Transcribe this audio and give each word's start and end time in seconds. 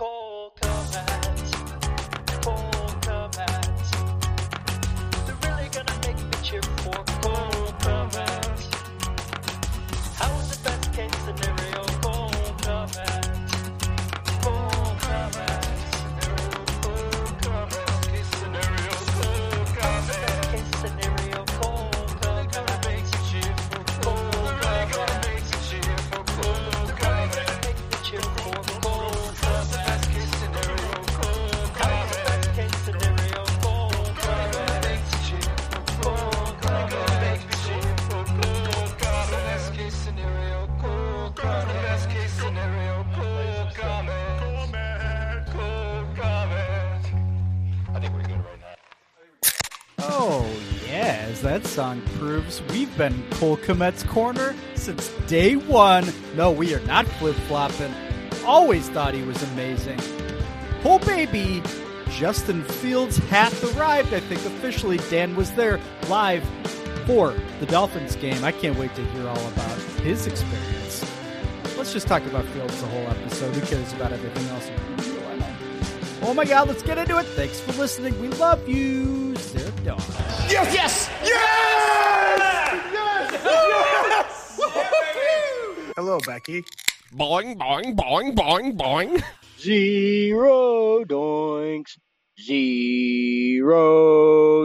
Cole 0.00 0.50
Kmet. 0.58 1.50
They're 5.26 5.36
really 5.44 5.68
gonna 5.68 5.94
make 6.06 6.16
me 6.16 6.42
cheer 6.42 6.62
for 6.62 7.19
that 51.50 51.66
song 51.66 52.00
proves, 52.14 52.62
we've 52.70 52.96
been 52.96 53.24
Cole 53.30 53.56
Kmet's 53.56 54.04
corner 54.04 54.54
since 54.76 55.08
day 55.26 55.56
one. 55.56 56.06
No, 56.36 56.52
we 56.52 56.72
are 56.76 56.80
not 56.86 57.06
flip 57.06 57.34
flopping. 57.48 57.92
Always 58.46 58.88
thought 58.90 59.14
he 59.14 59.22
was 59.22 59.42
amazing. 59.54 59.98
Oh, 60.84 61.00
baby, 61.00 61.60
Justin 62.10 62.62
Fields 62.62 63.16
hath 63.16 63.76
arrived. 63.76 64.14
I 64.14 64.20
think 64.20 64.40
officially 64.44 64.98
Dan 65.10 65.34
was 65.34 65.50
there 65.54 65.80
live 66.08 66.48
for 67.04 67.34
the 67.58 67.66
Dolphins 67.66 68.14
game. 68.14 68.44
I 68.44 68.52
can't 68.52 68.78
wait 68.78 68.94
to 68.94 69.04
hear 69.06 69.26
all 69.26 69.48
about 69.48 69.78
his 70.02 70.28
experience. 70.28 71.04
Let's 71.76 71.92
just 71.92 72.06
talk 72.06 72.24
about 72.26 72.44
Fields 72.44 72.80
the 72.80 72.86
whole 72.86 73.08
episode. 73.08 73.56
Who 73.56 73.60
cares 73.62 73.92
about 73.94 74.12
everything 74.12 74.46
else? 74.50 74.70
Oh 76.22 76.32
my 76.32 76.44
god, 76.44 76.68
let's 76.68 76.84
get 76.84 76.96
into 76.96 77.18
it. 77.18 77.26
Thanks 77.26 77.58
for 77.58 77.72
listening. 77.72 78.20
We 78.20 78.28
love 78.28 78.68
you. 78.68 79.34
Dawn. 79.84 80.00
Yes! 80.50 80.74
Yes! 80.74 81.10
Yes! 81.22 82.42
Yes! 82.92 83.30
Yes! 84.10 84.58
Hello, 85.94 86.18
Becky. 86.26 86.64
Boing, 87.14 87.56
boing, 87.56 87.94
boing, 87.94 88.34
boing, 88.34 88.76
boing. 88.76 89.22
Zero 89.60 91.04
doinks. 91.04 91.98
Zero 92.40 93.86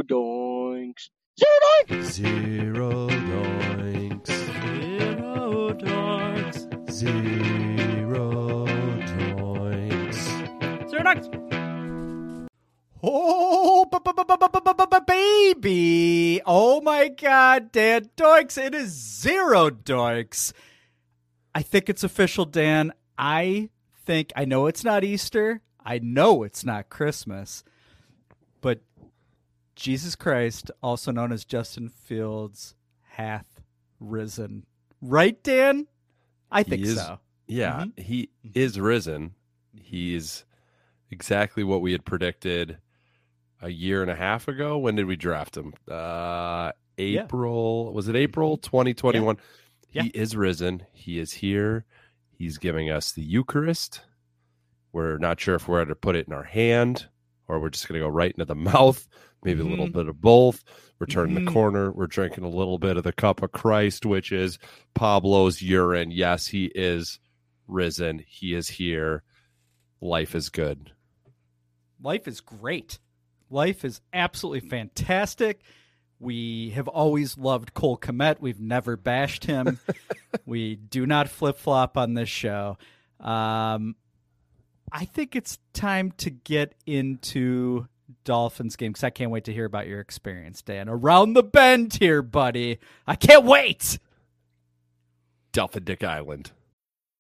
doinks. 0.01 1.09
Zero 1.37 1.69
doinks. 1.93 2.13
Zero 2.13 3.07
doinks. 3.09 4.33
Zero 4.89 5.73
doinks. 5.73 6.65
Zero 6.89 8.65
doinks. 9.05 10.19
Zero 10.89 11.03
doinks. 11.03 11.54
Oh, 13.07 13.85
baby. 15.05 16.41
Oh 16.43 16.81
my 16.81 17.09
God, 17.09 17.71
Dan 17.71 18.09
Doinks. 18.17 18.57
It 18.57 18.73
is 18.73 18.89
zero 18.89 19.69
Doinks. 19.69 20.53
I 21.53 21.61
think 21.61 21.87
it's 21.87 22.03
official, 22.03 22.45
Dan. 22.45 22.93
I 23.15 23.69
think, 24.05 24.33
I 24.35 24.45
know 24.45 24.65
it's 24.65 24.83
not 24.83 25.03
Easter. 25.03 25.61
I 25.85 25.99
know 25.99 26.41
it's 26.41 26.65
not 26.65 26.89
Christmas. 26.89 27.63
But 28.61 28.81
Jesus 29.75 30.15
Christ, 30.15 30.71
also 30.81 31.11
known 31.11 31.31
as 31.31 31.45
Justin 31.45 31.89
Fields, 31.89 32.73
hath 33.03 33.61
risen. 33.99 34.65
Right, 34.99 35.41
Dan? 35.43 35.85
I 36.51 36.63
think 36.63 36.81
is, 36.81 36.95
so. 36.95 37.19
Yeah, 37.47 37.83
mm-hmm. 37.83 38.01
he 38.01 38.29
mm-hmm. 38.45 38.59
is 38.59 38.79
risen. 38.79 39.35
He's 39.79 40.43
exactly 41.11 41.63
what 41.63 41.81
we 41.81 41.91
had 41.91 42.03
predicted 42.03 42.79
a 43.65 43.69
year 43.69 44.01
and 44.01 44.11
a 44.11 44.15
half 44.15 44.47
ago. 44.47 44.77
When 44.77 44.95
did 44.95 45.05
we 45.05 45.15
draft 45.15 45.57
him? 45.57 45.73
Uh 45.89 46.71
April. 46.97 47.91
Was 47.93 48.07
it 48.07 48.15
April 48.15 48.57
2021? 48.57 49.37
Yeah. 49.91 50.03
He 50.03 50.09
is 50.09 50.35
risen. 50.35 50.85
He 50.93 51.19
is 51.19 51.33
here. 51.33 51.85
He's 52.37 52.57
giving 52.57 52.89
us 52.89 53.11
the 53.11 53.21
Eucharist. 53.23 54.01
We're 54.93 55.17
not 55.17 55.39
sure 55.39 55.55
if 55.55 55.67
we're 55.67 55.79
going 55.79 55.89
to 55.89 55.95
put 55.95 56.15
it 56.15 56.27
in 56.27 56.33
our 56.33 56.43
hand 56.43 57.07
or 57.47 57.59
we're 57.59 57.69
just 57.69 57.87
going 57.87 57.99
to 57.99 58.05
go 58.05 58.09
right 58.09 58.31
into 58.31 58.45
the 58.45 58.55
mouth, 58.71 59.07
maybe 59.43 59.61
a 59.61 59.65
little 59.65 59.87
Mhm. 59.87 59.93
bit 59.93 60.07
of 60.07 60.21
both. 60.21 60.63
We're 60.99 61.07
turning 61.07 61.35
Mhm. 61.35 61.45
the 61.45 61.51
corner. 61.51 61.91
We're 61.91 62.07
drinking 62.07 62.43
a 62.45 62.49
little 62.49 62.77
bit 62.77 62.95
of 62.97 63.03
the 63.03 63.11
cup 63.13 63.41
of 63.43 63.51
Christ, 63.51 64.05
which 64.05 64.31
is 64.31 64.57
Pablo's 64.93 65.61
urine. 65.61 66.11
Yes, 66.11 66.47
he 66.47 66.71
is 66.75 67.19
risen. 67.67 68.23
He 68.27 68.53
is 68.53 68.69
here. 68.69 69.23
Life 70.01 70.35
is 70.35 70.49
good. 70.49 70.91
life 72.01 72.27
is 72.27 72.39
great. 72.41 72.99
Life 73.49 73.85
is 73.85 74.01
absolutely 74.13 74.67
fantastic. 74.67 75.61
We 76.19 76.71
have 76.71 76.87
always 76.87 77.37
loved 77.37 77.73
Cole 77.73 77.97
Kmet. 77.97 78.39
We've 78.39 78.59
never 78.59 78.97
bashed 78.97 79.45
him. 79.45 79.79
we 80.45 80.75
do 80.75 81.05
not 81.05 81.29
flip 81.29 81.57
flop 81.57 81.97
on 81.97 82.13
this 82.13 82.29
show. 82.29 82.77
Um, 83.19 83.95
I 84.91 85.05
think 85.05 85.35
it's 85.35 85.59
time 85.73 86.11
to 86.17 86.29
get 86.29 86.73
into 86.85 87.87
Dolphins 88.23 88.75
game 88.75 88.91
because 88.91 89.03
I 89.03 89.09
can't 89.09 89.31
wait 89.31 89.43
to 89.45 89.53
hear 89.53 89.65
about 89.65 89.87
your 89.87 89.99
experience, 89.99 90.61
Dan. 90.61 90.87
Around 90.89 91.33
the 91.33 91.43
bend 91.43 91.95
here, 91.95 92.21
buddy. 92.21 92.79
I 93.05 93.15
can't 93.15 93.45
wait. 93.45 93.99
Delphin 95.51 95.83
Dick 95.83 96.03
Island. 96.03 96.51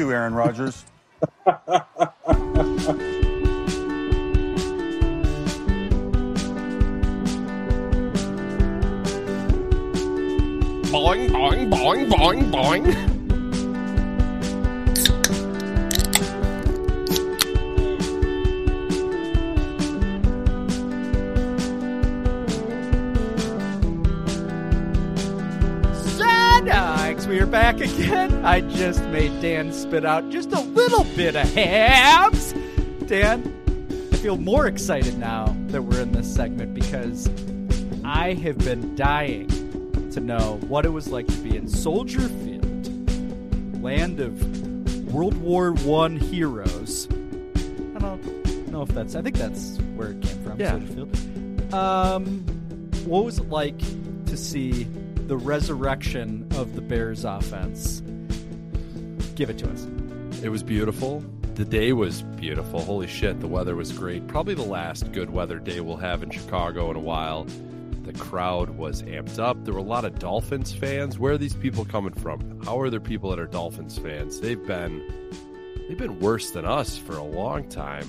You, 0.00 0.12
Aaron 0.12 0.32
Rodgers. 0.32 0.82
Boing, 10.90 11.28
boing, 11.28 11.70
boing, 11.70 12.08
boing, 12.08 12.50
boing. 12.50 13.09
Back 27.50 27.80
again. 27.80 28.44
I 28.44 28.60
just 28.60 29.02
made 29.06 29.42
Dan 29.42 29.72
spit 29.72 30.04
out 30.04 30.30
just 30.30 30.52
a 30.52 30.60
little 30.60 31.02
bit 31.16 31.34
of 31.34 31.52
hams. 31.52 32.54
Dan, 33.06 33.42
I 34.12 34.16
feel 34.18 34.36
more 34.36 34.68
excited 34.68 35.18
now 35.18 35.56
that 35.68 35.82
we're 35.82 36.00
in 36.00 36.12
this 36.12 36.32
segment 36.32 36.74
because 36.74 37.28
I 38.04 38.34
have 38.34 38.58
been 38.58 38.94
dying 38.94 39.48
to 40.12 40.20
know 40.20 40.60
what 40.68 40.86
it 40.86 40.90
was 40.90 41.08
like 41.08 41.26
to 41.26 41.36
be 41.38 41.56
in 41.56 41.66
Soldier 41.66 42.20
Field, 42.20 43.82
land 43.82 44.20
of 44.20 45.12
World 45.12 45.36
War 45.38 45.72
One 45.72 46.16
heroes. 46.16 47.08
I 47.96 47.98
don't 47.98 48.68
know 48.68 48.82
if 48.82 48.90
that's. 48.90 49.16
I 49.16 49.22
think 49.22 49.36
that's 49.36 49.78
where 49.96 50.12
it 50.12 50.22
came 50.22 50.44
from. 50.44 50.60
Yeah. 50.60 50.70
Soldier 50.70 50.86
Field. 50.86 51.74
Um, 51.74 52.40
what 53.04 53.24
was 53.24 53.38
it 53.40 53.48
like 53.48 53.78
to 54.26 54.36
see 54.36 54.84
the 55.26 55.36
resurrection 55.36 56.39
of 56.60 56.74
the 56.74 56.82
Bears 56.82 57.24
offense? 57.24 58.02
Give 59.34 59.48
it 59.48 59.58
to 59.58 59.70
us. 59.70 59.86
It 60.42 60.50
was 60.50 60.62
beautiful. 60.62 61.24
The 61.54 61.64
day 61.64 61.92
was 61.94 62.20
beautiful. 62.22 62.82
Holy 62.82 63.06
shit, 63.06 63.40
the 63.40 63.48
weather 63.48 63.74
was 63.74 63.92
great. 63.92 64.28
Probably 64.28 64.54
the 64.54 64.62
last 64.62 65.10
good 65.12 65.30
weather 65.30 65.58
day 65.58 65.80
we'll 65.80 65.96
have 65.96 66.22
in 66.22 66.30
Chicago 66.30 66.90
in 66.90 66.96
a 66.96 67.00
while. 67.00 67.46
The 68.02 68.12
crowd 68.12 68.70
was 68.70 69.02
amped 69.04 69.38
up. 69.38 69.64
There 69.64 69.72
were 69.72 69.80
a 69.80 69.82
lot 69.82 70.04
of 70.04 70.18
Dolphins 70.18 70.72
fans. 70.72 71.18
Where 71.18 71.32
are 71.32 71.38
these 71.38 71.54
people 71.54 71.84
coming 71.84 72.12
from? 72.12 72.62
How 72.62 72.78
are 72.78 72.90
there 72.90 73.00
people 73.00 73.30
that 73.30 73.38
are 73.38 73.46
Dolphins 73.46 73.96
fans? 73.98 74.40
They've 74.40 74.64
been 74.66 75.02
they've 75.88 75.98
been 75.98 76.20
worse 76.20 76.50
than 76.50 76.66
us 76.66 76.98
for 76.98 77.16
a 77.16 77.24
long 77.24 77.68
time. 77.68 78.06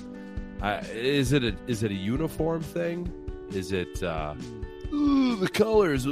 I, 0.60 0.78
is 0.92 1.32
it 1.32 1.42
a 1.42 1.56
is 1.66 1.82
it 1.82 1.90
a 1.90 1.94
uniform 1.94 2.60
thing? 2.62 3.10
Is 3.50 3.72
it 3.72 4.02
uh, 4.02 4.34
"Ooh, 4.92 5.36
the 5.36 5.48
colors? 5.48 6.06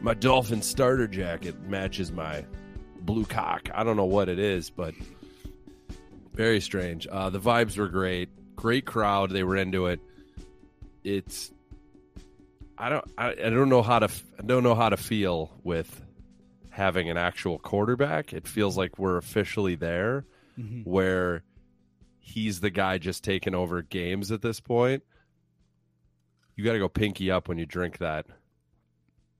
My 0.00 0.14
Dolphin 0.14 0.62
starter 0.62 1.08
jacket 1.08 1.60
matches 1.62 2.12
my 2.12 2.44
blue 3.00 3.24
cock. 3.24 3.68
I 3.74 3.84
don't 3.84 3.96
know 3.96 4.04
what 4.04 4.28
it 4.28 4.38
is, 4.38 4.70
but 4.70 4.94
very 6.34 6.60
strange. 6.60 7.06
Uh, 7.10 7.30
the 7.30 7.40
vibes 7.40 7.78
were 7.78 7.88
great. 7.88 8.28
Great 8.56 8.84
crowd. 8.84 9.30
They 9.30 9.42
were 9.42 9.56
into 9.56 9.86
it. 9.86 10.00
It's 11.04 11.52
I 12.78 12.88
don't 12.88 13.04
I, 13.16 13.30
I 13.30 13.50
don't 13.50 13.68
know 13.68 13.82
how 13.82 14.00
to 14.00 14.08
I 14.38 14.42
don't 14.42 14.62
know 14.62 14.74
how 14.74 14.88
to 14.88 14.96
feel 14.96 15.50
with 15.62 16.02
having 16.70 17.08
an 17.08 17.16
actual 17.16 17.58
quarterback. 17.58 18.32
It 18.32 18.46
feels 18.46 18.76
like 18.76 18.98
we're 18.98 19.16
officially 19.16 19.76
there 19.76 20.24
where 20.84 21.42
he's 22.18 22.60
the 22.60 22.70
guy 22.70 22.98
just 22.98 23.22
taking 23.22 23.54
over 23.54 23.82
games 23.82 24.32
at 24.32 24.42
this 24.42 24.58
point. 24.58 25.02
You 26.54 26.64
got 26.64 26.72
to 26.72 26.78
go 26.78 26.88
pinky 26.88 27.30
up 27.30 27.48
when 27.48 27.58
you 27.58 27.66
drink 27.66 27.98
that 27.98 28.26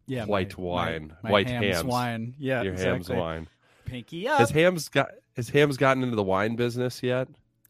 Yeah, 0.07 0.25
white 0.27 0.57
my- 0.59 0.65
wine, 0.65 1.09
my, 1.23 1.29
my 1.29 1.31
white 1.33 1.49
hams, 1.49 1.65
hams. 1.77 1.85
wine. 1.85 2.35
Yeah, 2.39 2.63
your 2.63 2.73
exactly. 2.75 2.93
hams 2.93 3.09
wine. 3.11 3.49
Pinky 3.87 4.27
up. 4.29 4.39
Has 4.41 4.51
Hams 4.51 4.89
got 4.89 5.11
has 5.37 5.49
Hams 5.51 5.77
gotten 5.77 6.03
into 6.03 6.17
the 6.17 6.23
wine 6.23 6.57
business 6.57 7.03
yet? 7.03 7.29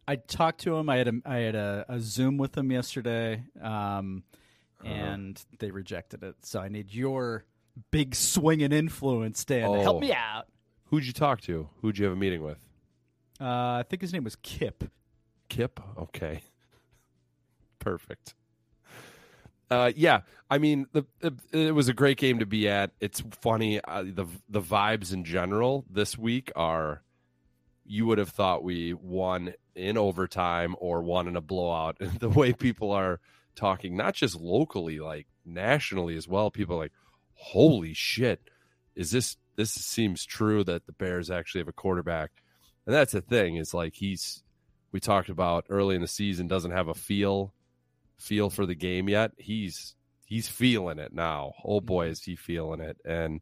I 0.09 0.17
talked 0.17 0.61
to 0.63 0.77
him. 0.77 0.89
I 0.89 0.97
had 0.97 1.09
a 1.09 1.13
I 1.27 1.37
had 1.39 1.55
a, 1.55 1.85
a 1.89 2.01
Zoom 2.01 2.39
with 2.39 2.57
him 2.57 2.71
yesterday, 2.73 3.43
um, 3.61 4.23
Uh-huh. 4.83 4.89
and 4.93 5.45
they 5.59 5.71
rejected 5.71 6.23
it. 6.23 6.37
So 6.43 6.61
I 6.61 6.69
need 6.69 6.93
your 6.95 7.45
big 7.91 8.15
swinging 8.15 8.73
influence, 8.73 9.45
Dan, 9.45 9.71
to 9.73 9.81
help 9.83 9.97
Oh. 9.97 10.01
me 10.01 10.13
out. 10.13 10.47
Who'd 10.87 11.05
you 11.05 11.13
talk 11.13 11.41
to? 11.43 11.69
Who'd 11.83 11.99
you 11.99 12.05
have 12.07 12.15
a 12.15 12.17
meeting 12.17 12.43
with? 12.43 12.59
Uh, 13.41 13.45
I 13.81 13.85
think 13.89 14.01
his 14.01 14.13
name 14.13 14.25
was 14.25 14.37
Kip. 14.37 14.85
Kip. 15.51 15.81
Okay. 15.99 16.41
Perfect. 17.79 18.35
Uh, 19.71 19.93
yeah, 19.97 20.21
I 20.49 20.59
mean, 20.59 20.87
the, 20.93 21.05
it 21.53 21.75
was 21.75 21.89
a 21.89 21.95
great 21.95 22.19
game 22.19 22.39
to 22.39 22.47
be 22.47 22.69
at. 22.69 22.93
It's 23.01 23.23
funny. 23.41 23.81
Uh, 23.81 24.05
the 24.05 24.27
the 24.49 24.61
vibes 24.61 25.13
in 25.13 25.25
general 25.25 25.85
this 25.91 26.17
week 26.17 26.53
are. 26.57 27.03
You 27.89 28.07
would 28.07 28.19
have 28.19 28.31
thought 28.31 28.65
we 28.65 28.95
won 28.95 29.55
in 29.77 29.97
overtime 29.97 30.75
or 30.81 31.03
won 31.03 31.29
in 31.29 31.37
a 31.37 31.41
blowout. 31.41 31.97
the 32.19 32.29
way 32.29 32.53
people 32.53 32.91
are 32.91 33.21
talking, 33.55 33.97
not 33.97 34.15
just 34.15 34.41
locally, 34.41 34.99
like 34.99 35.29
nationally 35.45 36.17
as 36.17 36.27
well. 36.27 36.51
People 36.51 36.77
are 36.77 36.81
like, 36.81 36.93
"Holy 37.35 37.95
shit! 37.95 38.41
Is 38.97 39.11
this 39.11 39.37
this 39.57 39.73
seems 39.73 40.25
true 40.25 40.65
that 40.65 40.87
the 40.87 40.93
Bears 40.93 41.31
actually 41.31 41.61
have 41.61 41.69
a 41.69 41.73
quarterback?" 41.73 42.31
And 42.87 42.95
that's 42.95 43.13
the 43.13 43.21
thing 43.21 43.57
is 43.57 43.75
like 43.75 43.95
he's 43.95 44.43
we 44.93 45.01
talked 45.01 45.29
about 45.29 45.67
early 45.69 45.97
in 45.97 46.03
the 46.03 46.09
season 46.09 46.47
doesn't 46.49 46.71
have 46.71 46.89
a 46.89 46.95
feel 46.95 47.53
feel 48.19 48.51
for 48.51 48.67
the 48.67 48.75
game 48.75 49.09
yet. 49.09 49.33
He's 49.39 49.95
he's 50.25 50.49
feeling 50.49 50.99
it 50.99 51.13
now. 51.13 51.53
Oh 51.65 51.81
boy, 51.81 52.07
mm-hmm. 52.07 52.13
is 52.13 52.23
he 52.23 52.37
feeling 52.37 52.81
it. 52.81 52.99
And 53.05 53.41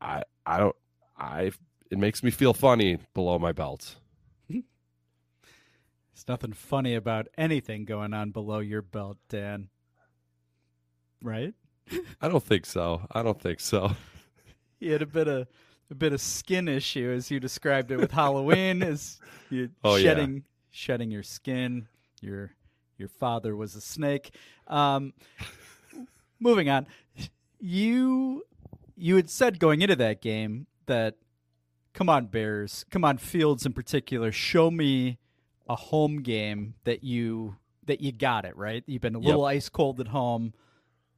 I 0.00 0.22
I 0.46 0.58
don't 0.58 0.76
I 1.16 1.52
it 1.90 1.98
makes 1.98 2.22
me 2.22 2.30
feel 2.30 2.54
funny 2.54 2.98
below 3.14 3.38
my 3.38 3.52
belt. 3.52 3.96
There's 4.48 4.64
nothing 6.28 6.52
funny 6.52 6.94
about 6.94 7.28
anything 7.36 7.84
going 7.84 8.12
on 8.14 8.30
below 8.30 8.58
your 8.60 8.82
belt, 8.82 9.18
Dan. 9.28 9.68
Right? 11.22 11.54
I 12.20 12.28
don't 12.28 12.42
think 12.42 12.66
so. 12.66 13.02
I 13.10 13.22
don't 13.22 13.40
think 13.40 13.60
so. 13.60 13.92
You 14.80 14.92
had 14.92 15.02
a 15.02 15.06
bit 15.06 15.26
of 15.26 15.48
a 15.90 15.94
bit 15.96 16.12
of 16.12 16.20
skin 16.20 16.68
issue 16.68 17.10
as 17.10 17.32
you 17.32 17.40
described 17.40 17.90
it 17.90 17.96
with 17.96 18.12
Halloween, 18.12 18.80
as 18.84 19.18
you 19.50 19.70
Oh, 19.82 19.96
yeah. 19.96 20.02
shedding 20.02 20.44
shedding 20.70 21.10
your 21.10 21.24
skin. 21.24 21.88
Your 22.20 22.52
your 22.98 23.08
father 23.08 23.56
was 23.56 23.74
a 23.74 23.80
snake. 23.80 24.34
Um, 24.66 25.14
moving 26.40 26.68
on, 26.68 26.86
you 27.60 28.44
you 28.96 29.16
had 29.16 29.30
said 29.30 29.58
going 29.58 29.82
into 29.82 29.96
that 29.96 30.20
game 30.20 30.66
that 30.86 31.16
come 31.94 32.08
on 32.08 32.26
Bears, 32.26 32.84
come 32.90 33.04
on 33.04 33.18
Fields 33.18 33.64
in 33.64 33.72
particular, 33.72 34.32
show 34.32 34.70
me 34.70 35.18
a 35.68 35.76
home 35.76 36.22
game 36.22 36.74
that 36.84 37.04
you 37.04 37.56
that 37.86 38.00
you 38.00 38.12
got 38.12 38.44
it 38.44 38.56
right. 38.56 38.84
You've 38.86 39.02
been 39.02 39.14
a 39.14 39.18
little 39.18 39.44
ice 39.44 39.68
cold 39.68 40.00
at 40.00 40.08
home. 40.08 40.54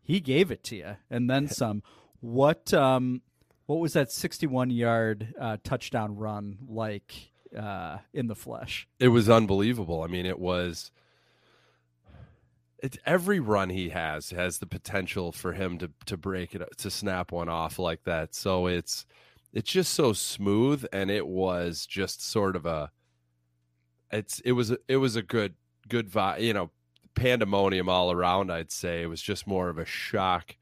He 0.03 0.21
gave 0.21 0.51
it 0.51 0.63
to 0.65 0.77
you, 0.77 0.97
and 1.11 1.29
then 1.29 1.49
some. 1.49 1.83
What 2.21 2.73
um, 2.75 3.23
what 3.67 3.79
was 3.79 3.93
that 3.95 4.11
sixty-one 4.11 4.71
yard 4.71 5.35
uh, 5.41 5.59
touchdown 5.63 6.17
run 6.17 6.59
like 6.69 7.33
uh, 7.57 7.99
in 8.13 8.27
the 8.27 8.35
flesh? 8.35 8.89
It 8.99 9.09
was 9.09 9.29
unbelievable. 9.29 10.03
I 10.03 10.07
mean, 10.07 10.27
it 10.27 10.39
was 10.39 10.91
it's 12.83 12.99
every 13.07 13.41
run 13.41 13.71
he 13.71 13.91
has 13.91 14.31
has 14.31 14.59
the 14.59 14.67
potential 14.67 15.33
for 15.33 15.53
him 15.53 15.79
to 15.79 15.91
to 16.07 16.17
break 16.17 16.55
it 16.55 16.63
to 16.79 16.91
snap 16.91 17.33
one 17.33 17.49
off 17.49 17.79
like 17.79 18.05
that. 18.05 18.35
So 18.35 18.67
it's 18.67 19.07
it's 19.53 19.71
just 19.71 19.95
so 19.95 20.13
smooth 20.13 20.85
and 20.93 21.11
it 21.11 21.27
was 21.27 21.87
just 21.87 22.25
sort 22.25 22.57
of 22.57 22.67
a 22.67 22.91
it's 24.13 24.41
it 24.41 24.53
was 24.53 24.73
it 24.89 24.97
was 24.97 25.17
a 25.17 25.23
good 25.23 25.55
good 25.89 26.11
vibe, 26.11 26.41
you 26.41 26.53
know, 26.53 26.71
pandemonium 27.15 27.89
all 27.89 28.13
around, 28.13 28.51
I'd 28.51 28.73
say. 28.73 29.03
It 29.03 29.07
was 29.07 29.23
just 29.23 29.47
more 29.47 29.69
of 29.69 29.79
a 29.79 29.85
shock 29.85 30.57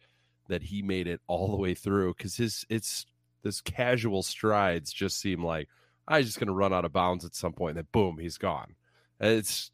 that 0.49 0.65
he 0.65 0.82
made 0.82 1.06
it 1.06 1.20
all 1.26 1.49
the 1.49 1.56
way 1.56 1.75
through 1.75 2.15
cuz 2.15 2.37
his 2.37 2.65
it's 2.69 3.06
this 3.43 3.61
casual 3.61 4.23
strides 4.23 4.93
just 4.93 5.20
seem 5.20 5.44
like 5.44 5.69
I 6.09 6.23
just 6.23 6.38
going 6.38 6.49
to 6.49 6.55
run 6.55 6.73
out 6.73 6.87
of 6.87 6.93
bounds 6.93 7.25
at 7.25 7.35
some 7.35 7.53
point 7.53 7.76
and 7.76 7.85
then 7.85 7.88
boom, 7.93 8.19
he's 8.19 8.38
gone. 8.38 8.75
And 9.20 9.31
It's 9.32 9.70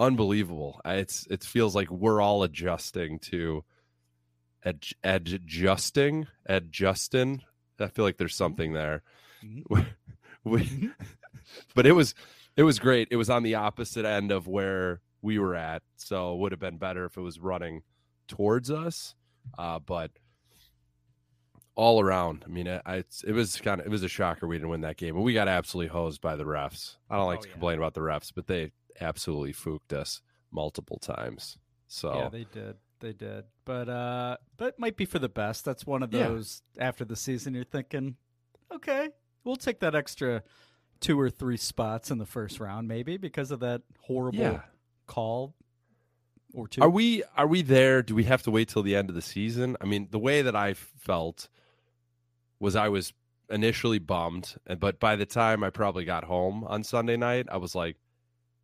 unbelievable. 0.00 0.80
It's 0.84 1.26
it 1.30 1.44
feels 1.44 1.76
like 1.76 1.90
we're 1.90 2.20
all 2.20 2.42
adjusting 2.42 3.18
to 3.20 3.64
ad, 4.64 4.84
adjusting, 5.04 6.26
adjusting. 6.46 7.42
I 7.78 7.88
feel 7.88 8.04
like 8.04 8.16
there's 8.16 8.32
mm-hmm. 8.32 8.44
something 8.44 8.72
there. 8.72 9.02
Mm-hmm. 9.44 9.80
we, 10.44 10.60
mm-hmm. 10.62 10.88
but 11.74 11.86
it 11.86 11.92
was 11.92 12.14
it 12.56 12.62
was 12.62 12.78
great. 12.78 13.08
It 13.10 13.16
was 13.16 13.30
on 13.30 13.42
the 13.42 13.54
opposite 13.54 14.04
end 14.04 14.32
of 14.32 14.48
where 14.48 15.00
we 15.22 15.38
were 15.38 15.54
at, 15.54 15.82
so 15.96 16.32
it 16.34 16.38
would 16.38 16.52
have 16.52 16.58
been 16.60 16.78
better 16.78 17.04
if 17.04 17.16
it 17.16 17.22
was 17.22 17.38
running 17.38 17.82
towards 18.26 18.70
us. 18.70 19.14
Uh, 19.58 19.78
but 19.78 20.10
all 21.74 22.00
around, 22.00 22.44
I 22.44 22.50
mean, 22.50 22.66
it, 22.66 22.82
I, 22.84 22.96
it's- 22.96 23.24
it 23.26 23.32
was 23.32 23.60
kind 23.60 23.80
of 23.80 23.86
it 23.86 23.90
was 23.90 24.02
a 24.02 24.08
shocker 24.08 24.46
we 24.46 24.56
didn't 24.56 24.70
win 24.70 24.80
that 24.82 24.96
game, 24.96 25.14
but 25.14 25.22
we 25.22 25.34
got 25.34 25.48
absolutely 25.48 25.88
hosed 25.88 26.20
by 26.20 26.36
the 26.36 26.44
refs. 26.44 26.96
I 27.10 27.16
don't 27.16 27.26
like 27.26 27.40
Oh, 27.40 27.42
to 27.42 27.48
yeah. 27.48 27.52
complain 27.52 27.78
about 27.78 27.94
the 27.94 28.00
refs, 28.00 28.32
but 28.34 28.46
they 28.46 28.72
absolutely 29.00 29.52
fooked 29.52 29.92
us 29.92 30.22
multiple 30.50 30.98
times. 30.98 31.58
So 31.88 32.14
Yeah, 32.14 32.28
they 32.28 32.44
did. 32.44 32.76
They 33.00 33.12
did. 33.12 33.44
But 33.64 33.88
uh 33.88 34.36
but 34.56 34.78
might 34.78 34.96
be 34.96 35.04
for 35.06 35.18
the 35.18 35.28
best. 35.28 35.64
That's 35.64 35.86
one 35.86 36.02
of 36.02 36.12
Yeah. 36.12 36.28
those 36.28 36.62
after 36.78 37.04
the 37.04 37.16
season 37.16 37.54
you're 37.54 37.64
thinking, 37.64 38.16
okay, 38.72 39.08
we'll 39.44 39.56
take 39.56 39.80
that 39.80 39.94
extra 39.94 40.42
two 41.00 41.18
or 41.18 41.30
three 41.30 41.56
spots 41.56 42.10
in 42.10 42.18
the 42.18 42.26
first 42.26 42.60
round 42.60 42.86
maybe 42.86 43.16
because 43.16 43.50
of 43.50 43.60
that 43.60 43.82
horrible 44.00 44.38
Yeah. 44.40 44.62
call 45.06 45.54
or 46.52 46.68
two. 46.68 46.82
Are 46.82 46.90
we 46.90 47.22
are 47.36 47.46
we 47.46 47.62
there? 47.62 48.02
Do 48.02 48.14
we 48.14 48.24
have 48.24 48.42
to 48.42 48.50
wait 48.50 48.68
till 48.68 48.82
the 48.82 48.94
end 48.96 49.08
of 49.08 49.14
the 49.14 49.22
season? 49.22 49.76
I 49.80 49.86
mean, 49.86 50.08
the 50.10 50.18
way 50.18 50.42
that 50.42 50.54
I 50.56 50.74
felt 50.74 51.48
was 52.58 52.76
I 52.76 52.88
was 52.88 53.12
initially 53.48 53.98
bummed, 53.98 54.56
and 54.66 54.78
but 54.78 55.00
by 55.00 55.16
the 55.16 55.26
time 55.26 55.64
I 55.64 55.70
probably 55.70 56.04
got 56.04 56.24
home 56.24 56.64
on 56.64 56.84
Sunday 56.84 57.16
night, 57.16 57.46
I 57.50 57.56
was 57.56 57.74
like, 57.74 57.96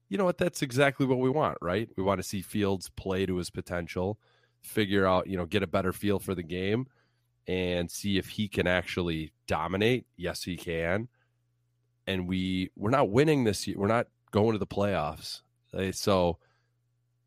you 0.08 0.18
know 0.18 0.25
what? 0.25 0.38
That's 0.38 0.62
exactly 0.62 1.06
what 1.06 1.18
we 1.18 1.30
want, 1.30 1.58
right? 1.60 1.88
We 1.96 2.02
want 2.02 2.18
to 2.18 2.22
see 2.26 2.42
Fields 2.42 2.88
play 2.90 3.26
to 3.26 3.36
his 3.36 3.50
potential, 3.50 4.18
figure 4.62 5.06
out, 5.06 5.26
you 5.26 5.36
know, 5.36 5.46
get 5.46 5.62
a 5.62 5.66
better 5.66 5.92
feel 5.92 6.18
for 6.18 6.34
the 6.34 6.42
game, 6.42 6.86
and 7.46 7.90
see 7.90 8.18
if 8.18 8.28
he 8.28 8.48
can 8.48 8.66
actually 8.66 9.32
dominate. 9.46 10.06
Yes, 10.16 10.42
he 10.42 10.56
can. 10.56 11.08
And 12.06 12.28
we 12.28 12.70
we're 12.76 12.90
not 12.90 13.10
winning 13.10 13.44
this 13.44 13.66
year. 13.66 13.76
We're 13.78 13.88
not 13.88 14.06
going 14.30 14.52
to 14.52 14.58
the 14.58 14.66
playoffs. 14.66 15.42
Eh, 15.76 15.92
So 15.92 16.38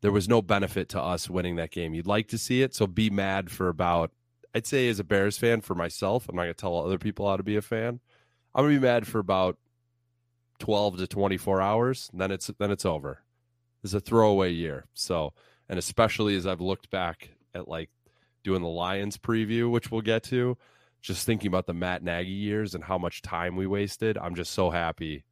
there 0.00 0.12
was 0.12 0.28
no 0.28 0.40
benefit 0.40 0.88
to 0.90 1.00
us 1.00 1.28
winning 1.28 1.56
that 1.56 1.70
game. 1.70 1.92
You'd 1.92 2.06
like 2.06 2.28
to 2.28 2.38
see 2.38 2.62
it, 2.62 2.74
so 2.74 2.86
be 2.86 3.10
mad 3.10 3.50
for 3.50 3.68
about. 3.68 4.12
I'd 4.54 4.66
say 4.66 4.88
as 4.88 4.98
a 4.98 5.04
Bears 5.04 5.38
fan 5.38 5.60
for 5.60 5.74
myself, 5.76 6.28
I'm 6.28 6.34
not 6.34 6.42
gonna 6.42 6.54
tell 6.54 6.76
other 6.76 6.98
people 6.98 7.28
how 7.28 7.36
to 7.36 7.42
be 7.42 7.56
a 7.56 7.62
fan. 7.62 8.00
I'm 8.54 8.64
gonna 8.64 8.74
be 8.74 8.80
mad 8.80 9.06
for 9.06 9.18
about 9.18 9.58
twelve 10.60 10.98
to 10.98 11.08
twenty 11.08 11.36
four 11.36 11.60
hours. 11.60 12.08
Then 12.12 12.30
it's 12.30 12.48
then 12.58 12.70
it's 12.70 12.86
over. 12.86 13.24
It's 13.82 13.94
a 13.94 14.00
throwaway 14.00 14.52
year. 14.52 14.86
So, 14.94 15.32
and 15.68 15.78
especially 15.78 16.36
as 16.36 16.46
I've 16.46 16.60
looked 16.60 16.90
back 16.90 17.30
at 17.54 17.66
like 17.66 17.90
doing 18.44 18.62
the 18.62 18.68
Lions 18.68 19.18
preview, 19.18 19.70
which 19.70 19.90
we'll 19.90 20.02
get 20.02 20.22
to, 20.24 20.56
just 21.02 21.26
thinking 21.26 21.48
about 21.48 21.66
the 21.66 21.74
Matt 21.74 22.02
Nagy 22.02 22.30
years 22.30 22.74
and 22.74 22.84
how 22.84 22.98
much 22.98 23.22
time 23.22 23.56
we 23.56 23.66
wasted. 23.66 24.16
I'm 24.16 24.34
just 24.34 24.52
so 24.52 24.70
happy 24.70 25.24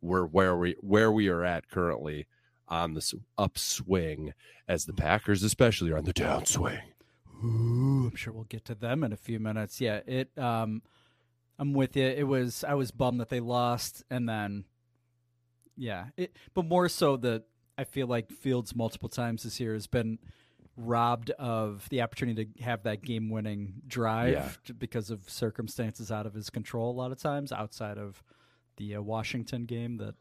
we're 0.00 0.26
where 0.26 0.56
we 0.56 0.74
where 0.80 1.12
we 1.12 1.28
are 1.28 1.44
at 1.44 1.68
currently 1.68 2.26
on 2.68 2.94
this 2.94 3.14
upswing 3.38 4.32
as 4.66 4.86
the 4.86 4.92
Packers, 4.94 5.42
especially, 5.42 5.92
are 5.92 5.98
on 5.98 6.04
the 6.04 6.14
downswing. 6.14 6.80
Ooh, 7.44 8.08
I'm 8.10 8.16
sure 8.16 8.32
we'll 8.32 8.44
get 8.44 8.64
to 8.66 8.74
them 8.74 9.04
in 9.04 9.12
a 9.12 9.16
few 9.16 9.38
minutes. 9.38 9.80
Yeah, 9.80 10.00
it. 10.06 10.36
Um, 10.38 10.82
I'm 11.62 11.72
with 11.74 11.96
you. 11.96 12.04
It 12.06 12.24
was. 12.24 12.64
I 12.66 12.74
was 12.74 12.90
bummed 12.90 13.20
that 13.20 13.28
they 13.28 13.38
lost, 13.40 14.02
and 14.10 14.28
then, 14.28 14.64
yeah, 15.76 16.06
it. 16.16 16.36
But 16.54 16.64
more 16.66 16.88
so 16.88 17.16
that 17.18 17.44
I 17.78 17.84
feel 17.84 18.06
like 18.08 18.30
Fields 18.30 18.74
multiple 18.74 19.08
times 19.08 19.44
this 19.44 19.60
year 19.60 19.72
has 19.74 19.86
been 19.86 20.18
robbed 20.76 21.30
of 21.30 21.88
the 21.90 22.00
opportunity 22.02 22.46
to 22.46 22.62
have 22.64 22.82
that 22.82 23.02
game-winning 23.02 23.74
drive 23.86 24.58
Yeah. 24.66 24.72
because 24.78 25.10
of 25.10 25.28
circumstances 25.28 26.10
out 26.10 26.26
of 26.26 26.34
his 26.34 26.50
control. 26.50 26.90
A 26.90 26.98
lot 26.98 27.12
of 27.12 27.18
times, 27.20 27.52
outside 27.52 27.98
of 27.98 28.22
the 28.78 28.96
uh, 28.96 29.02
Washington 29.02 29.64
game, 29.64 29.98
that 29.98 30.14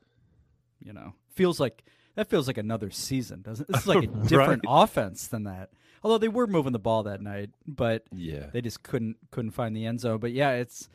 you 0.79 0.93
know 0.93 1.13
feels 1.33 1.59
like 1.59 1.83
that 2.15 2.29
feels 2.29 2.45
like 2.47 2.57
another 2.59 2.91
season, 2.91 3.41
doesn't? 3.41 3.67
it? 3.69 3.71
This 3.73 3.81
is 3.81 3.87
like 3.87 4.03
a 4.03 4.07
different 4.27 4.63
offense 4.67 5.27
than 5.27 5.45
that. 5.45 5.71
Although 6.03 6.17
they 6.19 6.27
were 6.27 6.47
moving 6.47 6.71
the 6.73 6.79
ball 6.79 7.03
that 7.03 7.21
night, 7.21 7.49
but 7.65 8.03
Yeah. 8.11 8.47
they 8.53 8.61
just 8.61 8.83
couldn't 8.83 9.17
couldn't 9.31 9.51
find 9.51 9.75
the 9.75 9.85
end 9.85 10.01
zone. 10.01 10.19
But 10.19 10.33
yeah, 10.33 10.51
it's 10.51 10.87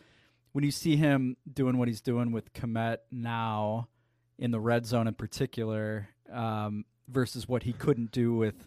when 0.56 0.64
you 0.64 0.70
see 0.70 0.96
him 0.96 1.36
doing 1.52 1.76
what 1.76 1.86
he's 1.86 2.00
doing 2.00 2.32
with 2.32 2.50
Kmet 2.54 2.96
now 3.12 3.88
in 4.38 4.52
the 4.52 4.58
red 4.58 4.86
zone 4.86 5.06
in 5.06 5.12
particular, 5.12 6.08
um, 6.32 6.86
versus 7.08 7.46
what 7.46 7.64
he 7.64 7.74
couldn't 7.74 8.10
do 8.10 8.32
with 8.32 8.66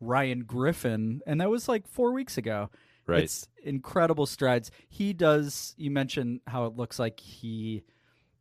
Ryan 0.00 0.40
Griffin, 0.40 1.20
and 1.28 1.40
that 1.40 1.48
was 1.48 1.68
like 1.68 1.86
four 1.86 2.10
weeks 2.10 2.38
ago. 2.38 2.70
Right. 3.06 3.22
It's 3.22 3.46
incredible 3.62 4.26
strides. 4.26 4.72
He 4.88 5.12
does. 5.12 5.76
You 5.78 5.92
mentioned 5.92 6.40
how 6.48 6.66
it 6.66 6.76
looks 6.76 6.98
like 6.98 7.20
he. 7.20 7.84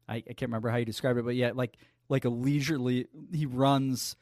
I, 0.10 0.16
I 0.16 0.22
can't 0.22 0.50
remember 0.50 0.72
how 0.72 0.78
you 0.78 0.86
describe 0.86 1.18
it, 1.18 1.24
but 1.24 1.36
yeah, 1.36 1.52
like 1.54 1.78
like 2.10 2.26
a 2.26 2.30
leisurely. 2.30 3.06
He 3.32 3.46
runs 3.46 4.16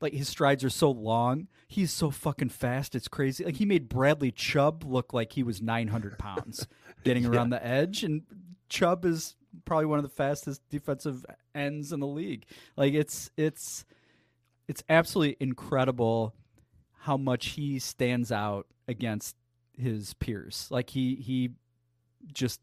like 0.00 0.12
his 0.12 0.28
strides 0.28 0.64
are 0.64 0.70
so 0.70 0.90
long. 0.90 1.48
He's 1.66 1.92
so 1.92 2.10
fucking 2.10 2.50
fast. 2.50 2.94
It's 2.94 3.08
crazy. 3.08 3.44
Like 3.44 3.56
he 3.56 3.64
made 3.64 3.88
Bradley 3.88 4.30
Chubb 4.30 4.84
look 4.84 5.12
like 5.12 5.32
he 5.32 5.42
was 5.42 5.60
900 5.60 6.18
pounds 6.18 6.66
getting 7.04 7.26
around 7.26 7.50
the 7.50 7.64
edge, 7.64 8.04
and 8.04 8.22
Chubb 8.68 9.04
is 9.04 9.36
probably 9.64 9.86
one 9.86 9.98
of 9.98 10.02
the 10.02 10.08
fastest 10.08 10.62
defensive 10.70 11.24
ends 11.54 11.92
in 11.92 12.00
the 12.00 12.06
league. 12.06 12.44
Like 12.76 12.94
it's 12.94 13.30
it's 13.36 13.84
it's 14.66 14.82
absolutely 14.88 15.36
incredible 15.40 16.34
how 17.00 17.16
much 17.16 17.48
he 17.48 17.78
stands 17.78 18.30
out 18.30 18.66
against 18.86 19.36
his 19.76 20.14
peers. 20.14 20.68
Like 20.70 20.90
he 20.90 21.16
he 21.16 21.50
just 22.32 22.60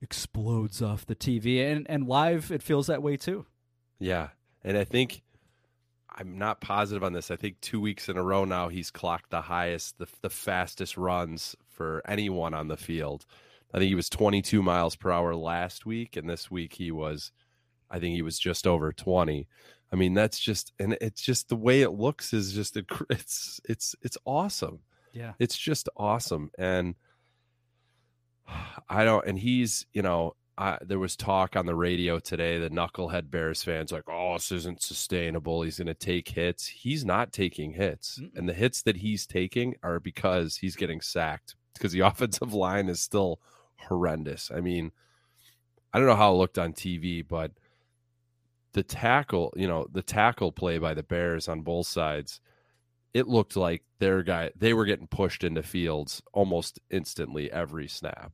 explodes 0.00 0.82
off 0.82 1.06
the 1.06 1.14
TV 1.14 1.70
and 1.70 1.88
and 1.88 2.06
live 2.06 2.50
it 2.50 2.62
feels 2.62 2.88
that 2.88 3.02
way 3.02 3.16
too. 3.16 3.46
Yeah. 3.98 4.28
And 4.64 4.76
I 4.76 4.84
think 4.84 5.22
I'm 6.14 6.38
not 6.38 6.60
positive 6.60 7.02
on 7.02 7.12
this. 7.12 7.30
I 7.30 7.36
think 7.36 7.60
two 7.60 7.80
weeks 7.80 8.08
in 8.08 8.16
a 8.16 8.22
row 8.22 8.44
now 8.44 8.68
he's 8.68 8.90
clocked 8.90 9.30
the 9.30 9.42
highest, 9.42 9.98
the, 9.98 10.06
the 10.20 10.30
fastest 10.30 10.96
runs 10.96 11.56
for 11.68 12.02
anyone 12.06 12.54
on 12.54 12.68
the 12.68 12.76
field. 12.76 13.24
I 13.72 13.78
think 13.78 13.88
he 13.88 13.94
was 13.94 14.10
22 14.10 14.62
miles 14.62 14.96
per 14.96 15.10
hour 15.10 15.34
last 15.34 15.86
week, 15.86 16.16
and 16.16 16.28
this 16.28 16.50
week 16.50 16.74
he 16.74 16.90
was, 16.90 17.32
I 17.90 17.98
think 17.98 18.14
he 18.14 18.22
was 18.22 18.38
just 18.38 18.66
over 18.66 18.92
20. 18.92 19.48
I 19.90 19.96
mean, 19.96 20.14
that's 20.14 20.38
just, 20.38 20.72
and 20.78 20.96
it's 21.00 21.22
just 21.22 21.48
the 21.48 21.56
way 21.56 21.82
it 21.82 21.90
looks 21.90 22.32
is 22.32 22.52
just, 22.52 22.76
it's, 23.10 23.60
it's, 23.64 23.94
it's 24.02 24.18
awesome. 24.24 24.80
Yeah. 25.12 25.32
It's 25.38 25.56
just 25.56 25.88
awesome. 25.96 26.50
And 26.58 26.94
I 28.88 29.04
don't, 29.04 29.26
and 29.26 29.38
he's, 29.38 29.86
you 29.92 30.02
know, 30.02 30.34
I, 30.58 30.78
there 30.82 30.98
was 30.98 31.16
talk 31.16 31.56
on 31.56 31.66
the 31.66 31.74
radio 31.74 32.18
today, 32.18 32.58
the 32.58 32.68
knucklehead 32.68 33.30
Bears 33.30 33.62
fans 33.62 33.90
like, 33.90 34.08
oh, 34.08 34.34
this 34.34 34.52
isn't 34.52 34.82
sustainable. 34.82 35.62
He's 35.62 35.78
going 35.78 35.86
to 35.86 35.94
take 35.94 36.28
hits. 36.28 36.66
He's 36.66 37.04
not 37.04 37.32
taking 37.32 37.72
hits. 37.72 38.18
Mm-mm. 38.18 38.36
And 38.36 38.48
the 38.48 38.52
hits 38.52 38.82
that 38.82 38.96
he's 38.96 39.26
taking 39.26 39.76
are 39.82 39.98
because 39.98 40.56
he's 40.56 40.76
getting 40.76 41.00
sacked 41.00 41.56
because 41.74 41.92
the 41.92 42.00
offensive 42.06 42.52
line 42.52 42.88
is 42.88 43.00
still 43.00 43.40
horrendous. 43.76 44.50
I 44.54 44.60
mean, 44.60 44.92
I 45.92 45.98
don't 45.98 46.08
know 46.08 46.16
how 46.16 46.34
it 46.34 46.38
looked 46.38 46.58
on 46.58 46.72
TV, 46.74 47.26
but 47.26 47.52
the 48.72 48.82
tackle, 48.82 49.52
you 49.56 49.68
know, 49.68 49.86
the 49.90 50.02
tackle 50.02 50.52
play 50.52 50.78
by 50.78 50.94
the 50.94 51.02
Bears 51.02 51.48
on 51.48 51.62
both 51.62 51.86
sides, 51.86 52.40
it 53.14 53.28
looked 53.28 53.56
like 53.56 53.82
their 53.98 54.22
guy 54.22 54.50
they 54.56 54.72
were 54.72 54.86
getting 54.86 55.06
pushed 55.06 55.44
into 55.44 55.62
fields 55.62 56.22
almost 56.32 56.78
instantly 56.90 57.52
every 57.52 57.88
snap. 57.88 58.32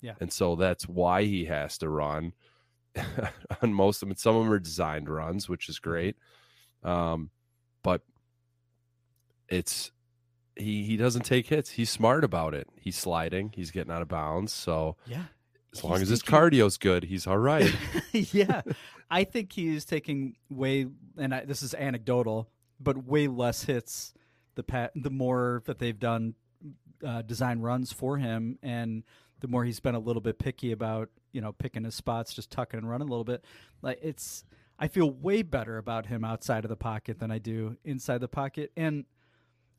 Yeah. 0.00 0.14
And 0.20 0.32
so 0.32 0.56
that's 0.56 0.88
why 0.88 1.24
he 1.24 1.44
has 1.46 1.76
to 1.78 1.88
run 1.88 2.32
on 3.62 3.72
most 3.74 4.02
of 4.02 4.08
them. 4.08 4.16
Some 4.16 4.36
of 4.36 4.44
them 4.44 4.52
are 4.52 4.58
designed 4.58 5.08
runs, 5.08 5.48
which 5.48 5.68
is 5.68 5.78
great. 5.78 6.16
Um, 6.82 7.30
but 7.82 8.02
it's 9.48 9.90
he 10.56 10.84
he 10.84 10.96
doesn't 10.96 11.22
take 11.22 11.46
hits. 11.46 11.70
He's 11.70 11.90
smart 11.90 12.24
about 12.24 12.54
it. 12.54 12.68
He's 12.80 12.96
sliding. 12.96 13.52
He's 13.54 13.70
getting 13.70 13.92
out 13.92 14.02
of 14.02 14.08
bounds. 14.08 14.52
So 14.52 14.96
Yeah. 15.06 15.24
as 15.74 15.84
long 15.84 16.00
as 16.00 16.08
his 16.08 16.20
taking- 16.20 16.34
cardio's 16.38 16.76
good, 16.78 17.04
he's 17.04 17.26
all 17.26 17.38
right. 17.38 17.72
yeah, 18.12 18.62
I 19.10 19.24
think 19.24 19.52
he's 19.52 19.84
taking 19.84 20.36
way, 20.48 20.86
and 21.18 21.34
I, 21.34 21.44
this 21.44 21.62
is 21.62 21.74
anecdotal, 21.74 22.48
but 22.78 23.04
way 23.04 23.28
less 23.28 23.64
hits 23.64 24.14
the 24.54 24.62
pat 24.62 24.92
the 24.94 25.10
more 25.10 25.62
that 25.66 25.78
they've 25.78 25.98
done 25.98 26.34
uh, 27.04 27.22
design 27.22 27.60
runs 27.60 27.92
for 27.92 28.18
him, 28.18 28.58
and 28.62 29.04
the 29.40 29.48
more 29.48 29.64
he's 29.64 29.80
been 29.80 29.94
a 29.94 30.00
little 30.00 30.22
bit 30.22 30.38
picky 30.38 30.72
about 30.72 31.08
you 31.32 31.40
know 31.40 31.52
picking 31.52 31.84
his 31.84 31.94
spots, 31.94 32.34
just 32.34 32.50
tucking 32.50 32.78
and 32.78 32.88
running 32.88 33.08
a 33.08 33.10
little 33.10 33.24
bit. 33.24 33.44
Like 33.82 33.98
it's, 34.02 34.44
I 34.78 34.88
feel 34.88 35.10
way 35.10 35.42
better 35.42 35.78
about 35.78 36.06
him 36.06 36.24
outside 36.24 36.64
of 36.64 36.68
the 36.68 36.76
pocket 36.76 37.18
than 37.18 37.30
I 37.30 37.38
do 37.38 37.76
inside 37.84 38.20
the 38.20 38.28
pocket, 38.28 38.72
and. 38.76 39.04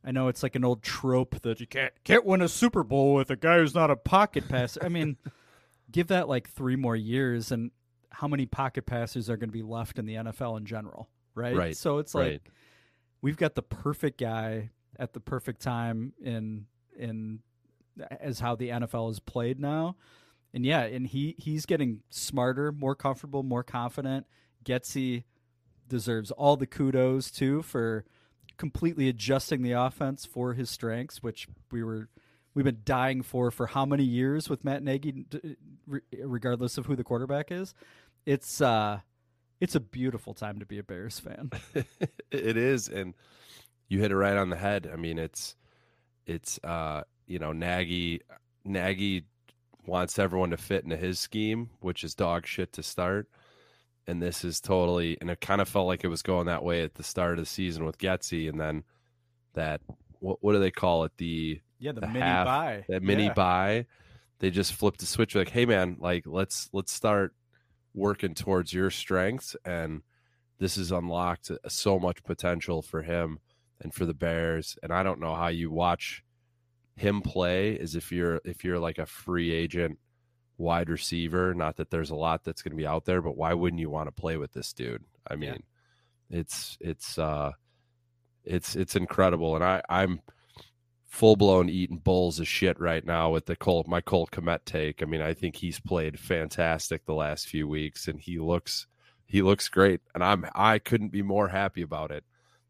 I 0.03 0.09
know 0.09 0.29
it's 0.29 0.41
like 0.41 0.55
an 0.55 0.65
old 0.65 0.81
trope 0.81 1.39
that 1.43 1.59
you 1.59 1.67
can't 1.67 1.93
can't 2.03 2.25
win 2.25 2.41
a 2.41 2.47
Super 2.47 2.83
Bowl 2.83 3.13
with 3.13 3.29
a 3.29 3.35
guy 3.35 3.59
who's 3.59 3.75
not 3.75 3.91
a 3.91 3.95
pocket 3.95 4.49
passer. 4.49 4.83
I 4.83 4.89
mean, 4.89 5.15
give 5.91 6.07
that 6.07 6.27
like 6.27 6.49
three 6.49 6.75
more 6.75 6.95
years 6.95 7.51
and 7.51 7.69
how 8.09 8.27
many 8.27 8.45
pocket 8.45 8.85
passers 8.85 9.29
are 9.29 9.37
going 9.37 9.49
to 9.49 9.53
be 9.53 9.61
left 9.61 9.99
in 9.99 10.05
the 10.05 10.15
NFL 10.15 10.57
in 10.57 10.65
general, 10.65 11.09
right? 11.35 11.55
Right, 11.55 11.77
So 11.77 11.97
it's 11.99 12.15
like 12.15 12.23
right. 12.23 12.41
we've 13.21 13.37
got 13.37 13.55
the 13.55 13.61
perfect 13.61 14.19
guy 14.19 14.69
at 14.97 15.13
the 15.13 15.19
perfect 15.19 15.61
time 15.61 16.13
in 16.21 16.65
in 16.97 17.39
as 18.19 18.39
how 18.39 18.55
the 18.55 18.69
NFL 18.69 19.11
is 19.11 19.19
played 19.19 19.59
now. 19.59 19.95
And 20.53 20.65
yeah, 20.65 20.81
and 20.81 21.07
he 21.07 21.35
he's 21.37 21.65
getting 21.65 22.01
smarter, 22.09 22.71
more 22.71 22.95
comfortable, 22.95 23.43
more 23.43 23.63
confident. 23.63 24.25
Getsy 24.65 25.23
deserves 25.87 26.31
all 26.31 26.57
the 26.57 26.67
kudos 26.67 27.31
too 27.31 27.61
for 27.61 28.05
completely 28.57 29.07
adjusting 29.07 29.61
the 29.61 29.71
offense 29.71 30.25
for 30.25 30.53
his 30.53 30.69
strengths, 30.69 31.23
which 31.23 31.47
we 31.71 31.83
were 31.83 32.09
we've 32.53 32.65
been 32.65 32.81
dying 32.83 33.21
for 33.21 33.49
for 33.49 33.67
how 33.67 33.85
many 33.85 34.03
years 34.03 34.49
with 34.49 34.65
Matt 34.65 34.83
Nagy, 34.83 35.25
regardless 36.19 36.77
of 36.77 36.85
who 36.85 36.95
the 36.97 37.03
quarterback 37.03 37.49
is. 37.49 37.73
It's 38.25 38.61
uh, 38.61 38.99
it's 39.61 39.75
a 39.75 39.79
beautiful 39.79 40.33
time 40.33 40.59
to 40.59 40.65
be 40.65 40.79
a 40.79 40.83
Bears 40.83 41.19
fan. 41.19 41.49
it 42.31 42.57
is 42.57 42.89
and 42.89 43.13
you 43.91 43.99
hit 43.99 44.11
it 44.11 44.15
right 44.15 44.37
on 44.37 44.49
the 44.49 44.55
head 44.55 44.89
i 44.91 44.95
mean 44.95 45.19
it's 45.19 45.55
it's 46.25 46.59
uh 46.63 47.03
you 47.27 47.39
know 47.39 47.51
nagy 47.53 48.21
nagy 48.63 49.23
wants 49.85 50.19
everyone 50.19 50.51
to 50.51 50.57
fit 50.57 50.83
into 50.83 50.95
his 50.97 51.19
scheme 51.19 51.69
which 51.79 52.03
is 52.03 52.13
dog 52.15 52.45
shit 52.45 52.71
to 52.73 52.83
start. 52.83 53.27
And 54.07 54.21
this 54.21 54.43
is 54.43 54.59
totally 54.59 55.17
and 55.21 55.29
it 55.29 55.41
kind 55.41 55.61
of 55.61 55.69
felt 55.69 55.87
like 55.87 56.03
it 56.03 56.07
was 56.09 56.21
going 56.23 56.47
that 56.47 56.63
way 56.63 56.83
at 56.83 56.95
the 56.95 57.03
start 57.03 57.33
of 57.33 57.39
the 57.39 57.45
season 57.49 57.85
with 57.85 57.97
Getsy, 57.99 58.49
and 58.49 58.59
then 58.59 58.83
that 59.53 59.81
what 60.19 60.37
what 60.41 60.53
do 60.53 60.59
they 60.59 60.71
call 60.71 61.03
it? 61.03 61.11
The 61.17 61.61
Yeah, 61.79 61.91
the, 61.93 62.01
the 62.01 62.07
mini 62.07 62.19
half- 62.25 62.45
buy, 62.45 62.85
that 62.89 63.03
mini 63.03 63.25
Yeah. 63.25 63.33
buy 63.33 63.85
they 64.39 64.49
just 64.49 64.73
flipped 64.73 64.99
the 64.99 65.05
switch 65.05 65.35
like 65.35 65.49
hey 65.49 65.65
man 65.65 65.97
like 65.99 66.23
let's 66.25 66.67
let's 66.73 66.91
start 66.91 67.33
working 67.93 68.33
towards 68.33 68.73
your 68.73 68.89
strengths. 68.89 69.55
And 69.65 70.01
this 70.57 70.75
has 70.77 70.91
unlocked 70.91 71.51
so 71.67 71.99
much 71.99 72.23
potential 72.23 72.81
for 72.81 73.01
him 73.03 73.39
and 73.81 73.93
for 73.93 74.05
the 74.05 74.13
bears 74.13 74.77
and 74.83 74.91
i 74.93 75.03
don't 75.03 75.19
know 75.19 75.35
how 75.35 75.47
you 75.47 75.71
watch 75.71 76.23
him 76.95 77.21
play 77.21 77.71
is 77.73 77.95
if 77.95 78.11
you're 78.11 78.39
if 78.45 78.63
you're 78.63 78.79
like 78.79 78.97
a 78.97 79.05
free 79.05 79.51
agent 79.51 79.97
wide 80.57 80.89
receiver 80.89 81.53
not 81.53 81.77
that 81.77 81.89
there's 81.89 82.11
a 82.11 82.15
lot 82.15 82.43
that's 82.43 82.61
going 82.61 82.71
to 82.71 82.77
be 82.77 82.85
out 82.85 83.05
there 83.05 83.21
but 83.21 83.35
why 83.37 83.53
wouldn't 83.53 83.79
you 83.79 83.89
want 83.89 84.07
to 84.07 84.11
play 84.21 84.37
with 84.37 84.51
this 84.53 84.73
dude 84.73 85.03
i 85.27 85.33
Yeah. 85.33 85.39
mean 85.53 85.63
it's 86.29 86.77
it's 86.79 87.17
uh 87.17 87.51
it's 88.43 88.75
it's 88.75 88.95
incredible 88.95 89.55
and 89.55 89.63
i 89.63 89.81
i'm 89.89 90.21
full 91.07 91.35
blown 91.35 91.67
eating 91.69 91.97
bowls 91.97 92.39
of 92.39 92.47
shit 92.47 92.79
right 92.79 93.05
now 93.05 93.29
with 93.31 93.45
the 93.45 93.55
Colt 93.55 93.85
my 93.85 93.99
Colt 93.99 94.31
Kmet 94.31 94.59
take. 94.63 95.03
I 95.03 95.05
mean, 95.05 95.21
I 95.21 95.33
think 95.33 95.57
he's 95.57 95.77
played 95.77 96.17
fantastic 96.17 97.05
the 97.05 97.13
last 97.13 97.47
few 97.47 97.67
weeks 97.67 98.07
and 98.07 98.17
he 98.17 98.39
looks 98.39 98.87
he 99.25 99.41
looks 99.41 99.67
great 99.67 99.99
and 100.15 100.23
I'm 100.23 100.45
I 100.55 100.79
couldn't 100.79 101.11
be 101.11 101.21
more 101.21 101.49
happy 101.49 101.81
about 101.81 102.11
it. 102.11 102.23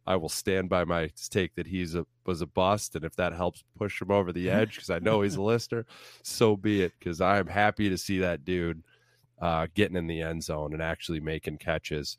I 0.07 0.15
will 0.15 0.29
stand 0.29 0.69
by 0.69 0.83
my 0.83 1.11
take 1.29 1.55
that 1.55 1.67
he's 1.67 1.95
a 1.95 2.05
was 2.25 2.41
a 2.41 2.47
bust 2.47 2.95
and 2.95 3.05
if 3.05 3.15
that 3.15 3.33
helps 3.33 3.63
push 3.77 4.01
him 4.01 4.11
over 4.11 4.31
the 4.31 4.49
edge 4.59 4.75
because 4.75 4.89
I 4.89 4.99
know 4.99 5.21
he's 5.21 5.35
a 5.35 5.41
lister, 5.41 5.85
so 6.23 6.55
be 6.55 6.81
it 6.81 6.93
because 6.99 7.21
I'm 7.21 7.47
happy 7.47 7.89
to 7.89 7.97
see 7.97 8.19
that 8.19 8.45
dude 8.45 8.83
uh 9.39 9.67
getting 9.73 9.97
in 9.97 10.07
the 10.07 10.21
end 10.21 10.43
zone 10.43 10.73
and 10.73 10.81
actually 10.81 11.19
making 11.19 11.57
catches. 11.57 12.17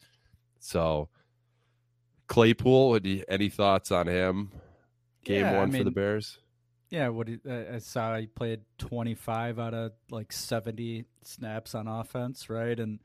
So 0.59 1.09
Claypool, 2.29 3.05
you- 3.07 3.25
any 3.29 3.49
thoughts 3.49 3.91
on 3.91 4.07
him? 4.07 4.53
Game 5.25 5.47
Yeah, 5.47 5.53
I 5.53 5.57
one 5.59 5.71
for 5.71 5.85
the 5.85 5.91
Bears. 5.91 6.39
Yeah, 6.91 7.09
what 7.09 7.29
he, 7.29 7.39
I 7.49 7.79
saw 7.79 8.19
he 8.19 8.27
played 8.27 8.61
25 8.79 9.59
out 9.59 9.73
of 9.73 9.93
like 10.11 10.31
70 10.31 11.07
snaps 11.23 11.75
on 11.75 11.89
offense, 11.89 12.51
right? 12.51 12.79
And 12.79 13.01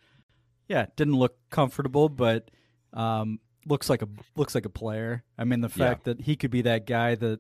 yeah, 0.67 0.88
didn't 0.98 1.15
look 1.15 1.38
comfortable, 1.50 2.10
but 2.10 2.51
um, 2.93 3.39
looks 3.67 3.89
like 3.89 4.01
a 4.01 4.07
looks 4.36 4.55
like 4.55 4.65
a 4.65 4.69
player. 4.69 5.24
I 5.38 5.43
mean, 5.43 5.62
the 5.62 5.67
Yeah. 5.75 5.89
fact 5.89 6.05
that 6.05 6.21
he 6.21 6.36
could 6.36 6.51
be 6.51 6.62
that 6.63 6.86
guy 6.86 7.15
that 7.15 7.39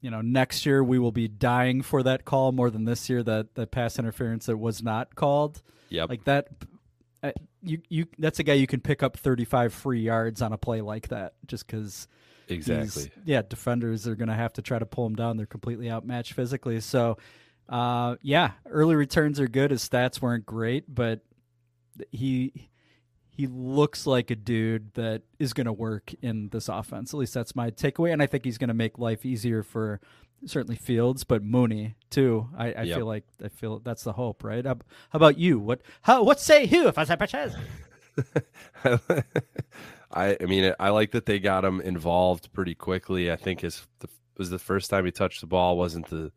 you 0.00 0.10
know 0.10 0.20
next 0.20 0.64
year 0.64 0.82
we 0.82 0.98
will 0.98 1.12
be 1.12 1.28
dying 1.28 1.82
for 1.82 2.02
that 2.02 2.24
call 2.24 2.52
more 2.52 2.70
than 2.70 2.84
this 2.84 3.10
year 3.10 3.22
that 3.22 3.54
that 3.54 3.70
pass 3.70 3.98
interference 3.98 4.46
that 4.46 4.56
was 4.56 4.82
not 4.82 5.14
called. 5.14 5.62
Yep. 5.90 6.08
Like 6.08 6.24
that, 6.24 6.48
uh, 7.22 7.32
you 7.62 7.82
you 7.88 8.06
that's 8.18 8.38
a 8.38 8.42
guy 8.42 8.54
you 8.54 8.66
can 8.66 8.80
pick 8.80 9.02
up 9.02 9.16
35 9.16 9.74
free 9.74 10.00
yards 10.00 10.40
on 10.40 10.52
a 10.52 10.58
play 10.58 10.80
like 10.80 11.08
that 11.08 11.34
just 11.46 11.66
because 11.66 12.06
exactly. 12.48 13.10
yeah, 13.24 13.42
defenders 13.42 14.06
are 14.08 14.14
going 14.14 14.28
to 14.28 14.34
have 14.34 14.52
to 14.54 14.62
try 14.62 14.78
to 14.78 14.86
pull 14.86 15.06
him 15.06 15.16
down. 15.16 15.36
They're 15.36 15.46
completely 15.46 15.90
outmatched 15.90 16.32
physically. 16.32 16.80
So, 16.80 17.18
uh, 17.68 18.16
yeah, 18.22 18.52
early 18.66 18.94
returns 18.94 19.38
are 19.40 19.48
good. 19.48 19.70
His 19.70 19.86
stats 19.86 20.22
weren't 20.22 20.46
great, 20.46 20.92
but 20.92 21.20
he 22.10 22.69
he 23.30 23.46
looks 23.46 24.06
like 24.06 24.30
a 24.30 24.36
dude 24.36 24.92
that 24.94 25.22
is 25.38 25.52
going 25.52 25.66
to 25.66 25.72
work 25.72 26.12
in 26.20 26.48
this 26.50 26.68
offense. 26.68 27.14
At 27.14 27.18
least 27.20 27.34
that's 27.34 27.54
my 27.56 27.70
takeaway, 27.70 28.12
and 28.12 28.22
I 28.22 28.26
think 28.26 28.44
he's 28.44 28.58
going 28.58 28.68
to 28.68 28.74
make 28.74 28.98
life 28.98 29.24
easier 29.24 29.62
for 29.62 30.00
certainly 30.46 30.76
Fields, 30.76 31.24
but 31.24 31.42
Mooney 31.42 31.94
too. 32.10 32.48
I, 32.56 32.72
I 32.72 32.82
Yep. 32.82 32.96
feel 32.98 33.06
like 33.06 33.24
I 33.44 33.48
feel 33.48 33.78
that's 33.80 34.04
the 34.04 34.12
hope, 34.12 34.42
right? 34.44 34.64
How, 34.64 34.74
how 35.10 35.16
about 35.16 35.38
you? 35.38 35.58
What 35.58 35.82
how 36.02 36.22
what 36.22 36.40
say 36.40 36.66
who 36.66 36.88
if 36.88 36.96
I 36.98 37.04
say 37.04 37.16
Pachez? 37.16 37.54
I 40.12 40.36
I 40.40 40.44
mean 40.46 40.74
I 40.80 40.88
like 40.90 41.12
that 41.12 41.26
they 41.26 41.38
got 41.38 41.64
him 41.64 41.80
involved 41.80 42.52
pretty 42.52 42.74
quickly. 42.74 43.30
I 43.30 43.36
think 43.36 43.60
his 43.60 43.86
the, 44.00 44.08
was 44.36 44.50
the 44.50 44.58
first 44.58 44.90
time 44.90 45.04
he 45.04 45.10
touched 45.10 45.40
the 45.40 45.46
ball 45.46 45.76
wasn't 45.76 46.08
the 46.08 46.32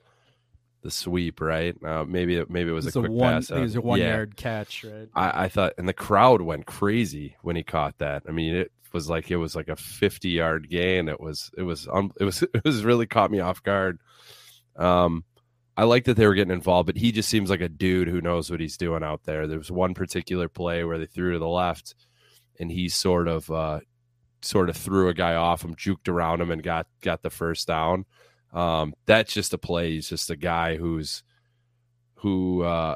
the 0.84 0.92
sweep, 0.92 1.42
right? 1.42 1.76
Uh, 1.84 2.06
maybe 2.08 2.36
it, 2.36 2.50
maybe 2.50 2.70
it 2.70 2.74
was 2.74 2.86
It's 2.86 2.96
a 2.96 3.00
quick 3.00 3.12
one, 3.12 3.34
pass. 3.34 3.50
It 3.50 3.60
was 3.60 3.76
a 3.76 3.82
one 3.82 4.00
yeah. 4.00 4.14
yard 4.14 4.36
catch, 4.36 4.84
right? 4.84 5.10
I, 5.16 5.46
I 5.46 5.50
thought, 5.50 5.74
and 5.78 5.88
the 5.88 5.94
crowd 5.94 6.42
went 6.42 6.66
crazy 6.66 7.36
when 7.42 7.56
he 7.56 7.64
caught 7.64 7.98
that. 7.98 8.24
I 8.28 8.32
mean, 8.32 8.54
it 8.56 8.72
was 8.92 9.10
like 9.10 9.32
it 9.32 9.38
was 9.38 9.56
like 9.56 9.70
a 9.70 9.76
fifty 9.76 10.30
yard 10.30 10.70
gain. 10.70 11.08
It 11.08 11.20
was 11.20 11.50
it 11.58 11.64
was 11.64 11.88
um, 11.92 12.12
it 12.20 12.26
was 12.26 12.44
it 12.54 12.64
was 12.64 12.84
really 12.84 13.08
caught 13.08 13.32
me 13.32 13.40
off 13.40 13.64
guard. 13.64 14.00
Um, 14.76 15.24
I 15.76 15.86
like 15.86 16.06
that 16.06 16.18
they 16.18 16.28
were 16.28 16.36
getting 16.36 16.54
involved, 16.54 16.86
but 16.86 16.98
he 16.98 17.12
just 17.12 17.30
seems 17.30 17.50
like 17.50 17.62
a 17.62 17.70
dude 17.70 18.08
who 18.08 18.22
knows 18.22 18.52
what 18.52 18.60
he's 18.60 18.78
doing 18.78 19.04
out 19.04 19.24
there. 19.24 19.48
There 19.48 19.58
was 19.58 19.72
one 19.72 19.96
particular 19.96 20.48
play 20.48 20.84
where 20.84 21.00
they 21.00 21.08
threw 21.08 21.34
to 21.34 21.40
the 21.40 21.48
left, 21.48 21.96
and 22.60 22.72
he 22.72 22.90
sort 22.90 23.28
of 23.28 23.50
uh, 23.50 23.80
sort 24.42 24.70
of 24.70 24.78
threw 24.78 25.08
a 25.08 25.14
guy 25.14 25.34
off 25.36 25.64
him, 25.64 25.76
juked 25.76 26.10
around 26.10 26.42
him, 26.42 26.52
and 26.52 26.62
got 26.62 26.88
got 27.02 27.24
the 27.24 27.30
first 27.30 27.68
down. 27.68 28.06
Um, 28.54 28.94
that's 29.06 29.34
just 29.34 29.54
a 29.54 29.58
play. 29.58 29.92
He's 29.92 30.10
just 30.10 30.30
a 30.30 30.36
guy 30.36 30.78
who's 30.78 31.24
who 32.16 32.64
uh, 32.64 32.96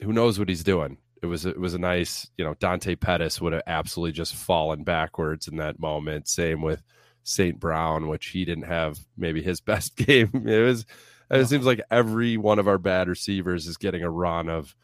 who 0.00 0.12
knows 0.12 0.38
what 0.38 0.48
he's 0.48 0.64
doing. 0.64 0.98
It 1.22 1.26
was 1.26 1.46
it 1.46 1.58
was 1.58 1.74
a 1.74 1.78
nice, 1.78 2.30
you 2.36 2.44
know, 2.44 2.54
Dante 2.54 2.94
Pettis 2.94 3.40
would 3.40 3.52
have 3.52 3.62
absolutely 3.66 4.12
just 4.12 4.34
fallen 4.34 4.84
backwards 4.84 5.48
in 5.48 5.56
that 5.56 5.80
moment. 5.80 6.28
Same 6.28 6.62
with 6.62 6.82
St. 7.24 7.58
Brown, 7.58 8.08
which 8.08 8.26
he 8.26 8.44
didn't 8.44 8.64
have 8.64 8.98
maybe 9.16 9.42
his 9.42 9.60
best 9.62 9.96
game. 9.96 10.30
It 10.46 10.60
was 10.60 10.86
it 11.30 11.46
seems 11.46 11.66
like 11.66 11.80
every 11.90 12.36
one 12.36 12.58
of 12.58 12.68
our 12.68 12.78
bad 12.78 13.08
receivers 13.08 13.66
is 13.66 13.76
getting 13.76 14.02
a 14.02 14.10
run 14.10 14.48
of 14.48 14.74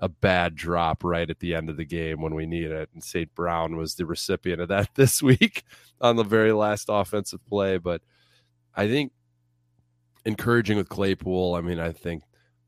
a 0.00 0.08
bad 0.08 0.54
drop 0.54 1.04
right 1.04 1.30
at 1.30 1.38
the 1.38 1.54
end 1.54 1.70
of 1.70 1.76
the 1.76 1.84
game 1.84 2.20
when 2.20 2.34
we 2.34 2.46
need 2.46 2.70
it. 2.70 2.90
And 2.92 3.02
St. 3.02 3.32
Brown 3.34 3.76
was 3.76 3.94
the 3.94 4.04
recipient 4.04 4.60
of 4.60 4.68
that 4.68 4.90
this 4.94 5.22
week 5.22 5.62
on 6.00 6.16
the 6.16 6.24
very 6.24 6.52
last 6.52 6.86
offensive 6.88 7.44
play. 7.46 7.78
But 7.78 8.02
I 8.74 8.88
think 8.88 9.12
encouraging 10.24 10.76
with 10.76 10.88
Claypool, 10.88 11.54
I 11.54 11.60
mean, 11.60 11.78
I 11.78 11.92
think 11.92 12.22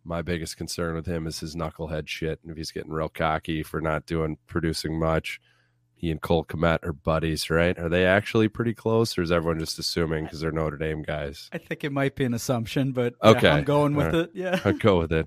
my 0.04 0.22
biggest 0.22 0.56
concern 0.56 0.94
with 0.94 1.06
him 1.06 1.26
is 1.26 1.40
his 1.40 1.56
knucklehead 1.56 2.06
shit. 2.08 2.38
And 2.42 2.50
if 2.52 2.56
he's 2.56 2.70
getting 2.70 2.92
real 2.92 3.08
cocky 3.08 3.62
for 3.62 3.80
not 3.80 4.06
doing 4.06 4.38
producing 4.46 4.98
much, 4.98 5.40
he 5.94 6.10
and 6.10 6.20
Cole 6.20 6.44
Kmet 6.44 6.84
are 6.84 6.92
buddies, 6.92 7.48
right? 7.48 7.76
Are 7.78 7.88
they 7.88 8.04
actually 8.04 8.48
pretty 8.48 8.74
close, 8.74 9.16
or 9.16 9.22
is 9.22 9.32
everyone 9.32 9.58
just 9.58 9.78
assuming 9.78 10.24
because 10.24 10.40
they're 10.40 10.52
Notre 10.52 10.76
Dame 10.76 11.02
guys? 11.02 11.48
I 11.52 11.58
think 11.58 11.84
it 11.84 11.90
might 11.90 12.14
be 12.14 12.24
an 12.24 12.34
assumption, 12.34 12.92
but 12.92 13.14
yeah, 13.22 13.30
Okay. 13.30 13.48
I'm 13.48 13.64
going 13.64 13.94
with 13.96 14.06
right. 14.06 14.14
it. 14.14 14.30
Yeah. 14.34 14.60
I'd 14.64 14.78
go 14.78 14.98
with 14.98 15.12
it. 15.12 15.26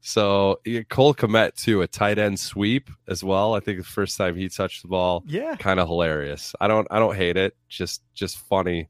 So 0.00 0.60
Cole 0.88 1.14
Kmet 1.14 1.54
too, 1.54 1.82
a 1.82 1.86
tight 1.86 2.18
end 2.18 2.38
sweep 2.38 2.90
as 3.08 3.22
well. 3.24 3.54
I 3.54 3.60
think 3.60 3.78
the 3.78 3.84
first 3.84 4.16
time 4.16 4.36
he 4.36 4.48
touched 4.48 4.82
the 4.82 4.88
ball, 4.88 5.22
Yeah. 5.26 5.56
kind 5.56 5.80
of 5.80 5.88
hilarious. 5.88 6.54
I 6.60 6.68
don't 6.68 6.86
I 6.90 6.98
don't 6.98 7.16
hate 7.16 7.36
it. 7.36 7.54
Just 7.68 8.02
just 8.14 8.38
funny. 8.38 8.88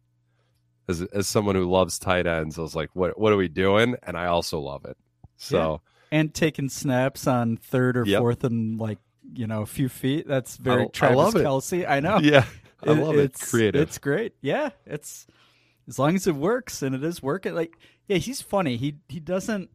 As 0.88 1.02
as 1.02 1.26
someone 1.26 1.54
who 1.56 1.68
loves 1.68 1.98
tight 1.98 2.26
ends, 2.26 2.58
I 2.58 2.62
was 2.62 2.74
like, 2.76 2.90
what 2.94 3.18
what 3.18 3.32
are 3.32 3.36
we 3.36 3.48
doing? 3.48 3.96
And 4.04 4.16
I 4.16 4.26
also 4.26 4.60
love 4.60 4.84
it. 4.84 4.96
So 5.36 5.80
And 6.12 6.32
taking 6.32 6.68
snaps 6.68 7.26
on 7.26 7.56
third 7.56 7.96
or 7.96 8.04
Yep. 8.06 8.20
fourth 8.20 8.44
and 8.44 8.78
like, 8.80 8.98
you 9.34 9.46
know, 9.46 9.62
a 9.62 9.66
few 9.66 9.88
feet. 9.88 10.28
That's 10.28 10.56
very 10.56 10.84
I 10.84 10.86
Travis 10.86 11.16
love 11.16 11.36
it. 11.36 11.44
Kelce. 11.44 11.88
I 11.88 12.00
know. 12.00 12.18
yeah, 12.18 12.44
I 12.84 12.92
love 12.92 13.16
it. 13.16 13.24
It's 13.24 13.50
Creative. 13.50 13.80
It's 13.82 13.98
great. 13.98 14.34
Yeah. 14.40 14.70
It's 14.86 15.26
as 15.88 15.98
long 15.98 16.14
as 16.14 16.26
it 16.26 16.34
works 16.36 16.82
and 16.82 16.94
it 16.94 17.02
is 17.04 17.22
working. 17.22 17.54
Like, 17.54 17.76
yeah, 18.06 18.18
he's 18.18 18.40
funny. 18.40 18.76
He 18.76 18.96
he 19.08 19.18
doesn't 19.18 19.68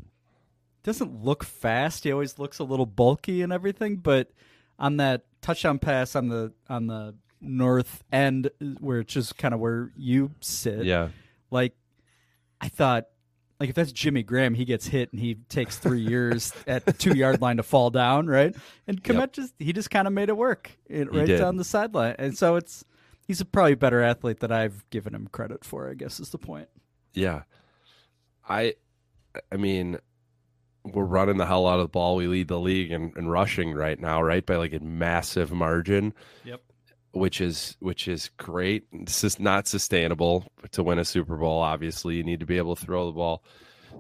doesn't 0.84 1.24
look 1.24 1.44
fast. 1.44 2.06
He 2.06 2.12
always 2.12 2.40
looks 2.40 2.60
a 2.60 2.64
little 2.64 2.86
bulky 2.86 3.42
and 3.42 3.52
everything, 3.54 3.98
but 3.98 4.32
on 4.80 4.98
that 4.98 5.26
touchdown 5.42 5.78
pass 5.80 6.16
on 6.16 6.30
the 6.30 6.54
on 6.70 6.88
the 6.88 7.16
north 7.42 8.04
end 8.12 8.50
where 8.80 9.00
it's 9.00 9.14
just 9.14 9.38
kind 9.38 9.54
of 9.54 9.60
where 9.60 9.92
you 9.98 10.32
sit. 10.40 10.84
yeah. 10.86 11.10
like 11.50 11.74
I 12.60 12.70
thought 12.70 13.06
like 13.60 13.70
if 13.70 13.76
that's 13.76 13.92
Jimmy 13.92 14.24
Graham, 14.24 14.54
he 14.56 14.66
gets 14.66 14.88
hit 14.88 15.12
and 15.12 15.20
he 15.20 15.36
takes 15.50 15.78
three 15.78 16.02
years 16.02 16.52
at 16.68 16.86
the 16.86 16.94
two 16.94 17.16
yard 17.16 17.42
line 17.42 17.58
to 17.58 17.64
fall 17.64 17.90
down, 17.92 18.26
right? 18.28 18.56
And 18.88 19.04
Kmet 19.04 19.20
Yep. 19.20 19.34
just 19.34 19.54
he 19.60 19.74
just 19.74 19.90
kind 19.92 20.08
of 20.08 20.14
made 20.14 20.30
it 20.30 20.38
work 20.38 20.72
it, 20.88 21.14
right 21.14 21.28
did. 21.28 21.38
down 21.38 21.58
the 21.58 21.64
sideline, 21.64 22.16
and 22.18 22.38
so 22.38 22.56
it's 22.56 22.84
he's 23.28 23.40
a 23.42 23.46
probably 23.46 23.76
better 23.76 24.02
athlete 24.02 24.40
than 24.40 24.52
I've 24.52 24.84
given 24.90 25.14
him 25.14 25.28
credit 25.32 25.64
for. 25.64 25.90
I 25.90 25.94
guess 25.94 26.20
is 26.20 26.30
the 26.30 26.38
point. 26.40 26.70
Yeah. 27.14 27.44
I 28.50 28.76
I 29.52 29.58
mean, 29.58 29.98
we're 30.84 31.04
running 31.06 31.38
the 31.38 31.46
hell 31.46 31.68
out 31.68 31.80
of 31.80 31.86
the 31.86 31.90
ball. 31.90 32.16
We 32.16 32.28
lead 32.28 32.48
the 32.48 32.60
league 32.60 32.92
in, 32.92 33.14
in 33.16 33.28
rushing 33.28 33.74
right 33.74 34.00
now, 34.00 34.22
right? 34.22 34.44
By 34.46 34.56
like 34.56 34.74
a 34.74 34.80
massive 34.80 35.52
margin. 35.52 36.14
Yep. 36.44 36.62
Which 37.14 37.42
is 37.42 37.76
which 37.80 38.08
is 38.08 38.30
great. 38.38 38.86
This 38.94 39.24
is 39.24 39.40
not 39.40 39.68
sustainable 39.68 40.46
to 40.72 40.82
win 40.84 40.98
a 41.00 41.06
Super 41.06 41.36
Bowl, 41.36 41.60
obviously. 41.60 42.16
You 42.16 42.24
need 42.24 42.40
to 42.40 42.46
be 42.46 42.58
able 42.58 42.76
to 42.76 42.86
throw 42.86 43.08
the 43.08 43.12
ball. 43.12 43.44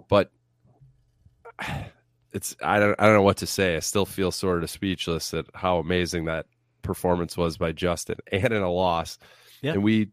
But 0.08 0.32
it's 2.32 2.56
I 2.63 2.80
don't 2.80 2.95
I 3.00 3.06
don't 3.06 3.15
know 3.15 3.21
what 3.24 3.38
to 3.38 3.47
say. 3.47 3.76
I 3.76 3.80
still 3.80 4.06
feel 4.06 4.32
sort 4.32 4.63
of 4.63 4.69
speechless 4.69 5.34
at 5.34 5.45
how 5.54 5.80
amazing 5.80 6.26
that 6.26 6.45
performance 6.82 7.38
was 7.38 7.58
by 7.58 7.71
Justin 7.74 8.15
and 8.32 8.54
in 8.54 8.62
a 8.62 8.71
loss. 8.71 9.17
Yeah. 9.62 9.74
And 9.74 9.84
we 9.84 10.10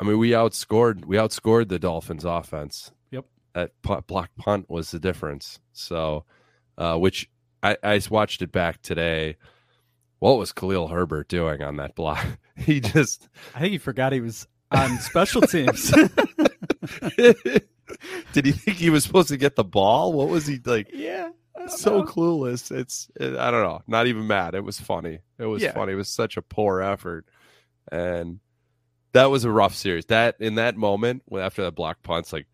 I 0.00 0.04
mean 0.04 0.18
we 0.18 0.30
outscored 0.30 1.04
we 1.04 1.16
outscored 1.16 1.68
the 1.68 1.78
Dolphins 1.78 2.24
offense 2.24 2.92
Yep. 3.10 3.24
that 3.54 3.70
punt, 3.82 4.06
block 4.06 4.30
punt 4.36 4.70
was 4.70 4.90
the 4.90 5.00
difference. 5.00 5.58
So, 5.72 6.24
uh, 6.78 6.96
which 6.96 7.28
I, 7.62 7.76
I 7.82 7.96
just 7.96 8.10
watched 8.10 8.42
it 8.42 8.52
back 8.52 8.80
today. 8.82 9.36
What 10.22 10.38
was 10.38 10.52
Khalil 10.52 10.86
Herbert 10.86 11.26
doing 11.26 11.62
on 11.62 11.78
that 11.78 11.96
block? 11.96 12.24
he 12.56 12.78
just 12.78 13.28
I 13.56 13.58
think 13.58 13.72
he 13.72 13.78
forgot 13.78 14.12
he 14.12 14.20
was 14.20 14.46
on 14.70 14.98
special 14.98 15.42
teams. 15.42 15.90
did 18.32 18.46
he 18.46 18.52
think 18.52 18.76
he 18.76 18.88
was 18.88 19.02
supposed 19.02 19.28
to 19.30 19.36
get 19.36 19.56
the 19.56 19.64
ball? 19.64 20.12
What 20.12 20.28
was 20.28 20.46
he 20.46 20.60
like? 20.64 20.90
yeah. 20.94 21.30
So 21.66 21.98
know. 21.98 22.04
clueless. 22.04 22.70
It's 22.70 23.08
it, 23.18 23.36
I 23.36 23.50
don't 23.50 23.64
know. 23.64 23.82
Not 23.88 24.06
even 24.06 24.28
mad. 24.28 24.54
It 24.54 24.62
was 24.62 24.78
funny. 24.80 25.18
It 25.40 25.46
was 25.46 25.60
Yeah. 25.60 25.72
funny. 25.72 25.92
It 25.94 25.96
was 25.96 26.08
such 26.08 26.36
a 26.36 26.42
poor 26.42 26.80
effort, 26.80 27.26
and 27.90 28.38
that 29.14 29.26
was 29.26 29.44
a 29.44 29.50
rough 29.50 29.74
series. 29.74 30.06
That 30.06 30.36
in 30.38 30.54
that 30.54 30.76
moment, 30.76 31.22
after 31.36 31.62
that 31.64 31.74
block 31.74 32.02
punts, 32.04 32.32
like, 32.32 32.46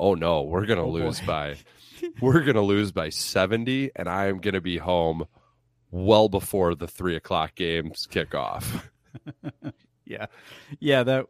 oh 0.00 0.14
no, 0.14 0.42
we're 0.42 0.64
gonna 0.66 0.84
Oh, 0.84 0.90
lose 0.90 1.20
boy. 1.20 1.26
by, 1.26 1.56
we're 2.22 2.40
gonna 2.44 2.62
lose 2.62 2.92
by 2.92 3.10
seventy, 3.10 3.90
and 3.94 4.08
I 4.08 4.26
am 4.28 4.40
gonna 4.40 4.62
be 4.62 4.78
home 4.78 5.26
well 5.94 6.28
before 6.28 6.74
the 6.74 6.88
three 6.88 7.14
o'clock 7.14 7.54
games 7.54 8.06
kick 8.10 8.34
off. 8.34 8.88
Yeah, 10.06 10.26
yeah. 10.80 11.02
That 11.02 11.26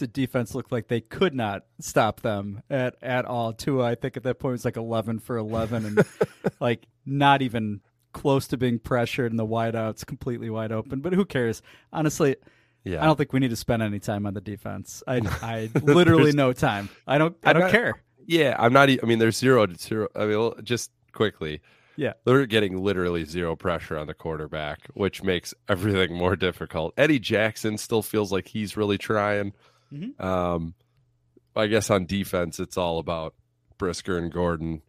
the 0.00 0.08
defense 0.08 0.52
looked 0.52 0.72
like 0.72 0.88
they 0.88 1.00
could 1.00 1.32
not 1.32 1.62
stop 1.80 2.20
them 2.22 2.62
at 2.68 2.96
at 3.00 3.24
all. 3.24 3.52
Tua, 3.52 3.84
I 3.84 3.94
think 3.94 4.16
at 4.16 4.24
that 4.24 4.40
point 4.40 4.52
was 4.52 4.64
like 4.64 4.76
eleven 4.76 5.20
for 5.20 5.36
eleven, 5.36 5.84
and 5.86 6.04
like 6.60 6.86
not 7.04 7.40
even 7.40 7.82
close 8.12 8.48
to 8.48 8.56
being 8.56 8.80
pressured, 8.80 9.30
and 9.30 9.38
the 9.38 9.46
wideouts 9.46 10.04
completely 10.04 10.50
wide 10.50 10.72
open. 10.72 11.00
But 11.00 11.12
who 11.12 11.24
cares? 11.24 11.62
Honestly, 11.92 12.34
Yeah, 12.82 13.00
I 13.00 13.06
don't 13.06 13.16
think 13.16 13.32
we 13.32 13.38
need 13.38 13.50
to 13.50 13.56
spend 13.56 13.80
any 13.80 14.00
time 14.00 14.26
on 14.26 14.34
the 14.34 14.40
defense. 14.40 15.04
I 15.06 15.18
I 15.42 15.70
literally 15.80 16.32
no 16.32 16.52
time. 16.52 16.88
I 17.06 17.18
don't 17.18 17.36
I 17.44 17.52
don't 17.52 17.70
care. 17.70 18.02
Yeah, 18.26 18.56
I'm 18.58 18.72
not. 18.72 18.88
I 18.90 19.06
mean, 19.06 19.20
there's 19.20 19.36
zero 19.36 19.66
to 19.66 19.74
zero. 19.76 20.08
I 20.16 20.26
mean, 20.26 20.52
just 20.64 20.90
quickly, 21.12 21.60
Yeah. 21.96 22.12
They're 22.24 22.46
getting 22.46 22.82
literally 22.82 23.24
zero 23.24 23.56
pressure 23.56 23.96
on 23.96 24.06
the 24.06 24.14
quarterback, 24.14 24.86
which 24.94 25.22
makes 25.22 25.54
everything 25.68 26.14
more 26.16 26.36
difficult. 26.36 26.92
Eddie 26.96 27.18
Jackson 27.18 27.78
still 27.78 28.02
feels 28.02 28.30
like 28.32 28.48
he's 28.48 28.76
really 28.76 28.98
trying. 28.98 29.52
Mhm. 29.92 30.20
Um, 30.20 30.74
I 31.54 31.66
guess 31.68 31.88
on 31.90 32.04
defense, 32.06 32.60
it's 32.60 32.76
all 32.76 32.98
about 32.98 33.34
Brisker 33.78 34.18
and 34.18 34.30
Gordon 34.32 34.82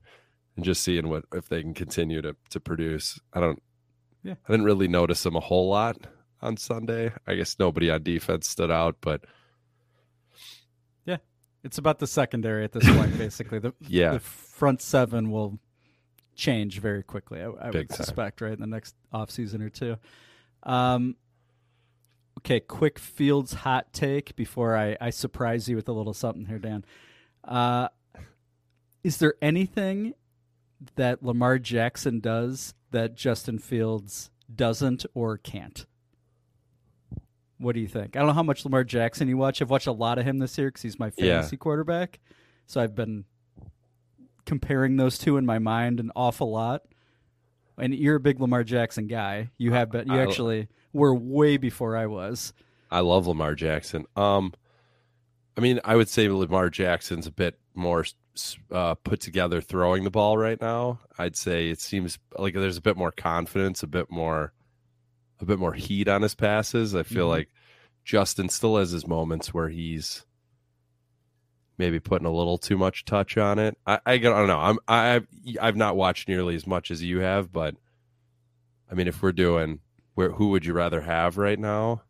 and 0.55 0.65
just 0.65 0.83
seeing 0.83 1.07
what 1.07 1.23
if 1.33 1.47
they 1.47 1.61
can 1.61 1.73
continue 1.73 2.21
to 2.21 2.35
to 2.49 2.59
produce. 2.59 3.19
I 3.31 3.39
don't. 3.39 3.61
Yeah. 4.23 4.35
I 4.47 4.51
didn't 4.51 4.65
really 4.65 4.87
notice 4.89 5.23
them 5.23 5.35
a 5.35 5.39
whole 5.39 5.69
lot 5.69 6.07
on 6.41 6.57
Sunday. 6.57 7.13
I 7.25 7.35
guess 7.35 7.57
nobody 7.57 7.89
on 7.89 8.03
defense 8.03 8.49
stood 8.49 8.69
out, 8.71 8.97
but 9.01 9.23
yeah, 11.05 11.17
It's 11.63 11.77
about 11.77 11.99
the 11.99 12.07
secondary 12.07 12.63
at 12.63 12.71
this 12.73 12.85
point, 12.89 13.17
basically. 13.17 13.59
The, 13.59 13.73
Yeah. 13.87 14.13
the 14.13 14.19
front 14.19 14.81
seven 14.81 15.31
will 15.31 15.59
change 16.37 16.79
very 16.79 17.03
quickly, 17.03 17.41
I, 17.41 17.45
I 17.47 17.69
would 17.71 17.89
time. 17.89 17.97
suspect, 17.97 18.39
right, 18.39 18.53
in 18.53 18.59
the 18.61 18.67
next 18.67 18.95
offseason 19.13 19.61
or 19.61 19.69
two. 19.69 19.97
Um, 20.63 21.15
okay, 22.39 22.59
quick 22.61 22.99
Fields 22.99 23.53
hot 23.53 23.91
take 23.91 24.35
before 24.37 24.77
I, 24.77 24.95
I 25.01 25.09
surprise 25.09 25.67
you 25.67 25.75
with 25.75 25.89
a 25.89 25.91
little 25.93 26.13
something 26.13 26.45
here, 26.45 26.59
Dan. 26.59 26.85
Uh, 27.43 27.89
is 29.03 29.17
there 29.17 29.35
anything 29.41 30.13
that 30.95 31.23
Lamar 31.23 31.57
Jackson 31.59 32.19
does 32.19 32.73
that 32.91 33.15
Justin 33.15 33.57
Fields 33.59 34.29
doesn't 34.53 35.05
or 35.13 35.37
can't? 35.37 35.85
What 37.57 37.73
do 37.73 37.81
you 37.81 37.87
think? 37.87 38.15
I 38.15 38.19
don't 38.19 38.27
know 38.27 38.33
how 38.33 38.43
much 38.43 38.63
Lamar 38.65 38.83
Jackson 38.83 39.27
you 39.27 39.37
watch. 39.37 39.61
I've 39.61 39.69
watched 39.71 39.87
a 39.87 39.91
lot 39.91 40.19
of 40.19 40.25
him 40.25 40.37
this 40.37 40.57
year 40.57 40.67
because 40.67 40.83
he's 40.83 40.99
my 40.99 41.11
Yeah. 41.17 41.37
fantasy 41.41 41.57
quarterback. 41.57 42.19
So 42.67 42.79
I've 42.79 42.93
been 42.93 43.25
comparing 44.47 44.97
those 44.97 45.19
two 45.19 45.37
in 45.37 45.45
my 45.45 45.59
mind 45.59 45.99
an 45.99 46.09
awful 46.15 46.49
lot. 46.51 46.81
And 47.77 47.93
you're 47.93 48.15
a 48.15 48.19
big 48.19 48.39
Lamar 48.39 48.63
Jackson 48.63 49.05
guy. 49.05 49.51
You 49.59 49.73
have 49.73 49.91
been. 49.91 50.07
You 50.07 50.15
I- 50.15 50.23
actually 50.23 50.67
were 50.93 51.13
way 51.13 51.57
before 51.57 51.95
I 51.95 52.07
was. 52.07 52.53
I 52.89 53.01
love 53.01 53.27
Lamar 53.27 53.53
Jackson. 53.53 54.05
Um, 54.15 54.53
I 55.55 55.61
mean, 55.61 55.79
I 55.83 55.95
would 55.95 56.09
say 56.09 56.27
Lamar 56.29 56.69
Jackson's 56.71 57.27
a 57.27 57.31
bit 57.31 57.59
more 57.75 58.05
uh, 58.71 58.95
put 58.95 59.19
together 59.19 59.61
throwing 59.61 60.03
the 60.05 60.09
ball 60.11 60.37
right 60.37 60.59
now. 60.61 60.99
I'd 61.19 61.35
say 61.35 61.69
it 61.69 61.81
seems 61.81 62.17
like 62.37 62.53
there's 62.53 62.77
a 62.77 62.81
bit 62.81 62.95
more 62.95 63.11
confidence, 63.11 63.83
a 63.83 63.87
bit 63.87 64.09
more, 64.11 64.53
a 65.41 65.45
bit 65.45 65.59
more 65.59 65.73
heat 65.73 66.07
on 66.07 66.21
his 66.21 66.35
passes. 66.35 66.95
I 66.95 67.03
feel 67.03 67.27
Mhm. 67.27 67.31
like 67.31 67.49
Justin 68.05 68.47
still 68.49 68.77
has 68.77 68.91
his 68.91 69.07
moments 69.07 69.53
where 69.53 69.69
he's 69.69 70.23
maybe 71.77 71.99
putting 71.99 72.27
a 72.27 72.33
little 72.33 72.57
too 72.57 72.77
much 72.77 73.05
touch 73.05 73.37
on 73.37 73.59
it. 73.59 73.77
I, 73.85 73.99
I, 74.05 74.17
don't 74.17 74.47
know. 74.47 74.59
I'm 74.59 74.79
I've 74.87 75.27
I've 75.61 75.75
not 75.75 75.95
watched 75.95 76.27
nearly 76.27 76.55
as 76.55 76.65
much 76.65 76.91
as 76.91 77.03
you 77.03 77.19
have, 77.19 77.51
but 77.51 77.75
I 78.91 78.95
mean, 78.95 79.07
if 79.07 79.21
we're 79.21 79.31
doing 79.31 79.79
where 80.15 80.31
who 80.31 80.49
would 80.49 80.65
you 80.65 80.73
rather 80.73 81.01
have 81.01 81.37
right 81.37 81.59
now? 81.59 82.01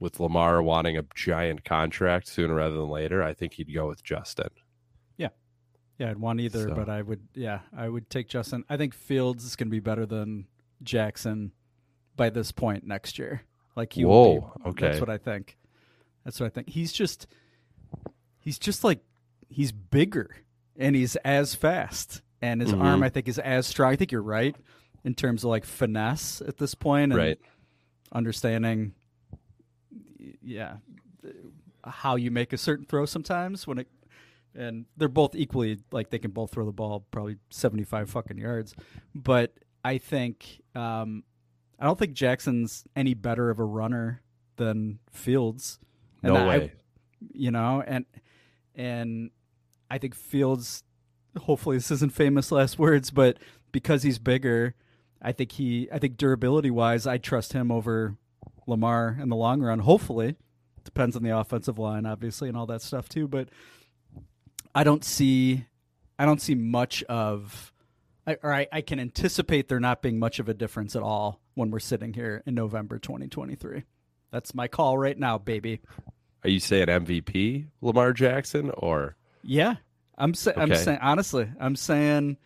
With 0.00 0.18
Lamar 0.18 0.62
wanting 0.62 0.98
a 0.98 1.04
giant 1.14 1.64
contract 1.64 2.26
sooner 2.28 2.54
rather 2.54 2.74
than 2.74 2.88
later, 2.88 3.22
I 3.22 3.32
think 3.32 3.54
he'd 3.54 3.72
go 3.72 3.86
with 3.88 4.02
Justin. 4.02 4.48
Yeah, 5.16 5.28
yeah, 5.98 6.10
I'd 6.10 6.18
want 6.18 6.40
either, 6.40 6.68
So- 6.68 6.74
but 6.74 6.88
I 6.88 7.00
would. 7.00 7.28
Yeah, 7.34 7.60
I 7.74 7.88
would 7.88 8.10
take 8.10 8.28
Justin. 8.28 8.64
I 8.68 8.76
think 8.76 8.92
Fields 8.94 9.44
is 9.44 9.56
going 9.56 9.68
to 9.68 9.70
be 9.70 9.80
better 9.80 10.04
than 10.04 10.46
Jackson 10.82 11.52
by 12.16 12.30
this 12.30 12.50
point 12.52 12.84
next 12.86 13.18
year. 13.18 13.42
Like 13.76 13.92
he. 13.92 14.04
Whoa, 14.04 14.52
be. 14.64 14.70
okay. 14.70 14.88
That's 14.88 15.00
what 15.00 15.10
I 15.10 15.18
think. 15.18 15.56
That's 16.24 16.40
what 16.40 16.46
I 16.46 16.50
think. 16.50 16.68
He's 16.70 16.92
just. 16.92 17.26
He's 18.44 18.58
just 18.58 18.84
like 18.84 19.00
he's 19.48 19.72
bigger 19.72 20.36
and 20.76 20.94
he's 20.94 21.16
as 21.16 21.54
fast 21.54 22.20
and 22.42 22.60
his 22.60 22.72
Mhm. 22.72 22.82
arm 22.82 23.02
I 23.02 23.08
think 23.08 23.26
is 23.28 23.38
as 23.38 23.66
strong. 23.66 23.92
I 23.92 23.96
think 23.96 24.12
you're 24.12 24.22
right 24.22 24.54
in 25.02 25.14
terms 25.14 25.44
of 25.44 25.50
like 25.50 25.64
finesse 25.64 26.40
at 26.42 26.58
this 26.58 26.74
point 26.74 27.12
and 27.12 27.18
Right. 27.18 27.40
understanding. 28.12 28.94
Yeah, 30.42 30.76
how 31.84 32.16
you 32.16 32.30
make 32.30 32.52
a 32.52 32.58
certain 32.58 32.84
throw 32.86 33.06
sometimes 33.06 33.66
when 33.66 33.78
it 33.78 33.88
and 34.54 34.86
they're 34.96 35.08
both 35.08 35.34
equally 35.34 35.78
like 35.90 36.10
they 36.10 36.18
can 36.18 36.30
both 36.30 36.52
throw 36.52 36.64
the 36.64 36.72
ball 36.72 37.00
probably 37.10 37.36
75 37.50 38.08
fucking 38.08 38.38
yards 38.38 38.72
but 39.14 39.52
i 39.84 39.98
think 39.98 40.62
um 40.76 41.24
i 41.80 41.84
don't 41.84 41.98
think 41.98 42.12
jackson's 42.14 42.84
any 42.94 43.14
better 43.14 43.50
of 43.50 43.58
a 43.58 43.64
runner 43.64 44.22
than 44.56 45.00
fields 45.10 45.80
And 46.22 46.32
No 46.34 46.48
I- 46.48 46.58
way. 46.58 46.72
you 47.32 47.50
know 47.50 47.82
and 47.84 48.06
and 48.74 49.30
i 49.90 49.98
think 49.98 50.14
fields 50.14 50.82
hopefully 51.42 51.76
this 51.76 51.90
isn't 51.90 52.12
famous 52.12 52.52
last 52.52 52.78
words 52.78 53.10
but 53.10 53.38
because 53.72 54.02
he's 54.02 54.18
bigger 54.18 54.74
i 55.22 55.32
think 55.32 55.52
he 55.52 55.88
i 55.92 55.98
think 55.98 56.16
durability 56.16 56.70
wise 56.70 57.06
i 57.06 57.18
trust 57.18 57.52
him 57.52 57.70
over 57.70 58.16
lamar 58.66 59.18
in 59.20 59.28
the 59.28 59.36
long 59.36 59.60
run 59.60 59.80
hopefully 59.80 60.36
depends 60.84 61.16
on 61.16 61.22
the 61.22 61.36
offensive 61.36 61.78
line 61.78 62.06
obviously 62.06 62.48
and 62.48 62.56
all 62.56 62.66
that 62.66 62.82
stuff 62.82 63.08
too 63.08 63.26
but 63.26 63.48
I 64.74 64.84
don't 64.84 65.04
see 65.04 65.66
I 66.18 66.24
don't 66.24 66.40
see 66.40 66.54
much 66.54 67.02
of 67.04 67.72
I, 68.26 68.36
or 68.42 68.52
I, 68.52 68.66
I 68.72 68.80
can 68.80 68.98
anticipate 68.98 69.68
there 69.68 69.80
not 69.80 70.02
being 70.02 70.18
much 70.18 70.38
of 70.38 70.48
a 70.48 70.54
difference 70.54 70.96
at 70.96 71.02
all 71.02 71.40
when 71.54 71.70
we're 71.70 71.78
sitting 71.78 72.14
here 72.14 72.42
in 72.46 72.54
November 72.54 72.98
2023. 72.98 73.84
That's 74.32 74.54
my 74.54 74.66
call 74.66 74.98
right 74.98 75.18
now, 75.18 75.38
baby. 75.38 75.80
Are 76.44 76.50
you 76.50 76.60
saying 76.60 76.86
MVP 76.88 77.66
Lamar 77.80 78.12
Jackson 78.12 78.70
or 78.76 79.16
Yeah, 79.42 79.76
I'm 80.18 80.34
sa- 80.34 80.52
I'm 80.56 80.74
saying 80.74 80.98
honestly, 81.00 81.48
I'm 81.58 81.74
saying 81.76 82.36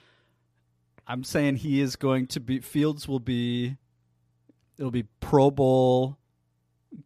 I'm 1.07 1.25
saying 1.25 1.57
he 1.57 1.81
is 1.81 1.97
going 1.97 2.27
to 2.29 2.41
be 2.41 2.61
Fields 2.61 3.09
will 3.09 3.21
be 3.21 3.77
it'll 4.79 4.91
be 4.93 5.05
Pro 5.21 5.51
Bowl 5.51 6.17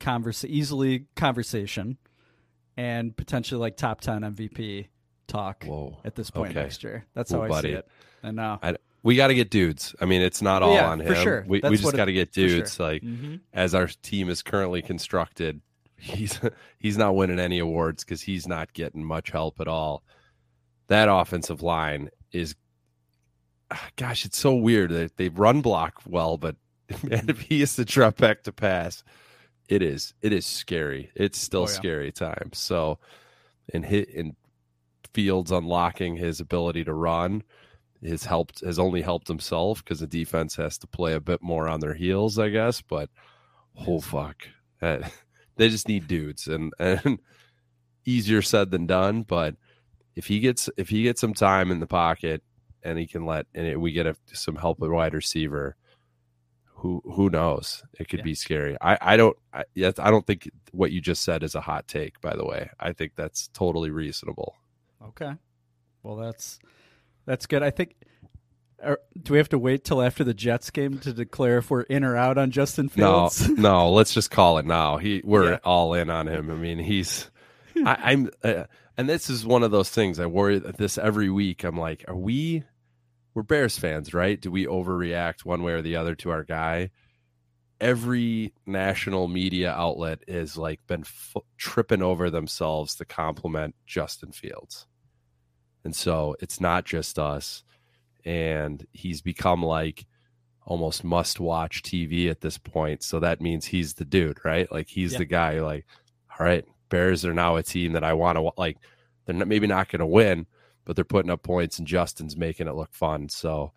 converse 0.01 0.45
easily 0.45 1.07
conversation 1.17 1.97
and 2.77 3.17
potentially 3.17 3.61
like 3.61 3.77
top 3.77 4.01
10 4.01 4.23
MVP 4.23 4.87
talk 5.27 5.65
Whoa. 5.65 5.99
at 6.05 6.15
this 6.15 6.31
point 6.31 6.51
Okay. 6.51 6.63
next 6.63 6.85
year. 6.85 7.05
That's 7.15 7.31
Well, 7.33 7.41
how 7.41 7.47
I 7.47 7.49
buddy, 7.49 7.69
see 7.71 7.75
it. 7.75 7.89
And 8.23 8.37
now 8.37 8.61
I, 8.63 8.77
we 9.03 9.17
got 9.17 9.29
to 9.29 9.35
get 9.35 9.51
dudes. 9.51 9.95
I 10.01 10.05
mean, 10.05 10.23
it's 10.23 10.43
not 10.43 10.63
all 10.63 10.75
Yeah, 10.75 10.91
on 10.91 10.99
for 11.01 11.15
him. 11.15 11.23
sure. 11.23 11.45
We, 11.49 11.61
we 11.65 11.77
just 11.77 11.97
got 11.97 12.05
to 12.05 12.13
get 12.13 12.29
for 12.33 12.41
sure. 12.41 12.49
dudes. 12.49 12.79
Like 12.79 13.03
Mhm. 13.03 13.41
as 13.53 13.75
our 13.75 13.87
team 13.89 14.29
is 14.29 14.43
currently 14.43 14.83
constructed, 14.83 15.61
he's 16.03 16.41
he's 16.79 16.99
not 16.99 17.15
winning 17.15 17.39
any 17.39 17.59
awards 17.59 18.05
because 18.05 18.23
he's 18.23 18.47
not 18.47 18.73
getting 18.73 19.05
much 19.05 19.31
help 19.31 19.61
at 19.61 19.69
all. 19.69 20.03
That 20.89 21.09
offensive 21.09 21.63
line 21.63 22.11
is, 22.33 22.55
ah, 23.71 23.89
gosh, 23.97 24.25
it's 24.25 24.39
so 24.39 24.55
weird 24.55 24.91
that 24.91 25.17
they 25.17 25.29
run 25.29 25.61
block 25.63 26.03
well, 26.07 26.37
but 26.37 26.57
man, 27.03 27.27
if 27.29 27.41
he 27.41 27.63
is 27.63 27.77
to 27.77 27.85
drop 27.85 28.17
back 28.17 28.43
to 28.43 28.53
pass, 28.53 29.03
it 29.69 29.83
is 29.83 30.13
it 30.21 30.33
is 30.33 30.45
scary. 30.45 31.11
It's 31.15 31.39
still 31.39 31.63
Oh, 31.63 31.67
yeah. 31.67 31.73
scary 31.73 32.13
times. 32.13 32.59
So, 32.59 32.99
and 33.73 33.87
hit 33.87 34.09
in 34.11 34.37
Fields 35.15 35.51
unlocking 35.53 36.17
his 36.17 36.41
ability 36.41 36.85
to 36.85 36.95
run 36.95 37.43
has 38.03 38.25
helped 38.25 38.61
has 38.65 38.79
only 38.79 39.03
helped 39.03 39.29
himself 39.29 39.85
because 39.85 40.01
the 40.01 40.07
defense 40.07 40.57
has 40.57 40.79
to 40.79 40.87
play 40.87 41.13
a 41.13 41.21
bit 41.21 41.43
more 41.43 41.69
on 41.69 41.81
their 41.81 41.95
heels, 41.95 42.39
I 42.39 42.49
guess. 42.49 42.81
But 42.81 43.11
oh 43.87 44.01
fuck, 44.01 44.49
that, 44.81 45.13
they 45.63 45.69
just 45.69 45.89
need 45.89 46.07
dudes, 46.09 46.49
and 46.49 46.73
and 46.79 47.19
easier 48.05 48.43
said 48.43 48.71
than 48.71 48.87
done. 48.87 49.23
But 49.23 49.55
if 50.17 50.27
he 50.27 50.41
gets 50.41 50.69
if 50.77 50.89
he 50.89 51.03
gets 51.05 51.21
some 51.21 51.35
time 51.35 51.71
in 51.71 51.81
the 51.81 51.87
pocket 51.87 52.43
and 52.83 52.99
he 52.99 53.07
can 53.07 53.25
let 53.25 53.47
and 53.55 53.67
it, 53.67 53.81
we 53.81 53.93
get 53.93 54.07
a, 54.07 54.17
some 54.33 54.57
help 54.57 54.83
at 54.83 54.91
wide 54.91 55.15
receiver, 55.15 55.77
who 56.67 57.01
who 57.05 57.31
knows? 57.31 57.83
It 57.99 58.09
could 58.09 58.21
Yeah. 58.21 58.25
be 58.25 58.35
scary. 58.35 58.77
I 58.81 58.99
I 59.01 59.17
don't 59.17 59.37
I, 59.53 59.65
yes, 59.75 59.99
I 59.99 60.11
don't 60.11 60.27
think 60.27 60.51
what 60.73 60.91
you 60.91 61.01
just 61.01 61.23
said 61.23 61.43
is 61.43 61.55
a 61.55 61.61
hot 61.61 61.87
take. 61.87 62.21
By 62.21 62.35
the 62.37 62.45
way, 62.45 62.71
I 62.81 62.93
think 62.93 63.13
that's 63.17 63.49
totally 63.55 63.91
reasonable. 63.91 64.57
Okay. 65.03 65.33
Well, 66.03 66.17
that's 66.17 66.59
that's 67.25 67.47
good. 67.47 67.63
I 67.63 67.71
think. 67.71 67.95
Or, 68.85 68.99
do 69.21 69.33
we 69.35 69.39
have 69.39 69.49
to 69.51 69.59
wait 69.59 69.85
till 69.85 70.03
after 70.03 70.25
the 70.25 70.35
Jets 70.35 70.71
game 70.71 70.99
to 71.01 71.13
declare 71.13 71.59
if 71.59 71.71
we're 71.71 71.83
in 71.83 72.03
or 72.05 72.17
out 72.17 72.37
on 72.39 72.51
Justin 72.51 72.89
Fields? 72.89 73.49
no, 73.49 73.55
no. 73.87 73.91
let's 73.93 74.13
just 74.13 74.31
call 74.31 74.59
it 74.59 74.67
now. 74.67 74.97
He, 74.97 75.21
we're 75.25 75.53
Yeah. 75.53 75.59
all 75.65 75.95
in 75.95 76.11
on 76.11 76.27
him. 76.27 76.51
I 76.51 76.55
mean, 76.55 76.79
he's, 76.79 77.31
I, 77.77 77.97
I'm, 78.13 78.31
uh, 78.43 78.65
and 78.97 79.09
this 79.09 79.31
is 79.31 79.47
one 79.47 79.63
of 79.63 79.71
those 79.71 79.89
things. 79.89 80.19
I 80.19 80.27
worry 80.27 80.59
this 80.59 80.99
every 80.99 81.31
week. 81.31 81.65
I'm 81.65 81.79
like, 81.79 82.05
are 82.09 82.17
we? 82.17 82.65
We're 83.35 83.43
Bears 83.43 83.79
fans, 83.79 84.13
right? 84.13 84.39
Do 84.41 84.51
we 84.51 84.67
overreact 84.67 85.45
one 85.45 85.63
way 85.63 85.73
or 85.73 85.83
the 85.83 85.97
other 85.97 86.15
to 86.17 86.31
our 86.31 86.45
guy? 86.45 86.91
Every 87.81 88.53
national 88.65 89.27
media 89.27 89.73
outlet 89.73 90.23
is 90.29 90.57
like 90.57 90.87
been 90.87 91.01
f- 91.01 91.37
tripping 91.57 92.01
over 92.03 92.31
themselves 92.31 92.95
to 92.97 93.05
compliment 93.05 93.75
Justin 93.87 94.31
Fields, 94.31 94.87
and 95.83 95.97
so 95.97 96.37
it's 96.39 96.61
not 96.61 96.85
just 96.85 97.19
us. 97.19 97.65
And 98.25 98.87
he's 98.93 99.21
become 99.21 99.63
like 99.63 100.07
almost 100.65 101.03
must 101.03 101.41
watch 101.41 101.83
TV 101.83 102.31
at 102.31 102.41
this 102.41 102.57
point. 102.59 103.03
So 103.03 103.19
that 103.21 103.41
means 103.41 103.67
he's 103.67 103.95
the 103.95 104.05
dude, 104.05 104.39
right? 104.45 104.71
Like 104.71 104.89
he's 104.89 105.13
Yeah. 105.13 105.19
the 105.19 105.25
guy. 105.25 105.61
Like, 105.61 105.87
all 106.39 106.47
right, 106.47 106.65
Bears 106.89 107.25
are 107.25 107.35
now 107.35 107.57
a 107.57 107.63
team 107.63 107.93
that 107.93 108.05
I 108.05 108.13
want 108.13 108.39
to 108.39 108.51
like. 108.57 108.79
They're 109.27 109.35
not, 109.35 109.49
maybe 109.49 109.67
not 109.67 109.89
going 109.89 110.01
to 110.01 110.07
win, 110.07 110.47
but 110.85 110.97
they're 110.97 111.05
putting 111.05 111.31
up 111.31 111.43
points, 111.43 111.79
and 111.79 111.87
Justin's 111.87 112.37
making 112.37 112.69
it 112.69 112.75
look 112.75 112.93
fun. 112.93 113.29
So 113.29 113.73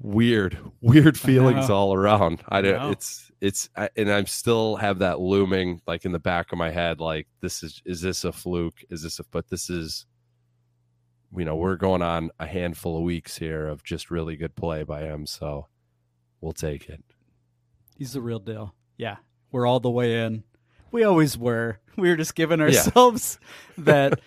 weird, 0.00 0.58
weird 0.80 1.18
feelings 1.18 1.70
all 1.70 1.94
around. 1.94 2.42
I 2.48 2.58
I 2.58 2.62
don't. 2.62 2.92
It's 2.92 3.30
it's 3.40 3.68
I, 3.76 3.88
and 3.96 4.10
I'm 4.10 4.26
still 4.26 4.76
have 4.76 4.98
that 5.00 5.20
looming 5.20 5.80
like 5.86 6.04
in 6.04 6.12
the 6.12 6.18
back 6.18 6.52
of 6.52 6.58
my 6.58 6.70
head. 6.70 7.00
Like 7.00 7.26
this 7.40 7.62
is 7.62 7.82
is 7.84 8.00
this 8.00 8.24
a 8.24 8.32
fluke? 8.32 8.84
Is 8.90 9.02
this 9.02 9.18
a? 9.18 9.24
But 9.30 9.48
this 9.48 9.70
is. 9.70 10.06
You 11.36 11.44
know, 11.44 11.56
we're 11.56 11.76
going 11.76 12.02
on 12.02 12.30
a 12.38 12.46
handful 12.46 12.96
of 12.96 13.02
weeks 13.02 13.38
here 13.38 13.66
of 13.66 13.82
just 13.82 14.10
really 14.10 14.36
good 14.36 14.54
play 14.54 14.82
by 14.84 15.02
him, 15.02 15.26
so 15.26 15.66
we'll 16.40 16.52
take 16.52 16.88
it. 16.88 17.02
He's 17.96 18.12
the 18.12 18.20
real 18.20 18.38
deal. 18.38 18.74
Yeah, 18.96 19.16
we're 19.50 19.66
all 19.66 19.80
the 19.80 19.90
way 19.90 20.24
in. 20.24 20.44
We 20.92 21.02
always 21.04 21.36
were. 21.38 21.78
We 21.96 22.08
were 22.08 22.16
just 22.16 22.34
giving 22.34 22.60
ourselves 22.60 23.38
that 23.78 24.20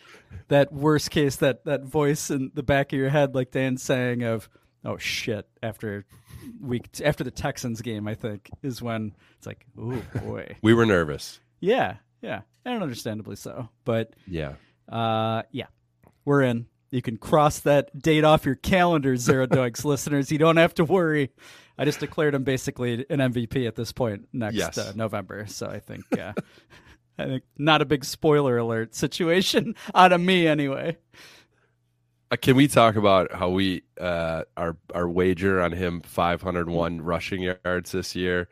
that 0.47 0.71
worst 0.71 1.11
case, 1.11 1.35
that 1.37 1.65
that 1.65 1.83
voice 1.83 2.29
in 2.31 2.49
the 2.53 2.63
back 2.63 2.93
of 2.93 2.97
your 2.99 3.09
head, 3.09 3.35
like 3.35 3.51
Dan 3.51 3.75
saying 3.75 4.23
of, 4.23 4.47
"Oh 4.85 4.95
shit!" 4.97 5.49
After 5.61 6.05
week 6.61 6.87
after 7.03 7.25
the 7.25 7.31
Texans 7.31 7.81
game, 7.81 8.07
I 8.07 8.15
think 8.15 8.49
is 8.63 8.81
when 8.81 9.13
it's 9.37 9.45
like, 9.45 9.65
"Oh 9.77 10.01
boy." 10.23 10.55
We 10.61 10.73
were 10.73 10.85
nervous. 10.85 11.41
yeah, 11.59 11.97
yeah, 12.21 12.43
and 12.63 12.81
understandably 12.81 13.35
so. 13.35 13.67
But 13.83 14.13
Yeah. 14.25 14.53
uh, 14.87 15.43
yeah, 15.51 15.67
we're 16.23 16.43
in. 16.43 16.67
You 16.89 17.01
can 17.01 17.17
cross 17.17 17.59
that 17.59 17.97
date 17.99 18.23
off 18.23 18.45
your 18.45 18.55
calendar, 18.55 19.17
Zero 19.17 19.45
Doinks 19.47 19.83
listeners. 19.83 20.31
You 20.31 20.37
don't 20.37 20.57
have 20.57 20.73
to 20.75 20.85
worry. 20.85 21.31
I 21.77 21.85
just 21.85 21.99
declared 21.99 22.33
him 22.33 22.43
basically 22.43 23.05
an 23.09 23.19
MVP 23.19 23.67
at 23.67 23.75
this 23.75 23.91
point 23.91 24.27
next 24.33 24.55
Yes. 24.55 24.77
uh, 24.77 24.93
November. 24.95 25.45
So 25.47 25.67
I 25.67 25.79
think, 25.79 26.05
uh, 26.17 26.33
I 27.19 27.25
think 27.25 27.43
not 27.57 27.81
a 27.81 27.85
big 27.85 28.05
spoiler 28.05 28.57
alert 28.57 28.95
situation 28.95 29.75
out 29.95 30.11
of 30.13 30.21
me 30.21 30.47
anyway. 30.47 30.97
Uh, 32.31 32.35
Can 32.35 32.55
we 32.55 32.67
talk 32.67 32.95
about 32.95 33.31
how 33.33 33.49
we 33.49 33.83
uh 34.01 34.43
our 34.57 34.75
our 34.93 35.07
wager 35.07 35.61
on 35.61 35.71
him 35.71 36.01
501 36.01 37.01
rushing 37.01 37.41
yards 37.41 37.91
this 37.91 38.15
year? 38.15 38.49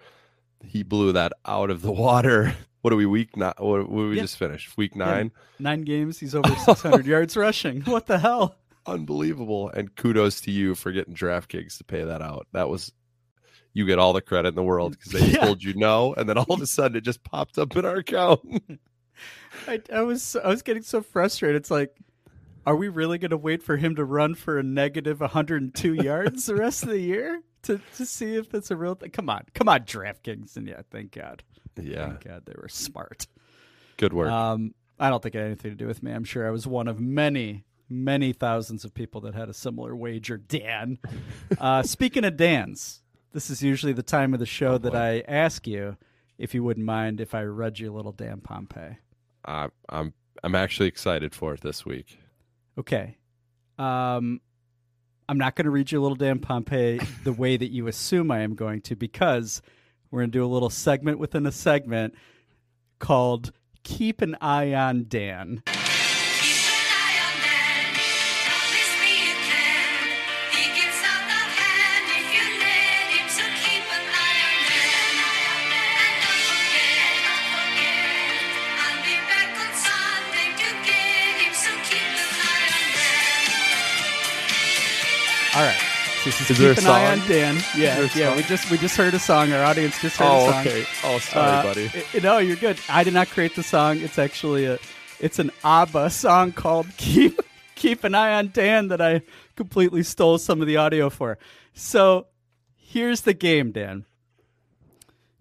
He 0.64 0.82
blew 0.84 1.12
that 1.12 1.34
out 1.46 1.70
of 1.70 1.82
the 1.82 1.92
water. 1.92 2.56
What 2.86 2.94
are 2.94 2.98
we 2.98 3.08
week 3.08 3.36
not? 3.36 3.60
What, 3.60 3.90
what 3.90 4.10
we 4.10 4.16
Yeah. 4.18 4.22
just 4.22 4.38
finished? 4.38 4.78
Week 4.78 4.96
nine. 4.96 5.32
Nine 5.58 5.82
games, 5.82 6.20
he's 6.20 6.36
over 6.36 6.56
600 6.66 7.08
yards 7.08 7.36
rushing. 7.36 7.82
What 7.86 8.06
the 8.06 8.20
hell? 8.20 8.58
Unbelievable. 8.86 9.72
And 9.72 9.96
kudos 9.96 10.40
to 10.42 10.52
you 10.52 10.76
for 10.76 10.92
getting 10.92 11.16
DraftKings 11.16 11.80
to 11.80 11.84
pay 11.84 12.04
that 12.04 12.22
out. 12.22 12.46
That 12.52 12.70
was 12.70 12.92
you 13.74 13.88
get 13.88 13.98
all 13.98 14.14
the 14.14 14.22
credit 14.22 14.50
in 14.50 14.54
the 14.56 14.62
world 14.62 14.92
because 14.92 15.14
they 15.14 15.26
Yeah. 15.32 15.46
told 15.46 15.64
you 15.64 15.74
no, 15.74 16.14
and 16.14 16.30
then 16.30 16.38
all 16.38 16.46
of 16.54 16.62
a 16.62 16.68
sudden 16.68 16.96
it 16.96 17.02
just 17.02 17.24
popped 17.24 17.58
up 17.58 17.76
in 17.76 17.86
our 17.86 17.96
account. 17.96 18.42
I, 19.68 19.82
I 19.92 20.02
was 20.02 20.36
I 20.36 20.48
was 20.50 20.62
getting 20.62 20.84
so 20.84 21.02
frustrated. 21.02 21.56
It's 21.56 21.72
like, 21.72 21.90
are 22.68 22.76
we 22.76 22.88
really 22.88 23.18
going 23.18 23.32
to 23.32 23.38
wait 23.38 23.64
for 23.64 23.78
him 23.78 23.96
to 23.96 24.06
run 24.06 24.36
for 24.36 24.60
a 24.60 24.64
negative 24.64 25.22
102 25.22 25.96
yards 25.96 26.46
the 26.46 26.54
rest 26.56 26.84
of 26.84 26.90
the 26.90 27.00
year 27.00 27.42
to 27.64 27.82
to 27.98 28.06
see 28.06 28.36
if 28.36 28.52
that's 28.52 28.70
a 28.70 28.76
real 28.76 28.94
thing? 28.94 29.10
Come 29.10 29.28
on, 29.32 29.46
come 29.56 29.68
on, 29.70 29.80
DraftKings, 29.86 30.56
and 30.56 30.68
yeah, 30.68 30.82
thank 30.92 31.14
God, 31.14 31.42
yeah, 31.82 32.08
thank 32.10 32.24
God 32.24 32.44
they 32.46 32.54
were 32.56 32.70
smart. 32.70 33.28
good 33.98 34.14
work. 34.14 34.30
Um, 34.30 34.74
I 35.00 35.10
don't 35.10 35.22
think 35.22 35.36
it 35.36 35.40
had 35.40 35.48
anything 35.48 35.72
to 35.72 35.78
do 35.78 35.88
with 35.88 36.02
me. 36.04 36.12
I'm 36.12 36.24
sure 36.24 36.48
I 36.48 36.52
was 36.52 36.66
one 36.66 36.88
of 36.88 37.00
many, 37.00 37.66
many 37.90 38.34
thousands 38.34 38.86
of 38.86 38.94
people 38.94 39.22
that 39.22 39.36
had 39.36 39.50
a 39.50 39.54
similar 39.54 39.96
wager. 39.96 40.38
Dan, 40.38 41.00
uh, 41.60 41.84
speaking 41.84 42.24
of 42.24 42.38
Dan's, 42.38 43.02
this 43.34 43.50
is 43.50 43.62
usually 43.62 43.94
the 43.94 44.04
time 44.04 44.34
of 44.34 44.40
the 44.40 44.46
show 44.46 44.78
that 44.78 44.96
I 44.96 45.24
ask 45.28 45.68
you 45.68 45.98
if 46.38 46.54
you 46.54 46.64
wouldn't 46.64 46.86
mind 46.86 47.20
if 47.20 47.36
I 47.36 47.44
read 47.44 47.80
you 47.80 47.94
a 47.94 47.96
little 47.96 48.12
Dan 48.12 48.40
Pompey. 48.42 48.98
I, 49.46 49.70
I'm 49.90 50.14
I'm 50.44 50.56
actually 50.56 50.88
excited 50.88 51.34
for 51.34 51.54
it 51.54 51.62
this 51.62 51.86
week. 51.86 52.20
Okay. 52.78 53.18
Um, 53.78 54.42
I'm 55.28 55.38
not 55.38 55.56
going 55.56 55.66
to 55.66 55.72
read 55.72 55.92
you 55.92 56.00
a 56.00 56.04
little 56.04 56.16
Dan 56.16 56.40
Pompey 56.40 57.00
the 57.24 57.34
way 57.34 57.58
that 57.58 57.72
you 57.72 57.88
assume 57.88 58.32
I 58.32 58.42
am 58.42 58.56
going 58.56 58.82
to 58.82 58.96
because 58.96 59.62
we're 60.16 60.22
going 60.22 60.32
to 60.32 60.38
do 60.38 60.46
a 60.46 60.48
little 60.48 60.70
segment 60.70 61.20
within 61.20 61.46
a 61.46 61.52
segment 61.52 62.16
called 63.00 63.52
Keep 63.84 64.22
an 64.22 64.38
Eye 64.40 64.74
on 64.74 65.08
Dan. 65.10 65.62
All 85.56 85.64
right. 85.64 85.85
This 86.26 86.42
is, 86.42 86.50
Is 86.60 86.76
Keep 86.80 86.86
an 86.86 86.92
Eye 86.92 87.12
on? 87.12 87.20
Dan. 87.28 87.56
Yeah, 87.78 88.10
yeah. 88.16 88.36
We 88.36 88.42
just 88.44 88.72
we 88.72 88.78
just 88.80 88.98
heard 88.98 89.14
a 89.14 89.20
song. 89.20 89.54
Our 89.54 89.64
audience 89.64 90.02
just 90.02 90.18
heard 90.18 90.26
Oh, 90.28 90.50
a 90.50 90.52
song. 90.52 90.62
okay. 90.68 90.86
Oh, 91.04 91.20
sorry, 91.20 91.52
Uh, 91.52 91.64
buddy. 91.64 91.92
i- 92.16 92.20
no, 92.20 92.40
you're 92.40 92.56
good. 92.56 92.80
I 92.90 93.04
did 93.04 93.14
not 93.14 93.28
create 93.30 93.56
the 93.56 93.62
song. 93.64 94.00
It's 94.02 94.18
actually 94.18 94.66
a 94.66 94.80
it's 95.20 95.38
an 95.38 95.52
ABBA 95.64 96.10
song 96.10 96.52
called 96.52 96.88
Keep 96.98 97.40
Keep 97.76 98.04
an 98.06 98.16
Eye 98.16 98.34
on 98.34 98.50
Dan 98.52 98.88
that 98.88 99.02
I 99.02 99.22
completely 99.56 100.02
stole 100.02 100.40
some 100.40 100.62
of 100.62 100.68
the 100.68 100.78
audio 100.78 101.12
for. 101.12 101.38
So 101.74 102.26
here's 102.76 103.22
the 103.22 103.34
game, 103.36 103.72
Dan. 103.72 104.06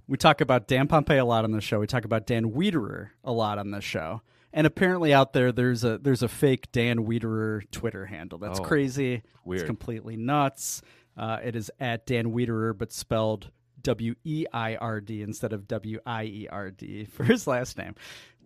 We 0.06 0.18
talk 0.18 0.42
about 0.42 0.68
Dan 0.68 0.86
Pompey 0.86 1.16
a 1.16 1.24
lot 1.24 1.44
on 1.44 1.52
the 1.52 1.62
show. 1.62 1.80
We 1.80 1.86
talk 1.86 2.04
about 2.04 2.26
Dan 2.26 2.50
Wiederer 2.52 3.08
a 3.24 3.32
lot 3.32 3.56
on 3.58 3.70
this 3.70 3.84
show. 3.84 4.20
And 4.56 4.66
apparently 4.68 5.12
out 5.12 5.32
there 5.32 5.50
there's 5.50 5.82
a 5.82 5.98
there's 5.98 6.22
a 6.22 6.28
fake 6.28 6.70
Dan 6.70 7.04
Wiederer 7.06 7.68
Twitter 7.72 8.06
handle. 8.06 8.38
That's 8.38 8.60
Oh, 8.60 8.62
crazy. 8.62 9.22
weird. 9.44 9.62
It's 9.62 9.66
completely 9.66 10.16
nuts. 10.16 10.80
Uh, 11.16 11.38
it 11.44 11.56
is 11.56 11.70
at 11.80 12.06
Dan 12.06 12.32
Wiederer, 12.32 12.76
but 12.78 12.92
spelled 12.92 13.50
W 13.82 14.14
E 14.24 14.46
I 14.52 14.76
R 14.76 15.00
D 15.00 15.22
instead 15.22 15.52
of 15.52 15.66
W 15.68 15.98
I 16.06 16.22
E 16.24 16.48
R 16.50 16.70
D 16.70 17.04
for 17.12 17.24
his 17.24 17.46
last 17.48 17.76
name. 17.76 17.94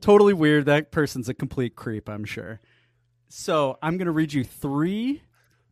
Totally 0.00 0.32
weird. 0.32 0.64
That 0.66 0.90
person's 0.92 1.28
a 1.28 1.34
complete 1.34 1.76
creep, 1.76 2.08
I'm 2.08 2.24
sure. 2.24 2.60
So 3.28 3.76
I'm 3.82 3.98
going 3.98 4.06
to 4.06 4.12
read 4.12 4.32
you 4.32 4.44
three 4.44 5.22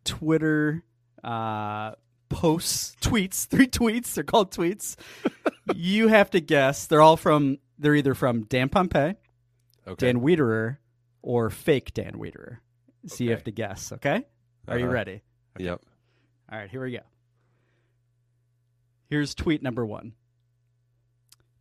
Twitter 0.04 0.84
uh, 1.24 1.92
posts, 2.28 2.94
tweets, 3.00 3.46
three 3.48 3.66
tweets. 3.68 4.12
They're 4.14 4.24
called 4.24 4.52
tweets. 4.52 4.96
you 5.74 6.08
have 6.08 6.30
to 6.30 6.40
guess. 6.40 6.86
They're 6.86 7.00
all 7.02 7.16
from, 7.16 7.58
they're 7.78 7.94
either 7.94 8.14
from 8.14 8.42
Dan 8.44 8.68
Pompey, 8.68 9.14
Okay. 9.86 10.06
Dan 10.12 10.20
Wiederer, 10.20 10.78
or 11.22 11.50
fake 11.50 11.94
Dan 11.94 12.14
Wiederer. 12.14 12.58
So 13.06 13.22
you 13.24 13.30
Okay. 13.30 13.34
have 13.36 13.44
to 13.44 13.50
guess, 13.52 13.92
okay? 13.92 14.24
Are 14.68 14.78
you 14.78 14.84
Uh-huh. 14.86 14.92
ready? 14.94 15.22
Yep. 15.58 15.80
All 16.50 16.58
right, 16.58 16.70
here 16.70 16.82
we 16.82 16.92
go. 16.92 17.00
Here's 19.08 19.34
tweet 19.34 19.62
number 19.62 19.86
one. 19.86 20.14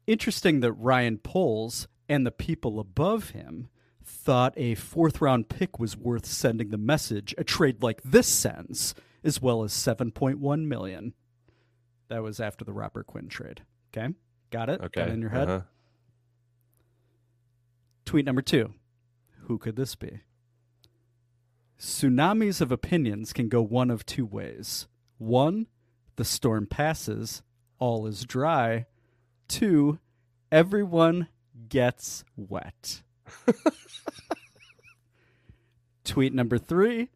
Interesting 0.07 0.59
that 0.61 0.73
Ryan 0.73 1.17
Poles 1.17 1.87
and 2.09 2.25
the 2.25 2.31
people 2.31 2.79
above 2.79 3.31
him 3.31 3.67
thought 4.03 4.53
a 4.55 4.75
fourth 4.75 5.21
round 5.21 5.49
pick 5.49 5.79
was 5.79 5.97
worth 5.97 6.25
sending 6.25 6.69
the 6.69 6.77
message 6.77 7.33
a 7.37 7.43
trade 7.43 7.81
like 7.81 8.01
this 8.03 8.27
sends, 8.27 8.93
as 9.23 9.41
well 9.41 9.63
as 9.63 9.73
7.1 9.73 10.67
million. 10.67 11.13
That 12.07 12.21
was 12.21 12.39
after 12.39 12.63
the 12.63 12.73
Robert 12.73 13.07
Quinn 13.07 13.27
trade. 13.29 13.63
Okay? 13.95 14.13
Got 14.51 14.69
it? 14.69 14.81
Okay. 14.81 15.01
Got 15.01 15.09
it 15.09 15.13
in 15.13 15.21
your 15.21 15.31
head? 15.31 15.49
Uh-huh. 15.49 15.65
Tweet 18.05 18.25
number 18.25 18.41
two. 18.41 18.73
Who 19.47 19.57
could 19.57 19.75
this 19.75 19.95
be? 19.95 20.21
Tsunamis 21.79 22.61
of 22.61 22.71
opinions 22.71 23.33
can 23.33 23.49
go 23.49 23.61
one 23.61 23.91
of 23.91 24.05
two 24.05 24.25
ways. 24.25 24.87
One, 25.17 25.67
the 26.15 26.25
storm 26.25 26.67
passes, 26.67 27.41
all 27.79 28.05
is 28.05 28.23
dry. 28.23 28.85
Two, 29.47 29.99
everyone 30.51 31.27
gets 31.69 32.23
wet. 32.35 33.01
Tweet 36.03 36.33
number 36.33 36.57
three. 36.57 37.09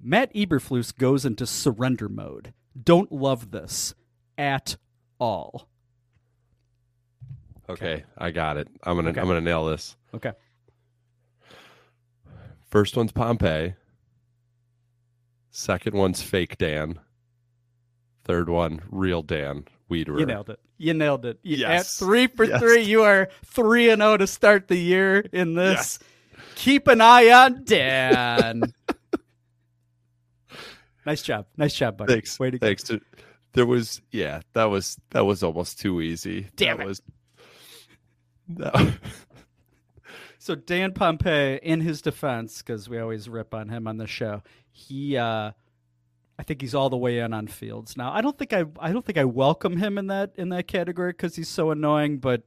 Matt 0.00 0.32
Eberflus 0.34 0.96
goes 0.96 1.24
into 1.24 1.46
surrender 1.46 2.08
mode. 2.08 2.52
Don't 2.80 3.10
love 3.10 3.50
this 3.50 3.94
at 4.36 4.76
all. 5.18 5.68
Okay, 7.68 8.04
I 8.16 8.30
got 8.30 8.56
it. 8.56 8.68
I'm 8.82 8.96
gonna 8.96 9.10
Okay. 9.10 9.20
I'm 9.20 9.26
gonna 9.26 9.40
nail 9.40 9.66
this. 9.66 9.96
Okay. 10.14 10.32
First 12.70 12.96
one's 12.96 13.12
Pompey. 13.12 13.74
Second 15.50 15.94
one's 15.94 16.22
fake 16.22 16.58
Dan. 16.58 16.98
Third 18.24 18.48
one, 18.48 18.80
real 18.90 19.22
Dan 19.22 19.64
Wiederer. 19.90 20.20
You 20.20 20.26
nailed 20.26 20.50
it. 20.50 20.60
You 20.76 20.94
nailed 20.94 21.24
it. 21.24 21.38
You- 21.42 21.56
Yes. 21.58 22.00
At 22.00 22.04
three 22.06 22.26
for 22.26 22.44
Yes. 22.44 22.60
three, 22.60 22.82
you 22.82 23.02
are 23.02 23.28
three 23.44 23.90
and 23.90 24.00
zero 24.02 24.16
to 24.18 24.26
start 24.26 24.68
the 24.68 24.76
year 24.76 25.24
in 25.32 25.54
this. 25.54 25.98
Keep 26.56 26.88
an 26.88 27.00
eye 27.00 27.30
on 27.30 27.64
Dan. 27.64 28.62
nice 31.06 31.22
job. 31.22 31.46
Nice 31.56 31.74
job, 31.74 31.96
buddy. 31.96 32.12
Thanks. 32.14 32.38
Way 32.38 32.50
to. 32.50 32.58
Thanks. 32.58 32.82
To, 32.84 33.00
there 33.54 33.66
was 33.66 34.00
yeah, 34.12 34.42
that 34.52 34.64
was 34.66 34.98
that 35.10 35.24
was 35.24 35.42
almost 35.42 35.80
too 35.80 36.00
easy. 36.00 36.46
Damn 36.56 36.78
that 36.78 36.84
it. 36.84 36.86
was 36.86 37.02
that, 38.56 38.94
So 40.38 40.54
Dan 40.54 40.92
Pompey, 40.92 41.58
in 41.62 41.80
his 41.80 42.00
defense, 42.00 42.58
because 42.62 42.88
we 42.88 42.98
always 42.98 43.28
rip 43.28 43.52
on 43.54 43.68
him 43.68 43.86
on 43.86 43.98
the 43.98 44.06
show, 44.06 44.42
he 44.70 45.16
uh, 45.16 45.52
I 46.38 46.42
think 46.44 46.60
he's 46.60 46.74
all 46.74 46.88
the 46.88 46.96
way 46.96 47.18
in 47.18 47.32
on 47.34 47.48
Fields 47.48 47.96
now. 47.96 48.12
I 48.12 48.20
don't 48.20 48.38
think 48.38 48.52
I 48.52 48.64
I 48.78 48.92
don't 48.92 49.04
think 49.04 49.18
I 49.18 49.24
welcome 49.24 49.76
him 49.76 49.98
in 49.98 50.06
that 50.06 50.32
in 50.36 50.48
that 50.50 50.68
category 50.68 51.10
because 51.12 51.36
he's 51.36 51.48
so 51.48 51.70
annoying, 51.70 52.18
but 52.18 52.44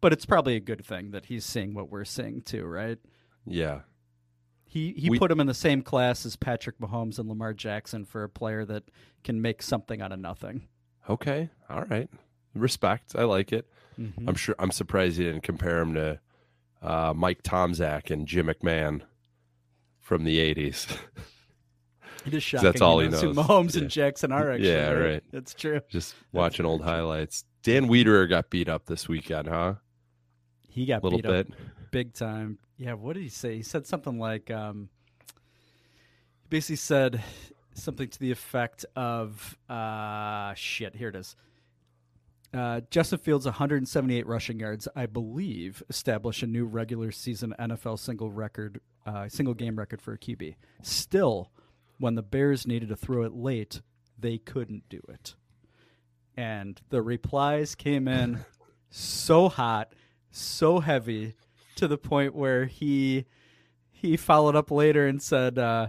but 0.00 0.12
it's 0.12 0.26
probably 0.26 0.56
a 0.56 0.60
good 0.60 0.84
thing 0.84 1.10
that 1.12 1.26
he's 1.26 1.44
seeing 1.44 1.74
what 1.74 1.90
we're 1.90 2.04
seeing 2.04 2.40
too, 2.42 2.64
right? 2.64 2.98
Yeah. 3.46 3.80
He 4.64 4.92
he 4.96 5.10
We- 5.10 5.18
put 5.18 5.30
him 5.30 5.38
in 5.40 5.46
the 5.46 5.54
same 5.54 5.82
class 5.82 6.26
as 6.26 6.34
Patrick 6.36 6.78
Mahomes 6.78 7.18
and 7.18 7.28
Lamar 7.28 7.52
Jackson 7.52 8.04
for 8.04 8.24
a 8.24 8.28
player 8.28 8.64
that 8.64 8.84
can 9.22 9.40
make 9.40 9.62
something 9.62 10.00
out 10.00 10.10
of 10.12 10.18
nothing. 10.18 10.66
Okay. 11.08 11.50
All 11.68 11.82
right. 11.82 12.08
Respect. 12.54 13.14
I 13.16 13.24
like 13.24 13.52
it. 13.52 13.68
Mhm. 13.98 14.28
I'm 14.28 14.34
sure. 14.34 14.54
I'm 14.58 14.70
surprised 14.70 15.18
you 15.18 15.24
didn't 15.24 15.42
compare 15.42 15.80
him 15.80 15.94
to 15.94 16.20
uh, 16.82 17.12
Mike 17.16 17.42
Tomczak 17.42 18.10
and 18.10 18.26
Jim 18.26 18.46
McMahon 18.46 19.02
from 20.00 20.24
the 20.24 20.38
'80s. 20.38 20.86
It 22.26 22.32
is 22.34 22.42
shocking. 22.42 22.64
that's 22.64 22.80
all 22.80 23.00
he 23.00 23.08
knows. 23.08 23.22
Mahomes 23.22 23.74
Yeah. 23.74 23.82
and 23.82 23.90
Jackson 23.90 24.32
are 24.32 24.50
actually. 24.52 24.68
Yeah, 24.70 24.90
right. 24.92 25.22
That's 25.30 25.52
true. 25.52 25.80
Just 25.90 26.14
watching 26.32 26.64
old 26.64 26.82
highlights. 26.82 27.44
Dan 27.62 27.86
Wiederer 27.88 28.28
got 28.28 28.48
beat 28.50 28.68
up 28.68 28.86
this 28.86 29.08
weekend, 29.08 29.48
huh? 29.48 29.74
He 30.68 30.86
got 30.86 31.02
A 31.02 31.04
little 31.04 31.18
beat 31.18 31.28
bit. 31.28 31.46
up 31.50 31.58
big 31.90 32.14
time. 32.14 32.58
Yeah, 32.78 32.94
what 32.94 33.12
did 33.12 33.22
he 33.22 33.28
say? 33.28 33.56
He 33.56 33.62
said 33.62 33.86
something 33.86 34.18
like, 34.18 34.50
um, 34.50 34.88
he 36.42 36.48
basically 36.48 36.76
said 36.76 37.22
something 37.74 38.08
to 38.08 38.18
the 38.18 38.30
effect 38.30 38.84
of, 38.96 39.56
uh, 39.68 40.52
shit, 40.54 40.96
here 40.96 41.08
it 41.10 41.16
is. 41.16 41.36
Uh, 42.54 42.80
Justin 42.88 43.18
Fields' 43.18 43.46
178 43.46 44.26
rushing 44.26 44.60
yards, 44.60 44.86
I 44.94 45.06
believe, 45.06 45.82
established 45.88 46.42
a 46.44 46.46
new 46.46 46.66
regular 46.66 47.10
season 47.10 47.52
NFL 47.58 47.98
single 47.98 48.30
record, 48.30 48.80
uh, 49.04 49.28
single 49.28 49.54
game 49.54 49.76
record 49.76 50.00
for 50.00 50.12
a 50.12 50.18
QB. 50.18 50.54
Still, 50.80 51.50
when 51.98 52.14
the 52.14 52.22
Bears 52.22 52.64
needed 52.64 52.90
to 52.90 52.96
throw 52.96 53.24
it 53.24 53.34
late, 53.34 53.80
they 54.16 54.38
couldn't 54.38 54.88
do 54.88 55.00
it. 55.08 55.34
And 56.36 56.80
the 56.90 57.02
replies 57.02 57.74
came 57.74 58.06
in 58.06 58.44
so 58.90 59.48
hot, 59.48 59.92
so 60.30 60.78
heavy, 60.78 61.34
to 61.74 61.88
the 61.88 61.98
point 61.98 62.36
where 62.36 62.66
he 62.66 63.24
he 63.90 64.16
followed 64.16 64.54
up 64.54 64.70
later 64.70 65.06
and 65.06 65.20
said, 65.20 65.58
uh, 65.58 65.88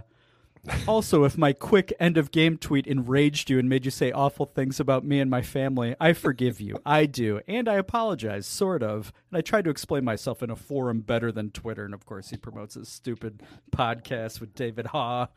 "Also, 0.86 1.24
if 1.24 1.36
my 1.38 1.52
quick 1.52 1.92
end 2.00 2.16
of 2.16 2.30
game 2.30 2.56
tweet 2.58 2.86
enraged 2.86 3.48
you 3.50 3.58
and 3.58 3.68
made 3.68 3.84
you 3.84 3.90
say 3.90 4.10
awful 4.12 4.46
things 4.46 4.78
about 4.80 5.04
me 5.04 5.20
and 5.20 5.30
my 5.30 5.42
family, 5.42 5.94
I 6.00 6.12
forgive 6.12 6.60
you. 6.60 6.78
I 6.84 7.06
do, 7.06 7.40
and 7.46 7.68
I 7.68 7.74
apologize, 7.74 8.46
sort 8.46 8.82
of. 8.82 9.12
And 9.30 9.38
I 9.38 9.40
tried 9.40 9.64
to 9.64 9.70
explain 9.70 10.04
myself 10.04 10.42
in 10.42 10.50
a 10.50 10.56
forum 10.56 11.00
better 11.00 11.30
than 11.32 11.50
Twitter. 11.50 11.84
And 11.84 11.94
of 11.94 12.04
course, 12.06 12.30
he 12.30 12.36
promotes 12.36 12.74
his 12.74 12.88
stupid 12.88 13.42
podcast 13.70 14.40
with 14.40 14.54
David 14.54 14.86
Haugh. 14.86 15.28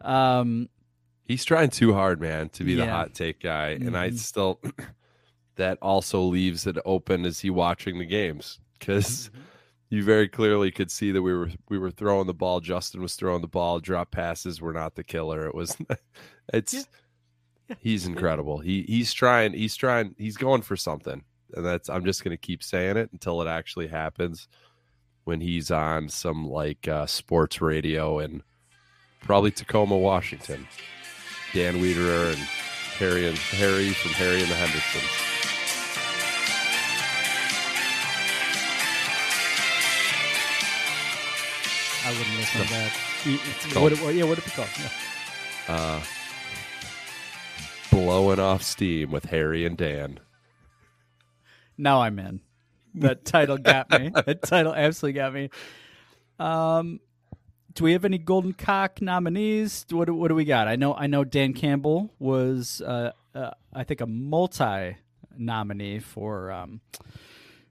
Um, 0.00 0.68
He's 1.26 1.44
trying 1.44 1.70
too 1.70 1.92
hard, 1.94 2.20
man, 2.20 2.48
to 2.50 2.64
be 2.64 2.74
the 2.74 2.86
hot 2.88 3.14
take 3.14 3.40
guy, 3.40 3.68
and 3.70 3.96
I 3.96 4.10
Mhm. 4.10 4.18
still. 4.18 4.60
that 5.56 5.76
also 5.82 6.22
leaves 6.22 6.66
it 6.66 6.78
open. 6.86 7.24
Is 7.26 7.40
he 7.40 7.50
watching 7.50 7.98
the 7.98 8.06
games? 8.06 8.58
Because 8.78 9.28
Mm-hmm. 9.28 9.40
You 9.90 10.04
very 10.04 10.28
clearly 10.28 10.70
could 10.70 10.90
see 10.90 11.10
that 11.10 11.20
we 11.20 11.34
were 11.34 11.50
we 11.68 11.78
were 11.78 11.90
throwing 11.90 12.28
the 12.28 12.34
ball. 12.34 12.60
Justin 12.60 13.02
was 13.02 13.16
throwing 13.16 13.42
the 13.42 13.48
ball. 13.48 13.80
Drop 13.80 14.12
passes 14.12 14.60
were 14.60 14.72
not 14.72 14.94
the 14.94 15.04
killer. 15.04 15.46
It 15.46 15.54
was. 15.54 15.76
It's. 16.52 16.88
He's 17.78 18.06
incredible. 18.06 18.58
He 18.58 18.82
he's 18.82 19.12
trying. 19.12 19.52
He's 19.52 19.76
trying. 19.76 20.16
He's 20.18 20.36
going 20.36 20.62
for 20.62 20.76
something, 20.76 21.22
and 21.54 21.64
that's. 21.64 21.88
I'm 21.88 22.04
just 22.04 22.24
going 22.24 22.36
to 22.36 22.40
keep 22.40 22.64
saying 22.64 22.96
it 22.96 23.12
until 23.12 23.40
it 23.40 23.46
actually 23.46 23.86
happens. 23.86 24.48
When 25.22 25.40
he's 25.40 25.70
on 25.70 26.08
some 26.08 26.48
like 26.48 26.88
uh, 26.88 27.06
sports 27.06 27.60
radio 27.60 28.18
in 28.18 28.42
probably 29.20 29.52
Tacoma, 29.52 29.96
Washington. 29.96 30.66
Dan 31.52 31.76
Wiederer 31.76 32.30
and 32.30 32.38
Harry 32.98 33.28
and 33.28 33.38
Harry 33.38 33.90
from 33.90 34.10
Harry 34.12 34.40
and 34.40 34.50
the 34.50 34.54
Hendersons. 34.54 35.59
I 42.04 42.10
wouldn't 42.10 42.36
listen 42.36 42.62
to 42.62 42.68
that. 42.72 42.92
E- 43.26 43.38
called- 43.72 43.92
What, 43.92 43.98
what, 44.02 44.14
yeah, 44.14 44.24
what 44.24 44.36
did 44.36 44.46
it 44.46 44.52
call? 44.54 44.66
Yeah. 44.80 45.74
Uh, 45.74 46.02
blowing 47.90 48.38
off 48.40 48.62
steam 48.62 49.10
with 49.10 49.26
Harry 49.26 49.64
and 49.66 49.76
Dan. 49.76 50.18
Now 51.76 52.02
I'm 52.02 52.18
in. 52.18 52.40
That 52.94 53.24
title 53.24 53.58
got 53.58 53.90
me. 53.90 54.10
That 54.26 54.42
title 54.42 54.74
absolutely 54.74 55.18
got 55.20 55.32
me. 55.34 55.50
Um, 56.38 57.00
do 57.74 57.84
we 57.84 57.92
have 57.92 58.04
any 58.04 58.18
Golden 58.18 58.52
Cock 58.52 59.00
nominees? 59.00 59.86
What 59.90 60.06
do, 60.06 60.14
what 60.14 60.28
do 60.28 60.34
we 60.34 60.44
got? 60.44 60.66
I 60.66 60.76
know 60.76 60.94
I 60.94 61.06
know 61.06 61.22
Dan 61.24 61.52
Campbell 61.52 62.12
was 62.18 62.80
uh, 62.84 63.12
uh, 63.34 63.50
I 63.72 63.84
think 63.84 64.00
a 64.00 64.06
multi 64.06 64.96
nominee 65.38 66.00
for 66.00 66.50
um, 66.50 66.80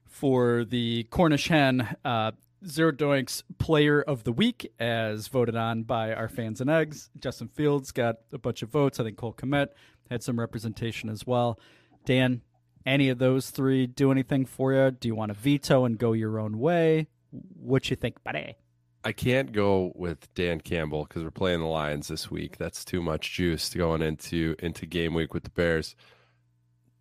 for 0.06 0.64
the 0.64 1.04
Cornish 1.10 1.48
Hen 1.48 1.86
uh, 2.04 2.32
Zero 2.66 2.92
Doinks 2.92 3.42
Player 3.58 4.02
of 4.02 4.24
the 4.24 4.32
Week 4.32 4.72
as 4.78 5.28
voted 5.28 5.56
on 5.56 5.82
by 5.84 6.12
our 6.12 6.28
fans 6.28 6.60
and 6.60 6.68
eggs. 6.68 7.10
Justin 7.18 7.48
Fields 7.48 7.90
got 7.92 8.16
a 8.32 8.38
bunch 8.38 8.62
of 8.62 8.68
votes. 8.68 9.00
I 9.00 9.04
think 9.04 9.16
Cole 9.16 9.32
Kmet 9.32 9.68
had 10.10 10.22
some 10.22 10.38
representation 10.38 11.08
as 11.08 11.26
well. 11.26 11.58
Dan, 12.04 12.42
any 12.84 13.08
of 13.08 13.18
those 13.18 13.50
three 13.50 13.86
do 13.86 14.10
anything 14.10 14.44
for 14.44 14.72
you? 14.72 14.90
Do 14.90 15.08
you 15.08 15.14
want 15.14 15.30
to 15.32 15.38
veto 15.38 15.84
and 15.84 15.98
go 15.98 16.12
your 16.12 16.38
own 16.38 16.58
way? 16.58 17.08
What 17.30 17.88
you 17.90 17.96
think, 17.96 18.22
buddy? 18.24 18.56
I 19.02 19.12
can't 19.12 19.52
go 19.52 19.92
with 19.94 20.32
Dan 20.34 20.60
Campbell 20.60 21.04
because 21.04 21.22
we're 21.22 21.30
playing 21.30 21.60
the 21.60 21.66
Lions 21.66 22.08
this 22.08 22.30
week. 22.30 22.58
That's 22.58 22.84
too 22.84 23.00
much 23.00 23.32
juice 23.32 23.72
going 23.72 24.02
into 24.02 24.56
into 24.58 24.84
game 24.84 25.14
week 25.14 25.32
with 25.32 25.44
the 25.44 25.50
Bears. 25.50 25.96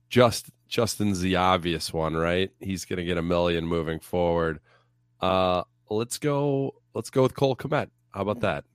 Just 0.09 0.49
Justin's 0.67 1.19
the 1.19 1.35
obvious 1.35 1.91
one, 1.91 2.15
right? 2.15 2.51
He's 2.59 2.85
going 2.85 2.97
to 2.97 3.03
get 3.03 3.17
a 3.17 3.21
million 3.21 3.67
moving 3.67 3.99
forward. 3.99 4.59
Uh, 5.21 5.63
let's 5.89 6.17
go. 6.17 6.75
Let's 6.93 7.09
go 7.09 7.23
with 7.23 7.35
Cole 7.35 7.55
Kmet. 7.55 7.89
How 8.13 8.21
about 8.21 8.41
that? 8.41 8.65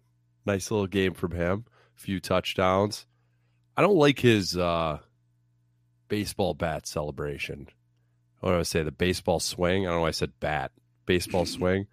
Nice 0.46 0.70
little 0.70 0.86
game 0.86 1.14
from 1.14 1.32
him. 1.32 1.64
A 1.96 2.00
few 2.00 2.20
touchdowns. 2.20 3.06
I 3.76 3.82
don't 3.82 3.96
like 3.96 4.18
his 4.20 4.56
uh, 4.56 4.98
baseball 6.08 6.54
bat 6.54 6.86
celebration. 6.86 7.68
What 8.40 8.50
do 8.52 8.58
I 8.58 8.62
say? 8.62 8.82
The 8.82 8.92
baseball 8.92 9.40
swing. 9.40 9.86
I 9.86 9.90
don't 9.90 9.96
know. 9.96 10.02
why 10.02 10.08
I 10.08 10.12
said 10.12 10.32
bat. 10.40 10.70
Baseball 11.06 11.46
swing. 11.46 11.86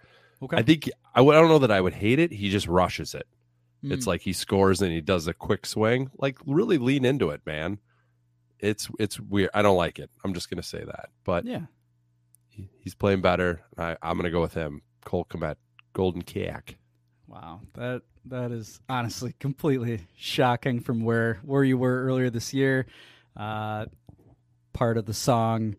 Okay. 0.44 0.58
I 0.58 0.64
think 0.64 0.90
I 1.16 1.22
would. 1.22 1.36
I 1.36 1.40
don't 1.40 1.50
know 1.50 1.60
that 1.60 1.72
I 1.72 1.82
would 1.82 1.94
hate 1.94 2.20
it. 2.20 2.32
He 2.32 2.50
just 2.50 2.68
rushes 2.68 3.14
it. 3.16 3.28
It's 3.84 4.06
Mm. 4.06 4.10
like 4.10 4.22
he 4.22 4.34
scores 4.34 4.82
and 4.84 4.92
he 4.92 5.02
does 5.02 5.28
a 5.28 5.34
quick 5.34 5.66
swing. 5.66 6.12
Like 6.18 6.38
really 6.46 6.78
lean 6.78 7.04
into 7.04 7.30
it, 7.32 7.42
man. 7.46 7.80
It's 8.60 8.88
it's 9.00 9.20
weird. 9.20 9.50
I 9.56 9.64
don't 9.64 9.78
like 9.78 9.98
it. 9.98 10.12
I'm 10.24 10.34
just 10.36 10.50
gonna 10.52 10.62
say 10.62 10.84
that. 10.84 11.10
But 11.24 11.46
yeah. 11.46 11.62
He, 12.52 12.70
he's 12.80 12.96
playing 12.96 13.22
better. 13.22 13.62
I, 13.78 13.98
I'm 14.02 14.18
gonna 14.18 14.30
go 14.32 14.42
with 14.42 14.54
him. 14.54 14.82
Cole 15.06 15.26
Kmet, 15.26 15.56
Golden 15.94 16.22
Cack. 16.22 16.76
Wow, 17.28 17.62
that 17.74 18.02
that 18.26 18.52
is 18.52 18.80
honestly 18.88 19.34
completely 19.40 20.02
shocking 20.16 20.80
from 20.82 21.04
where 21.04 21.40
where 21.44 21.64
you 21.64 21.78
were 21.78 22.04
earlier 22.06 22.30
this 22.30 22.54
year. 22.54 22.86
Uh, 23.36 23.86
part 24.74 24.98
of 24.98 25.06
the 25.06 25.14
song, 25.14 25.76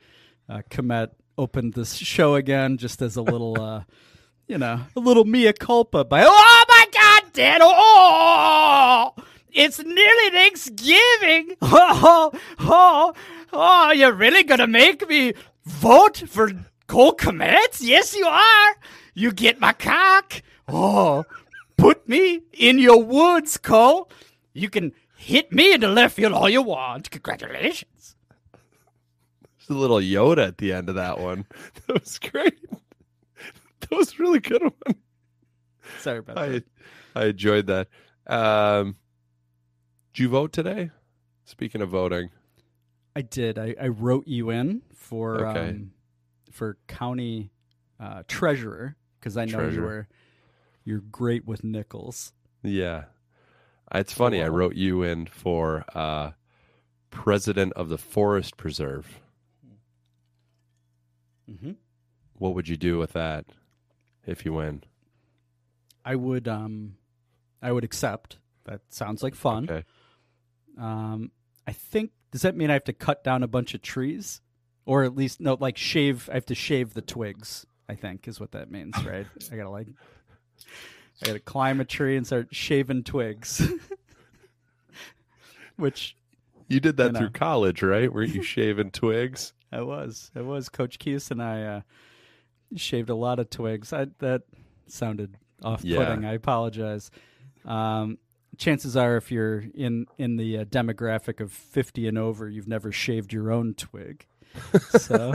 uh, 0.49 0.63
Kmet 0.71 1.11
opened 1.39 1.75
this 1.75 1.95
show 1.95 2.35
again 2.35 2.79
just 2.79 3.03
as 3.03 3.17
a 3.17 3.23
little, 3.23 3.61
uh, 3.61 3.83
you 4.49 4.59
know, 4.59 4.81
a 4.97 5.01
little 5.01 5.25
mea 5.25 5.53
culpa 5.53 6.05
by 6.05 6.25
oh 6.27 6.65
my 6.69 6.87
god, 6.93 7.33
Dan, 7.33 7.61
oh. 7.63 9.13
It's 9.55 9.79
nearly 9.81 10.31
Thanksgiving. 10.31 11.57
Oh, 11.65 12.33
oh, 12.59 13.13
oh, 13.53 13.93
you're 13.93 14.13
really 14.13 14.43
gonna 14.43 14.67
make 14.67 15.07
me 15.09 15.35
vote 15.65 16.23
for 16.29 16.51
Cole 16.87 17.15
Kmet? 17.15 17.79
Yes, 17.81 18.15
you 18.15 18.27
are. 18.27 18.75
You 19.15 19.33
get 19.33 19.61
my 19.61 19.73
cock. 19.73 20.43
Oh, 20.69 21.25
put 21.77 22.09
me 22.09 22.43
in 22.53 22.79
your 22.79 23.03
woods, 23.03 23.57
Cole. 23.59 24.11
You 24.53 24.69
can 24.71 24.93
hit 25.17 25.53
me 25.53 25.73
in 25.73 25.81
the 25.81 25.89
left 25.89 26.17
field 26.17 26.33
all 26.33 26.49
you 26.49 26.63
want. 26.63 27.11
Congratulations. 27.11 28.17
There's 29.59 29.77
a 29.77 29.81
little 29.81 29.99
Yoda 29.99 30.49
at 30.49 30.59
the 30.59 30.73
end 30.73 30.89
of 30.89 30.97
that 30.97 31.19
one. 31.19 31.47
That 31.87 32.01
was 32.01 32.19
great. 32.19 32.59
That 33.81 33.91
was 33.91 34.13
a 34.15 34.23
really 34.23 34.41
good 34.41 34.63
one. 34.63 34.97
Sorry 36.01 36.19
about 36.19 36.39
I 36.39 36.49
that. 36.49 36.65
I 37.15 37.25
enjoyed 37.27 37.67
that. 37.67 37.89
Um, 38.27 38.97
did 40.15 40.23
you 40.23 40.29
vote 40.29 40.53
today? 40.53 40.91
Speaking 41.45 41.83
of 41.83 41.91
voting, 41.91 42.31
I 43.15 43.23
did. 43.23 43.59
I, 43.59 43.75
I 43.81 43.89
wrote 43.89 44.27
you 44.27 44.51
in 44.51 44.83
for 44.95 45.47
Okay. 45.47 45.69
um, 45.71 45.93
for 46.51 46.79
county 46.89 47.51
uh, 48.01 48.23
treasurer 48.29 48.97
because 49.19 49.37
I 49.37 49.45
know 49.45 49.59
you 49.59 49.65
Treasurer. 49.65 49.85
were 49.85 50.09
you're 50.85 51.01
great 51.01 51.47
with 51.47 51.63
nickels. 51.63 52.33
yeah, 52.63 53.05
it's 53.95 54.13
funny. 54.13 54.43
I 54.43 54.49
Wow. 54.49 54.57
wrote 54.57 54.75
you 54.75 55.03
in 55.03 55.27
for 55.27 55.85
uh, 55.95 56.33
president 57.11 57.73
of 57.75 57.89
the 57.89 57.99
forest 57.99 58.57
preserve. 58.57 59.21
Mm-hmm. 61.51 61.73
What 62.35 62.55
would 62.55 62.69
you 62.69 62.77
do 62.77 62.99
with 62.99 63.13
that 63.13 63.47
if 64.27 64.45
you 64.45 64.53
win? 64.55 64.83
I 66.05 66.17
would 66.17 66.49
um 66.49 66.97
I 67.61 67.71
would 67.73 67.85
accept. 67.85 68.39
That 68.65 68.81
sounds 68.89 69.23
like 69.23 69.35
fun. 69.35 69.65
Okay. 69.71 69.85
Um, 70.79 71.31
I 71.67 71.73
think 71.73 72.11
does 72.33 72.43
that 72.43 72.57
mean 72.57 72.71
I 72.71 72.73
have 72.73 72.85
to 72.85 72.93
cut 72.93 73.23
down 73.23 73.43
a 73.43 73.47
bunch 73.47 73.75
of 73.75 73.83
trees, 73.83 74.41
or 74.85 75.05
at 75.05 75.15
least 75.15 75.41
no, 75.41 75.57
like 75.61 75.77
shave? 75.77 76.29
I 76.31 76.35
have 76.35 76.47
to 76.47 76.55
shave 76.55 76.95
the 76.95 77.03
twigs. 77.03 77.67
I 77.89 77.95
think 77.95 78.27
is 78.27 78.41
what 78.41 78.53
that 78.53 78.71
means, 78.71 78.95
right? 79.07 79.27
I 79.53 79.57
gotta 79.57 79.71
like, 79.71 79.87
I 81.23 81.27
gotta 81.27 81.41
climb 81.41 81.81
a 81.81 81.85
tree 81.85 82.17
and 82.17 82.27
start 82.27 82.49
shaving 82.51 83.05
twigs. 83.05 83.63
Which 85.77 86.17
You 86.69 86.81
did 86.81 86.97
that 86.99 87.13
know. 87.13 87.21
through 87.21 87.31
college, 87.31 87.83
right? 87.83 88.13
Were 88.13 88.23
you 88.23 88.43
shaving 88.43 88.91
twigs? 88.91 89.53
I 89.71 89.83
was, 89.83 90.31
I 90.37 90.43
was. 90.43 90.69
Coach 90.69 90.99
Keys 90.99 91.31
and 91.31 91.43
I 91.43 91.63
uh, 91.63 91.81
shaved 92.77 93.11
a 93.11 93.15
lot 93.15 93.39
of 93.39 93.51
twigs. 93.51 93.93
I, 93.93 94.07
that 94.19 94.43
sounded 94.87 95.37
off-putting. 95.63 96.23
Yeah. 96.23 96.31
I 96.31 96.35
apologize. 96.35 97.11
Um, 97.65 98.19
chances 98.59 98.97
are, 98.97 99.17
if 99.17 99.31
you're 99.33 99.65
in 99.75 100.07
in 100.19 100.37
the 100.37 100.59
uh, 100.59 100.65
demographic 100.65 101.41
of 101.41 101.53
fifty 101.53 102.07
and 102.09 102.19
over, 102.19 102.49
you've 102.49 102.69
never 102.69 102.93
shaved 102.93 103.33
your 103.33 103.51
own 103.51 103.75
twig. 103.75 104.27
So, 104.99 105.35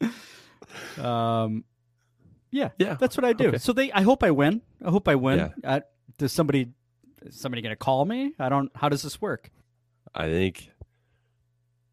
um, 0.98 1.64
yeah, 2.50 2.70
Yeah. 2.78 2.94
that's 2.94 3.16
what 3.16 3.24
I 3.24 3.32
do. 3.32 3.48
Okay. 3.48 3.58
So 3.58 3.72
they, 3.72 3.92
I 3.92 4.02
hope 4.02 4.22
I 4.22 4.30
win. 4.30 4.62
I 4.84 4.90
hope 4.90 5.08
I 5.08 5.14
win. 5.14 5.38
Yeah. 5.38 5.48
Uh, 5.70 5.80
does 6.18 6.32
somebody, 6.32 6.70
is 7.22 7.38
somebody 7.38 7.62
gonna 7.62 7.76
call 7.76 8.04
me? 8.04 8.34
I 8.38 8.48
don't. 8.48 8.70
How 8.76 8.88
does 8.88 9.02
this 9.02 9.20
work? 9.20 9.50
I 10.14 10.26
think, 10.26 10.70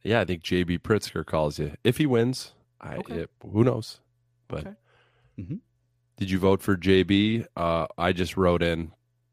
yeah, 0.03 0.21
I 0.21 0.25
think 0.25 0.43
JB 0.43 0.79
Pritzker 0.79 1.25
calls 1.25 1.59
you 1.59 1.73
if 1.83 1.97
he 1.97 2.05
wins. 2.05 2.53
I 2.79 2.97
Okay. 2.97 3.15
it- 3.21 3.29
who 3.51 3.63
knows, 3.63 3.99
but 4.47 4.59
Okay. 4.67 4.75
Mhm. 5.39 5.59
Did 6.17 6.29
you 6.29 6.39
vote 6.39 6.61
for 6.61 6.75
JB? 6.77 7.45
Uh, 7.55 7.87
I 7.97 8.11
just 8.13 8.37
wrote 8.37 8.61
in, 8.63 8.91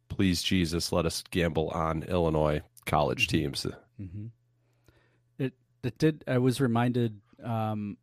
please 0.09 0.43
Jesus, 0.43 0.93
let 0.93 1.07
us 1.07 1.23
gamble 1.31 1.69
on 1.71 2.03
Illinois 2.05 2.63
college 2.87 3.27
Mm-hmm. 3.29 3.37
teams. 3.39 3.67
hmm 3.99 4.27
It 5.39 5.53
it 5.83 5.99
did. 5.99 6.25
I 6.27 6.39
was 6.39 6.61
reminded 6.61 7.21
um, 7.43 7.97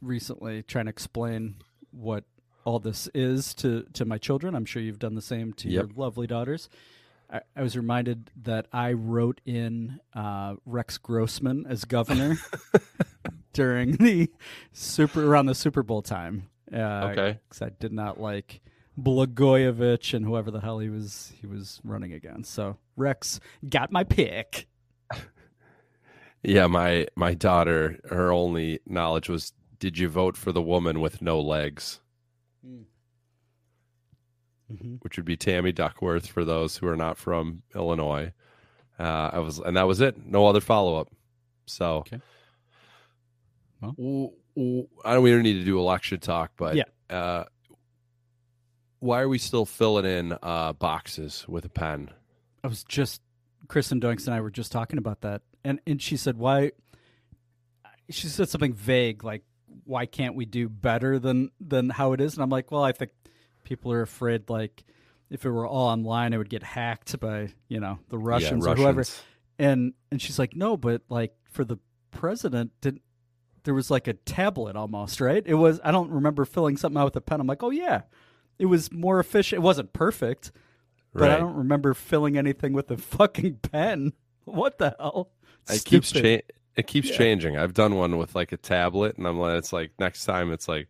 recently 0.00 0.62
trying 0.62 0.86
to 0.86 0.90
explain 0.90 1.56
what 1.90 2.24
all 2.64 2.78
this 2.78 3.08
is 3.14 3.54
to 3.54 3.84
to 3.94 4.04
my 4.04 4.18
children. 4.18 4.54
I'm 4.54 4.64
sure 4.64 4.82
you've 4.82 4.98
done 4.98 5.14
the 5.14 5.22
same 5.22 5.52
to 5.54 5.68
Yep. 5.68 5.74
your 5.86 5.90
lovely 5.96 6.26
daughters. 6.26 6.68
I, 7.30 7.40
I 7.56 7.62
was 7.62 7.76
reminded 7.76 8.30
that 8.42 8.66
I 8.72 8.92
wrote 8.92 9.40
in 9.44 10.00
uh, 10.14 10.54
Rex 10.64 10.96
Grossman 10.98 11.66
as 11.68 11.84
governor 11.84 12.36
during 13.52 13.92
the 13.96 14.30
super 14.72 15.26
around 15.26 15.46
the 15.46 15.54
Super 15.54 15.82
Bowl 15.82 16.02
time. 16.02 16.48
Uh, 16.72 17.08
Okay. 17.12 17.38
because 17.48 17.62
I 17.62 17.70
did 17.70 17.92
not 17.92 18.20
like 18.20 18.60
Blagojevich 19.00 20.12
and 20.14 20.24
whoever 20.24 20.50
the 20.50 20.60
hell 20.60 20.78
he 20.80 20.88
was 20.88 21.32
he 21.40 21.46
was 21.46 21.80
running 21.84 22.12
against. 22.12 22.52
So 22.52 22.76
Rex 22.96 23.40
got 23.68 23.90
my 23.92 24.04
pick. 24.04 24.66
Yeah, 26.44 26.68
my 26.68 27.08
my 27.16 27.34
daughter, 27.34 27.98
her 28.08 28.32
only 28.32 28.78
knowledge 28.86 29.28
was, 29.28 29.52
did 29.80 29.98
you 29.98 30.08
vote 30.08 30.36
for 30.36 30.52
the 30.52 30.62
woman 30.62 31.00
with 31.00 31.20
no 31.20 31.40
legs? 31.40 32.00
Mm-hmm. 34.72 34.94
Which 35.00 35.16
would 35.16 35.24
be 35.26 35.36
Tammy 35.36 35.72
Duckworth 35.72 36.28
for 36.28 36.44
those 36.44 36.76
who 36.76 36.86
are 36.86 36.96
not 36.96 37.18
from 37.18 37.62
Illinois. 37.74 38.32
Uh, 39.00 39.30
I 39.32 39.38
was, 39.40 39.58
and 39.58 39.76
that 39.76 39.88
was 39.88 40.00
it. 40.00 40.26
No 40.26 40.46
other 40.46 40.60
follow 40.60 40.96
up. 41.00 41.08
So, 41.66 41.98
Okay. 42.06 42.20
Well. 43.80 44.32
I 45.04 45.14
don't. 45.14 45.22
We 45.22 45.30
don't 45.30 45.42
need 45.42 45.54
to 45.54 45.64
do 45.64 45.78
election 45.78 46.20
talk, 46.20 46.52
but 46.56 46.76
Yeah. 46.76 46.84
Uh, 47.08 47.44
why 49.00 49.20
are 49.20 49.28
we 49.28 49.38
still 49.38 49.64
filling 49.64 50.04
in 50.04 50.36
uh, 50.42 50.72
boxes 50.72 51.44
with 51.48 51.64
a 51.64 51.68
pen? 51.68 52.10
I 52.64 52.68
was 52.68 52.82
just 52.84 53.22
Kristen 53.68 54.00
Doinks 54.00 54.26
and 54.26 54.34
I 54.34 54.40
were 54.40 54.50
just 54.50 54.72
talking 54.72 54.98
about 54.98 55.20
that, 55.20 55.42
and 55.64 55.80
and 55.86 56.02
she 56.02 56.16
said 56.16 56.36
why. 56.36 56.72
She 58.10 58.26
said 58.28 58.48
something 58.48 58.72
vague 58.72 59.22
like, 59.22 59.44
"Why 59.84 60.06
can't 60.06 60.34
we 60.34 60.46
do 60.46 60.68
better 60.68 61.18
than 61.18 61.50
than 61.60 61.90
how 61.90 62.12
it 62.12 62.20
is?" 62.20 62.34
And 62.34 62.42
I'm 62.42 62.50
like, 62.50 62.70
"Well, 62.70 62.82
I 62.82 62.92
think 62.92 63.12
people 63.64 63.92
are 63.92 64.02
afraid 64.02 64.48
like 64.48 64.84
if 65.30 65.44
it 65.44 65.50
were 65.50 65.66
all 65.66 65.88
online, 65.88 66.32
it 66.32 66.38
would 66.38 66.48
get 66.48 66.62
hacked 66.62 67.20
by 67.20 67.50
you 67.68 67.80
know 67.80 67.98
the 68.08 68.18
Russians 68.18 68.64
yeah, 68.64 68.72
or 68.72 68.76
whoever." 68.76 69.04
And 69.58 69.92
and 70.10 70.20
she's 70.20 70.38
like, 70.38 70.56
"No, 70.56 70.76
but 70.76 71.02
like 71.08 71.34
for 71.50 71.64
the 71.64 71.78
president, 72.10 72.72
did 72.80 73.00
there 73.68 73.74
was 73.74 73.90
like 73.90 74.08
a 74.08 74.14
tablet 74.14 74.76
almost, 74.76 75.20
right? 75.20 75.42
It 75.44 75.54
was. 75.54 75.78
I 75.84 75.90
don't 75.92 76.10
remember 76.10 76.46
filling 76.46 76.78
something 76.78 76.98
out 76.98 77.04
with 77.04 77.16
a 77.16 77.20
pen. 77.20 77.38
I'm 77.38 77.46
like, 77.46 77.62
oh 77.62 77.70
yeah, 77.70 78.02
it 78.58 78.66
was 78.66 78.90
more 78.90 79.20
efficient. 79.20 79.58
It 79.58 79.62
wasn't 79.62 79.92
perfect." 79.92 80.50
but 81.14 81.30
I 81.30 81.36
don't 81.36 81.54
remember 81.54 81.94
filling 81.94 82.38
anything 82.38 82.72
with 82.72 82.90
a 82.90 82.96
fucking 82.96 83.56
pen. 83.62 84.12
What 84.44 84.78
the 84.78 84.94
hell? 84.98 85.30
It 85.68 85.84
keeps 85.84 86.12
cha- 86.12 86.40
it 86.76 86.86
keeps 86.86 87.10
changing. 87.10 87.56
I've 87.56 87.74
done 87.74 87.96
one 87.96 88.16
with 88.18 88.34
like 88.34 88.52
a 88.52 88.56
tablet, 88.56 89.16
and 89.18 89.26
I'm 89.26 89.38
like, 89.38 89.58
it's 89.58 89.72
like 89.72 89.92
next 89.98 90.24
time 90.24 90.52
it's 90.52 90.68
like, 90.68 90.88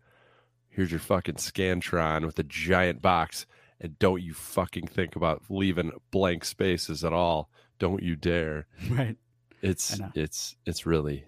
here's 0.68 0.90
your 0.90 1.00
fucking 1.00 1.36
Scantron 1.36 2.24
with 2.26 2.38
a 2.38 2.44
giant 2.44 3.02
box, 3.02 3.46
and 3.80 3.98
don't 3.98 4.22
you 4.22 4.34
fucking 4.34 4.86
think 4.88 5.16
about 5.16 5.42
leaving 5.48 5.92
blank 6.10 6.44
spaces 6.44 7.04
at 7.04 7.12
all. 7.12 7.50
Don't 7.78 8.02
you 8.02 8.16
dare. 8.16 8.66
Right. 8.90 9.16
It's 9.60 10.00
it's 10.14 10.54
it's 10.66 10.86
really 10.86 11.24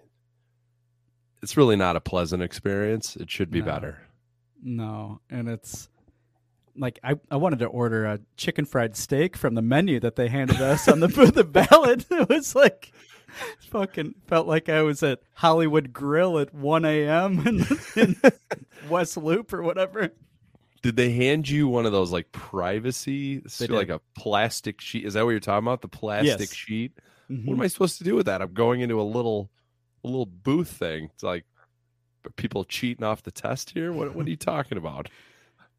it's 1.41 1.57
really 1.57 1.75
not 1.75 1.95
a 1.95 2.01
pleasant 2.01 2.43
experience. 2.43 3.15
It 3.15 3.29
should 3.29 3.49
be 3.51 3.59
No. 3.59 3.65
better. 3.65 4.01
No, 4.63 5.21
and 5.29 5.49
it's 5.49 5.89
like 6.77 6.99
I, 7.03 7.15
I 7.29 7.35
wanted 7.37 7.59
to 7.59 7.65
order 7.65 8.05
a 8.05 8.19
chicken 8.37 8.65
fried 8.65 8.95
steak 8.95 9.35
from 9.35 9.55
the 9.55 9.61
menu 9.61 9.99
that 10.01 10.15
they 10.15 10.27
handed 10.29 10.61
us 10.61 10.87
on 10.87 10.99
the 10.99 11.07
booth. 11.07 11.33
the 11.35 11.43
ballot. 11.43 12.05
It 12.11 12.29
was 12.29 12.53
like 12.55 12.91
fucking 13.69 14.15
felt 14.27 14.45
like 14.47 14.69
I 14.69 14.81
was 14.81 15.01
at 15.03 15.19
Hollywood 15.33 15.93
Grill 15.93 16.37
at 16.39 16.53
one 16.53 16.85
a.m. 16.85 17.45
in, 17.47 17.65
in 17.95 18.15
West 18.89 19.17
Loop 19.17 19.53
or 19.53 19.61
whatever. 19.63 20.09
Did 20.81 20.95
they 20.95 21.11
hand 21.11 21.47
you 21.49 21.67
one 21.67 21.85
of 21.85 21.91
those 21.91 22.11
like 22.11 22.31
privacy, 22.31 23.41
like 23.69 23.89
a 23.89 24.01
plastic 24.15 24.81
sheet? 24.81 25.05
Is 25.05 25.13
that 25.13 25.23
what 25.25 25.31
you're 25.31 25.39
talking 25.39 25.65
about? 25.67 25.81
The 25.81 25.87
plastic 25.87 26.39
Yes. 26.49 26.53
sheet. 26.53 26.91
Mhm. 27.29 27.45
What 27.45 27.53
am 27.55 27.61
I 27.61 27.67
supposed 27.67 27.97
to 27.99 28.03
do 28.03 28.15
with 28.15 28.25
that? 28.25 28.41
I'm 28.41 28.53
going 28.53 28.81
into 28.81 28.99
a 28.99 29.03
little, 29.03 29.49
a 30.03 30.07
little 30.07 30.25
booth 30.25 30.69
thing. 30.69 31.09
It's 31.13 31.23
like, 31.23 31.45
are 32.25 32.31
people 32.31 32.63
cheating 32.63 33.03
off 33.03 33.23
the 33.23 33.31
test 33.31 33.71
here. 33.71 33.91
What 33.91 34.15
What 34.15 34.25
are 34.27 34.29
you 34.29 34.35
talking 34.37 34.77
about? 34.77 35.09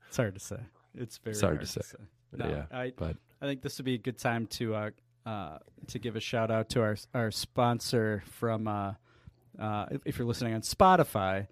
It's 0.09 0.17
hard 0.19 0.35
to 0.35 0.41
say. 0.41 0.59
It's 0.95 1.17
very 1.19 1.33
It's 1.33 1.41
hard 1.41 1.55
hard 1.57 1.67
to 1.67 1.73
to 1.73 1.83
say. 1.83 1.97
say. 1.97 2.05
No, 2.37 2.49
yeah, 2.49 2.65
I 2.71 2.93
but 2.97 3.17
I 3.41 3.47
think 3.47 3.63
this 3.63 3.79
would 3.79 3.87
be 3.87 3.95
a 3.95 3.99
good 3.99 4.19
time 4.19 4.47
to 4.59 4.75
uh, 4.75 4.91
uh, 5.25 5.59
to 5.87 5.99
give 5.99 6.17
a 6.17 6.21
shout 6.21 6.51
out 6.51 6.69
to 6.71 6.83
our 6.83 6.97
our 7.15 7.31
sponsor 7.31 8.23
from 8.27 8.69
uh, 8.69 8.93
uh, 9.59 9.87
if- 10.05 10.19
you're 10.19 10.27
listening 10.27 10.53
on 10.55 10.61
Spotify, 10.63 11.47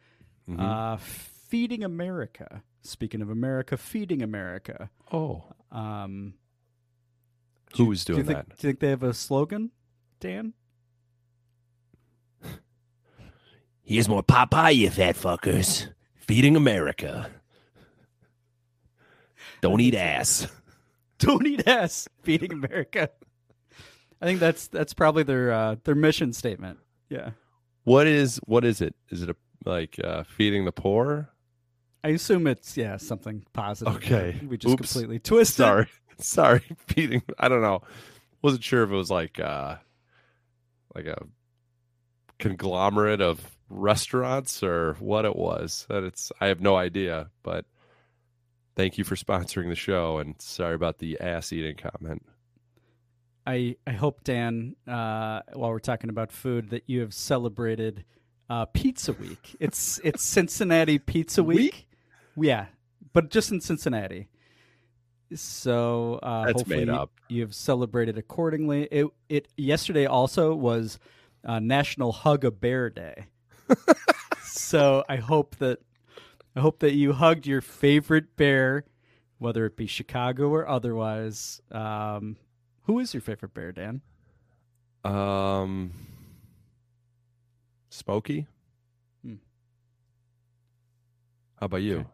Mm-hmm. 0.49 0.61
uh, 0.61 0.97
Feeding 0.99 1.85
America. 1.85 2.63
Speaking 2.83 3.23
of 3.23 3.31
America, 3.31 3.77
Feeding 3.79 4.21
America. 4.23 4.91
oh, 5.13 5.45
Um, 5.73 6.35
who 7.77 7.85
was 7.87 8.05
do 8.05 8.13
you 8.13 8.17
doing 8.23 8.27
think, 8.27 8.39
that? 8.49 8.57
Do 8.59 8.67
you 8.67 8.73
think 8.73 8.81
they 8.81 8.91
have 8.91 9.03
a 9.03 9.15
slogan, 9.15 9.71
Dan? 10.19 10.53
Here's 13.91 14.09
more 14.09 14.23
Popeye, 14.23 14.77
you 14.77 14.89
fat 14.89 15.17
fuckers. 15.17 15.89
Feeding 16.15 16.55
America. 16.55 17.29
Don't 19.63 19.81
eat 19.81 19.97
ass. 19.97 20.47
Don't 21.19 21.45
eat 21.45 21.67
ass. 21.67 22.09
Feeding 22.23 22.53
America. 22.53 23.11
I 24.23 24.27
think 24.27 24.39
that's 24.39 24.69
that's 24.69 24.95
probably 24.95 25.25
their 25.25 25.51
uh, 25.51 25.77
their 25.83 25.97
mission 25.97 26.33
statement. 26.33 26.79
Yeah. 27.09 27.31
What 27.83 28.07
is 28.07 28.41
what 28.45 28.65
is 28.65 28.81
it? 28.81 28.95
Is 29.09 29.25
it 29.25 29.31
a 29.31 29.37
like 29.65 29.99
uh, 30.05 30.23
feeding 30.23 30.67
the 30.67 30.73
poor? 30.73 31.29
I 32.05 32.11
assume 32.11 32.47
it's 32.47 32.77
yeah 32.77 32.97
something 32.97 33.45
positive. 33.53 33.97
Okay. 33.97 34.41
we 34.47 34.57
just 34.57 34.73
Oops. 34.73 34.93
completely 34.93 35.19
twisted. 35.19 35.57
Sorry, 35.57 35.89
sorry, 36.19 36.63
feeding. 36.87 37.23
I 37.41 37.49
don't 37.49 37.63
know. 37.63 37.83
Wasn't 38.41 38.63
sure 38.63 38.85
if 38.85 38.91
it 38.91 38.95
was 38.95 39.11
like 39.11 39.41
uh 39.41 39.79
like 40.95 41.07
a 41.07 41.25
conglomerate 42.39 43.21
of 43.21 43.57
restaurants 43.71 44.63
or 44.63 44.95
what 44.99 45.25
it 45.25 45.37
was. 45.37 45.87
That 45.89 46.05
it's 46.05 46.31
I 46.41 46.47
have 46.49 46.61
no 46.61 46.77
idea. 46.77 47.31
But 47.43 47.65
thank 48.77 48.99
you 48.99 49.05
for 49.05 49.17
sponsoring 49.17 49.69
the 49.69 49.75
show, 49.77 50.19
and 50.19 50.35
sorry 50.41 50.75
about 50.75 50.99
the 50.99 51.19
ass 51.21 51.53
eating 51.53 51.77
comment. 51.77 52.23
I 53.47 53.77
I 53.87 53.93
hope 53.93 54.23
Dan, 54.25 54.77
uh, 54.87 55.41
while 55.55 55.71
we're 55.71 55.79
talking 55.79 56.11
about 56.11 56.31
food, 56.33 56.71
that 56.71 56.85
you 56.87 57.01
have 57.01 57.15
celebrated 57.15 58.05
uh, 58.49 58.67
Pizza 58.67 59.13
Week. 59.13 59.57
It's 59.61 60.01
it's 60.05 60.23
Cincinnati 60.23 60.99
Pizza 60.99 61.43
Week. 61.43 61.89
Yeah, 62.37 62.67
but 63.13 63.31
just 63.31 63.51
in 63.51 63.61
Cincinnati. 63.61 64.29
So 65.35 66.19
uh, 66.23 66.47
That's 66.47 66.61
hopefully 66.61 66.85
made 66.87 66.89
up. 66.89 67.13
you 67.29 67.43
have 67.43 67.55
celebrated 67.55 68.19
accordingly. 68.19 68.89
It 68.91 69.07
it 69.29 69.49
yesterday 69.57 70.07
also 70.07 70.55
was 70.55 70.99
uh, 71.45 71.61
National 71.61 72.13
Hug 72.13 72.45
a 72.45 72.51
Bear 72.51 72.91
Day. 72.91 73.27
So 74.43 75.05
I 75.09 75.17
hope 75.17 75.57
that 75.57 75.79
I 76.57 76.61
hope 76.61 76.81
that 76.81 76.93
you 76.95 77.13
hugged 77.13 77.47
your 77.47 77.61
favorite 77.61 78.37
bear, 78.37 78.85
whether 79.39 79.65
it 79.67 79.77
be 79.77 79.87
Chicago 79.87 80.49
or 80.49 80.69
otherwise. 80.69 81.61
Um, 81.71 82.37
Who 82.85 82.99
is 82.99 83.15
your 83.15 83.21
favorite 83.21 83.55
bear, 83.55 83.73
Dan? 83.73 84.01
Um, 85.05 85.93
Smokey. 87.91 88.47
Hmm. 89.25 89.35
How 91.59 91.67
about 91.67 91.83
you? 91.83 91.99
Okay. 91.99 92.07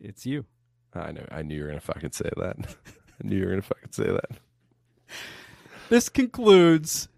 It's 0.00 0.26
you. 0.26 0.44
I 0.94 1.12
knew. 1.12 1.24
I 1.30 1.42
knew 1.42 1.54
you 1.56 1.62
were 1.62 1.68
gonna 1.68 1.80
fucking 1.80 2.12
say 2.12 2.30
that. 2.36 2.56
I 3.22 3.26
knew 3.26 3.36
you 3.36 3.44
were 3.44 3.50
gonna 3.50 3.62
fucking 3.62 3.92
say 3.92 4.06
that. 4.06 4.30
This 5.88 6.08
concludes 6.08 7.08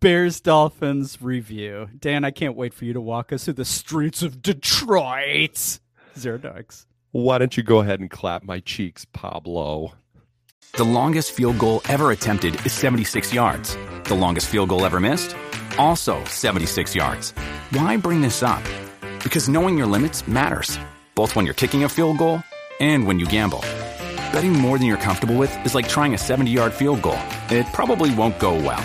Bears 0.00 0.40
Dolphins 0.40 1.20
review. 1.20 1.88
Dan, 1.98 2.24
I 2.24 2.30
can't 2.30 2.54
wait 2.54 2.72
for 2.72 2.84
you 2.84 2.92
to 2.92 3.00
walk 3.00 3.32
us 3.32 3.44
through 3.44 3.54
the 3.54 3.64
streets 3.64 4.22
of 4.22 4.40
Detroit. 4.40 5.80
Zero 6.16 6.38
dogs. 6.38 6.86
Why 7.10 7.38
don't 7.38 7.56
you 7.56 7.64
go 7.64 7.80
ahead 7.80 7.98
and 7.98 8.08
clap 8.08 8.44
my 8.44 8.60
cheeks, 8.60 9.04
Pablo? 9.12 9.94
The 10.74 10.84
longest 10.84 11.32
field 11.32 11.58
goal 11.58 11.80
ever 11.88 12.12
attempted 12.12 12.64
is 12.64 12.72
76 12.72 13.34
yards. 13.34 13.76
The 14.04 14.14
longest 14.14 14.46
field 14.46 14.68
goal 14.68 14.84
ever 14.86 15.00
missed? 15.00 15.34
Also 15.78 16.22
76 16.26 16.94
yards. 16.94 17.32
Why 17.70 17.96
bring 17.96 18.20
this 18.20 18.42
up? 18.44 18.62
Because 19.24 19.48
knowing 19.48 19.76
your 19.76 19.88
limits 19.88 20.28
matters, 20.28 20.78
both 21.16 21.34
when 21.34 21.44
you're 21.44 21.54
kicking 21.54 21.82
a 21.82 21.88
field 21.88 22.18
goal 22.18 22.40
and 22.78 23.04
when 23.04 23.18
you 23.18 23.26
gamble. 23.26 23.60
Betting 24.32 24.52
more 24.52 24.78
than 24.78 24.86
you're 24.86 24.96
comfortable 24.96 25.36
with 25.36 25.50
is 25.66 25.74
like 25.74 25.88
trying 25.88 26.14
a 26.14 26.18
70 26.18 26.52
yard 26.52 26.72
field 26.72 27.02
goal. 27.02 27.18
It 27.50 27.66
probably 27.72 28.14
won't 28.14 28.38
go 28.38 28.54
well. 28.54 28.84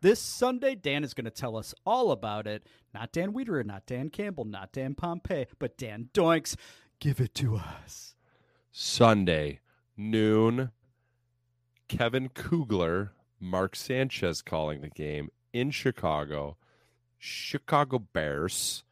This 0.00 0.20
Sunday, 0.20 0.74
Dan 0.74 1.04
is 1.04 1.14
going 1.14 1.24
to 1.24 1.30
tell 1.30 1.56
us 1.56 1.74
all 1.84 2.10
about 2.10 2.46
it. 2.46 2.66
Not 2.92 3.12
Dan 3.12 3.32
Wiederer, 3.32 3.64
not 3.64 3.86
Dan 3.86 4.10
Campbell, 4.10 4.44
not 4.44 4.72
Dan 4.72 4.94
Pompey, 4.94 5.46
but 5.58 5.78
Dan 5.78 6.10
Doinks. 6.12 6.56
Give 7.00 7.20
it 7.20 7.34
to 7.34 7.56
us. 7.56 8.14
Sunday, 8.70 9.60
noon. 9.96 10.70
Kevin 11.88 12.28
Kugler, 12.28 13.12
Mark 13.38 13.76
Sanchez 13.76 14.42
calling 14.42 14.80
the 14.80 14.88
game 14.88 15.28
in 15.52 15.70
Chicago. 15.70 16.56
Chicago 17.18 17.98
Bears. 17.98 18.84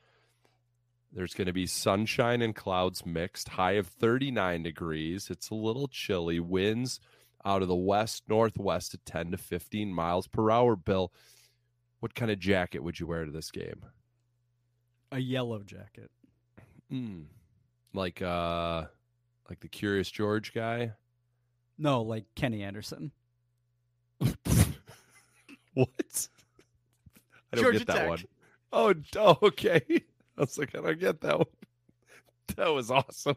There's 1.12 1.34
going 1.34 1.46
to 1.46 1.52
be 1.52 1.66
sunshine 1.66 2.40
and 2.40 2.54
clouds 2.54 3.04
mixed, 3.04 3.50
high 3.50 3.72
of 3.72 3.86
39 3.86 4.62
degrees. 4.62 5.28
It's 5.30 5.50
a 5.50 5.54
little 5.54 5.88
chilly. 5.88 6.40
Winds 6.40 7.00
out 7.44 7.62
of 7.62 7.68
the 7.68 7.74
west 7.74 8.24
northwest 8.28 8.94
at 8.94 9.04
10 9.04 9.32
to 9.32 9.36
15 9.36 9.92
miles 9.92 10.26
per 10.26 10.50
hour. 10.50 10.76
Bill, 10.76 11.12
what 12.00 12.14
kind 12.14 12.30
of 12.30 12.38
jacket 12.38 12.82
would 12.82 13.00
you 13.00 13.06
wear 13.06 13.24
to 13.24 13.30
this 13.30 13.50
game? 13.50 13.84
A 15.10 15.18
yellow 15.18 15.62
jacket. 15.62 16.10
Mm. 16.92 17.24
Like 17.94 18.22
uh 18.22 18.84
like 19.48 19.60
the 19.60 19.68
Curious 19.68 20.10
George 20.10 20.52
guy? 20.54 20.92
No, 21.78 22.02
like 22.02 22.24
Kenny 22.34 22.62
Anderson. 22.62 23.12
What? 25.74 26.28
I 27.52 27.56
don't 27.56 27.64
Georgia 27.64 27.78
get 27.78 27.86
that 27.88 27.96
Tech. 27.96 28.08
one. 28.08 28.24
Oh, 28.72 28.94
oh, 29.16 29.38
okay. 29.42 29.80
I 30.38 30.40
was 30.40 30.58
like, 30.58 30.74
I 30.74 30.80
don't 30.80 30.98
get 30.98 31.20
that 31.22 31.38
one. 31.38 31.46
That 32.56 32.68
was 32.74 32.90
awesome. 32.90 33.36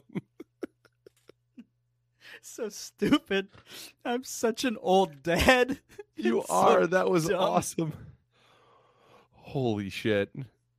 So 2.41 2.69
stupid. 2.69 3.47
I'm 4.03 4.23
such 4.23 4.63
an 4.63 4.77
old 4.81 5.23
dad. 5.23 5.79
You 6.17 6.39
It's 6.39 6.47
so 6.47 6.53
are. 6.55 6.87
that 6.87 7.09
was 7.09 7.27
dumb. 7.27 7.39
awesome. 7.41 7.93
Holy 9.33 9.89
shit. 9.89 10.29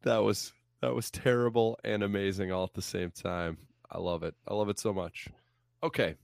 That 0.03 0.19
was 0.19 0.53
that 0.81 0.95
was 0.95 1.11
terrible 1.11 1.79
and 1.85 2.03
amazing 2.03 2.53
all 2.53 2.65
at 2.65 2.73
the 2.73 2.81
same 2.81 3.11
time. 3.11 3.59
I 3.91 3.99
love 3.99 4.23
it. 4.23 4.35
I 4.49 4.55
love 4.55 4.69
it 4.71 4.79
so 4.79 4.95
much. 4.95 5.29
Okay. 5.83 6.15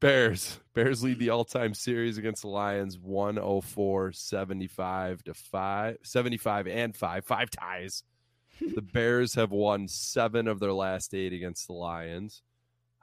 Bears. 0.00 0.58
Bears 0.74 1.02
lead 1.04 1.18
the 1.20 1.30
all-time 1.30 1.74
series 1.74 2.18
against 2.18 2.42
the 2.42 2.48
Lions 2.48 2.98
104 2.98 4.12
75 4.12 5.22
to 5.24 5.34
5 5.34 5.98
75 6.02 6.66
and 6.66 6.96
5 6.96 7.24
five 7.24 7.50
ties. 7.50 8.02
the 8.74 8.82
Bears 8.82 9.34
have 9.34 9.52
won 9.52 9.86
7 9.86 10.48
of 10.48 10.58
their 10.60 10.72
last 10.72 11.14
8 11.14 11.32
against 11.32 11.66
the 11.68 11.72
Lions. 11.74 12.42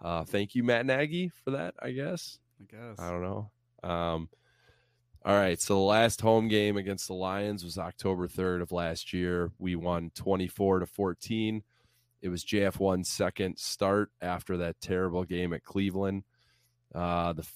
Uh 0.03 0.23
thank 0.25 0.55
you 0.55 0.63
Matt 0.63 0.85
Nagy 0.85 1.31
for 1.43 1.51
that, 1.51 1.75
I 1.81 1.91
guess. 1.91 2.39
I 2.59 2.75
guess. 2.75 2.99
I 2.99 3.09
don't 3.09 3.23
know. 3.23 3.51
Um, 3.83 4.29
all 5.25 5.35
right. 5.35 5.59
So 5.59 5.75
the 5.75 5.79
last 5.79 6.21
home 6.21 6.47
game 6.47 6.77
against 6.77 7.07
the 7.07 7.13
Lions 7.13 7.63
was 7.63 7.77
October 7.77 8.27
3rd 8.27 8.61
of 8.61 8.71
last 8.71 9.13
year. 9.13 9.51
We 9.57 9.75
won 9.75 10.11
24 10.15 10.79
to 10.79 10.85
14. 10.85 11.63
It 12.21 12.29
was 12.29 12.43
JF1's 12.43 13.09
second 13.09 13.57
start 13.57 14.09
after 14.21 14.57
that 14.57 14.79
terrible 14.81 15.23
game 15.23 15.53
at 15.53 15.63
Cleveland. 15.63 16.23
Uh, 16.93 17.33
the 17.33 17.47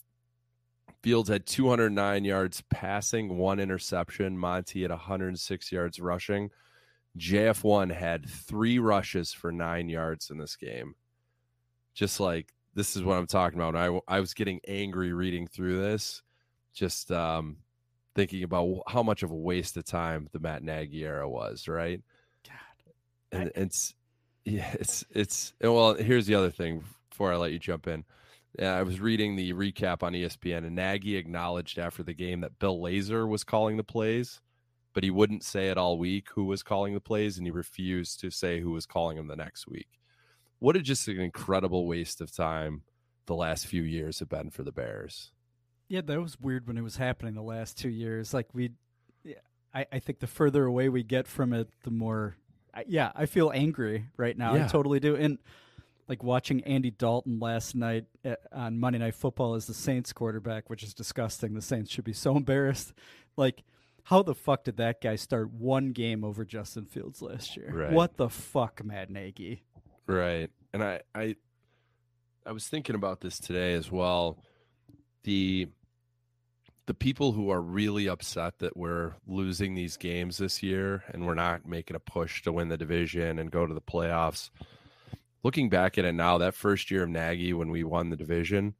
Fields 1.04 1.30
had 1.30 1.46
209 1.46 2.26
yards 2.26 2.64
passing, 2.70 3.38
one 3.38 3.60
interception. 3.60 4.38
Monty 4.38 4.82
had 4.82 4.92
106 4.92 5.72
yards 5.72 6.00
rushing. 6.00 6.50
JF1 7.18 7.94
had 7.94 8.30
three 8.30 8.80
rushes 8.80 9.32
for 9.32 9.52
nine 9.52 9.90
yards 9.90 10.30
in 10.30 10.38
this 10.38 10.56
game. 10.56 10.96
Just 11.98 12.20
like 12.20 12.54
this 12.76 12.96
is 12.96 13.04
what 13.04 13.18
I'm 13.18 13.26
talking 13.26 13.60
about. 13.60 13.76
I, 13.76 14.00
I 14.08 14.20
was 14.20 14.36
getting 14.36 14.62
angry 14.68 15.14
reading 15.14 15.48
through 15.48 15.82
this, 15.82 16.22
just 16.72 17.12
um, 17.12 17.58
thinking 18.14 18.44
about 18.44 18.84
how 18.88 19.02
much 19.02 19.24
of 19.24 19.32
a 19.32 19.36
waste 19.36 19.76
of 19.78 19.84
time 19.84 20.30
the 20.32 20.40
Matt 20.40 20.62
Nagy 20.62 21.04
era 21.04 21.28
was, 21.28 21.68
right? 21.68 22.00
God. 22.46 23.42
And 23.42 23.52
it's 23.56 23.96
yeah, 24.46 24.70
it's 24.74 25.04
it's 25.10 25.54
and 25.60 25.74
well. 25.74 25.96
Here's 25.96 26.28
the 26.28 26.36
other 26.36 26.52
thing 26.52 26.84
before 27.10 27.34
I 27.34 27.38
let 27.38 27.52
you 27.52 27.58
jump 27.58 27.88
in. 27.88 28.06
Yeah, 28.60 28.76
I 28.76 28.84
was 28.84 29.00
reading 29.00 29.36
the 29.36 29.54
recap 29.54 30.04
on 30.04 30.14
ESPN, 30.14 30.66
and 30.68 30.76
Nagy 30.76 31.16
acknowledged 31.16 31.80
after 31.80 32.04
the 32.04 32.14
game 32.14 32.42
that 32.42 32.60
Bill 32.60 32.80
Lazor 32.80 33.28
was 33.28 33.44
calling 33.44 33.78
the 33.78 33.84
plays, 33.84 34.40
but 34.94 35.04
he 35.04 35.10
wouldn't 35.10 35.44
say 35.44 35.70
it 35.70 35.80
all 35.80 35.98
week 35.98 36.28
who 36.36 36.46
was 36.46 36.62
calling 36.62 36.94
the 36.94 37.02
plays, 37.02 37.40
and 37.40 37.48
he 37.48 37.52
refused 37.52 38.20
to 38.20 38.30
say 38.30 38.60
who 38.60 38.70
was 38.70 38.86
calling 38.86 39.18
them 39.18 39.28
the 39.28 39.36
next 39.36 39.68
week. 39.68 39.97
What 40.60 40.76
a 40.76 40.82
just 40.82 41.08
an 41.08 41.20
incredible 41.20 41.86
waste 41.88 42.22
of 42.22 42.36
time 42.36 42.84
the 43.26 43.36
last 43.36 43.68
few 43.68 43.84
years 43.84 44.20
have 44.20 44.30
been 44.30 44.50
for 44.50 44.64
the 44.64 44.72
Bears. 44.72 45.32
Yeah, 45.88 46.02
that 46.02 46.22
was 46.22 46.40
weird 46.40 46.68
when 46.68 46.78
it 46.78 46.82
was 46.82 46.98
happening 46.98 47.36
the 47.36 47.42
last 47.42 47.78
two 47.78 47.90
years. 47.90 48.34
Like 48.34 48.48
we, 48.54 48.72
I, 49.74 49.86
I 49.92 50.00
think 50.00 50.20
the 50.20 50.28
further 50.28 50.66
away 50.66 50.90
we 50.90 51.04
get 51.04 51.28
from 51.28 51.54
it, 51.54 51.70
the 51.84 51.92
more. 51.92 52.36
Yeah, 52.86 53.12
I 53.16 53.26
feel 53.26 53.52
angry 53.54 54.06
right 54.18 54.38
now. 54.38 54.54
I 54.54 54.68
totally 54.68 55.00
do. 55.00 55.16
And 55.16 55.40
like 56.08 56.24
watching 56.24 56.64
Andy 56.64 56.92
Dalton 56.92 57.40
last 57.40 57.76
night 57.76 58.06
at, 58.24 58.40
on 58.52 58.80
Monday 58.80 59.00
Night 59.00 59.16
Football 59.16 59.56
as 59.56 59.66
the 59.68 59.74
Saints 59.74 60.14
quarterback, 60.14 60.70
which 60.70 60.84
is 60.84 60.94
disgusting. 60.94 61.54
The 61.54 61.62
Saints 61.62 61.92
should 61.92 62.06
be 62.06 62.14
so 62.14 62.36
embarrassed. 62.38 62.94
Like, 63.36 63.64
how 64.04 64.24
the 64.24 64.36
fuck 64.36 64.64
did 64.64 64.78
that 64.78 65.02
guy 65.02 65.16
start 65.16 65.52
one 65.52 65.92
game 65.92 66.24
over 66.24 66.46
Justin 66.46 66.86
Fields 66.86 67.22
last 67.22 67.58
year? 67.58 67.72
Right. 67.74 67.92
What 67.92 68.18
the 68.18 68.30
fuck, 68.30 68.84
Matt 68.84 69.10
Nagy? 69.10 69.64
Right. 70.08 70.50
And 70.74 70.84
I 70.84 71.02
I 71.14 71.36
I 72.46 72.52
was 72.54 72.68
thinking 72.68 72.96
about 72.96 73.22
this 73.22 73.40
today 73.40 73.74
as 73.74 73.92
well. 73.92 74.40
The 75.24 75.68
the 76.86 76.94
people 76.94 77.34
who 77.34 77.50
are 77.50 77.62
really 77.62 78.08
upset 78.08 78.60
that 78.60 78.78
we're 78.78 79.16
losing 79.28 79.76
these 79.76 79.98
games 79.98 80.38
this 80.38 80.64
year 80.64 81.04
and 81.10 81.28
we're 81.28 81.34
not 81.34 81.68
making 81.68 81.98
a 81.98 82.00
push 82.00 82.42
to 82.44 82.54
win 82.54 82.70
the 82.70 82.78
division 82.78 83.38
and 83.40 83.52
go 83.52 83.68
to 83.68 83.74
the 83.74 83.82
playoffs. 83.82 84.50
Looking 85.44 85.70
back 85.70 85.98
at 85.98 86.06
it 86.06 86.14
now, 86.14 86.38
that 86.38 86.56
first 86.56 86.90
year 86.90 87.04
of 87.04 87.10
Nagy 87.10 87.52
when 87.52 87.70
we 87.70 87.84
won 87.84 88.10
the 88.10 88.16
division, 88.16 88.76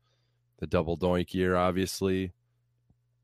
the 0.60 0.68
double 0.68 0.98
doink 0.98 1.34
year, 1.34 1.58
obviously, 1.58 2.32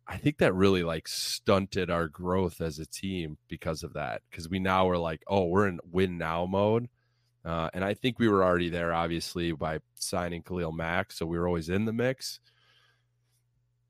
I 0.05 0.17
think 0.17 0.37
that 0.39 0.53
really 0.53 0.83
like 0.83 1.07
stunted 1.07 1.89
our 1.89 2.09
growth 2.09 2.59
as 2.59 2.77
a 2.77 2.85
team 2.85 3.37
because 3.47 3.83
of 3.83 3.93
that. 3.93 4.21
Because 4.29 4.49
we 4.49 4.59
now 4.59 4.89
are 4.89 4.97
like, 4.97 5.23
oh, 5.27 5.45
we're 5.45 5.67
in 5.67 5.79
win 5.89 6.17
now 6.17 6.45
mode. 6.45 6.89
Uh, 7.45 7.69
and 7.73 7.83
I 7.83 7.93
think 7.93 8.19
we 8.19 8.29
were 8.29 8.43
already 8.43 8.69
there, 8.69 8.93
obviously, 8.93 9.51
by 9.51 9.79
signing 9.95 10.43
Khalil 10.43 10.71
Mack. 10.71 11.11
So 11.11 11.25
we 11.25 11.37
were 11.37 11.47
always 11.47 11.69
in 11.69 11.85
the 11.85 11.93
mix. 11.93 12.39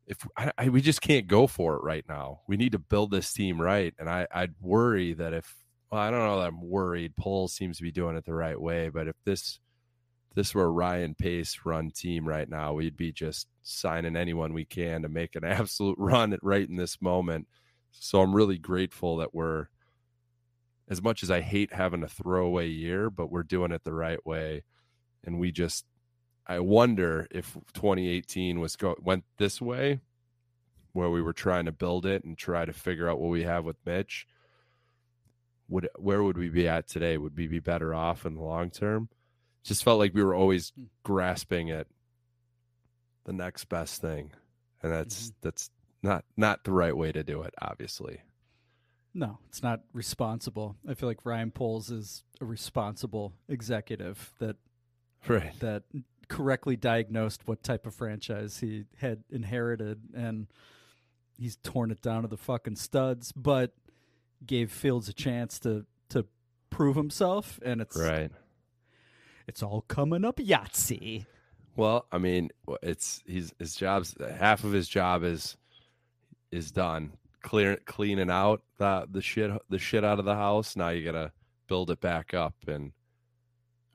if 0.08 0.18
I, 0.38 0.51
I, 0.58 0.70
we 0.70 0.82
just 0.82 1.01
can't 1.01 1.28
go 1.28 1.47
for 1.47 1.76
it 1.76 1.84
right 1.84 2.06
now. 2.08 2.41
We 2.47 2.58
need 2.58 2.74
to 2.74 2.80
build 2.80 3.12
this 3.12 3.32
team 3.34 3.62
right, 3.62 3.93
and 3.99 4.10
I 4.10 4.28
I'd 4.32 4.56
worry 4.62 5.14
that 5.14 5.34
if 5.34 5.56
well, 5.91 6.01
I 6.01 6.12
don't 6.12 6.20
know 6.26 6.39
that 6.39 6.47
I'm 6.47 6.62
worried. 6.70 7.16
Poles 7.16 7.54
seems 7.54 7.78
to 7.78 7.84
be 7.84 7.91
doing 7.91 8.18
it 8.18 8.26
the 8.26 8.34
right 8.34 8.60
way, 8.60 8.89
but 8.89 9.08
if 9.08 9.16
this 9.26 9.60
this 10.36 10.56
were 10.56 10.72
Ryan 10.74 11.16
Pace 11.16 11.60
run 11.66 11.91
team 11.91 12.28
right 12.28 12.49
now, 12.49 12.74
we'd 12.74 12.97
be 12.97 13.12
just 13.12 13.47
signing 13.64 14.16
anyone 14.18 14.54
we 14.54 14.66
can 14.66 15.04
to 15.04 15.10
make 15.10 15.36
an 15.36 15.43
absolute 15.45 15.97
run 15.99 16.34
at 16.34 16.43
right 16.43 16.68
in 16.68 16.76
this 16.76 17.01
moment. 17.01 17.47
So 17.91 18.22
I'm 18.22 18.36
really 18.36 18.58
grateful 18.58 19.18
that 19.18 19.34
we're 19.36 19.68
as 20.89 21.01
much 21.01 21.23
as 21.23 21.31
I 21.31 21.41
hate 21.41 21.73
having 21.73 22.03
a 22.03 22.07
throwaway 22.07 22.67
year, 22.67 23.09
but 23.09 23.31
we're 23.31 23.43
doing 23.43 23.71
it 23.71 23.84
the 23.84 23.93
right 23.93 24.23
way. 24.25 24.63
And 25.23 25.39
we 25.39 25.51
just 25.51 25.86
I 26.45 26.59
wonder 26.59 27.27
if 27.31 27.53
2018 27.73 28.59
was 28.59 28.75
go 28.75 28.95
went 29.01 29.23
this 29.38 29.61
way 29.61 30.01
where 30.91 31.09
we 31.09 31.21
were 31.21 31.34
trying 31.34 31.65
to 31.65 31.71
build 31.71 32.05
it 32.05 32.23
and 32.23 32.38
try 32.38 32.65
to 32.65 32.73
figure 32.73 33.09
out 33.09 33.19
what 33.19 33.31
we 33.31 33.43
have 33.43 33.65
with 33.65 33.77
Mitch. 33.86 34.27
Would 35.69 35.89
where 35.95 36.21
would 36.21 36.38
we 36.38 36.49
be 36.49 36.67
at 36.67 36.88
today? 36.88 37.17
Would 37.17 37.38
we 37.38 37.47
be 37.47 37.59
better 37.59 37.93
off 37.93 38.25
in 38.25 38.36
the 38.36 38.43
long 38.43 38.69
term? 38.69 39.09
Just 39.63 39.84
felt 39.84 39.99
like 39.99 40.13
we 40.13 40.23
were 40.23 40.36
always 40.36 40.71
hmm. 40.75 40.84
grasping 41.03 41.71
at 41.71 41.88
the 43.23 43.34
next 43.34 43.65
best 43.65 44.01
thing. 44.01 44.31
And 44.81 44.91
that's 44.91 45.27
mm-hmm. 45.27 45.36
that's 45.41 45.69
not 46.01 46.25
not 46.36 46.63
the 46.65 46.73
right 46.73 46.95
way 46.95 47.11
to 47.11 47.23
do 47.23 47.41
it, 47.43 47.53
obviously. 47.61 48.21
No, 49.14 49.38
it's 49.47 49.61
not 49.61 49.82
responsible. 49.93 50.76
I 50.88 50.93
feel 50.95 51.07
like 51.07 51.26
Ryan 51.26 51.51
Poles 51.51 51.91
is 51.91 52.24
a 52.41 52.45
responsible 52.45 53.34
executive 53.47 54.32
that 54.39 54.55
Right. 55.28 55.57
that 55.59 55.84
correctly 56.28 56.76
diagnosed 56.76 57.47
what 57.47 57.64
type 57.64 57.86
of 57.86 57.93
franchise 57.93 58.59
he 58.59 58.86
had 58.97 59.24
inherited 59.30 60.01
and 60.16 60.47
he's 61.38 61.57
torn 61.57 61.91
it 61.91 62.01
down 62.01 62.24
to 62.24 62.28
the 62.28 62.38
fucking 62.38 62.76
studs, 62.78 63.32
but 63.32 63.74
gave 64.45 64.72
Fields 64.72 65.07
a 65.09 65.14
chance 65.14 65.59
to 65.59 65.86
to 66.09 66.26
prove 66.70 66.95
himself 66.95 67.59
and 67.64 67.82
it's 67.82 67.95
Right. 67.97 68.32
it's 69.47 69.61
all 69.61 69.82
coming 69.82 70.26
up 70.26 70.38
Yahtzee. 70.38 71.26
Well, 71.76 72.07
I 72.11 72.18
mean, 72.18 72.49
it's 72.82 73.22
he's 73.26 73.53
his 73.59 73.76
job's 73.76 74.16
half 74.20 74.64
of 74.64 74.72
his 74.72 74.88
job 74.89 75.24
is 75.24 75.55
is 76.51 76.72
done. 76.72 77.14
Clear 77.44 77.78
cleaning 77.86 78.32
out 78.32 78.64
the 78.78 79.06
the 79.12 79.22
shit 79.22 79.52
the 79.70 79.78
shit 79.78 80.04
out 80.04 80.20
of 80.20 80.26
the 80.26 80.36
house. 80.36 80.76
Now 80.76 80.89
you 80.89 81.06
gotta 81.06 81.32
build 81.68 81.91
it 81.91 82.02
back 82.02 82.34
up, 82.34 82.56
and 82.68 82.94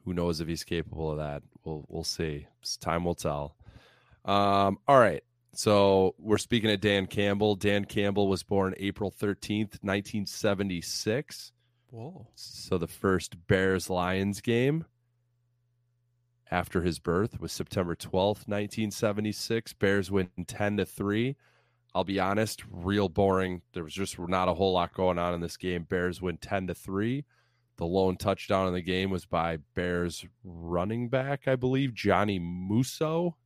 who 0.05 0.15
knows 0.15 0.41
if 0.41 0.49
he's 0.49 0.65
capable 0.65 1.11
of 1.11 1.19
that? 1.19 1.43
We'll 1.65 1.85
we'll 1.89 2.05
see. 2.05 2.47
It's 2.61 2.77
time 2.77 3.05
will 3.05 3.15
tell. 3.15 3.57
Um, 4.25 4.79
all 4.87 4.99
right. 4.99 5.25
So 5.55 6.15
we're 6.19 6.39
speaking 6.39 6.71
of 6.71 6.81
Dan 6.81 7.07
Campbell. 7.07 7.57
Dan 7.57 7.85
Campbell 7.85 8.29
was 8.29 8.43
born 8.43 8.75
April 8.77 9.11
thirteenth, 9.11 9.79
nineteen 9.83 10.27
seventy 10.27 10.81
six. 10.81 11.53
Whoa. 11.91 12.29
So 12.35 12.77
the 12.77 12.87
first 12.87 13.47
Bears 13.47 13.89
Lions 13.89 14.41
game 14.43 14.85
after 16.51 16.83
his 16.83 16.99
birth 16.99 17.41
was 17.41 17.53
September 17.53 17.95
12th, 17.95 18.47
1976. 18.47 19.73
Bears 19.75 20.11
win 20.11 20.31
10 20.47 20.79
to 20.79 20.87
3. 20.87 21.37
I'll 21.95 22.05
be 22.05 22.20
honest, 22.20 22.62
real 22.70 23.09
boring. 23.09 23.62
There 23.72 23.84
was 23.84 23.95
just 23.95 24.18
not 24.18 24.49
a 24.49 24.55
whole 24.55 24.72
lot 24.72 24.93
going 24.93 25.18
on 25.18 25.34
in 25.34 25.41
this 25.41 25.57
game. 25.57 25.84
Bears 25.84 26.20
win 26.20 26.36
10 26.36 26.68
to 26.68 26.74
3. 26.74 27.24
The 27.76 27.86
lone 27.86 28.16
touchdown 28.16 28.66
in 28.66 28.74
the 28.74 28.82
game 28.82 29.11
was 29.11 29.24
by 29.24 29.59
Bears 29.74 30.26
running 30.45 31.09
back, 31.09 31.47
I 31.47 31.57
believe, 31.57 31.95
Johnny 31.95 32.39
Musso. 32.39 33.36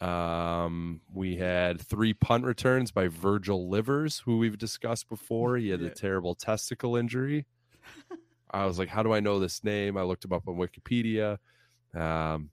Um, 0.00 1.00
we 1.14 1.36
had 1.36 1.80
three 1.80 2.12
punt 2.12 2.44
returns 2.44 2.90
by 2.90 3.06
Virgil 3.06 3.70
Livers, 3.70 4.18
who 4.24 4.38
we've 4.38 4.58
discussed 4.58 5.08
before. 5.08 5.56
He 5.56 5.68
had 5.68 5.80
a 5.80 5.90
terrible 5.90 6.34
testicle 6.34 6.96
injury. 6.96 7.46
I 8.50 8.66
was 8.66 8.80
like, 8.80 8.88
how 8.88 9.04
do 9.04 9.12
I 9.12 9.20
know 9.20 9.38
this 9.38 9.62
name? 9.62 9.96
I 9.96 10.02
looked 10.02 10.24
him 10.24 10.32
up 10.32 10.48
on 10.48 10.56
Wikipedia. 10.56 11.38
Um, 11.94 12.50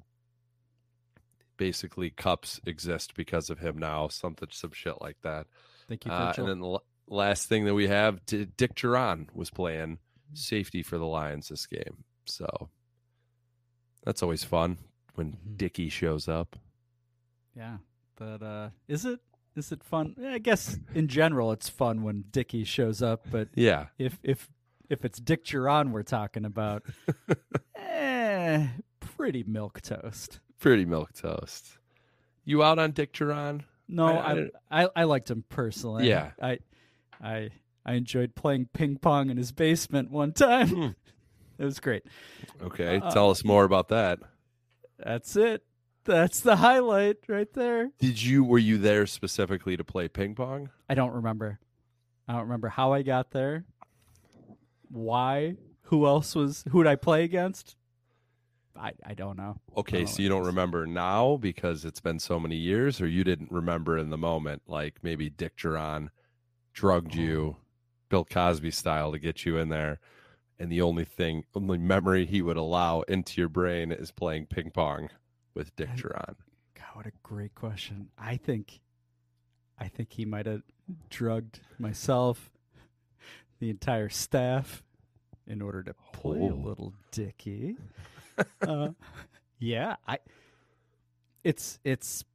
basically, 1.59 2.09
cups 2.09 2.59
exist 2.65 3.13
because 3.13 3.51
of 3.51 3.59
him 3.59 3.77
now. 3.77 4.07
Something, 4.07 4.49
some 4.51 4.71
shit 4.71 4.99
like 4.99 5.17
that. 5.21 5.45
Thank 5.87 6.05
you, 6.05 6.11
Uh, 6.11 6.33
and 6.37 6.47
then 6.47 6.59
the 6.61 6.79
last 7.07 7.47
thing 7.47 7.65
that 7.65 7.75
we 7.75 7.87
have, 7.87 8.25
D- 8.25 8.47
Dick 8.57 8.73
Duran 8.73 9.29
was 9.33 9.51
playing 9.51 9.99
safety 10.33 10.81
for 10.81 10.97
the 10.97 11.05
Lions 11.05 11.49
this 11.49 11.67
game. 11.67 12.03
So 12.25 12.69
that's 14.03 14.23
always 14.23 14.43
fun 14.43 14.77
when 15.15 15.33
Mhm. 15.33 15.57
Dicky 15.57 15.89
shows 15.89 16.27
up. 16.27 16.55
Yeah, 17.55 17.77
but 18.15 18.41
uh, 18.41 18.69
is 18.87 19.05
it 19.05 19.19
is 19.55 19.71
it 19.71 19.83
fun? 19.83 20.15
I 20.25 20.37
guess 20.37 20.79
in 20.95 21.07
general 21.09 21.51
it's 21.51 21.67
fun 21.67 22.03
when 22.03 22.23
Dickie 22.31 22.63
shows 22.63 23.01
up, 23.01 23.25
but 23.29 23.49
Yeah. 23.55 23.87
if 23.97 24.17
if 24.23 24.47
if 24.89 25.03
it's 25.03 25.19
Dick 25.19 25.43
Duran 25.43 25.91
we're 25.91 26.03
talking 26.03 26.45
about, 26.45 26.83
eh, 27.75 28.67
pretty 28.99 29.43
milk 29.43 29.81
toast. 29.81 30.39
Pretty 30.59 30.85
milk 30.85 31.13
toast. 31.13 31.77
You 32.45 32.63
out 32.63 32.79
on 32.79 32.91
Dick 32.91 33.13
Duran? 33.13 33.63
No, 33.87 34.05
I- 34.07 34.49
I 34.69 34.83
I 34.83 34.89
I, 34.97 35.03
liked 35.05 35.29
him 35.31 35.43
personally. 35.49 36.07
Yeah. 36.07 36.31
I 36.41 36.59
I 37.21 37.49
I 37.85 37.93
enjoyed 37.93 38.35
playing 38.35 38.69
ping 38.73 38.97
pong 38.97 39.29
in 39.29 39.37
his 39.37 39.51
basement 39.51 40.11
one 40.11 40.31
time. 40.33 40.69
Hmm. 40.69 40.87
it 41.57 41.65
was 41.65 41.79
great. 41.79 42.03
Okay. 42.61 42.99
Uh, 42.99 43.09
Tell 43.11 43.29
us 43.31 43.43
more 43.43 43.63
about 43.63 43.87
that. 43.89 44.19
That's 44.97 45.35
it. 45.35 45.63
That's 46.05 46.41
the 46.41 46.55
highlight 46.57 47.17
right 47.27 47.51
there. 47.53 47.89
Did 47.99 48.21
you 48.21 48.43
were 48.43 48.57
you 48.57 48.77
there 48.77 49.05
specifically 49.07 49.77
to 49.77 49.83
play 49.83 50.07
ping 50.07 50.35
pong? 50.35 50.69
I 50.89 50.93
don't 50.95 51.13
remember. 51.13 51.59
I 52.27 52.33
don't 52.33 52.43
remember 52.43 52.69
how 52.69 52.93
I 52.93 53.01
got 53.01 53.31
there. 53.31 53.65
Why? 54.89 55.55
Who 55.83 56.05
else 56.05 56.35
was? 56.35 56.63
Who 56.69 56.83
did 56.83 56.89
I 56.89 56.95
play 56.95 57.23
against? 57.23 57.75
I 58.79 58.93
I 59.05 59.13
don't 59.13 59.37
know. 59.37 59.59
Okay, 59.77 60.03
Oh, 60.03 60.05
so 60.05 60.21
you 60.21 60.29
don't 60.29 60.45
remember 60.45 60.85
now 60.85 61.37
because 61.37 61.83
it's 61.85 61.99
been 61.99 62.19
so 62.19 62.39
many 62.39 62.55
years, 62.55 63.01
or 63.01 63.07
you 63.07 63.23
didn't 63.23 63.51
remember 63.51 63.97
in 63.97 64.09
the 64.09 64.17
moment, 64.17 64.61
like 64.67 64.95
maybe 65.03 65.29
Dick 65.29 65.57
Duran 65.57 66.11
drugged 66.73 67.13
you, 67.15 67.57
mm. 67.57 68.09
Bill 68.09 68.25
Cosby 68.25 68.71
style, 68.71 69.11
to 69.11 69.19
get 69.19 69.45
you 69.45 69.57
in 69.57 69.69
there, 69.69 69.99
and 70.57 70.71
the 70.71 70.81
only 70.81 71.03
thing, 71.05 71.43
only 71.53 71.77
memory 71.77 72.25
he 72.25 72.41
would 72.41 72.57
allow 72.57 73.01
into 73.01 73.41
your 73.41 73.49
brain 73.49 73.91
is 73.91 74.11
playing 74.11 74.45
ping 74.47 74.71
pong 74.71 75.09
with 75.53 75.75
Dick 75.75 75.95
Duran. 75.95 76.35
God, 76.75 76.85
what 76.93 77.05
a 77.05 77.11
great 77.21 77.53
question. 77.55 78.09
I 78.17 78.37
think, 78.37 78.79
I 79.77 79.87
think 79.89 80.13
he 80.13 80.25
might 80.25 80.45
have 80.45 80.61
drugged 81.09 81.59
myself, 81.77 82.49
the 83.59 83.69
entire 83.69 84.09
staff, 84.09 84.83
in 85.45 85.61
order 85.61 85.83
to 85.83 85.93
play 86.13 86.39
a 86.39 86.43
Oh. 86.43 86.55
little 86.55 86.93
Dicky. 87.11 87.75
Uh, 88.61 88.89
yeah, 89.59 89.95
I. 90.07 90.19
It's 91.43 91.79
it's 91.83 92.25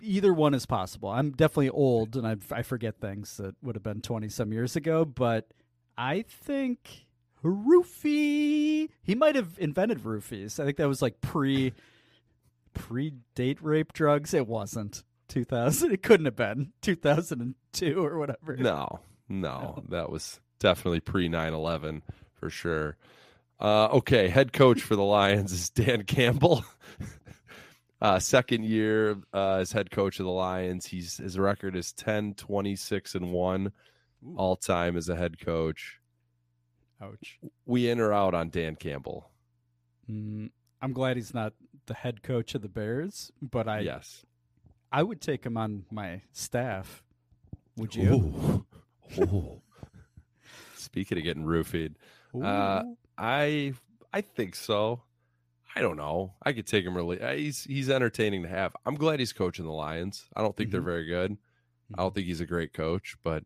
either 0.00 0.32
one 0.32 0.54
is 0.54 0.66
possible. 0.66 1.08
I'm 1.08 1.30
definitely 1.32 1.70
old 1.70 2.16
and 2.16 2.26
I 2.26 2.36
I 2.50 2.62
forget 2.62 3.00
things 3.00 3.36
that 3.38 3.54
would 3.62 3.74
have 3.76 3.82
been 3.82 4.00
20 4.00 4.28
some 4.28 4.52
years 4.52 4.76
ago, 4.76 5.04
but 5.04 5.48
I 5.96 6.22
think 6.28 7.06
roofie. 7.44 8.88
He 9.02 9.14
might 9.14 9.36
have 9.36 9.56
invented 9.58 10.00
roofies. 10.02 10.60
I 10.60 10.64
think 10.64 10.76
that 10.78 10.88
was 10.88 11.02
like 11.02 11.20
pre 11.20 11.72
pre 12.74 13.14
date 13.34 13.58
rape 13.62 13.92
drugs. 13.92 14.34
It 14.34 14.46
wasn't 14.46 15.02
2000. 15.28 15.92
It 15.92 16.02
couldn't 16.02 16.26
have 16.26 16.36
been 16.36 16.72
2002 16.82 18.04
or 18.04 18.18
whatever. 18.18 18.56
No, 18.56 19.00
no, 19.28 19.82
that 19.88 20.10
was 20.10 20.40
definitely 20.58 21.00
pre 21.00 21.28
9 21.28 21.52
11 21.52 22.02
for 22.34 22.50
sure. 22.50 22.96
Uh, 23.60 23.88
okay, 23.92 24.28
head 24.28 24.52
coach 24.52 24.80
for 24.80 24.96
the 24.96 25.02
Lions 25.02 25.52
is 25.52 25.68
Dan 25.68 26.04
Campbell. 26.04 26.64
uh, 28.00 28.18
second 28.18 28.64
year 28.64 29.18
uh, 29.34 29.56
as 29.56 29.70
head 29.70 29.90
coach 29.90 30.18
of 30.18 30.24
the 30.24 30.32
Lions. 30.32 30.86
He's 30.86 31.18
his 31.18 31.38
record 31.38 31.76
is 31.76 31.92
10, 31.92 32.34
26, 32.34 33.14
and 33.16 33.32
1 33.32 33.72
all 34.36 34.56
time 34.56 34.96
as 34.96 35.08
a 35.08 35.16
head 35.16 35.38
coach. 35.38 35.98
Ouch. 37.02 37.38
We 37.66 37.88
in 37.88 38.00
or 38.00 38.12
out 38.12 38.34
on 38.34 38.48
Dan 38.48 38.76
Campbell? 38.76 39.30
Mm, 40.10 40.50
I'm 40.80 40.92
glad 40.92 41.16
he's 41.16 41.34
not 41.34 41.52
the 41.86 41.94
head 41.94 42.22
coach 42.22 42.54
of 42.54 42.62
the 42.62 42.68
Bears, 42.68 43.30
but 43.42 43.68
I 43.68 43.80
yes. 43.80 44.24
I 44.92 45.02
would 45.02 45.20
take 45.20 45.44
him 45.44 45.56
on 45.56 45.84
my 45.90 46.22
staff. 46.32 47.02
Would 47.76 47.94
you? 47.94 48.12
Ooh. 48.12 48.66
Ooh. 49.22 49.62
Speaking 50.76 51.18
of 51.18 51.24
getting 51.24 51.44
roofied, 51.44 51.94
uh. 52.42 52.82
I 53.18 53.74
I 54.12 54.20
think 54.22 54.54
so. 54.54 55.02
I 55.76 55.80
don't 55.82 55.96
know. 55.96 56.34
I 56.42 56.52
could 56.52 56.66
take 56.66 56.84
him 56.84 56.96
really. 56.96 57.20
uh, 57.20 57.34
He's 57.34 57.64
he's 57.64 57.88
entertaining 57.90 58.42
to 58.42 58.48
have. 58.48 58.74
I'm 58.84 58.96
glad 58.96 59.20
he's 59.20 59.32
coaching 59.32 59.64
the 59.64 59.70
Lions. 59.72 60.26
I 60.34 60.42
don't 60.42 60.56
think 60.56 60.70
they're 60.70 60.80
Mhm. 60.80 60.84
very 60.84 61.06
good. 61.06 61.36
I 61.94 62.02
don't 62.02 62.14
think 62.14 62.26
he's 62.26 62.40
a 62.40 62.46
great 62.46 62.72
coach, 62.72 63.16
but 63.22 63.44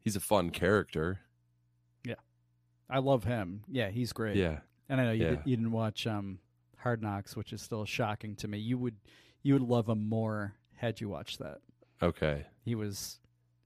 he's 0.00 0.16
a 0.16 0.20
fun 0.20 0.50
character. 0.50 1.20
Yeah, 2.04 2.14
I 2.90 2.98
love 2.98 3.24
him. 3.24 3.62
Yeah, 3.68 3.90
he's 3.90 4.12
great. 4.12 4.36
Yeah. 4.36 4.60
And 4.88 5.00
I 5.00 5.04
know 5.04 5.12
you, 5.12 5.24
Yeah. 5.24 5.30
did, 5.30 5.40
you 5.44 5.56
didn't 5.56 5.72
watch 5.72 6.06
um, 6.06 6.38
Hard 6.78 7.02
Knocks, 7.02 7.36
which 7.36 7.52
is 7.52 7.62
still 7.62 7.84
shocking 7.84 8.36
to 8.36 8.48
me. 8.48 8.58
You 8.58 8.78
would 8.78 8.96
you 9.42 9.54
would 9.54 9.62
love 9.62 9.88
him 9.88 10.08
more 10.08 10.54
had 10.76 11.00
you 11.00 11.08
watched 11.08 11.38
that. 11.40 11.58
Okay. 12.00 12.46
He 12.64 12.74
was 12.74 13.18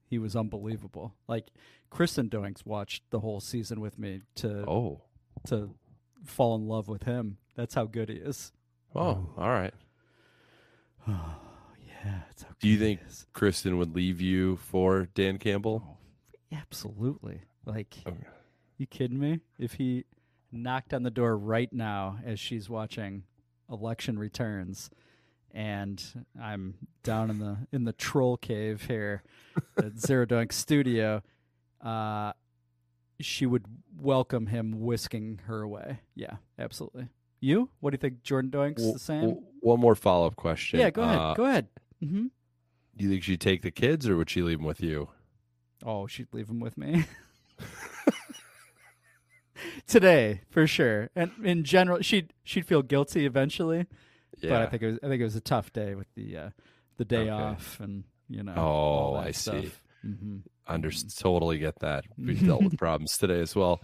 he 0.09 0.17
was 0.17 0.35
unbelievable. 0.35 1.13
Like 1.27 1.47
Kristen 1.89 2.29
Doinks 2.29 2.65
watched 2.65 3.03
the 3.11 3.19
whole 3.19 3.39
season 3.39 3.79
with 3.79 3.97
me 3.99 4.21
to 4.35 4.65
Oh. 4.67 5.01
to 5.47 5.75
fall 6.23 6.55
in 6.55 6.67
love 6.67 6.87
with 6.87 7.03
him. 7.03 7.37
That's 7.55 7.75
how 7.75 7.85
good 7.85 8.09
he 8.09 8.15
is. 8.15 8.51
Oh, 8.95 9.29
all 9.37 9.49
right. 9.49 9.73
Yeah, 11.07 12.21
it's 12.29 12.43
how 12.43 12.49
Do 12.59 12.67
you 12.69 12.77
think. 12.77 12.99
Kristen 13.33 13.77
would 13.77 13.95
leave 13.95 14.21
you 14.21 14.57
for 14.57 15.07
Dan 15.13 15.37
Campbell? 15.39 15.83
Oh, 15.85 15.97
absolutely. 16.55 17.41
Like, 17.65 17.97
Okay. 18.05 18.17
you 18.77 18.85
kidding 18.85 19.19
me? 19.19 19.39
If 19.57 19.73
he 19.73 20.05
knocked 20.51 20.93
on 20.93 21.03
the 21.03 21.09
door 21.11 21.37
right 21.37 21.71
now 21.73 22.19
as 22.23 22.39
she's 22.39 22.69
watching 22.69 23.23
Election 23.69 24.17
Returns, 24.19 24.89
and 25.53 26.03
I'm 26.41 26.75
down 27.03 27.29
in 27.29 27.39
the 27.39 27.57
in 27.71 27.83
the 27.85 27.93
troll 27.93 28.37
cave 28.37 28.83
here 28.87 29.23
at 29.77 29.97
Zero 29.99 30.25
Doink 30.25 30.51
Studio, 30.51 31.21
uh, 31.81 32.33
she 33.19 33.45
would 33.45 33.65
welcome 33.97 34.47
him 34.47 34.81
whisking 34.81 35.39
her 35.45 35.61
away. 35.61 35.99
Yeah, 36.15 36.35
absolutely. 36.59 37.07
You? 37.39 37.69
What 37.79 37.91
do 37.91 37.95
you 37.95 37.99
think? 37.99 38.23
Jordan 38.23 38.49
Doink's 38.51 38.77
W- 38.81 38.93
the 38.93 38.99
same? 38.99 39.21
w- 39.21 39.41
one 39.61 39.79
more 39.79 39.95
follow 39.95 40.27
up 40.27 40.35
question. 40.35 40.79
yeah, 40.79 40.89
go 40.89 41.03
ahead. 41.03 41.17
Uh, 41.19 41.33
go 41.35 41.45
ahead. 41.45 41.67
hmm 42.01 42.27
Do 42.95 43.03
you 43.05 43.09
think 43.09 43.23
she'd 43.23 43.41
take 43.41 43.61
the 43.61 43.71
kids, 43.71 44.07
or 44.09 44.17
would 44.17 44.29
she 44.29 44.41
leave 44.41 44.57
them 44.57 44.65
with 44.67 44.81
you? 44.81 45.09
Oh, 45.85 46.07
she'd 46.07 46.27
leave 46.33 46.47
them 46.47 46.59
with 46.59 46.77
me. 46.77 47.05
Today, 49.87 50.41
for 50.49 50.67
sure. 50.67 51.09
And 51.15 51.31
in 51.43 51.63
general, 51.63 52.01
she'd 52.01 52.33
she'd 52.43 52.65
feel 52.67 52.81
guilty 52.83 53.25
eventually. 53.25 53.87
Yeah. 54.39 54.49
But 54.51 54.61
I 54.61 54.65
think 54.67 54.83
it 54.83 54.87
was 54.87 54.99
I 55.03 55.07
think 55.07 55.21
it 55.21 55.25
was 55.25 55.35
a 55.35 55.41
tough 55.41 55.71
day 55.73 55.95
with 55.95 56.07
the 56.15 56.37
uh, 56.37 56.49
the 56.97 57.05
day 57.05 57.29
Okay. 57.29 57.29
off 57.31 57.79
and 57.79 58.03
you 58.29 58.43
know. 58.43 58.53
Oh, 58.55 58.61
all 58.61 59.15
I 59.17 59.31
see. 59.31 59.51
stuff. 59.61 59.83
Mhm. 60.05 60.41
Under 60.67 60.91
totally 60.91 61.57
get 61.59 61.79
that. 61.79 62.05
We've 62.17 62.43
dealt 62.45 62.61
with 62.63 62.77
problems 62.77 63.17
today 63.17 63.39
as 63.39 63.55
well. 63.55 63.81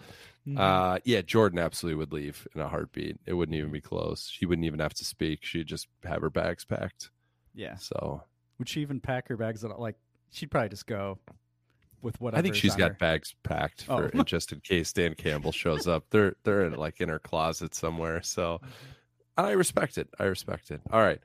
Mm-hmm. 0.48 0.58
Uh, 0.60 0.98
yeah, 1.06 1.22
Jordan 1.22 1.58
absolutely 1.60 1.98
would 2.00 2.12
leave 2.12 2.46
in 2.54 2.60
a 2.62 2.68
heartbeat. 2.68 3.18
It 3.26 3.34
wouldn't 3.34 3.56
even 3.58 3.72
be 3.72 3.80
close. 3.82 4.28
She 4.30 4.46
wouldn't 4.46 4.66
even 4.66 4.80
have 4.80 4.94
to 4.96 5.06
speak. 5.06 5.40
She'd 5.46 5.68
just 5.68 5.88
have 6.04 6.22
her 6.22 6.30
bags 6.30 6.66
packed. 6.66 7.10
Yeah. 7.56 7.76
So 7.78 8.24
Would 8.60 8.68
she 8.68 8.82
even 8.82 9.00
pack 9.00 9.30
her 9.30 9.38
bags? 9.38 9.64
At, 9.64 9.80
like 9.80 9.96
she'd 10.32 10.52
probably 10.52 10.70
just 10.70 10.86
go 10.86 11.18
with 12.02 12.20
whatever. 12.20 12.40
I 12.40 12.42
think 12.42 12.56
she's 12.56 12.76
got 12.76 12.92
her. 12.92 12.98
bags 13.00 13.34
packed 13.44 13.84
for 13.86 14.12
Oh. 14.14 14.24
just 14.24 14.52
in 14.52 14.60
case 14.60 14.92
Dan 14.92 15.16
Campbell 15.16 15.54
shows 15.54 15.88
up. 15.88 16.06
They're 16.10 16.36
they're 16.44 16.66
in, 16.66 16.74
like 16.76 17.00
in 17.00 17.08
her 17.10 17.20
closet 17.20 17.74
somewhere. 17.74 18.22
So 18.22 18.60
I 19.38 19.52
respect 19.52 19.98
it. 19.98 20.10
I 20.20 20.26
respect 20.26 20.72
it. 20.72 20.82
All 20.92 21.02
right. 21.02 21.20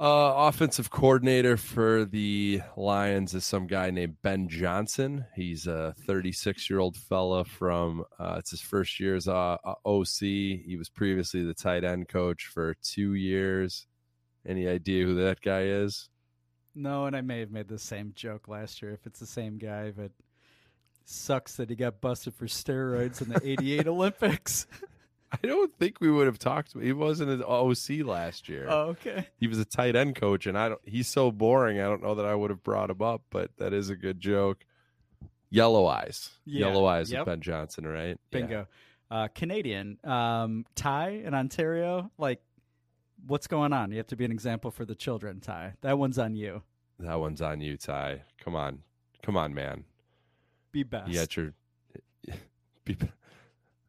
Uh, 0.00 0.48
offensive 0.48 0.88
coordinator 0.88 1.58
for 1.58 2.06
the 2.06 2.62
Lions 2.74 3.34
is 3.34 3.44
some 3.44 3.66
guy 3.66 3.90
named 3.90 4.16
Ben 4.22 4.48
Johnson. 4.48 5.26
He's 5.36 5.66
a 5.66 5.94
36 6.06 6.70
year 6.70 6.78
old 6.78 6.96
fella 6.96 7.44
from. 7.44 8.04
Uh, 8.18 8.36
it's 8.38 8.50
his 8.50 8.62
first 8.62 8.98
year 8.98 9.14
as 9.14 9.28
uh, 9.28 9.58
uh, 9.62 9.74
OC. 9.84 10.20
He 10.20 10.76
was 10.78 10.88
previously 10.88 11.44
the 11.44 11.52
tight 11.52 11.84
end 11.84 12.08
coach 12.08 12.46
for 12.46 12.74
two 12.82 13.12
years. 13.12 13.86
Any 14.46 14.66
idea 14.66 15.04
who 15.04 15.16
that 15.16 15.42
guy 15.42 15.64
is? 15.64 16.08
No, 16.74 17.04
and 17.04 17.14
I 17.14 17.20
may 17.20 17.40
have 17.40 17.50
made 17.50 17.68
the 17.68 17.78
same 17.78 18.12
joke 18.14 18.48
last 18.48 18.80
year 18.80 18.92
if 18.92 19.04
it's 19.04 19.20
the 19.20 19.26
same 19.26 19.58
guy, 19.58 19.90
but 19.90 20.12
sucks 21.04 21.56
that 21.56 21.68
he 21.68 21.76
got 21.76 22.00
busted 22.00 22.32
for 22.32 22.46
steroids 22.46 23.20
in 23.20 23.28
the 23.28 23.40
'88 23.46 23.86
Olympics. 23.86 24.66
I 25.42 25.46
don't 25.46 25.72
think 25.78 26.00
we 26.00 26.10
would 26.10 26.26
have 26.26 26.38
talked. 26.38 26.72
He 26.80 26.92
wasn't 26.92 27.30
an 27.30 27.42
OC 27.42 28.04
last 28.04 28.48
year. 28.48 28.66
Oh, 28.68 28.88
okay. 28.88 29.28
He 29.36 29.46
was 29.46 29.58
a 29.58 29.64
tight 29.64 29.94
end 29.94 30.16
coach, 30.16 30.46
and 30.46 30.58
I 30.58 30.70
don't. 30.70 30.80
He's 30.84 31.06
so 31.08 31.30
boring. 31.30 31.80
I 31.80 31.84
don't 31.84 32.02
know 32.02 32.16
that 32.16 32.26
I 32.26 32.34
would 32.34 32.50
have 32.50 32.62
brought 32.64 32.90
him 32.90 33.00
up, 33.02 33.22
but 33.30 33.56
that 33.58 33.72
is 33.72 33.90
a 33.90 33.96
good 33.96 34.18
joke. 34.20 34.64
Yellow 35.50 35.86
eyes, 35.86 36.30
Yeah, 36.44 36.66
yellow 36.68 36.86
eyes 36.86 37.10
yep. 37.10 37.22
of 37.22 37.26
Ben 37.26 37.40
Johnson, 37.40 37.86
right? 37.86 38.10
Yeah. 38.10 38.16
Bingo. 38.30 38.66
Uh, 39.10 39.28
Canadian. 39.34 39.98
Um, 40.04 40.64
Ty 40.76 41.22
in 41.24 41.34
Ontario. 41.34 42.10
Like, 42.18 42.40
what's 43.26 43.48
going 43.48 43.72
on? 43.72 43.90
You 43.90 43.96
have 43.98 44.06
to 44.08 44.16
be 44.16 44.24
an 44.24 44.30
example 44.30 44.70
for 44.70 44.84
the 44.84 44.94
children, 44.94 45.40
Ty. 45.40 45.74
That 45.80 45.98
one's 45.98 46.18
on 46.18 46.36
you. 46.36 46.62
That 47.00 47.18
one's 47.18 47.42
on 47.42 47.60
you, 47.60 47.76
Ty. 47.76 48.22
Come 48.44 48.54
on, 48.54 48.80
come 49.22 49.36
on, 49.36 49.54
man. 49.54 49.84
Be 50.72 50.82
best. 50.84 51.08
You 51.08 51.14
got 51.18 51.36
your. 51.36 51.52
Be, 52.84 52.96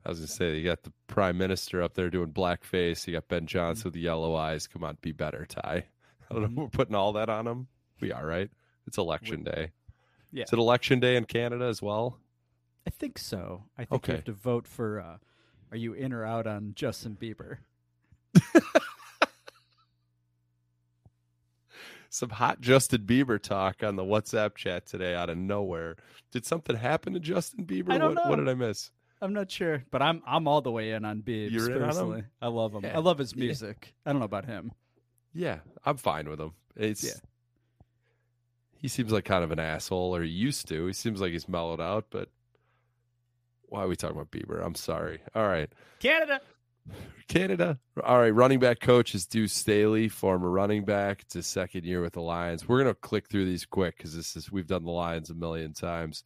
I 0.06 0.10
was 0.10 0.20
gonna 0.20 0.28
say 0.28 0.58
you 0.58 0.64
got 0.64 0.84
the 0.84 0.92
prime 1.08 1.38
minister 1.38 1.82
up 1.82 1.94
there 1.94 2.10
doing 2.10 2.32
blackface. 2.34 3.06
You 3.08 3.14
got 3.14 3.28
Ben 3.28 3.46
Johnson 3.46 3.86
with 3.86 3.94
the 3.94 4.00
yellow 4.02 4.36
eyes. 4.36 4.68
Come 4.68 4.84
on, 4.84 4.98
be 5.02 5.12
better, 5.12 5.46
Ty. 5.46 5.86
I 6.30 6.34
don't 6.34 6.42
know. 6.44 6.48
Mhm. 6.50 6.56
We're 6.56 6.68
putting 6.70 6.96
all 6.96 7.14
that 7.14 7.30
on 7.30 7.46
him. 7.48 7.68
We 8.00 8.12
are 8.12 8.26
right. 8.26 8.50
It's 8.88 8.98
election 8.98 9.44
day. 9.44 9.72
Yeah. 10.32 10.44
Is 10.46 10.54
it 10.54 10.60
election 10.60 11.00
day 11.00 11.18
in 11.18 11.26
Canada 11.26 11.66
as 11.66 11.82
well? 11.82 12.18
I 12.88 12.90
think 12.90 13.20
so. 13.20 13.66
I 13.78 13.86
think 13.86 14.04
Okay. 14.04 14.14
you 14.14 14.16
have 14.18 14.26
to 14.26 14.32
vote 14.34 14.68
for. 14.68 15.00
Uh, 15.00 15.18
are 15.72 15.78
you 15.78 15.94
in 15.94 16.12
or 16.14 16.26
out 16.26 16.48
on 16.48 16.74
Justin 16.76 17.16
Bieber? 17.20 17.58
Some 22.10 22.30
hot 22.30 22.60
Justin 22.60 23.04
Bieber 23.04 23.42
talk 23.42 23.84
on 23.84 23.96
the 23.96 24.04
WhatsApp 24.04 24.56
chat 24.56 24.86
today 24.86 25.16
out 25.16 25.30
of 25.30 25.38
nowhere. 25.38 25.96
Did 26.32 26.46
something 26.46 26.76
happen 26.76 27.14
to 27.14 27.20
Justin 27.22 27.66
Bieber? 27.66 27.92
I 27.92 27.98
don't 28.00 28.16
what, 28.16 28.30
what 28.32 28.36
did 28.38 28.50
I 28.50 28.54
miss? 28.54 28.92
I'm 29.22 29.34
not 29.34 29.52
sure, 29.52 29.84
but 29.92 30.02
I'm 30.02 30.22
I'm 30.26 30.48
all 30.48 30.62
the 30.62 30.72
way 30.72 30.92
in 30.92 31.06
on 31.06 31.22
Biebs 31.22 31.52
You're 31.52 31.68
in 31.68 31.74
on 31.74 31.82
him? 31.82 31.88
personally. 31.88 32.24
I 32.42 32.48
love 32.48 32.74
him. 32.74 32.84
Yeah. 32.84 32.96
I 32.98 33.00
love 33.00 33.18
his 33.20 33.34
Yeah. 33.36 33.44
music. 33.46 33.94
I 34.06 34.12
don't 34.12 34.20
know 34.20 34.26
about 34.26 34.46
him. 34.46 34.72
Yeah, 35.34 35.60
I'm 35.86 35.98
fine 35.98 36.28
with 36.28 36.40
him. 36.42 36.54
It's 36.76 37.04
Yeah. 37.04 37.20
he 38.78 38.88
seems 38.88 39.12
like 39.12 39.26
kind 39.26 39.44
of 39.44 39.52
an 39.52 39.60
asshole, 39.60 40.16
or 40.16 40.24
he 40.24 40.30
used 40.30 40.68
to. 40.70 40.88
He 40.88 40.94
seems 40.94 41.22
like 41.22 41.32
he's 41.32 41.48
mellowed 41.48 41.80
out, 41.80 42.08
but 42.10 42.30
why 43.70 43.84
are 43.84 43.88
we 43.88 43.96
talking 43.96 44.18
about 44.18 44.32
Bieber? 44.32 44.66
I'm 44.66 44.76
sorry. 44.76 45.20
All 45.36 45.48
right. 45.48 45.72
Canada. 46.00 46.42
Canada. 47.28 47.80
All 48.04 48.20
right. 48.20 48.34
Running 48.34 48.60
back 48.60 48.80
coach 48.80 49.14
is 49.14 49.26
Deuce 49.28 49.54
Staley, 49.54 50.10
former 50.10 50.50
running 50.50 50.84
back. 50.84 51.22
It's 51.22 51.36
his 51.36 51.48
second 51.48 51.86
year 51.86 52.02
with 52.02 52.14
the 52.14 52.22
Lions. 52.22 52.68
We're 52.68 52.80
gonna 52.80 52.96
click 52.96 53.30
through 53.30 53.46
these 53.46 53.66
quick 53.66 53.98
because 53.98 54.16
this 54.16 54.36
is 54.36 54.52
we've 54.52 54.68
done 54.68 54.84
the 54.84 54.92
Lions 54.92 55.30
a 55.30 55.36
million 55.36 55.74
times. 55.74 56.24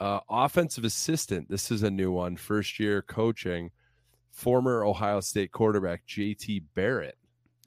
Uh, 0.00 0.20
offensive 0.30 0.84
assistant. 0.84 1.48
This 1.50 1.70
is 1.70 1.82
a 1.82 1.90
new 1.90 2.12
one. 2.12 2.36
First 2.36 2.78
year 2.78 3.02
coaching. 3.02 3.70
Former 4.30 4.84
Ohio 4.84 5.20
State 5.20 5.50
quarterback 5.50 6.06
JT 6.06 6.62
Barrett. 6.74 7.18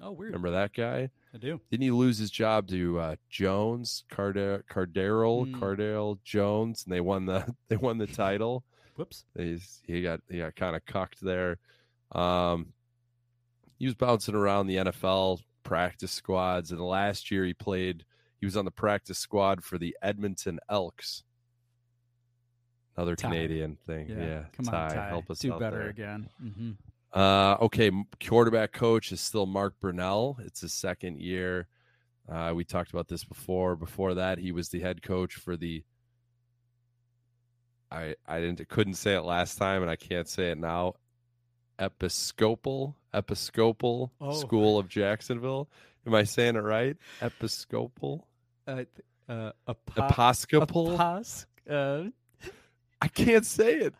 Oh, 0.02 0.12
weird. 0.12 0.30
Remember 0.32 0.52
that 0.52 0.74
guy? 0.74 1.10
I 1.34 1.38
do. 1.38 1.60
Didn't 1.70 1.84
he 1.84 1.92
lose 1.92 2.18
his 2.18 2.32
job 2.32 2.68
to 2.70 3.00
uh, 3.00 3.16
Jones, 3.30 4.04
Cardare, 4.10 4.64
Cardero, 4.72 5.46
Mm. 5.46 5.60
Cardale 5.60 6.18
Jones, 6.24 6.84
and 6.86 6.94
they 6.94 7.02
won 7.02 7.26
the 7.26 7.54
they 7.68 7.76
won 7.76 7.98
the 7.98 8.08
title. 8.08 8.64
Whoops. 8.96 9.26
He's, 9.38 9.82
he 9.86 10.02
got 10.02 10.22
he 10.30 10.38
got 10.40 10.56
kind 10.56 10.76
of 10.76 10.86
cucked 10.86 11.22
there. 11.22 11.58
Um, 12.14 12.74
he 13.78 13.86
was 13.86 13.96
bouncing 13.96 14.36
around 14.36 14.68
the 14.68 14.78
NFL 14.78 15.40
practice 15.64 16.12
squads, 16.12 16.72
and 16.72 16.80
last 16.82 17.32
year 17.32 17.44
he 17.46 17.54
played. 17.54 18.06
He 18.40 18.46
was 18.46 18.58
on 18.58 18.66
the 18.66 18.72
practice 18.72 19.20
squad 19.20 19.64
for 19.64 19.78
the 19.78 19.96
Edmonton 20.02 20.60
Elks. 20.70 21.24
Another 23.02 23.16
Ty. 23.16 23.28
Canadian 23.30 23.78
thing, 23.88 24.08
yeah. 24.10 24.44
Come 24.56 24.66
Ty, 24.66 24.84
on, 24.86 24.92
Ty. 24.92 25.08
help 25.10 25.30
us 25.32 25.40
Do 25.40 25.58
better 25.58 25.80
there. 25.80 25.90
again. 25.90 26.30
hmm 26.40 26.72
Uh, 27.14 27.58
okay, 27.62 27.92
quarterback 28.26 28.72
coach 28.72 29.12
is 29.12 29.20
still 29.20 29.46
Mark 29.46 29.74
Brunell. 29.82 30.40
It's 30.46 30.62
his 30.62 30.74
second 30.74 31.20
year. 31.20 31.68
Uh, 32.32 32.54
we 32.56 32.64
talked 32.64 32.92
about 32.92 33.08
this 33.08 33.24
before. 33.26 33.76
Before 33.76 34.14
that, 34.14 34.38
he 34.38 34.52
was 34.52 34.70
the 34.70 34.80
head 34.80 35.02
coach 35.02 35.34
for 35.36 35.58
the. 35.58 35.84
I 37.92 38.16
I 38.28 38.40
didn't 38.40 38.68
couldn't 38.70 38.94
say 38.94 39.16
it 39.16 39.22
last 39.22 39.58
time, 39.58 39.82
and 39.82 39.92
I 39.92 39.96
can't 39.98 40.28
say 40.30 40.52
it 40.52 40.58
now. 40.58 40.94
Episcopal 41.80 42.96
Episcopal 43.14 44.12
Oh. 44.22 44.32
School 44.34 44.78
of 44.80 44.88
Jacksonville. 44.88 45.68
Am 46.06 46.14
I 46.16 46.24
saying 46.24 46.56
it 46.56 46.60
right? 46.60 46.96
Episcopal 47.22 48.28
Uh, 48.68 48.84
uh, 49.28 49.52
apo- 49.68 50.06
Episcopal. 50.08 50.98
apos- 50.98 51.46
uh, 51.70 52.04
I 53.02 53.08
can't 53.08 53.46
say 53.46 53.74
it. 53.76 53.94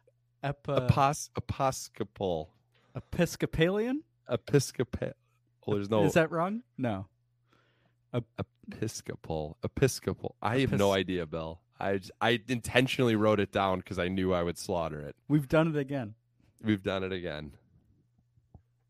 epi- 0.44 0.72
Epos 0.74 1.30
Episcopal 1.38 2.54
Episcopalian? 2.96 4.04
Episcopal. 4.30 5.12
Oh, 5.68 5.74
there's 5.76 5.90
no 5.90 6.04
Is 6.06 6.14
that 6.14 6.32
wrong? 6.32 6.64
No. 6.78 7.08
Episcopal. 8.70 9.58
Episcopal. 9.64 10.36
I 10.42 10.60
have 10.60 10.72
no 10.74 10.92
idea, 10.92 11.26
Bill. 11.26 11.62
I 11.80 12.00
I 12.20 12.42
intentionally 12.48 13.16
wrote 13.16 13.40
it 13.40 13.52
down 13.52 13.80
because 13.80 13.98
I 14.00 14.08
knew 14.08 14.34
I 14.34 14.44
would 14.44 14.58
slaughter 14.58 15.00
it. 15.02 15.16
We've 15.28 15.48
done 15.48 15.68
it 15.68 15.78
again. 15.78 16.16
We've 16.64 16.84
done 16.84 17.04
it 17.04 17.12
again. 17.12 17.54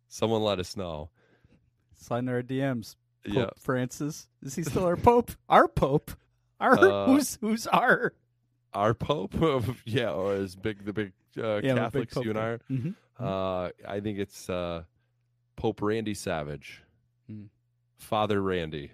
Someone 0.07 0.41
let 0.43 0.59
us 0.59 0.76
know. 0.76 1.09
Slide 1.95 2.20
in 2.20 2.30
our 2.30 2.41
DMs. 2.41 2.95
Pope 3.26 3.36
Yeah. 3.36 3.49
Francis. 3.59 4.28
Is 4.41 4.55
he 4.55 4.64
still 4.64 4.86
our 4.86 4.97
Pope? 4.97 5.32
Our 5.47 5.68
Pope? 5.68 6.12
Our 6.59 6.78
Uh, 6.78 7.05
who's 7.05 7.38
who's 7.41 7.68
our? 7.68 8.14
Our 8.74 8.93
Pope, 8.93 9.34
yeah, 9.86 10.11
or 10.11 10.36
is 10.36 10.55
big 10.55 10.86
the 10.86 10.93
big 10.93 11.11
uh, 11.38 11.59
Yeah, 11.63 11.72
I'm 11.72 11.76
big 11.91 12.09
Catholics 12.09 12.15
you 12.17 12.30
and 12.30 12.39
I 12.39 12.43
are. 12.43 12.57
guy. 12.57 12.76
Mhm. 12.76 12.95
Uh, 13.19 13.69
I 13.88 13.99
think 13.99 14.17
it's 14.19 14.49
uh, 14.49 14.84
Pope 15.55 15.82
Randy 15.82 16.13
Savage, 16.13 16.82
Hmm. 17.28 17.43
Father 17.97 18.41
Randy. 18.41 18.91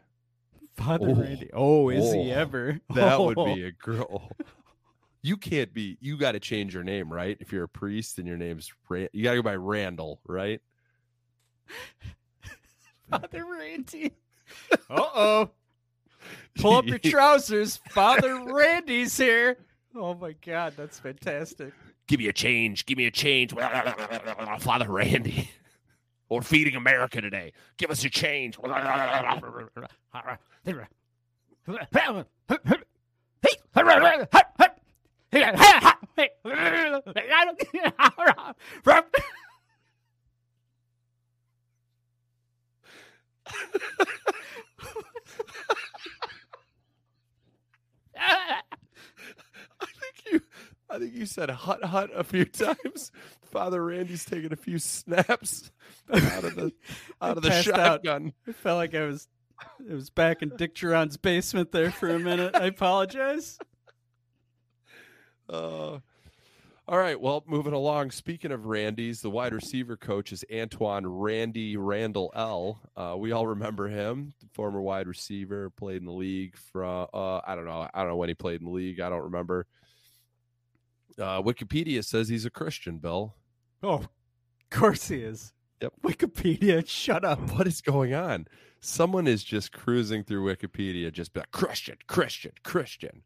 Father 0.73 1.09
Oh. 1.09 1.15
Randy. 1.15 1.49
Oh, 1.53 1.89
is 1.89 2.11
he 2.13 2.31
Oh, 2.31 2.35
ever? 2.35 2.79
That 2.93 3.19
would 3.19 3.37
Oh. 3.39 3.53
be 3.55 3.63
a 3.63 3.71
girl. 3.71 4.31
You 5.23 5.37
can't 5.37 5.73
be. 5.73 5.97
You 6.01 6.17
got 6.17 6.33
to 6.33 6.39
change 6.39 6.73
your 6.73 6.83
name, 6.83 7.11
right? 7.11 7.35
If 7.39 7.51
you're 7.51 7.63
a 7.63 7.69
priest 7.69 8.17
and 8.19 8.27
your 8.27 8.37
name's 8.37 8.71
Ran- 8.89 9.09
you 9.13 9.23
got 9.23 9.31
to 9.31 9.37
go 9.37 9.41
by 9.43 9.55
Randall, 9.55 10.21
right? 10.27 10.61
Father 13.09 13.45
Randy. 13.45 14.11
Uh 14.89 15.01
oh. 15.15 15.49
Pull 16.59 16.73
up 16.75 16.85
your 16.85 16.99
trousers. 16.99 17.77
Father 17.91 18.41
Randy's 18.53 19.15
here. 19.17 19.57
Oh 19.95 20.13
my 20.13 20.33
God, 20.45 20.73
that's 20.77 20.99
fantastic. 20.99 21.73
Give 22.07 22.19
me 22.19 22.27
a 22.27 22.33
change. 22.33 22.85
Give 22.85 22.97
me 22.97 23.05
a 23.05 23.11
change. 23.11 23.53
Father 24.59 24.89
Randy. 24.89 25.49
We're 26.29 26.41
feeding 26.41 26.75
America 26.75 27.21
today. 27.21 27.53
Give 27.77 27.89
us 27.89 28.03
a 28.03 28.09
change. 28.09 28.57
I 28.63 29.47
think 49.81 50.23
you. 50.31 50.41
I 50.89 50.99
think 50.99 51.06
you 51.17 51.25
said 51.25 51.49
hut 51.49 51.83
hut 51.83 52.09
a 52.15 52.23
few 52.23 52.45
times. 52.45 53.11
Father 53.51 53.83
Randy's 53.83 54.25
taking 54.25 54.53
a 54.53 54.57
few 54.57 54.77
snaps 54.79 55.71
out 56.13 56.43
of 56.43 56.55
the 56.55 56.71
out 57.21 57.37
of 57.37 57.43
the 57.43 57.49
passed 57.49 57.69
out. 57.69 57.75
shotgun. 57.75 58.33
Felt 58.53 58.77
like 58.77 58.93
I 58.95 59.05
was 59.05 59.27
it 59.87 59.93
was 59.93 60.09
back 60.09 60.41
in 60.41 60.49
Dick 60.55 60.75
Jauron's 60.75 61.17
basement 61.17 61.71
there 61.71 61.91
for 61.91 62.09
a 62.09 62.19
minute. 62.19 62.55
I 62.55 62.65
apologize. 62.67 63.57
Uh, 65.49 65.99
all 66.89 66.97
right. 66.97 67.19
Well, 67.19 67.43
moving 67.47 67.73
along. 67.73 68.11
Speaking 68.11 68.51
of 68.51 68.65
Randy's, 68.65 69.21
the 69.21 69.29
wide 69.29 69.53
receiver 69.53 69.97
coach 69.97 70.31
is 70.31 70.45
Antwaan 70.51 71.03
Randy 71.05 71.75
Randle 71.77 72.31
El. 72.35 72.79
Uh, 72.95 73.15
we 73.17 73.31
all 73.31 73.47
remember 73.47 73.87
him, 73.87 74.33
former 74.53 74.81
wide 74.81 75.07
receiver, 75.07 75.69
played 75.71 75.97
in 75.97 76.05
the 76.05 76.11
league 76.13 76.55
from 76.71 77.07
uh, 77.13 77.39
I 77.45 77.55
don't 77.55 77.65
know, 77.65 77.87
I 77.93 77.99
don't 78.01 78.09
know 78.09 78.15
when 78.17 78.29
he 78.29 78.35
played 78.35 78.59
in 78.61 78.65
the 78.65 78.71
league. 78.73 78.99
I 78.99 79.09
don't 79.09 79.23
remember. 79.23 79.65
Uh, 81.19 81.41
Wikipedia 81.41 82.03
says 82.03 82.29
he's 82.29 82.45
a 82.45 82.49
Christian. 82.49 82.97
Bill, 82.99 83.35
Oh, 83.83 83.93
of 83.93 84.09
course 84.69 85.07
he 85.09 85.17
is. 85.17 85.53
Yep. 85.81 85.93
Wikipedia, 86.03 86.87
shut 86.87 87.23
up. 87.23 87.39
what 87.55 87.67
is 87.67 87.81
going 87.81 88.13
on? 88.13 88.47
Someone 88.79 89.27
is 89.27 89.43
just 89.43 89.71
cruising 89.71 90.23
through 90.23 90.45
Wikipedia, 90.45 91.11
just 91.11 91.33
be 91.33 91.39
like 91.39 91.51
Christian, 91.51 91.97
Christian, 92.07 92.51
Christian. 92.63 93.23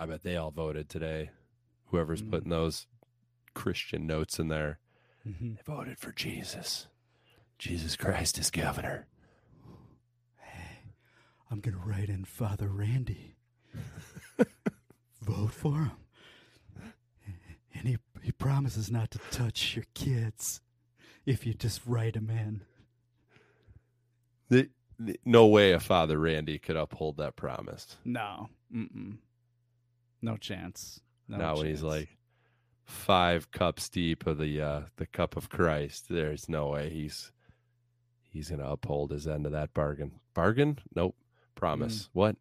I 0.00 0.06
bet 0.06 0.22
they 0.22 0.36
all 0.36 0.50
voted 0.50 0.88
today. 0.88 1.30
Whoever's 1.86 2.22
Mm. 2.22 2.30
putting 2.30 2.50
those 2.50 2.86
Christian 3.54 4.06
notes 4.06 4.38
in 4.38 4.48
there. 4.48 4.78
Mhm. 5.26 5.56
They 5.56 5.62
voted 5.62 5.98
for 5.98 6.12
Jesus. 6.12 6.86
Jesus 7.58 7.96
Christ 7.96 8.38
is 8.38 8.50
governor. 8.50 9.06
Hey, 10.38 10.78
I'm 11.50 11.60
gonna 11.60 11.78
write 11.78 12.08
in 12.08 12.24
Father 12.24 12.68
Randy. 12.68 13.36
Vote 15.20 15.52
for 15.52 15.74
him. 15.74 15.90
And 17.74 17.86
he 17.88 17.98
he 18.22 18.32
promises 18.32 18.90
not 18.90 19.10
to 19.12 19.18
touch 19.30 19.76
your 19.76 19.84
kids 19.94 20.60
if 21.26 21.46
you 21.46 21.54
just 21.54 21.80
write 21.86 22.16
him 22.16 22.30
in. 22.30 22.62
The, 24.48 24.68
the- 24.98 25.20
no 25.24 25.46
way 25.46 25.72
a 25.72 25.80
father 25.80 26.18
Randy 26.18 26.58
could 26.58 26.76
uphold 26.76 27.18
that 27.18 27.36
promise. 27.36 27.96
No. 28.04 28.48
Mm-mm. 28.74 29.18
No 30.22 30.36
chance. 30.36 31.00
No 31.28 31.36
now 31.36 31.56
when 31.56 31.66
he's 31.66 31.82
like 31.82 32.08
five 32.84 33.50
cups 33.50 33.88
deep 33.88 34.26
of 34.26 34.38
the 34.38 34.60
uh 34.60 34.80
the 34.96 35.06
cup 35.06 35.36
of 35.36 35.48
Christ, 35.48 36.06
there's 36.08 36.48
no 36.48 36.68
way 36.68 36.88
he's 36.90 37.30
he's 38.30 38.50
gonna 38.50 38.68
uphold 38.68 39.10
his 39.12 39.28
end 39.28 39.46
of 39.46 39.52
that 39.52 39.72
bargain. 39.74 40.12
Bargain? 40.34 40.78
Nope. 40.94 41.14
Promise. 41.54 42.08
What? 42.12 42.36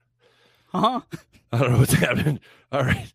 Huh? 0.77 1.01
I 1.51 1.59
don't 1.59 1.71
know 1.71 1.79
what's 1.79 1.93
happening. 2.05 2.39
All 2.71 2.83
right. 2.83 3.11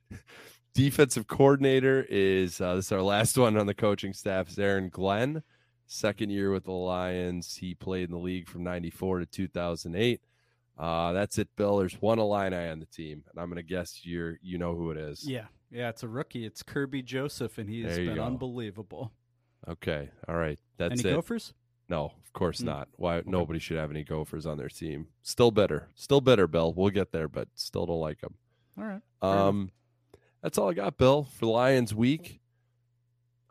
Defensive 0.75 1.27
coordinator 1.27 2.07
is 2.09 2.61
uh, 2.61 2.77
this 2.77 2.87
is 2.87 2.93
our 2.93 3.03
last 3.03 3.37
one 3.37 3.57
on 3.57 3.67
the 3.67 3.75
coaching 3.75 4.13
staff 4.13 4.49
is 4.49 4.59
Aaron 4.59 4.89
Glenn. 4.89 5.43
Second 5.87 6.31
year 6.31 6.51
with 6.51 6.65
the 6.65 6.73
Lions. 6.73 7.57
He 7.57 7.75
played 7.75 8.05
in 8.05 8.13
the 8.13 8.19
league 8.19 8.49
from 8.49 8.65
94 8.65 9.21
to 9.21 9.27
2008. 9.27 10.21
Uh, 10.79 11.13
that's 11.13 11.37
it, 11.37 11.49
Bill. 11.57 11.77
There's 11.77 12.01
one 12.01 12.19
Illini 12.19 12.57
on 12.57 12.81
the 12.81 12.87
team, 12.87 13.23
and 13.31 13.39
I'm 13.39 13.49
going 13.49 13.57
to 13.57 13.63
guess 13.63 14.01
you're 14.05 14.39
you 14.43 14.57
know 14.57 14.75
who 14.75 14.91
it 14.91 14.97
is. 14.97 15.29
Yeah. 15.29 15.47
Yeah, 15.71 15.89
it's 15.89 16.03
a 16.03 16.09
rookie. 16.09 16.45
It's 16.45 16.63
Kerby 16.63 17.05
Joseph, 17.05 17.59
and 17.59 17.69
he 17.69 17.83
has 17.83 17.97
been 17.97 18.17
go. 18.17 18.25
unbelievable. 18.25 19.13
Okay. 19.69 20.11
All 20.29 20.37
right. 20.37 20.59
That's 20.77 21.01
Any 21.01 21.13
it. 21.13 21.15
Gophers? 21.15 21.55
No, 21.93 22.07
of 22.25 22.33
course 22.33 22.63
Mm. 22.63 22.65
not. 22.65 22.89
Why 22.97 23.23
nobody 23.27 23.59
should 23.59 23.77
have 23.77 23.91
any 23.91 24.03
Gophers 24.03 24.47
on 24.47 24.57
their 24.57 24.71
team. 24.71 25.09
Still 25.21 25.51
bitter. 25.51 25.91
Still 25.95 26.23
bitter, 26.23 26.47
Bill. 26.47 26.73
We'll 26.73 26.89
get 26.91 27.13
there, 27.13 27.29
but 27.29 27.49
still 27.55 27.85
don't 27.85 28.01
like 28.01 28.23
them. 28.23 28.35
All 28.79 28.85
right. 28.85 29.03
Um, 29.21 29.71
that's 30.41 30.57
all 30.57 30.71
I 30.71 30.75
got, 30.75 30.97
Bill, 30.97 31.25
for 31.25 31.45
Lions 31.45 31.95
week. 31.95 32.41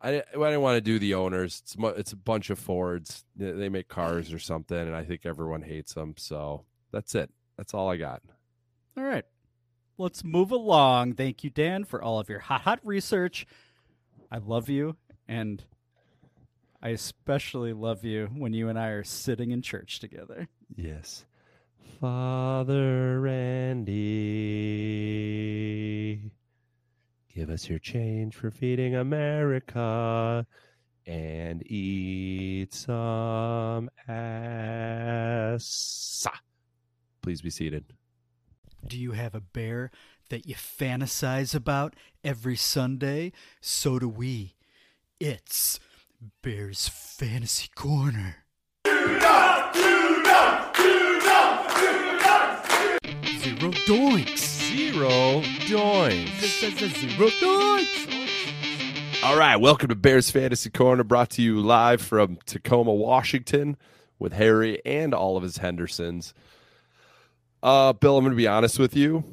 I, 0.01 0.09
I 0.09 0.21
didn't 0.33 0.61
want 0.61 0.77
to 0.77 0.81
do 0.81 0.97
the 0.97 1.13
owners. 1.13 1.61
It's 1.63 1.77
mu- 1.77 1.89
it's 1.89 2.11
a 2.13 2.17
bunch 2.17 2.49
of 2.49 2.57
Fords. 2.57 3.23
They 3.35 3.51
they 3.51 3.69
make 3.69 3.87
cars 3.87 4.33
or 4.33 4.39
something, 4.39 4.75
and 4.75 4.95
I 4.95 5.03
think 5.03 5.23
everyone 5.27 5.61
hates 5.61 5.93
them. 5.93 6.15
So 6.17 6.65
that's 6.91 7.13
it. 7.13 7.29
That's 7.57 7.75
all 7.75 7.87
I 7.91 7.97
got. 7.97 8.23
All 8.97 9.03
right. 9.03 9.25
Let's 9.99 10.23
move 10.23 10.51
along. 10.51 11.13
Thank 11.13 11.43
you, 11.43 11.51
Dan, 11.51 11.83
for 11.83 12.01
all 12.01 12.19
of 12.19 12.27
your 12.29 12.39
hot, 12.39 12.61
hot 12.61 12.79
research. 12.83 13.45
I 14.31 14.39
love 14.39 14.67
you, 14.69 14.95
and 15.27 15.63
I 16.83 16.89
especially 16.89 17.73
love 17.73 18.03
you 18.03 18.29
when 18.35 18.53
you 18.53 18.67
and 18.67 18.79
I 18.79 18.87
are 18.87 19.03
sitting 19.03 19.51
in 19.51 19.61
church 19.61 19.99
together. 19.99 20.47
Yes. 20.75 21.25
Father 21.99 23.19
Randy, 23.21 23.91
give 27.33 27.51
us 27.51 27.69
your 27.69 27.77
change 27.77 28.35
for 28.35 28.49
feeding 28.49 28.95
America 28.95 30.47
and 31.05 31.61
eat 31.69 32.73
some 32.73 33.91
ass. 34.07 35.57
Please 37.21 37.41
be 37.43 37.51
seated. 37.51 37.93
Do 38.87 38.97
you 38.97 39.11
have 39.11 39.35
a 39.35 39.41
bear 39.41 39.91
that 40.29 40.47
you 40.47 40.55
fantasize 40.55 41.53
about 41.53 41.95
every 42.23 42.55
Sunday? 42.55 43.33
So 43.59 43.99
do 43.99 44.09
we. 44.09 44.55
It's 45.19 45.79
Bear's 46.43 46.87
Fantasy 46.87 47.69
Corner. 47.75 48.37
Zero 53.39 53.71
doinks. 53.85 54.39
Zero 54.69 55.41
doinks. 55.67 56.77
Zero 56.77 57.27
doinks. 57.29 59.23
All 59.23 59.37
right, 59.37 59.55
welcome 59.57 59.89
to 59.89 59.95
Bears 59.95 60.29
Fantasy 60.31 60.69
Corner, 60.69 61.03
brought 61.03 61.29
to 61.31 61.41
you 61.41 61.59
live 61.59 62.01
from 62.01 62.37
Tacoma, 62.45 62.93
Washington, 62.93 63.77
with 64.19 64.33
Harry 64.33 64.81
and 64.85 65.13
all 65.13 65.37
of 65.37 65.43
his 65.43 65.57
Hendersons. 65.57 66.33
Uh, 67.63 67.93
Bill, 67.93 68.17
I'm 68.17 68.23
going 68.23 68.31
to 68.31 68.37
be 68.37 68.47
honest 68.47 68.79
with 68.79 68.95
you. 68.95 69.23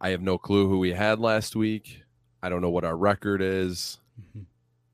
I 0.00 0.10
have 0.10 0.22
no 0.22 0.38
clue 0.38 0.68
who 0.68 0.78
we 0.78 0.92
had 0.92 1.18
last 1.18 1.56
week. 1.56 2.02
I 2.42 2.48
don't 2.48 2.62
know 2.62 2.70
what 2.70 2.84
our 2.84 2.96
record 2.96 3.42
is. 3.42 3.98
Mhm. 4.36 4.44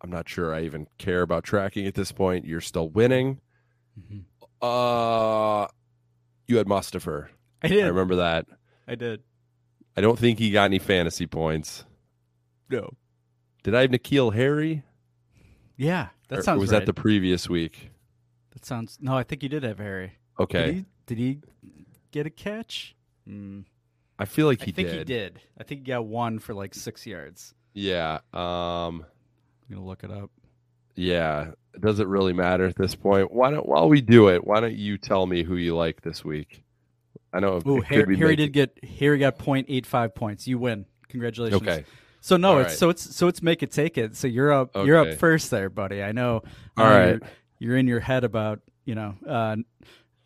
I'm 0.04 0.10
not 0.10 0.28
sure 0.28 0.54
I 0.54 0.60
even 0.64 0.86
care 0.98 1.22
about 1.22 1.44
tracking 1.44 1.86
at 1.86 1.94
this 1.94 2.12
point. 2.12 2.44
You're 2.44 2.60
still 2.60 2.90
winning. 2.90 3.40
Mhm. 3.98 4.24
Uh, 4.60 5.66
you 6.46 6.58
had 6.58 6.66
Mustafer. 6.66 7.28
I 7.62 7.68
did. 7.68 7.84
I 7.84 7.88
remember 7.88 8.16
that. 8.16 8.46
I 8.86 8.96
did. 8.96 9.22
I 9.96 10.02
don't 10.02 10.18
think 10.18 10.38
he 10.38 10.50
got 10.50 10.64
any 10.64 10.78
fantasy 10.78 11.26
points. 11.26 11.86
No. 12.68 12.90
Did 13.62 13.74
I 13.74 13.80
have 13.80 13.90
N'Keal 13.92 14.34
Harry? 14.34 14.82
Yeah, 15.78 16.08
that 16.28 16.40
Or 16.40 16.42
sounds 16.42 16.60
was 16.60 16.70
right. 16.70 16.80
that 16.80 16.86
the 16.86 16.92
previous 16.92 17.48
week? 17.48 17.90
That 18.50 18.66
sounds. 18.66 18.98
No, 19.00 19.16
I 19.16 19.22
think 19.22 19.42
you 19.42 19.48
did 19.48 19.62
have 19.62 19.78
Harry. 19.78 20.12
Okay. 20.38 20.84
Did 21.06 21.16
he, 21.16 21.34
did 21.34 21.46
he 21.76 21.86
get 22.10 22.26
a 22.26 22.30
catch? 22.30 22.94
Mm, 23.26 23.64
I 24.18 24.26
feel 24.26 24.46
like 24.48 24.60
he 24.60 24.70
did. 24.70 24.86
I 24.86 24.88
think 24.90 25.06
did. 25.06 25.08
he 25.08 25.14
did. 25.14 25.40
I 25.58 25.62
think 25.64 25.80
he 25.80 25.86
got 25.86 26.04
one 26.04 26.38
for 26.40 26.52
like 26.52 26.74
six 26.74 27.06
yards. 27.06 27.54
Yeah. 27.72 28.18
Um 28.34 29.06
I'm 29.68 29.76
gonna 29.76 29.86
look 29.86 30.04
it 30.04 30.10
up. 30.10 30.30
yeah. 30.94 31.52
Does 31.80 31.98
it 31.98 32.06
really 32.06 32.32
matter 32.32 32.66
at 32.66 32.76
this 32.76 32.94
point? 32.94 33.32
Why 33.32 33.50
don't 33.50 33.66
while 33.68 33.88
we 33.88 34.00
do 34.00 34.28
it, 34.28 34.46
why 34.46 34.60
don't 34.60 34.76
you 34.76 34.96
tell 34.96 35.26
me 35.26 35.42
who 35.42 35.56
you 35.56 35.74
like 35.74 36.02
this 36.02 36.24
week? 36.24 36.62
I 37.32 37.40
know 37.40 37.54
Oh, 37.54 37.60
could 37.80 37.84
Harry, 37.84 38.16
Harry 38.16 38.36
did 38.36 38.52
get 38.52 38.78
Harry 39.00 39.18
got 39.18 39.38
0.85 39.38 40.14
points. 40.14 40.46
You 40.46 40.58
win. 40.60 40.86
Congratulations. 41.08 41.60
Okay. 41.62 41.84
So 42.20 42.36
no, 42.36 42.52
All 42.52 42.58
it's 42.60 42.68
right. 42.68 42.78
so 42.78 42.90
it's 42.90 43.16
so 43.16 43.26
it's 43.26 43.42
make 43.42 43.64
it 43.64 43.72
take 43.72 43.98
it. 43.98 44.14
So 44.16 44.28
you're 44.28 44.52
up 44.52 44.70
you're 44.76 44.96
up 44.98 45.18
first 45.18 45.50
there, 45.50 45.68
buddy. 45.68 46.00
I 46.00 46.12
know. 46.12 46.42
I 46.76 46.82
All. 46.82 47.08
You're, 47.08 47.20
you're 47.58 47.76
in 47.76 47.88
your 47.88 48.00
head 48.00 48.22
about 48.22 48.60
you 48.84 48.94
know 48.94 49.16
uh, 49.28 49.56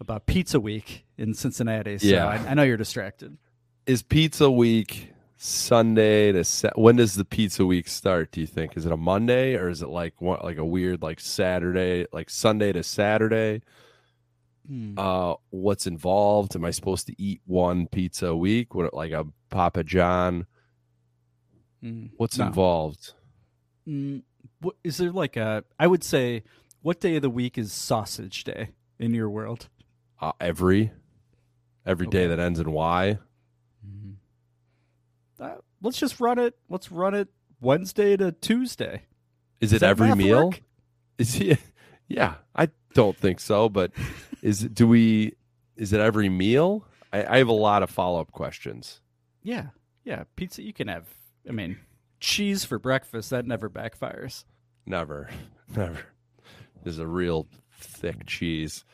about 0.01 0.26
Pizza 0.26 0.61
Week 0.61 1.07
in 1.16 1.32
Cincinnati. 1.32 1.97
So 1.97 2.07
Yeah. 2.09 2.26
I, 2.26 2.34
I 2.51 2.55
know 2.55 2.62
you're 2.62 2.76
distracted. 2.76 3.39
Is 3.86 4.03
Pizza 4.03 4.51
Week 4.51 5.11
Sunday 5.41 6.32
to 6.32 6.43
sa- 6.43 6.70
when 6.74 6.97
does 6.97 7.14
the 7.14 7.24
Pizza 7.24 7.64
Week 7.64 7.86
start? 7.86 8.32
Do 8.32 8.41
you 8.41 8.47
think 8.47 8.76
is 8.76 8.84
it 8.84 8.93
a 8.93 8.97
Monday 8.97 9.55
or 9.55 9.68
is 9.68 9.82
it 9.82 9.89
like 9.89 10.20
what 10.20 10.45
like 10.45 10.59
a 10.59 10.64
weird 10.64 11.01
like 11.01 11.20
Saturday 11.20 12.07
like 12.12 12.28
Sunday 12.28 12.72
to 12.72 12.82
Saturday? 12.82 13.62
Hmm. 14.66 14.99
Uh, 14.99 15.34
what's 15.51 15.86
involved? 15.86 16.57
Am 16.57 16.64
I 16.64 16.72
supposed 16.72 17.07
to 17.07 17.14
eat 17.22 17.41
one 17.47 17.86
pizza 17.86 18.26
a 18.26 18.36
week? 18.36 18.74
What 18.74 18.93
like 18.93 19.12
a 19.12 19.26
Papa 19.49 19.84
John? 19.84 20.47
Mm, 21.84 22.11
What's 22.16 22.36
no. 22.39 22.47
involved? 22.47 23.14
Mm, 23.89 24.22
what, 24.61 24.74
is 24.82 24.97
there 24.99 25.12
like 25.12 25.36
a? 25.36 25.62
I 25.78 25.86
would 25.86 26.03
say, 26.03 26.43
what 26.82 27.01
day 27.01 27.14
of 27.14 27.22
the 27.22 27.30
week 27.30 27.57
is 27.57 27.72
Sausage 27.72 28.43
Day 28.43 28.70
in 28.99 29.14
your 29.14 29.30
world? 29.30 29.68
Uh, 30.20 30.32
every 30.41 30.91
every 31.86 32.09
day 32.09 32.24
Okay. 32.24 32.26
that 32.34 32.41
ends 32.41 32.59
in 32.59 32.72
Y. 32.72 33.11
Uh, 33.12 33.14
let's 35.83 35.99
just 35.99 36.20
run 36.20 36.39
it. 36.39 36.55
Let's 36.68 36.91
run 36.91 37.14
it 37.14 37.29
Wednesday 37.61 38.16
to 38.16 38.33
Tuesday. 38.33 39.03
Is 39.61 39.72
it 39.72 39.83
every 39.83 40.14
meal? 40.14 40.47
work? 40.47 40.62
Is 41.18 41.35
he? 41.35 41.57
Yeah, 42.11 42.37
I 42.57 42.70
don't 42.95 43.14
think 43.14 43.39
so. 43.39 43.68
But 43.68 43.93
is? 44.43 44.61
Do 44.61 44.89
we? 44.89 45.35
Is 45.76 45.93
it 45.93 46.01
every 46.01 46.31
meal? 46.31 46.87
I, 47.12 47.22
I 47.22 47.37
have 47.37 47.49
a 47.49 47.53
lot 47.53 47.83
of 47.83 47.91
follow 47.91 48.18
up 48.18 48.33
questions. 48.33 49.03
Yeah, 49.43 49.66
yeah. 50.05 50.24
Pizza. 50.35 50.62
You 50.62 50.72
can 50.72 50.89
have. 50.89 51.07
I 51.47 51.53
mean, 51.53 51.76
cheese 52.18 52.64
for 52.64 52.79
breakfast. 52.79 53.29
That 53.29 53.45
never 53.45 53.68
backfires. 53.68 54.45
Never, 54.87 55.29
never. 55.76 55.99
This 56.83 56.95
is 56.95 56.99
a 56.99 57.07
real 57.07 57.47
thick 57.79 58.24
cheese. 58.24 58.87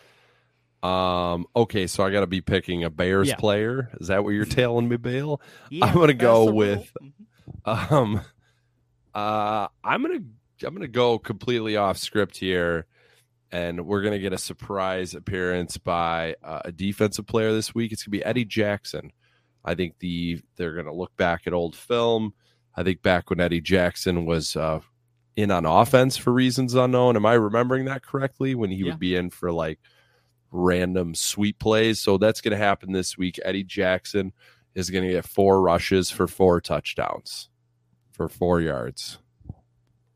Um. 0.85 1.47
Okay, 1.57 1.87
so 1.87 2.05
I 2.05 2.11
got 2.11 2.21
to 2.21 2.27
be 2.27 2.41
picking 2.41 2.85
a 2.85 2.91
Bears 2.91 3.29
Yeah. 3.29 3.37
player. 3.37 3.91
Is 4.01 4.09
that 4.09 4.23
what 4.25 4.31
you're 4.31 4.45
telling 4.45 4.89
me, 4.89 4.97
Bill? 4.97 5.41
Yeah, 5.71 5.87
I'm 5.87 5.95
gonna 5.95 6.13
go 6.15 6.45
the 6.47 6.51
rule. 6.53 6.57
with. 6.57 6.93
Um. 7.65 8.21
Uh. 9.15 9.69
I'm 9.83 10.03
gonna. 10.03 10.21
I'm 10.65 10.75
gonna 10.75 10.89
go 10.89 11.19
completely 11.19 11.77
off 11.77 11.97
script 11.99 12.37
here, 12.37 12.87
and 13.51 13.87
we're 13.87 14.03
gonna 14.03 14.19
get 14.19 14.33
a 14.33 14.39
surprise 14.39 15.15
appearance 15.15 15.79
by 15.79 16.37
uh, 16.43 16.61
a 16.65 16.73
defensive 16.73 17.27
player 17.27 17.53
this 17.53 17.75
week. 17.75 17.93
It's 17.93 18.03
gonna 18.05 18.13
be 18.13 18.25
Eddie 18.25 18.45
Jackson. 18.45 19.11
I 19.65 19.75
think 19.75 19.99
the 19.99 20.41
they're 20.57 20.75
gonna 20.75 20.95
look 20.95 21.17
back 21.17 21.47
at 21.47 21.53
old 21.53 21.75
film. 21.77 22.35
I 22.77 22.83
think 22.83 23.03
back 23.03 23.31
when 23.31 23.41
Eddie 23.41 23.61
Jackson 23.61 24.27
was 24.27 24.57
uh, 24.57 24.81
in 25.37 25.51
on 25.51 25.65
offense 25.65 26.17
for 26.17 26.33
reasons 26.33 26.75
unknown. 26.75 27.17
Am 27.17 27.25
I 27.27 27.35
remembering 27.35 27.85
that 27.87 28.05
correctly? 28.05 28.55
When 28.55 28.71
he 28.71 28.79
Yeah. 28.79 28.91
would 28.93 28.99
be 28.99 29.17
in 29.17 29.31
for 29.31 29.51
like 29.53 29.79
random 30.55 31.15
sweep 31.15 31.59
plays. 31.59 32.01
So 32.01 32.17
that's 32.17 32.41
going 32.41 32.53
to 32.53 32.65
happen 32.65 32.93
this 32.93 33.19
week. 33.19 33.39
Eddie 33.45 33.65
Jackson 33.65 34.33
is 34.75 34.89
going 34.91 35.05
to 35.05 35.11
get 35.11 35.27
four 35.27 35.61
rushes 35.61 36.11
for 36.11 36.27
four 36.27 36.61
touchdowns 36.61 37.51
for 38.13 38.29
four 38.29 38.61
yards. 38.61 39.19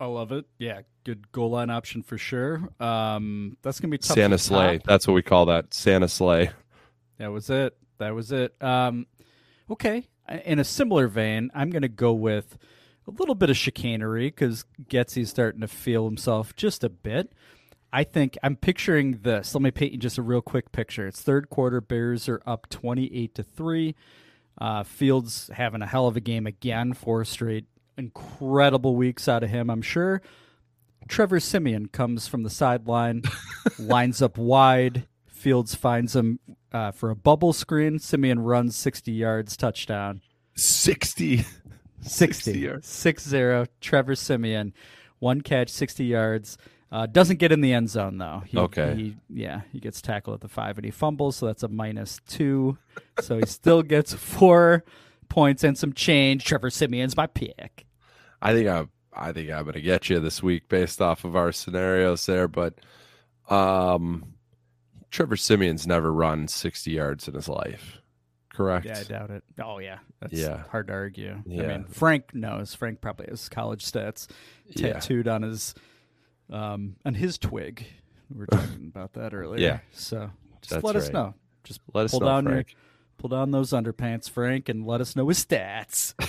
I 0.00 0.06
love 0.06 0.30
it. 0.30 0.44
Yeah, 0.58 0.82
good 1.02 1.30
goal 1.32 1.50
line 1.50 1.70
option 1.70 2.04
for 2.04 2.16
sure. 2.16 2.68
Um, 2.78 3.56
that's 3.62 3.80
gonna 3.80 3.90
be 3.90 3.98
tough. 3.98 4.14
Santa 4.14 4.36
to 4.36 4.42
sleigh. 4.42 4.80
That's 4.84 5.08
what 5.08 5.14
we 5.14 5.22
call 5.22 5.46
that. 5.46 5.74
Santa 5.74 6.06
sleigh. 6.06 6.50
That 7.18 7.32
was 7.32 7.50
it. 7.50 7.76
That 7.98 8.14
was 8.14 8.30
it. 8.30 8.54
Um, 8.62 9.06
okay. 9.68 10.06
In 10.44 10.60
a 10.60 10.64
similar 10.64 11.08
vein, 11.08 11.50
I'm 11.54 11.70
going 11.70 11.82
to 11.82 11.88
go 11.88 12.12
with 12.12 12.58
a 13.06 13.10
little 13.10 13.34
bit 13.34 13.50
of 13.50 13.56
chicanery 13.56 14.26
because 14.26 14.64
Getsy's 14.88 15.30
starting 15.30 15.62
to 15.62 15.68
feel 15.68 16.04
himself 16.04 16.54
just 16.54 16.84
a 16.84 16.88
bit. 16.88 17.32
I 17.92 18.04
think 18.04 18.36
I'm 18.42 18.56
picturing 18.56 19.20
this. 19.22 19.54
Let 19.54 19.62
me 19.62 19.70
paint 19.70 19.92
you 19.92 19.98
just 19.98 20.18
a 20.18 20.22
real 20.22 20.42
quick 20.42 20.72
picture. 20.72 21.06
It's 21.06 21.22
third 21.22 21.48
quarter. 21.48 21.80
Bears 21.80 22.28
are 22.28 22.42
up 22.46 22.68
28 22.68 23.34
to 23.34 23.42
three. 23.42 23.94
Uh, 24.60 24.82
Fields 24.82 25.50
having 25.54 25.82
a 25.82 25.86
hell 25.86 26.06
of 26.06 26.16
a 26.16 26.20
game 26.20 26.46
again. 26.46 26.92
Four 26.92 27.24
straight 27.24 27.66
incredible 27.96 28.94
weeks 28.96 29.28
out 29.28 29.42
of 29.42 29.50
him. 29.50 29.70
I'm 29.70 29.82
sure. 29.82 30.20
Trevor 31.08 31.40
Siemian 31.40 31.88
comes 31.88 32.28
from 32.28 32.42
the 32.42 32.50
sideline, 32.50 33.22
lines 33.78 34.20
up 34.20 34.36
wide. 34.36 35.06
Fields 35.26 35.74
finds 35.74 36.14
him 36.14 36.38
uh, 36.72 36.90
for 36.90 37.10
a 37.10 37.16
bubble 37.16 37.52
screen. 37.52 37.98
Siemian 37.98 38.40
runs 38.40 38.76
60 38.76 39.12
yards, 39.12 39.56
touchdown. 39.56 40.20
60. 40.56 41.46
60. 42.02 42.58
yards. 42.58 42.88
6 42.88 43.24
0. 43.24 43.66
Trevor 43.80 44.14
Siemian, 44.14 44.74
one 45.18 45.40
catch, 45.40 45.70
60 45.70 46.04
yards. 46.04 46.58
Uh, 46.90 47.06
doesn't 47.06 47.38
get 47.38 47.52
in 47.52 47.60
the 47.60 47.72
end 47.74 47.90
zone, 47.90 48.16
though. 48.18 48.42
He, 48.46 48.56
Okay. 48.56 48.94
He, 48.94 49.16
yeah, 49.28 49.60
he 49.72 49.78
gets 49.78 50.00
tackled 50.00 50.34
at 50.36 50.40
the 50.40 50.48
five 50.48 50.78
and 50.78 50.84
he 50.86 50.90
fumbles, 50.90 51.36
so 51.36 51.46
that's 51.46 51.62
a 51.62 51.68
minus 51.68 52.18
two. 52.26 52.78
so 53.20 53.36
he 53.38 53.44
still 53.46 53.82
gets 53.82 54.14
four 54.14 54.84
points 55.28 55.62
and 55.64 55.76
some 55.76 55.92
change. 55.92 56.44
Trevor 56.46 56.70
Siemian's 56.70 57.16
my 57.16 57.26
pick. 57.26 57.84
I 58.40 58.52
think 58.54 58.68
I'm. 58.68 58.90
I 59.12 59.32
think 59.32 59.50
I'm 59.50 59.64
going 59.64 59.74
to 59.74 59.80
get 59.80 60.08
you 60.08 60.20
this 60.20 60.42
week 60.42 60.68
based 60.68 61.02
off 61.02 61.24
of 61.24 61.34
our 61.34 61.50
scenarios 61.52 62.24
there. 62.26 62.46
But 62.46 62.74
um, 63.50 64.34
Trevor 65.10 65.36
Siemian's 65.36 65.86
never 65.86 66.12
run 66.12 66.48
60 66.48 66.90
yards 66.90 67.26
in 67.28 67.34
his 67.34 67.48
life. 67.48 67.98
Correct. 68.52 68.86
Yeah, 68.86 68.98
I 68.98 69.02
doubt 69.04 69.30
it. 69.30 69.44
Oh 69.62 69.78
yeah, 69.78 69.98
that's 70.20 70.32
Yeah. 70.32 70.64
hard 70.70 70.88
to 70.88 70.92
argue. 70.92 71.42
Yeah. 71.46 71.62
I 71.62 71.66
mean, 71.66 71.84
Frank 71.84 72.34
knows. 72.34 72.74
Frank 72.74 73.00
probably 73.00 73.26
has 73.28 73.48
college 73.48 73.84
stats 73.84 74.26
Yeah. 74.68 74.94
tattooed 74.94 75.28
on 75.28 75.42
his 75.42 75.74
um 76.50 76.96
on 77.04 77.14
his 77.14 77.38
twig. 77.38 77.86
We 78.30 78.38
were 78.40 78.46
talking 78.46 78.86
about 78.94 79.14
that 79.14 79.34
earlier. 79.34 79.60
Yeah. 79.60 79.78
So 79.92 80.30
just 80.60 80.70
That's 80.74 80.84
let 80.84 80.96
us 80.96 81.04
right. 81.04 81.12
know. 81.14 81.34
Just 81.64 81.80
Let 81.92 82.06
us 82.06 82.10
pull 82.12 82.20
know, 82.20 82.26
down 82.26 82.44
Frank. 82.44 82.70
your 82.70 82.78
pull 83.18 83.28
down 83.28 83.50
those 83.50 83.70
underpants, 83.70 84.30
Frank, 84.30 84.68
and 84.68 84.86
let 84.86 85.00
us 85.00 85.14
know 85.16 85.28
his 85.28 85.44
stats. 85.44 86.14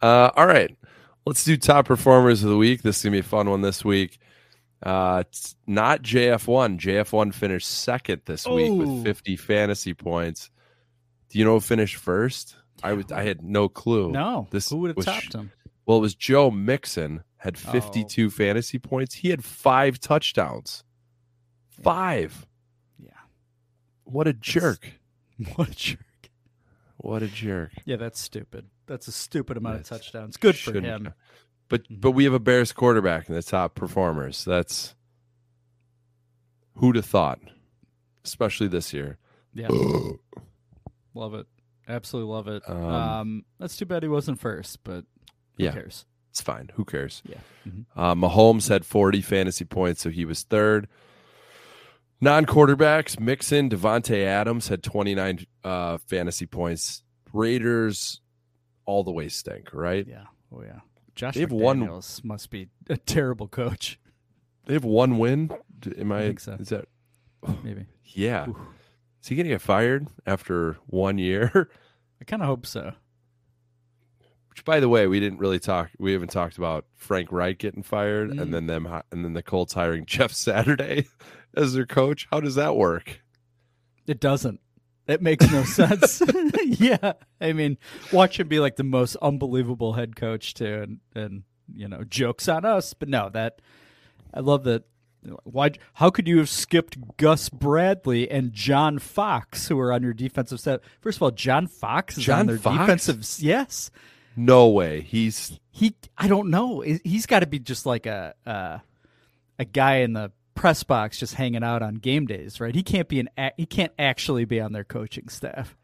Uh, 0.00 0.30
all 0.36 0.46
right, 0.46 0.76
let's 1.26 1.44
do 1.44 1.56
top 1.56 1.86
performers 1.86 2.44
of 2.44 2.50
the 2.50 2.56
week. 2.56 2.82
This 2.82 2.98
is 2.98 3.02
gonna 3.02 3.14
be 3.14 3.18
a 3.18 3.22
fun 3.24 3.50
one 3.50 3.62
this 3.62 3.84
week. 3.84 4.18
Uh, 4.80 5.24
it's 5.26 5.56
not 5.66 6.02
JF1. 6.02 6.78
JF1 6.78 7.34
finished 7.34 7.66
second 7.66 8.22
this 8.24 8.46
week 8.46 8.70
with 8.72 9.02
50 9.02 9.36
fantasy 9.36 9.94
points. 9.94 10.50
Do 11.30 11.38
you 11.40 11.44
know 11.44 11.54
who 11.54 11.60
finished 11.60 11.96
first? 11.96 12.54
I 12.80 12.92
was 12.92 13.10
I 13.10 13.24
had 13.24 13.42
no 13.42 13.68
clue. 13.68 14.12
no, 14.12 14.46
this 14.52 14.70
who 14.70 14.76
would 14.76 14.96
have 14.96 15.04
topped 15.04 15.32
him? 15.32 15.50
Well, 15.88 15.96
it 15.96 16.02
was 16.02 16.14
Joe 16.14 16.50
Mixon 16.50 17.24
had 17.38 17.56
Oh. 17.66 17.70
52 17.72 18.28
fantasy 18.28 18.78
points. 18.78 19.14
He 19.16 19.30
had 19.30 19.42
five 19.42 19.98
touchdowns. 19.98 20.84
Five. 21.70 22.46
Yeah. 22.98 23.08
What 24.04 24.28
a 24.28 24.32
jerk. 24.34 24.92
What 25.56 25.68
a 25.70 25.74
jerk. 25.74 26.00
What 26.98 27.22
a 27.22 27.28
jerk. 27.28 27.70
Yeah, 27.86 27.94
that's 27.96 28.20
stupid. 28.20 28.66
That's 28.86 29.06
a 29.08 29.12
stupid 29.12 29.56
amount 29.56 29.76
That's- 29.84 29.90
of 29.92 29.96
touchdowns. 30.02 30.36
Good 30.36 30.56
for 30.58 30.72
him. 30.76 30.84
count. 30.84 31.08
But 31.68 31.84
Mm-hmm. 31.84 32.00
but 32.00 32.10
we 32.10 32.24
have 32.24 32.32
a 32.34 32.38
Bears 32.40 32.72
quarterback 32.72 33.28
in 33.28 33.34
the 33.34 33.42
top 33.42 33.74
performers. 33.74 34.44
That's 34.44 34.94
who'd 36.74 36.96
have 36.96 37.06
thought, 37.06 37.38
especially 38.24 38.68
this 38.68 38.92
year. 38.92 39.16
Yeah. 39.54 39.68
love 41.14 41.34
it. 41.34 41.46
Absolutely 41.86 42.32
love 42.32 42.48
it. 42.48 42.62
Um, 42.68 42.84
Um, 42.84 43.44
that's 43.58 43.76
too 43.76 43.86
bad 43.86 44.02
he 44.02 44.08
wasn't 44.08 44.38
first, 44.40 44.82
but 44.84 45.04
who 45.58 45.64
Yeah. 45.64 45.72
cares? 45.72 46.06
It's 46.30 46.40
fine. 46.40 46.70
Who 46.74 46.84
cares? 46.84 47.22
Yeah. 47.28 47.38
Mhm. 47.66 47.84
Uh, 47.96 48.14
Mahomes 48.14 48.68
had 48.68 48.84
40 48.86 49.20
fantasy 49.22 49.64
points, 49.64 50.02
so 50.02 50.10
he 50.10 50.24
was 50.24 50.42
third. 50.44 50.88
Non 52.20 52.46
quarterbacks, 52.46 53.18
Mixon, 53.20 53.68
Davante 53.70 54.24
Adams 54.24 54.68
had 54.68 54.82
29 54.82 55.46
uh, 55.64 55.98
fantasy 55.98 56.46
points. 56.46 57.02
Raiders 57.32 58.20
all 58.86 59.04
the 59.04 59.10
way 59.12 59.28
stink, 59.28 59.72
right? 59.72 60.06
Yeah. 60.06 60.24
Oh 60.52 60.62
yeah. 60.62 60.80
Josh 61.14 61.34
They 61.34 61.40
have 61.40 61.52
one- 61.52 61.88
must 62.24 62.50
be 62.50 62.68
a 62.88 62.96
terrible 62.96 63.48
coach. 63.48 63.98
They 64.66 64.74
have 64.74 64.84
one 64.84 65.18
win. 65.18 65.50
Am 65.96 66.12
I? 66.12 66.22
think 66.22 66.40
so. 66.40 66.52
Is 66.54 66.68
that? 66.70 66.86
Maybe. 67.62 67.86
Yeah. 68.04 68.48
Oof. 68.48 68.56
Is 69.22 69.28
he 69.28 69.34
going 69.36 69.44
to 69.46 69.50
get 69.50 69.60
fired 69.60 70.06
after 70.26 70.76
one 70.86 71.18
year? 71.18 71.68
I 72.20 72.24
kind 72.24 72.42
of 72.42 72.48
hope 72.48 72.66
so. 72.66 72.92
Which, 74.58 74.64
by 74.64 74.80
the 74.80 74.88
way, 74.88 75.06
we 75.06 75.20
didn't 75.20 75.38
really 75.38 75.60
talk. 75.60 75.90
We 76.00 76.12
haven't 76.12 76.32
talked 76.32 76.58
about 76.58 76.84
Frank 76.96 77.30
Reich 77.30 77.58
getting 77.58 77.84
fired, 77.84 78.30
Mm. 78.32 78.40
and 78.42 78.52
then 78.54 78.66
them, 78.66 78.86
and 79.12 79.24
then 79.24 79.32
the 79.34 79.42
Colts 79.42 79.74
hiring 79.74 80.04
Jeff 80.06 80.32
Saturday 80.32 81.06
as 81.56 81.74
their 81.74 81.86
coach. 81.86 82.26
How 82.32 82.40
does 82.40 82.56
that 82.56 82.74
work? 82.74 83.22
It 84.08 84.18
doesn't. 84.20 84.58
It 85.06 85.22
makes 85.22 85.48
no 85.52 85.62
sense. 85.64 86.20
yeah. 86.64 87.12
I 87.40 87.52
mean, 87.52 87.78
watch 88.12 88.40
him 88.40 88.48
be 88.48 88.58
like 88.58 88.74
the 88.74 88.82
most 88.82 89.14
unbelievable 89.22 89.92
head 89.92 90.16
coach 90.16 90.54
too, 90.54 90.82
and 90.82 90.98
and 91.14 91.42
you 91.72 91.86
know, 91.86 92.02
jokes 92.02 92.48
on 92.48 92.64
us. 92.64 92.94
But 92.94 93.08
no, 93.08 93.28
that 93.28 93.60
I 94.34 94.40
love 94.40 94.64
that. 94.64 94.82
Why? 95.44 95.70
How 95.94 96.10
could 96.10 96.26
you 96.26 96.38
have 96.38 96.48
skipped 96.48 97.16
Gus 97.16 97.48
Bradley 97.48 98.28
and 98.28 98.52
John 98.52 98.98
Fox, 98.98 99.68
who 99.68 99.78
are 99.78 99.92
on 99.92 100.02
your 100.02 100.14
defensive 100.14 100.58
set? 100.58 100.80
First 101.00 101.18
of 101.18 101.22
all, 101.22 101.30
John 101.30 101.68
Fox 101.68 102.18
is 102.18 102.24
John 102.24 102.40
on 102.40 102.46
their 102.46 102.58
Fox? 102.58 102.78
defensive. 103.06 103.44
Yes, 103.44 103.90
No 104.40 104.68
way. 104.68 105.00
He's 105.00 105.58
he. 105.72 105.94
I 106.16 106.28
don't 106.28 106.48
know. 106.50 106.80
He- 106.80 107.00
He's 107.04 107.26
got 107.26 107.40
to 107.40 107.46
be 107.46 107.58
just 107.58 107.84
like 107.86 108.06
a 108.06 108.34
uh, 108.46 108.78
a 109.58 109.64
guy 109.64 109.96
in 109.96 110.12
the 110.12 110.30
press 110.54 110.82
box 110.84 111.18
just 111.18 111.34
hanging 111.34 111.64
out 111.64 111.82
on 111.82 111.96
game 111.96 112.26
days, 112.26 112.60
right? 112.60 112.74
He 112.74 112.82
can't 112.84 113.08
be 113.08 113.18
an 113.20 113.28
he 113.56 113.66
can't 113.66 113.92
actually 113.98 114.44
be 114.44 114.60
on 114.60 114.72
their 114.72 114.84
coaching 114.84 115.28
staff, 115.28 115.76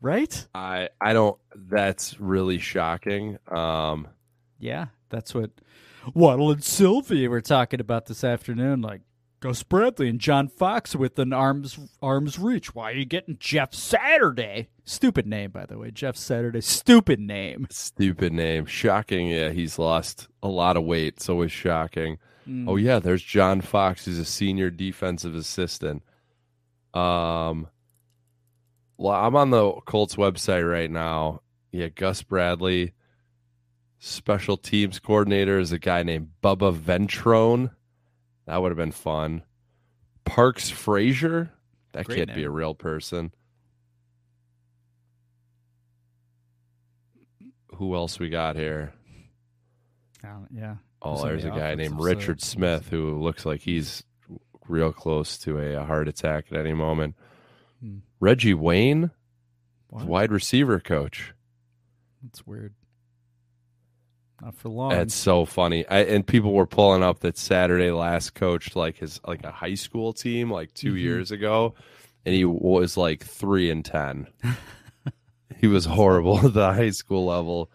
right? 0.00 0.46
I 0.54 0.88
I 1.00 1.12
don't. 1.12 1.38
That's 1.54 2.18
really 2.18 2.58
shocking. 2.58 3.38
Um, 3.46 4.08
Yeah, 4.58 4.86
that's 5.10 5.34
what 5.34 5.50
Waddle 6.14 6.50
and 6.50 6.64
Silvy 6.64 7.28
were 7.28 7.42
talking 7.42 7.80
about 7.80 8.06
this 8.06 8.24
afternoon. 8.24 8.80
Like 8.80 9.02
Gus 9.40 9.62
Bradley 9.62 10.08
and 10.08 10.18
John 10.18 10.48
Fox 10.48 10.96
within 10.96 11.32
arms 11.32 11.78
arms 12.02 12.38
reach. 12.38 12.74
Why 12.74 12.90
are 12.90 12.94
you 12.94 13.04
getting 13.04 13.36
Jeff 13.38 13.72
Saturday? 13.72 14.68
Stupid 14.84 15.26
name, 15.26 15.50
by 15.50 15.64
the 15.66 15.78
way. 15.78 15.90
Jeff 15.92 16.16
Saturday. 16.16 16.60
Stupid 16.60 17.20
name. 17.20 17.66
stupid 17.70 18.32
name. 18.32 18.66
Shocking. 18.66 19.28
Yeah, 19.28 19.50
he's 19.50 19.78
lost 19.78 20.28
a 20.42 20.48
lot 20.48 20.76
of 20.76 20.84
weight. 20.84 21.20
So 21.20 21.42
it's 21.42 21.52
shocking. 21.52 22.18
Mm. 22.48 22.68
Oh 22.68 22.76
yeah, 22.76 22.98
there's 22.98 23.22
John 23.22 23.60
Fox. 23.60 24.06
He's 24.06 24.18
a 24.18 24.24
senior 24.24 24.70
defensive 24.70 25.34
assistant. 25.36 26.02
Um, 26.94 27.68
well, 28.96 29.14
I'm 29.14 29.36
on 29.36 29.50
the 29.50 29.72
Colts 29.84 30.16
website 30.16 30.68
right 30.68 30.90
now. 30.90 31.42
Yeah, 31.70 31.88
Gus 31.88 32.22
Bradley, 32.22 32.94
special 34.00 34.56
teams 34.56 34.98
coordinator, 34.98 35.60
is 35.60 35.70
a 35.70 35.78
guy 35.78 36.02
named 36.02 36.30
Bubba 36.42 36.74
Ventrone. 36.74 37.70
That 38.48 38.62
would 38.62 38.70
have 38.70 38.78
been 38.78 38.92
fun. 38.92 39.42
Parks 40.24 40.70
Frazier. 40.70 41.50
That 41.92 42.06
Great 42.06 42.16
can't 42.16 42.34
be 42.34 42.44
a 42.44 42.50
real 42.50 42.74
person. 42.74 43.30
Who 47.74 47.94
else 47.94 48.18
we 48.18 48.30
got 48.30 48.56
here? 48.56 48.94
Uh, 50.24 50.28
yeah. 50.50 50.76
Oh, 51.02 51.22
there's 51.22 51.42
the 51.42 51.52
a 51.52 51.56
guy 51.58 51.74
named? 51.74 52.00
Richard 52.00 52.40
Smith 52.40 52.88
who 52.88 53.18
looks 53.20 53.44
like 53.44 53.60
he's 53.60 54.02
real 54.66 54.94
close 54.94 55.36
to 55.40 55.58
a, 55.58 55.74
a 55.82 55.84
heart 55.84 56.08
attack 56.08 56.46
at 56.50 56.56
any 56.58 56.72
moment. 56.72 57.16
Hmm. 57.82 57.98
Reggie 58.18 58.54
Wayne, 58.54 59.10
What? 59.88 60.06
wide 60.06 60.32
receiver 60.32 60.80
coach. 60.80 61.34
That's 62.22 62.46
weird. 62.46 62.72
Not 64.40 64.54
for 64.54 64.68
long. 64.68 64.90
That's 64.90 65.14
so 65.14 65.44
funny. 65.44 65.86
I, 65.88 66.00
and 66.04 66.26
people 66.26 66.52
were 66.52 66.66
pulling 66.66 67.02
up 67.02 67.20
that 67.20 67.36
Saturday 67.36 67.90
last 67.90 68.34
coached 68.34 68.76
like 68.76 68.98
his 68.98 69.20
like 69.26 69.42
a 69.44 69.50
high 69.50 69.74
school 69.74 70.12
team 70.12 70.50
like 70.50 70.72
2 70.74 70.92
Mhm. 70.94 71.00
years 71.00 71.30
ago, 71.32 71.74
and 72.24 72.34
he 72.34 72.44
was 72.44 72.96
like 72.96 73.24
three 73.24 73.70
and 73.70 73.84
ten. 73.84 74.28
he 75.60 75.66
was 75.66 75.86
horrible 75.86 76.38
at 76.46 76.54
the 76.54 76.72
high 76.72 76.90
school 76.90 77.26
level. 77.26 77.70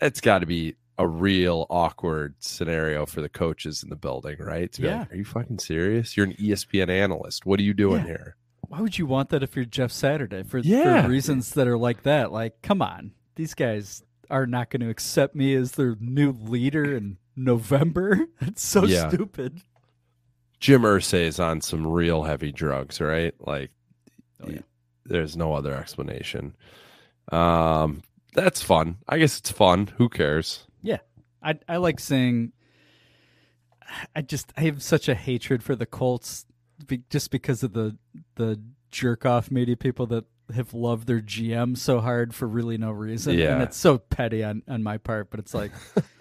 It's 0.00 0.20
got 0.20 0.40
to 0.40 0.46
be 0.46 0.74
a 0.98 1.06
real 1.06 1.66
awkward 1.70 2.34
scenario 2.40 3.06
for 3.06 3.20
the 3.20 3.28
coaches 3.28 3.84
in 3.84 3.88
the 3.88 3.94
building, 3.96 4.36
right? 4.40 4.72
To 4.72 4.80
be 4.82 4.88
Yeah. 4.88 5.00
like, 5.00 5.12
are 5.12 5.16
you 5.16 5.24
fucking 5.24 5.60
serious? 5.60 6.16
You're 6.16 6.26
an 6.26 6.34
ESPN 6.40 6.90
analyst. 6.90 7.46
What 7.46 7.60
are 7.60 7.62
you 7.62 7.72
doing 7.74 8.00
Yeah. 8.00 8.06
here? 8.06 8.36
Why 8.66 8.80
would 8.80 8.98
you 8.98 9.06
want 9.06 9.28
that 9.28 9.44
if 9.44 9.54
you're 9.54 9.64
Jeff 9.64 9.92
Saturday? 9.92 10.42
For, 10.42 10.58
Yeah. 10.58 11.02
for 11.02 11.08
reasons 11.08 11.52
that 11.54 11.68
are 11.68 11.78
like 11.78 12.02
that. 12.02 12.32
Like, 12.32 12.62
come 12.62 12.82
on. 12.82 13.12
These 13.36 13.54
guys 13.54 14.02
are 14.30 14.46
not 14.46 14.70
going 14.70 14.80
to 14.80 14.88
accept 14.90 15.34
me 15.34 15.54
as 15.54 15.72
their 15.72 15.96
new 16.00 16.32
leader 16.32 16.96
in 16.96 17.18
November. 17.36 18.26
It's 18.40 18.62
so 18.64 18.84
Yeah. 18.84 19.08
stupid. 19.08 19.60
Jim 20.60 20.82
Irsay 20.82 21.22
is 21.26 21.38
on 21.38 21.60
some 21.60 21.86
real 21.86 22.24
heavy 22.24 22.50
drugs, 22.52 23.00
right? 23.00 23.34
Like, 23.40 23.70
Oh, 24.42 24.48
yeah. 24.50 24.60
there's 25.04 25.36
no 25.36 25.52
other 25.54 25.74
explanation. 25.74 26.56
Um, 27.32 28.02
that's 28.34 28.62
fun. 28.62 28.98
I 29.08 29.18
guess 29.18 29.38
it's 29.38 29.50
fun. 29.50 29.88
Who 29.98 30.08
cares? 30.08 30.66
Yeah. 30.82 30.98
I 31.42 31.58
I 31.68 31.76
like 31.76 32.00
saying 32.00 32.52
I 34.14 34.22
just 34.22 34.52
I 34.56 34.62
have 34.62 34.82
such 34.82 35.08
a 35.08 35.14
hatred 35.14 35.62
for 35.62 35.74
the 35.76 35.86
Colts 35.86 36.44
be, 36.86 37.02
just 37.10 37.30
because 37.30 37.62
of 37.62 37.72
the 37.72 37.96
the 38.36 38.60
jerk 38.90 39.24
off 39.26 39.50
media 39.50 39.76
people 39.76 40.06
that 40.06 40.24
have 40.54 40.72
loved 40.74 41.06
their 41.06 41.20
GM 41.20 41.76
so 41.76 42.00
hard 42.00 42.34
for 42.34 42.48
really 42.48 42.78
no 42.78 42.90
reason. 42.90 43.38
And 43.38 43.62
it's 43.62 43.76
so 43.76 43.98
petty 43.98 44.42
on, 44.42 44.62
on 44.68 44.82
my 44.82 44.98
part, 44.98 45.30
but 45.30 45.40
it's 45.40 45.54
like 45.54 45.72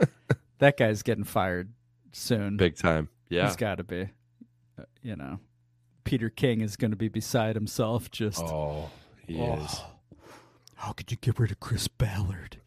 that 0.60 0.78
guy's 0.78 1.02
getting 1.04 1.24
fired 1.24 1.72
soon. 2.12 2.58
Big 2.58 2.76
time. 2.78 3.10
Yeah. 3.30 3.48
He's 3.48 3.56
got 3.56 3.76
to 3.76 3.84
be. 3.84 4.10
Uh, 4.80 4.84
You 5.02 5.16
know, 5.16 5.40
Peter 6.04 6.30
King 6.30 6.62
is 6.62 6.76
going 6.78 6.92
to 6.92 6.98
be 6.98 7.08
beside 7.10 7.56
himself. 7.56 8.10
Just 8.12 8.42
Oh, 8.44 8.90
he 9.26 9.40
Oh. 9.40 9.56
is. 9.64 9.82
How 10.76 10.92
could 10.92 11.10
you 11.12 11.18
get 11.18 11.40
rid 11.40 11.52
of 11.52 11.60
Chris 11.60 11.88
Ballard? 11.88 12.58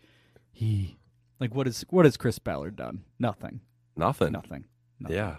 He 0.52 0.98
like 1.38 1.54
what 1.54 1.66
is 1.68 1.84
what 1.90 2.04
has 2.04 2.16
Chris 2.16 2.38
Ballard 2.38 2.76
done? 2.76 3.04
Nothing. 3.18 3.60
Nothing. 3.96 4.32
Nothing. 4.32 4.64
Nothing. 4.98 5.16
Yeah. 5.16 5.36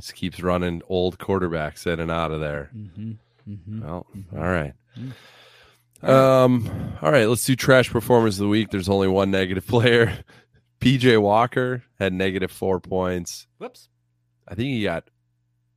Just 0.00 0.14
keeps 0.14 0.40
running 0.42 0.82
old 0.88 1.18
quarterbacks 1.18 1.86
in 1.86 2.00
and 2.00 2.10
out 2.10 2.30
of 2.32 2.40
there. 2.40 2.70
Mm-hmm. 2.74 3.12
Mm-hmm. 3.48 3.82
Well, 3.84 4.06
all 4.32 4.38
right. 4.48 4.74
Um, 6.02 6.92
all 7.00 7.10
right, 7.10 7.26
let's 7.26 7.44
do 7.44 7.56
trash 7.56 7.90
performers 7.90 8.38
of 8.38 8.44
the 8.44 8.48
week. 8.48 8.70
There's 8.70 8.88
only 8.88 9.08
one 9.08 9.30
negative 9.30 9.66
player. 9.68 10.18
PJ 10.80 11.20
Walker 11.20 11.82
had 11.98 12.12
negative 12.12 12.50
four 12.50 12.80
points. 12.80 13.46
Whoops. 13.58 13.88
I 14.46 14.54
think 14.54 14.68
he 14.68 14.82
got 14.82 15.08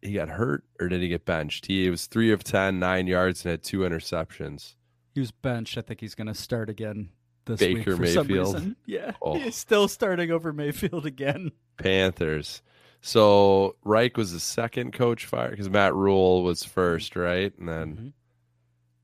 he 0.01 0.13
got 0.13 0.29
hurt 0.29 0.63
or 0.79 0.89
did 0.89 1.01
he 1.01 1.07
get 1.07 1.25
benched? 1.25 1.65
He 1.67 1.89
was 1.89 2.05
three 2.07 2.31
of 2.31 2.43
10, 2.43 2.77
nine 2.79 3.07
yards, 3.07 3.43
and 3.45 3.51
had 3.51 3.63
two 3.63 3.79
interceptions. 3.79 4.75
He 5.13 5.19
was 5.21 5.31
benched. 5.31 5.77
I 5.77 5.81
think 5.81 6.01
he's 6.01 6.13
going 6.15 6.27
to 6.27 6.33
start 6.35 6.69
again 6.69 7.09
this 7.45 7.59
Baker 7.59 7.95
week 7.95 7.97
for 7.97 8.07
some 8.07 8.27
reason. 8.27 8.75
Yeah, 8.85 9.13
Oh. 9.21 9.35
he's 9.39 9.55
still 9.55 9.87
starting 9.87 10.29
over 10.31 10.51
Mayfield 10.53 11.05
again. 11.05 11.51
Panthers. 11.77 12.61
So 13.01 13.75
Reich 13.83 14.17
was 14.17 14.33
the 14.33 14.39
second 14.39 14.91
coach 14.93 15.25
fired 15.25 15.51
because 15.51 15.69
Matt 15.69 15.95
Rhule 15.95 16.43
was 16.43 16.63
first, 16.63 17.15
right? 17.15 17.53
And 17.57 17.67
then 17.69 17.95
Mhm. 17.95 18.13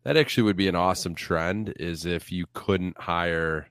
That 0.04 0.18
actually 0.18 0.44
would 0.44 0.58
be 0.58 0.68
an 0.68 0.76
awesome 0.76 1.16
trend 1.16 1.74
is 1.80 2.06
if 2.06 2.32
you 2.32 2.46
couldn't 2.54 2.98
hire 3.00 3.68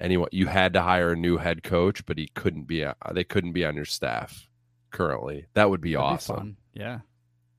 anyone, 0.00 0.28
you 0.32 0.46
had 0.46 0.72
to 0.74 0.82
hire 0.82 1.12
a 1.12 1.16
new 1.16 1.36
head 1.36 1.62
coach, 1.62 2.04
but 2.06 2.18
he 2.18 2.28
couldn't 2.34 2.64
be, 2.64 2.84
they 3.12 3.24
couldn't 3.24 3.52
be 3.52 3.64
on 3.64 3.76
your 3.76 3.84
staff 3.84 4.48
currently. 4.90 5.46
That 5.54 5.70
would 5.70 5.80
be 5.80 5.92
That'd 5.94 6.04
awesome. 6.04 6.36
fun. 6.36 6.56
Yeah. 6.74 7.00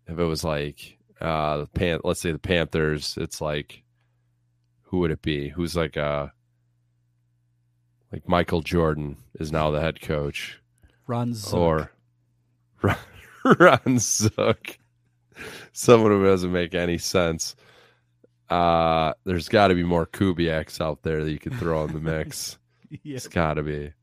if 0.07 0.17
it 0.19 0.23
was 0.23 0.43
like 0.43 0.97
uh 1.19 1.57
the 1.57 1.67
pan 1.67 1.99
let's 2.03 2.19
say 2.19 2.31
the 2.31 2.39
Panthers, 2.39 3.17
it's 3.21 3.39
like 3.41 3.83
who 4.83 4.99
would 4.99 5.11
it 5.11 5.21
be? 5.21 5.49
Who's 5.49 5.75
like 5.75 5.95
uh 5.97 6.27
like 8.11 8.27
Michael 8.27 8.61
Jordan 8.61 9.17
is 9.39 9.51
now 9.51 9.71
the 9.71 9.79
head 9.79 10.01
coach. 10.01 10.59
Ron 11.07 11.33
Zook. 11.33 11.53
Or 11.59 11.91
Ron, 12.81 12.97
Ron 13.59 13.99
Zook. 13.99 14.77
Someone 15.71 16.11
who 16.11 16.25
doesn't 16.25 16.51
make 16.51 16.73
any 16.75 16.97
sense. 16.97 17.55
Uh 18.51 19.13
there's 19.23 19.49
gotta 19.49 19.73
be 19.75 19.83
more 19.83 20.05
Kubiaks 20.05 20.81
out 20.81 21.03
there 21.03 21.23
that 21.23 21.31
you 21.31 21.39
could 21.39 21.53
throw 21.55 21.83
in 21.85 21.93
the 21.93 21.99
mix. 21.99 22.57
yeah. 22.89 23.15
It's 23.15 23.27
gotta 23.27 23.63
be. 23.63 23.93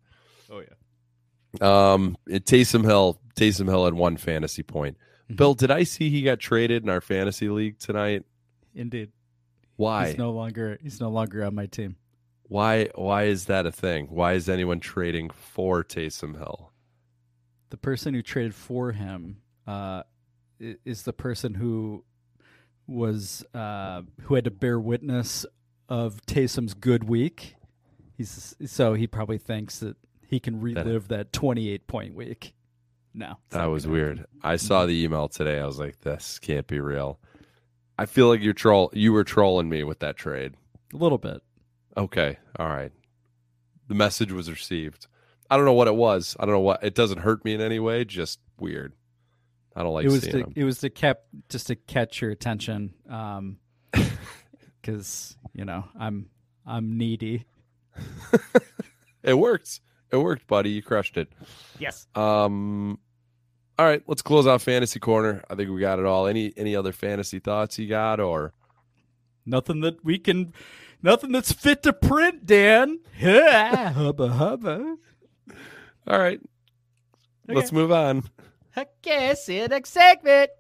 Oh 0.50 0.60
yeah. 0.60 1.92
Um, 1.92 2.16
it, 2.26 2.44
Taysom 2.44 2.84
Hill, 2.84 3.20
Taysom 3.34 3.66
Hill 3.66 3.84
had 3.84 3.94
one 3.94 4.16
fantasy 4.16 4.62
point. 4.62 4.96
Mhm. 5.30 5.36
Bill, 5.36 5.54
did 5.54 5.70
I 5.70 5.82
see 5.84 6.08
he 6.10 6.22
got 6.22 6.38
traded 6.40 6.82
in 6.82 6.88
our 6.88 7.00
fantasy 7.00 7.48
league 7.48 7.78
tonight? 7.78 8.24
Indeed. 8.74 9.12
Why? 9.76 10.08
He's 10.08 10.18
no 10.18 10.30
longer 10.30 10.78
he's 10.82 11.00
no 11.00 11.10
longer 11.10 11.44
on 11.44 11.54
my 11.54 11.66
team. 11.66 11.96
Why? 12.44 12.88
Why 12.94 13.24
is 13.24 13.44
that 13.46 13.66
a 13.66 13.72
thing? 13.72 14.06
Why 14.06 14.32
is 14.32 14.48
anyone 14.48 14.80
trading 14.80 15.30
for 15.30 15.84
Taysom 15.84 16.36
Hill? 16.36 16.72
the 17.70 17.76
person 17.76 18.14
who 18.14 18.22
traded 18.22 18.54
for 18.54 18.92
him 18.92 19.42
uh, 19.66 20.02
is 20.58 21.02
the 21.02 21.12
person 21.12 21.52
who 21.52 22.02
was 22.88 23.44
uh, 23.54 24.02
who 24.22 24.34
had 24.34 24.44
to 24.44 24.50
bear 24.50 24.80
witness 24.80 25.46
of 25.88 26.24
Taysom's 26.26 26.74
good 26.74 27.04
week. 27.04 27.54
He's 28.16 28.56
so 28.66 28.94
he 28.94 29.06
probably 29.06 29.38
thinks 29.38 29.78
that 29.78 29.96
he 30.26 30.40
can 30.40 30.60
relive 30.60 31.08
that, 31.08 31.32
28 31.32 31.86
point 31.86 32.14
week. 32.14 32.54
No, 33.14 33.36
That 33.50 33.66
was 33.66 33.84
gonna 33.84 33.94
weird. 33.94 34.26
I 34.42 34.56
saw 34.56 34.86
the 34.86 35.02
email 35.04 35.28
today. 35.28 35.58
I 35.60 35.66
was 35.66 35.78
like, 35.78 36.00
this 36.00 36.38
can't 36.38 36.66
be 36.66 36.80
real. 36.80 37.18
I 37.96 38.06
feel 38.06 38.28
like 38.28 38.40
you're 38.42 38.52
troll. 38.52 38.90
You 38.92 39.12
were 39.12 39.24
trolling 39.24 39.68
me 39.68 39.82
with 39.84 40.00
that 40.00 40.16
trade. 40.16 40.54
A 40.92 40.96
little 40.96 41.18
bit. 41.18 41.42
Okay, 41.96 42.38
all 42.58 42.68
right. 42.68 42.92
The 43.88 43.94
message 43.94 44.30
was 44.30 44.50
received. 44.50 45.06
I 45.50 45.56
don't 45.56 45.64
know 45.64 45.72
what 45.72 45.88
it 45.88 45.94
was. 45.96 46.36
I 46.38 46.44
don't 46.44 46.54
know 46.54 46.60
what. 46.60 46.84
It 46.84 46.94
doesn't 46.94 47.18
hurt 47.18 47.44
me 47.44 47.54
in 47.54 47.60
any 47.60 47.80
way. 47.80 48.04
Just 48.04 48.38
weird. 48.60 48.92
I 49.74 49.82
don't 49.82 49.92
like 49.92 50.04
it 50.04 50.10
was 50.10 50.22
seeing 50.22 50.32
to, 50.32 50.42
them. 50.44 50.52
it 50.56 50.64
was 50.64 50.78
to 50.78 50.90
kept 50.90 51.26
just 51.48 51.68
to 51.68 51.76
catch 51.76 52.20
your 52.20 52.30
attention, 52.30 52.94
um, 53.08 53.58
because 54.80 55.36
you 55.54 55.64
know 55.64 55.84
I'm 55.98 56.30
I'm 56.66 56.96
needy. 56.98 57.46
It 59.22 59.34
worked. 59.34 59.80
It 60.10 60.16
worked, 60.16 60.46
buddy. 60.46 60.70
You 60.70 60.82
crushed 60.82 61.16
it. 61.16 61.28
Yes. 61.78 62.06
Um, 62.14 62.98
all 63.78 63.86
right, 63.86 64.02
let's 64.06 64.22
close 64.22 64.46
out 64.46 64.62
fantasy 64.62 64.98
corner. 64.98 65.44
I 65.50 65.54
think 65.54 65.70
we 65.70 65.80
got 65.80 65.98
it 65.98 66.06
all. 66.06 66.26
Any 66.26 66.52
any 66.56 66.74
other 66.74 66.92
fantasy 66.92 67.38
thoughts 67.38 67.78
you 67.78 67.88
got, 67.88 68.20
or 68.20 68.52
Nothing 69.48 69.80
that 69.80 70.04
we 70.04 70.18
can, 70.18 70.52
nothing 71.02 71.32
that's 71.32 71.52
fit 71.52 71.82
to 71.84 71.92
print, 71.94 72.44
Dan. 72.44 72.98
hubba 73.18 74.28
hubba. 74.28 74.96
all 76.06 76.18
right, 76.18 76.40
let's 77.48 77.72
move 77.72 77.90
on. 77.90 78.24
I 78.78 78.86
guess 79.02 79.48
in 79.48 79.70
next 79.70 79.90
segment. 79.90 80.50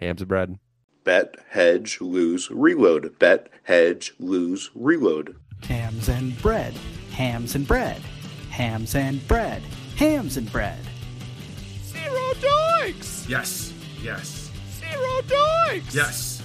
Hams 0.00 0.20
and 0.20 0.28
bread. 0.28 0.58
Bet, 1.04 1.36
hedge, 1.48 2.00
lose, 2.00 2.50
reload. 2.50 3.20
Bet, 3.20 3.50
hedge, 3.62 4.12
lose, 4.18 4.68
reload. 4.74 5.36
Hams 5.62 6.08
and 6.08 6.36
bread. 6.42 6.74
Hams 7.12 7.54
and 7.54 7.68
bread. 7.68 8.02
Hams 8.50 8.96
and 8.96 9.26
bread. 9.28 9.62
Hams 9.96 10.36
and 10.36 10.50
bread. 10.50 10.80
Zero 11.84 12.32
doinks! 12.40 13.28
Yes. 13.28 13.72
Yes. 14.02 14.50
Zero 14.80 15.20
doinks! 15.28 15.94
Yes. 15.94 16.42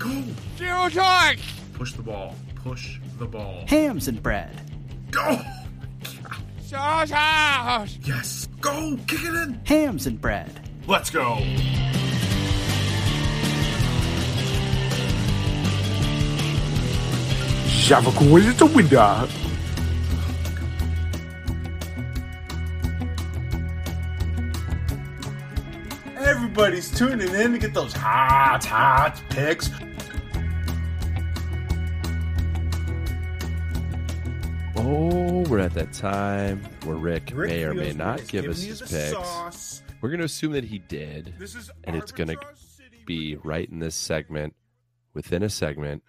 Come 0.00 0.10
on. 0.10 0.24
Go. 0.26 0.34
Zero 0.56 0.88
doinks! 0.88 1.42
Push 1.74 1.92
the 1.92 2.02
ball. 2.02 2.34
Push 2.56 2.98
the 3.20 3.26
ball. 3.26 3.62
Hams 3.68 4.08
and 4.08 4.20
bread. 4.20 4.60
Go. 5.12 5.40
Sausage! 6.68 7.98
Yes. 8.04 8.46
Go. 8.60 8.98
Kick 9.06 9.24
it 9.24 9.34
in. 9.34 9.58
Hams 9.64 10.06
and 10.06 10.20
bread. 10.20 10.68
Let's 10.86 11.08
go. 11.08 11.36
Shavakul 17.64 18.38
is 18.38 18.58
the 18.58 18.66
window. 18.66 19.26
Everybody's 26.18 26.90
tuning 26.90 27.34
in 27.34 27.52
to 27.52 27.58
get 27.58 27.72
those 27.72 27.94
hot, 27.94 28.62
hot 28.62 29.22
picks. 29.30 29.70
Oh, 34.80 35.44
we're 35.48 35.58
at 35.58 35.74
that 35.74 35.92
time 35.92 36.62
where 36.84 36.94
Rick, 36.96 37.32
Rick 37.34 37.50
may 37.50 37.64
or 37.64 37.74
may 37.74 37.92
not 37.92 38.26
give 38.28 38.44
us 38.44 38.62
his 38.62 38.78
the 38.78 38.86
picks. 38.86 39.10
sauce. 39.10 39.82
We're 40.00 40.10
going 40.10 40.20
to 40.20 40.24
assume 40.26 40.52
that 40.52 40.62
he 40.62 40.78
did, 40.78 41.34
This 41.36 41.56
is 41.56 41.68
and 41.82 41.96
it's 41.96 42.12
going 42.12 42.28
to 42.28 42.36
be 43.04 43.34
right 43.42 43.68
in 43.68 43.80
this 43.80 43.96
segment, 43.96 44.54
within 45.14 45.42
a 45.42 45.48
segment, 45.48 46.04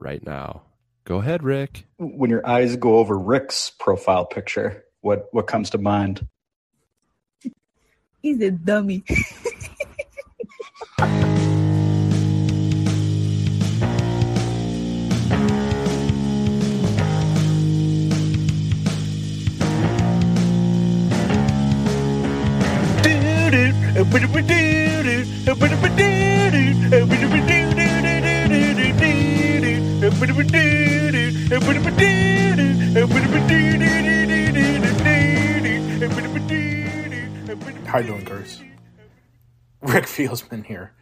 right 0.00 0.24
now. 0.26 0.62
Go 1.04 1.18
ahead, 1.18 1.44
Rick. 1.44 1.86
When 1.98 2.28
your 2.28 2.44
eyes 2.46 2.74
go 2.74 2.98
over 2.98 3.16
Rick's 3.16 3.70
profile 3.70 4.26
picture, 4.26 4.84
what 5.00 5.28
what 5.30 5.46
comes 5.46 5.70
to 5.70 5.78
mind? 5.78 6.26
He's 8.20 8.40
a 8.40 8.50
dummy. 8.50 9.04
How 37.90 37.98
you 37.98 38.06
doing, 38.06 38.24
Curtis? 38.24 38.62
Rick 39.82 40.04
Fieldsman 40.04 40.64
here. 40.64 40.92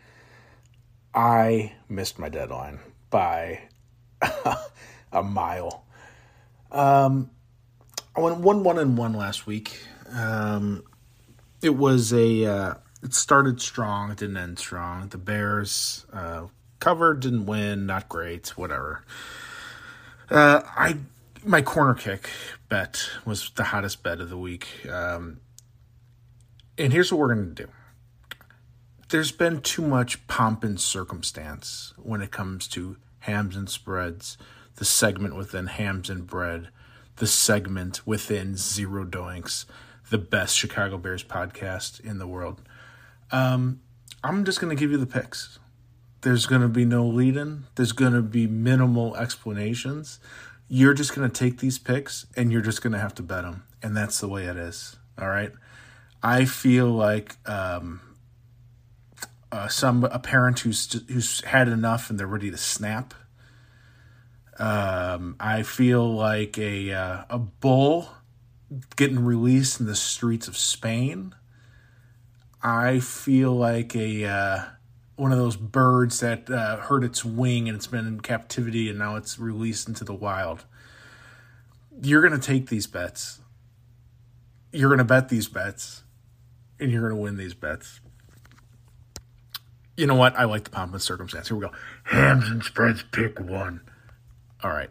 I 1.13 1.75
missed 1.87 2.19
my 2.19 2.31
deadline 2.31 2.79
by 3.11 3.61
a 5.13 5.23
mile. 5.23 5.85
Um, 6.73 7.31
I 8.17 8.21
went 8.21 8.39
one 8.39 8.65
one 8.65 8.79
and 8.79 8.97
one 8.97 9.13
last 9.13 9.47
week. 9.47 9.79
Um, 10.11 10.83
it 11.61 11.77
was 11.77 12.11
a. 12.15 12.47
Uh, 12.47 12.75
it 13.03 13.13
started 13.13 13.61
strong. 13.61 14.11
It 14.11 14.17
didn't 14.17 14.39
end 14.39 14.59
strong. 14.59 15.09
The 15.09 15.19
Bears 15.19 16.07
uh, 16.11 16.47
covered, 16.81 17.21
didn't 17.21 17.45
win. 17.45 17.85
Not 17.85 18.09
great. 18.09 18.57
Whatever. 18.57 19.05
Uh, 20.31 20.63
I 20.65 20.97
my 21.45 21.61
corner 21.61 21.93
kick 21.93 22.31
bet 22.71 23.11
was 23.27 23.51
the 23.57 23.65
hottest 23.65 24.03
bet 24.03 24.23
of 24.23 24.31
the 24.31 24.39
week. 24.39 24.87
Um, 24.91 25.41
and 26.79 26.93
here's 26.93 27.13
what 27.13 27.19
we're 27.19 27.35
going 27.35 27.55
to 27.55 27.63
do. 27.65 27.71
There's 29.09 29.33
been 29.33 29.61
too 29.63 29.83
much 29.83 30.27
pomp 30.27 30.63
and 30.65 30.81
circumstance 30.81 31.93
when 31.97 32.21
it 32.21 32.31
comes 32.31 32.69
to 32.69 32.97
hams 33.21 33.57
and 33.57 33.69
spreads, 33.69 34.39
the 34.77 34.85
segment 34.85 35.35
within 35.35 35.67
hams 35.67 36.09
and 36.09 36.27
bread, 36.27 36.69
the 37.17 37.27
segment 37.27 38.07
within 38.07 38.57
Zero 38.57 39.05
Doinks, 39.05 39.65
the 40.11 40.19
best 40.19 40.57
Chicago 40.57 40.99
Bears 40.99 41.25
podcast 41.25 42.01
in 42.01 42.19
the 42.19 42.27
world. 42.27 42.63
Um, 43.31 43.81
I'm 44.23 44.45
just 44.45 44.61
going 44.61 44.75
to 44.75 44.81
give 44.81 44.91
you 44.91 44.99
the 44.99 45.07
picks. 45.07 45.59
There's 46.21 46.47
going 46.47 46.63
to 46.63 46.69
be 46.69 46.85
no 46.85 47.07
lead 47.07 47.37
in, 47.37 47.65
there's 47.77 47.93
going 47.93 48.13
to 48.13 48.23
be 48.23 48.47
minimal 48.47 49.17
explanations. 49.17 50.21
You're 50.69 50.95
just 50.95 51.15
going 51.15 51.29
to 51.29 51.35
take 51.35 51.61
these 51.61 51.79
picks 51.79 52.27
and 52.37 52.53
you're 52.53 52.61
just 52.61 52.83
going 52.83 52.93
to 52.93 52.99
have 52.99 53.15
to 53.15 53.23
bet 53.23 53.45
them. 53.45 53.65
And 53.83 53.97
that's 53.97 54.21
the 54.21 54.29
way 54.29 54.45
it 54.45 54.57
is. 54.57 54.97
All 55.19 55.29
right. 55.29 55.53
I 56.23 56.47
feel 56.47 56.87
like 56.87 57.37
um, 57.49 58.01
uh, 59.53 59.69
some 59.69 60.05
a 60.05 60.19
parent 60.19 60.61
who's 60.61 61.01
who's 61.09 61.43
had 61.45 61.69
enough 61.69 62.11
and 62.11 62.19
they're 62.19 62.27
ready 62.27 62.51
to 62.51 62.57
snap. 62.57 63.15
Um, 64.59 65.37
I 65.39 65.63
feel 65.63 66.13
like 66.13 66.59
a 66.59 66.93
uh, 66.93 67.25
a 67.31 67.39
bull 67.39 68.09
getting 68.97 69.25
released 69.25 69.81
in 69.81 69.87
the 69.87 69.95
streets 69.95 70.49
of 70.49 70.57
Spain. 70.57 71.35
I 72.63 72.99
feel 72.99 73.55
like 73.55 73.95
a 73.95 74.25
uh, 74.25 74.65
one 75.15 75.31
of 75.31 75.39
those 75.39 75.57
birds 75.57 76.19
that 76.21 76.51
uh, 76.51 76.79
hurt 76.79 77.05
its 77.05 77.25
wing 77.25 77.69
and 77.69 77.77
it's 77.77 77.87
been 77.87 78.07
in 78.07 78.21
captivity 78.21 78.91
and 78.91 78.99
now 78.99 79.15
it's 79.15 79.39
released 79.39 79.87
into 79.87 80.05
the 80.05 80.15
wild. 80.15 80.65
You're 82.03 82.23
gonna 82.23 82.39
take 82.39 82.69
these 82.69 82.89
bets. 82.89 83.39
You're 84.73 84.91
gonna 84.91 85.05
bet 85.05 85.29
these 85.29 85.47
bets 85.47 86.03
and 86.81 86.91
you're 86.91 87.01
going 87.01 87.15
to 87.15 87.21
win 87.21 87.37
these 87.37 87.55
bets. 87.55 88.01
You 89.97 90.07
know 90.07 90.15
what? 90.15 90.37
I 90.37 90.45
like 90.45 90.65
the 90.65 90.71
pomp 90.71 90.93
and 90.93 91.03
circumstance. 91.03 91.49
Here 91.49 91.57
we 91.57 91.67
go. 91.67 91.73
Hams 92.05 92.49
and 92.49 92.63
spreads, 92.63 93.05
pick 93.11 93.41
one. 93.41 93.81
All 94.63 94.71
right. 94.71 94.91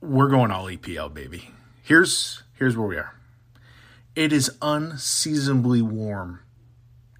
We're 0.00 0.28
going 0.28 0.50
all 0.50 0.66
EPL, 0.66 1.12
baby. 1.12 1.50
Here's 1.82 2.42
here's 2.54 2.76
where 2.76 2.86
we 2.86 2.96
are. 2.96 3.14
It 4.14 4.32
is 4.32 4.50
unseasonably 4.62 5.82
warm 5.82 6.40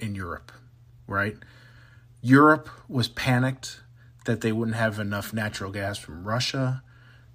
in 0.01 0.15
Europe, 0.15 0.53
right? 1.07 1.37
Europe 2.21 2.69
was 2.89 3.09
panicked 3.09 3.81
that 4.25 4.41
they 4.41 4.53
wouldn't 4.53 4.77
have 4.77 4.99
enough 4.99 5.33
natural 5.33 5.71
gas 5.71 5.99
from 5.99 6.25
Russia. 6.25 6.83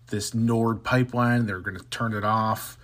This 0.08 0.34
Nord 0.34 0.84
pipeline, 0.84 1.46
they're 1.46 1.60
going 1.60 1.78
to 1.78 1.86
turn 1.86 2.14
it 2.14 2.24
off 2.24 2.78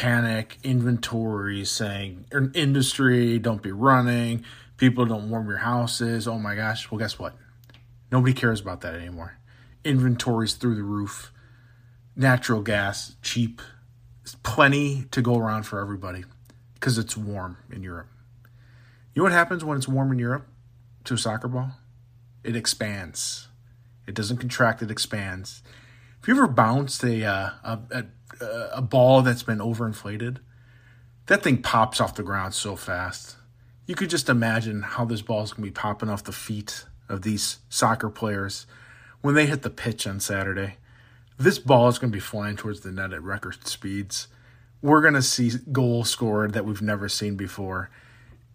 panic, 0.00 0.56
inventory 0.64 1.62
saying 1.62 2.24
industry, 2.54 3.38
don't 3.38 3.60
be 3.60 3.70
running, 3.70 4.42
people 4.78 5.04
don't 5.04 5.28
warm 5.28 5.46
your 5.46 5.58
houses. 5.58 6.26
Oh 6.26 6.38
my 6.38 6.54
gosh. 6.54 6.90
Well, 6.90 6.98
guess 6.98 7.18
what? 7.18 7.36
Nobody 8.10 8.32
cares 8.32 8.62
about 8.62 8.80
that 8.80 8.94
anymore. 8.94 9.36
Inventories 9.84 10.54
through 10.54 10.76
the 10.76 10.82
roof, 10.82 11.30
natural 12.16 12.62
gas, 12.62 13.16
cheap, 13.20 13.60
plenty 14.42 15.04
to 15.10 15.20
go 15.20 15.36
around 15.36 15.64
for 15.64 15.78
everybody 15.78 16.24
because 16.72 16.96
it's 16.96 17.14
warm 17.14 17.58
in 17.70 17.82
Europe. 17.82 18.08
You 19.12 19.20
know 19.20 19.24
what 19.24 19.32
happens 19.32 19.66
when 19.66 19.76
it's 19.76 19.86
warm 19.86 20.12
in 20.12 20.18
Europe 20.18 20.48
to 21.04 21.12
a 21.12 21.18
soccer 21.18 21.48
ball? 21.48 21.72
It 22.42 22.56
expands. 22.56 23.48
It 24.06 24.14
doesn't 24.14 24.38
contract, 24.38 24.80
it 24.80 24.90
expands. 24.90 25.62
If 26.22 26.28
you 26.28 26.34
ever 26.34 26.46
bounced 26.46 27.04
a, 27.04 27.22
uh, 27.22 27.50
a, 27.62 27.78
a 27.90 28.04
Uh, 28.40 28.68
a 28.72 28.82
ball 28.82 29.22
that's 29.22 29.42
been 29.42 29.58
overinflated, 29.58 30.38
that 31.26 31.42
thing 31.42 31.62
pops 31.62 32.00
off 32.00 32.14
the 32.14 32.22
ground 32.22 32.54
so 32.54 32.74
fast. 32.76 33.36
You 33.86 33.94
could 33.94 34.10
just 34.10 34.28
imagine 34.28 34.82
how 34.82 35.04
this 35.04 35.22
ball 35.22 35.42
is 35.42 35.52
going 35.52 35.64
to 35.64 35.70
be 35.70 35.80
popping 35.80 36.08
off 36.08 36.24
the 36.24 36.32
feet 36.32 36.84
of 37.08 37.22
these 37.22 37.58
soccer 37.68 38.08
players 38.08 38.66
when 39.20 39.34
they 39.34 39.46
hit 39.46 39.62
the 39.62 39.70
pitch 39.70 40.06
on 40.06 40.20
Saturday. 40.20 40.76
This 41.38 41.58
ball 41.58 41.88
is 41.88 41.98
going 41.98 42.12
to 42.12 42.16
be 42.16 42.20
flying 42.20 42.56
towards 42.56 42.80
the 42.80 42.92
net 42.92 43.12
at 43.12 43.22
record 43.22 43.66
speeds. 43.66 44.28
We're 44.82 45.02
going 45.02 45.14
to 45.14 45.22
see 45.22 45.52
goals 45.72 46.10
scored 46.10 46.52
that 46.52 46.64
we've 46.64 46.82
never 46.82 47.08
seen 47.08 47.36
before. 47.36 47.90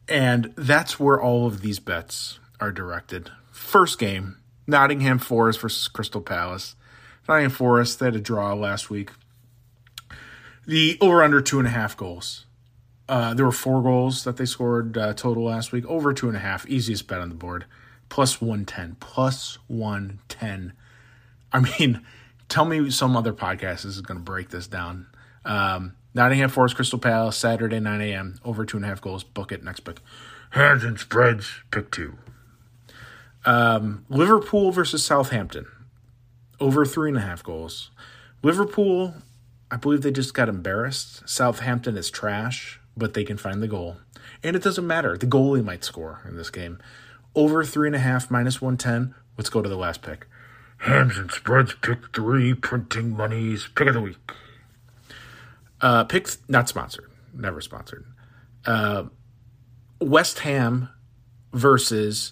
And 0.08 0.54
that's 0.56 1.00
where 1.00 1.22
all 1.22 1.48
of 1.48 1.62
these 1.62 1.80
bets 1.80 2.40
are 2.60 2.72
directed. 2.72 3.32
First 3.52 4.00
game, 4.00 4.38
Nottingham 4.68 5.20
Forest 5.20 5.60
versus 5.62 5.88
Crystal 5.88 6.22
Palace. 6.22 6.76
Nottingham 7.28 7.52
Forest, 7.52 8.00
they 8.00 8.06
had 8.06 8.16
a 8.16 8.20
draw 8.20 8.54
last 8.54 8.90
week. 8.90 9.12
The 10.68 10.98
over 11.00 11.24
under 11.24 11.42
two 11.42 11.60
and 11.60 11.68
a 11.68 11.72
half 11.72 11.96
goals. 11.96 12.46
Uh, 13.08 13.34
there 13.34 13.46
were 13.46 13.52
four 13.52 13.84
goals 13.84 14.24
that 14.24 14.38
they 14.38 14.46
scored 14.46 14.98
uh, 14.98 15.14
total 15.14 15.44
last 15.44 15.72
week. 15.72 15.86
Over 15.86 16.14
two 16.14 16.28
and 16.28 16.36
a 16.36 16.40
half. 16.40 16.68
Easiest 16.68 17.08
bet 17.08 17.20
on 17.20 17.30
the 17.30 17.36
board. 17.36 17.66
Plus 18.10 18.42
110. 18.42 18.98
Plus 19.00 19.60
110. 19.68 20.74
I 21.52 21.60
mean, 21.60 22.02
tell 22.50 22.66
me 22.66 22.90
some 22.90 23.16
other 23.16 23.34
podcast 23.34 23.86
is 23.86 24.02
going 24.02 24.18
to 24.18 24.24
break 24.24 24.50
this 24.50 24.68
down. 24.68 25.08
Um, 25.44 25.96
Nottingham 26.16 26.50
Forest, 26.50 26.76
Crystal 26.76 26.98
Palace, 26.98 27.38
Saturday, 27.38 27.80
9 27.80 28.02
a.m. 28.02 28.40
Over 28.44 28.66
two 28.66 28.78
and 28.78 28.86
a 28.86 28.90
half 28.90 29.02
goals. 29.02 29.24
Book 29.24 29.52
it. 29.52 29.64
Next 29.64 29.82
pick. 29.82 29.98
Hams 30.52 30.84
and 30.84 31.00
spreads. 31.00 31.62
Pick 31.70 31.92
two. 31.92 32.18
Um, 33.46 34.06
Liverpool 34.10 34.72
versus 34.72 35.04
Southampton. 35.04 35.68
Over 36.60 36.86
three 36.86 37.10
and 37.10 37.18
a 37.18 37.22
half 37.22 37.44
goals. 37.44 37.92
Liverpool, 38.42 39.16
I 39.72 39.78
believe 39.78 40.02
they 40.02 40.12
just 40.12 40.34
got 40.34 40.50
embarrassed. 40.50 41.28
Southampton 41.28 41.98
is 41.98 42.10
trash, 42.10 42.80
but 42.96 43.14
they 43.14 43.24
can 43.24 43.38
find 43.38 43.62
the 43.62 43.68
goal. 43.68 43.98
And 44.44 44.56
it 44.56 44.64
doesn't 44.64 44.86
matter. 44.86 45.18
The 45.18 45.26
goalie 45.26 45.64
might 45.64 45.84
score 45.84 46.22
in 46.28 46.38
this 46.38 46.50
game. 46.50 46.80
Over 47.34 47.64
three 47.64 47.88
and 47.88 47.96
a 47.96 48.00
half, 48.00 48.32
minus 48.32 48.62
110. 48.62 49.16
Let's 49.38 49.50
go 49.50 49.62
to 49.62 49.70
the 49.70 49.76
last 49.76 50.02
pick. 50.02 50.28
Hams 50.80 51.18
and 51.18 51.32
spreads, 51.32 51.74
pick 51.82 52.14
three, 52.14 52.54
printing 52.54 53.16
monies, 53.16 53.68
pick 53.76 53.88
of 53.88 53.94
the 53.94 54.02
week. 54.02 54.18
Uh, 55.82 56.04
pick, 56.04 56.28
not 56.48 56.70
sponsored, 56.70 57.12
never 57.34 57.60
sponsored. 57.62 58.06
Uh, 58.66 59.06
West 60.00 60.40
Ham 60.40 60.90
versus 61.54 62.32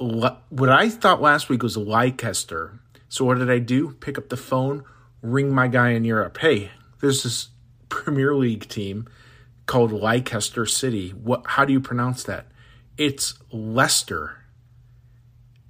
Le- 0.00 0.40
what 0.48 0.68
I 0.68 0.88
thought 0.88 1.20
last 1.20 1.48
week 1.48 1.62
was 1.62 1.76
Leicester. 1.76 2.78
So 3.08 3.24
what 3.24 3.38
did 3.38 3.50
I 3.50 3.58
do? 3.58 3.92
Pick 3.94 4.18
up 4.18 4.28
the 4.28 4.36
phone, 4.36 4.84
ring 5.22 5.52
my 5.52 5.68
guy 5.68 5.90
in 5.90 6.04
Europe. 6.04 6.38
Hey, 6.38 6.70
there's 7.00 7.22
this 7.22 7.48
Premier 7.88 8.34
League 8.34 8.68
team 8.68 9.08
called 9.66 9.92
Leicester 9.92 10.66
City. 10.66 11.10
What? 11.10 11.42
How 11.46 11.64
do 11.64 11.72
you 11.72 11.80
pronounce 11.80 12.22
that? 12.24 12.46
It's 12.96 13.34
Leicester. 13.52 14.44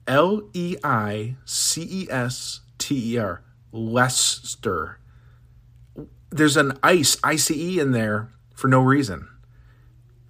L 0.06 0.48
E 0.54 0.76
I 0.82 1.36
C 1.44 1.86
E 1.90 2.08
S 2.10 2.60
T 2.78 3.14
E 3.14 3.18
R. 3.18 3.42
Leicester. 3.72 4.98
There's 6.30 6.56
an 6.56 6.78
ice, 6.82 7.16
ICE 7.22 7.50
in 7.50 7.92
there 7.92 8.30
for 8.54 8.68
no 8.68 8.80
reason. 8.80 9.28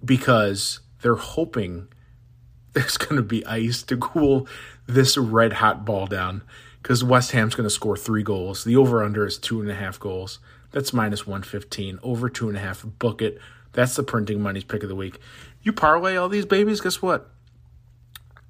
Because 0.03 0.79
they're 1.01 1.15
hoping 1.15 1.87
there's 2.73 2.97
going 2.97 3.15
to 3.15 3.23
be 3.23 3.45
ice 3.45 3.83
to 3.83 3.97
cool 3.97 4.47
this 4.87 5.17
red 5.17 5.53
hot 5.53 5.85
ball 5.85 6.07
down. 6.07 6.43
Because 6.81 7.03
West 7.03 7.31
Ham's 7.31 7.55
going 7.55 7.65
to 7.65 7.73
score 7.73 7.97
three 7.97 8.23
goals. 8.23 8.63
The 8.63 8.75
over 8.75 9.03
under 9.03 9.25
is 9.25 9.37
two 9.37 9.61
and 9.61 9.69
a 9.69 9.75
half 9.75 9.99
goals. 9.99 10.39
That's 10.71 10.93
minus 10.93 11.27
115. 11.27 11.99
Over 12.03 12.29
two 12.29 12.47
and 12.47 12.57
a 12.57 12.61
half. 12.61 12.83
Book 12.83 13.21
it. 13.21 13.39
That's 13.73 13.95
the 13.95 14.03
printing 14.03 14.41
money's 14.41 14.63
pick 14.63 14.83
of 14.83 14.89
the 14.89 14.95
week. 14.95 15.19
You 15.61 15.73
parlay 15.73 16.15
all 16.15 16.29
these 16.29 16.45
babies, 16.45 16.81
guess 16.81 17.01
what? 17.01 17.29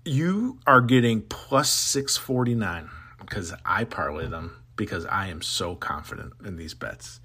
You 0.06 0.60
are 0.66 0.82
getting 0.82 1.22
plus 1.24 1.70
649 1.70 2.90
because 3.20 3.54
I 3.66 3.84
parlay 3.84 4.28
them 4.28 4.64
because 4.76 5.06
I 5.06 5.28
am 5.28 5.42
so 5.42 5.76
confident 5.76 6.34
in 6.46 6.56
these 6.56 6.74
bets. 6.74 7.20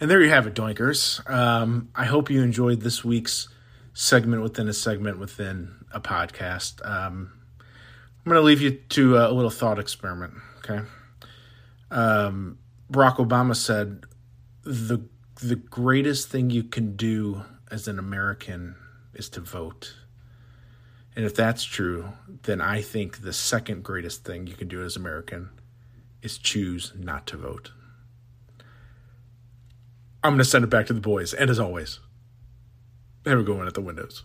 And 0.00 0.10
there 0.10 0.22
you 0.22 0.30
have 0.30 0.46
it, 0.46 0.54
Doinkers. 0.54 1.28
Um, 1.30 1.90
I 1.94 2.06
hope 2.06 2.30
you 2.30 2.42
enjoyed 2.42 2.80
this 2.80 3.04
week's 3.04 3.48
segment 3.92 4.42
within 4.42 4.66
a 4.66 4.72
segment 4.72 5.18
within 5.18 5.74
a 5.92 6.00
podcast. 6.00 6.84
Um, 6.88 7.32
I'm 8.24 8.30
going 8.30 8.40
to 8.40 8.46
leave 8.46 8.60
you 8.60 8.72
to 8.72 9.16
a 9.16 9.32
little 9.32 9.50
thought 9.50 9.78
experiment, 9.78 10.34
okay? 10.58 10.80
Um, 11.90 12.58
Barack 12.92 13.16
Obama 13.16 13.56
said 13.56 14.04
the 14.62 15.00
the 15.42 15.56
greatest 15.56 16.28
thing 16.28 16.50
you 16.50 16.62
can 16.62 16.96
do 16.96 17.42
as 17.70 17.88
an 17.88 17.98
American 17.98 18.76
is 19.14 19.30
to 19.30 19.40
vote. 19.40 19.94
And 21.16 21.24
if 21.24 21.34
that's 21.34 21.64
true, 21.64 22.12
then 22.42 22.60
I 22.60 22.82
think 22.82 23.22
the 23.22 23.32
second 23.32 23.82
greatest 23.82 24.22
thing 24.24 24.46
you 24.46 24.54
can 24.54 24.68
do 24.68 24.84
as 24.84 24.96
an 24.96 25.02
American 25.02 25.48
is 26.22 26.36
choose 26.36 26.92
not 26.94 27.26
to 27.28 27.38
vote. 27.38 27.72
I'm 30.22 30.32
going 30.32 30.38
to 30.38 30.44
send 30.44 30.64
it 30.64 30.70
back 30.70 30.86
to 30.86 30.92
the 30.92 31.00
boys. 31.00 31.32
And 31.32 31.48
as 31.48 31.58
always, 31.58 32.00
have 33.24 33.38
a 33.38 33.42
good 33.42 33.56
one 33.56 33.66
at 33.66 33.74
the 33.74 33.80
windows. 33.80 34.24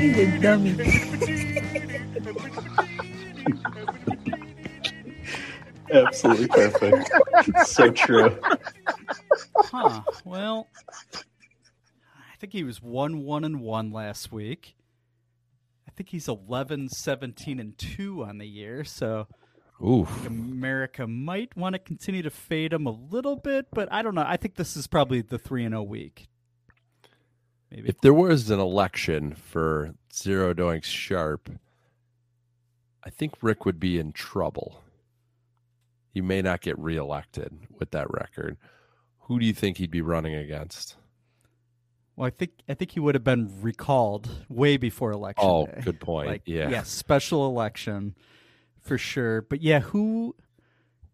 He's 0.00 0.18
a 0.18 0.38
dummy. 0.40 0.72
Absolutely 5.92 6.48
perfect. 6.48 7.10
so 7.66 7.90
true. 7.90 8.38
Huh. 9.56 10.02
Well, 10.24 10.68
I 11.14 12.36
think 12.38 12.52
he 12.52 12.64
was 12.64 12.82
1 12.82 13.24
1 13.24 13.44
and 13.44 13.60
1 13.60 13.90
last 13.92 14.32
week. 14.32 14.76
I 15.94 15.96
think 15.96 16.08
he's 16.08 16.26
11 16.26 16.88
17 16.88 17.60
and 17.60 17.78
2 17.78 18.24
on 18.24 18.38
the 18.38 18.46
year. 18.46 18.82
So 18.82 19.28
Oof. 19.84 20.26
America 20.26 21.06
might 21.06 21.56
want 21.56 21.74
to 21.74 21.78
continue 21.78 22.22
to 22.22 22.30
fade 22.30 22.72
him 22.72 22.86
a 22.86 22.90
little 22.90 23.36
bit, 23.36 23.66
but 23.72 23.92
I 23.92 24.02
don't 24.02 24.16
know. 24.16 24.24
I 24.26 24.36
think 24.36 24.56
this 24.56 24.76
is 24.76 24.88
probably 24.88 25.22
the 25.22 25.38
3 25.38 25.66
and 25.66 25.72
0 25.72 25.84
week. 25.84 26.26
Maybe. 27.70 27.88
If 27.88 28.00
there 28.00 28.14
was 28.14 28.50
an 28.50 28.58
election 28.58 29.34
for 29.34 29.94
Zero 30.12 30.52
Doinks 30.52 30.84
Sharp, 30.84 31.48
I 33.04 33.10
think 33.10 33.34
Rick 33.40 33.64
would 33.64 33.78
be 33.78 33.98
in 33.98 34.12
trouble. 34.12 34.80
He 36.12 36.20
may 36.20 36.42
not 36.42 36.60
get 36.60 36.76
reelected 36.78 37.56
with 37.78 37.92
that 37.92 38.10
record. 38.10 38.56
Who 39.20 39.38
do 39.38 39.46
you 39.46 39.54
think 39.54 39.76
he'd 39.76 39.92
be 39.92 40.02
running 40.02 40.34
against? 40.34 40.96
Well, 42.16 42.26
I 42.26 42.30
think 42.30 42.52
I 42.68 42.74
think 42.74 42.92
he 42.92 43.00
would 43.00 43.14
have 43.14 43.24
been 43.24 43.50
recalled 43.60 44.28
way 44.48 44.76
before 44.76 45.10
election 45.12 45.44
Oh, 45.46 45.66
day. 45.66 45.80
good 45.84 46.00
point. 46.00 46.28
Like, 46.28 46.42
Yeah. 46.46 46.68
yeah, 46.70 46.82
special 46.84 47.46
election 47.46 48.14
for 48.80 48.98
sure. 48.98 49.42
But 49.42 49.62
yeah, 49.62 49.80
who, 49.80 50.36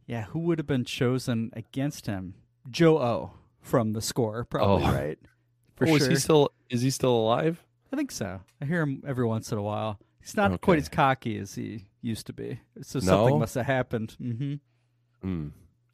yeah, 0.06 0.24
who 0.24 0.40
would 0.40 0.58
have 0.58 0.66
been 0.66 0.84
chosen 0.84 1.50
against 1.54 2.06
him? 2.06 2.34
Joe 2.70 2.98
O 2.98 3.30
from 3.60 3.92
the 3.94 4.02
score, 4.02 4.44
probably 4.44 4.84
Oh. 4.86 4.92
right. 4.92 5.18
For 5.76 5.84
oh, 5.88 5.96
sure. 5.96 5.96
is 5.96 6.06
he 6.08 6.16
still 6.16 6.50
is 6.68 6.82
he 6.82 6.90
still 6.90 7.16
alive? 7.16 7.64
I 7.90 7.96
think 7.96 8.10
so. 8.12 8.40
I 8.60 8.64
hear 8.66 8.82
him 8.82 9.02
every 9.06 9.24
once 9.26 9.50
in 9.50 9.56
a 9.56 9.62
while. 9.62 9.98
He's 10.20 10.36
not 10.36 10.60
quite 10.60 10.78
as 10.78 10.90
cocky 10.90 11.38
as 11.38 11.54
he 11.54 11.86
used 12.02 12.26
to 12.26 12.34
be. 12.34 12.60
So 12.82 12.98
No? 12.98 13.04
something 13.06 13.38
must 13.38 13.54
have 13.54 13.64
happened. 13.64 14.12
hmm 14.20 14.54
Hmm. 15.22 15.48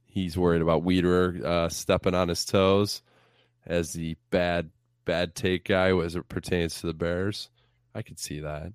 He's 0.04 0.36
worried 0.36 0.62
about 0.62 0.82
Weeder 0.82 1.40
uh, 1.44 1.68
stepping 1.68 2.14
on 2.14 2.28
his 2.28 2.44
toes 2.44 3.02
as 3.64 3.92
the 3.92 4.16
bad 4.30 4.70
bad 5.06 5.34
take 5.34 5.64
guy 5.64 5.98
as 5.98 6.14
it 6.14 6.28
pertains 6.28 6.78
to 6.80 6.88
the 6.88 6.92
Bears. 6.92 7.48
I 7.94 8.02
could 8.02 8.18
see 8.18 8.40
that. 8.40 8.74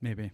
Maybe. 0.00 0.30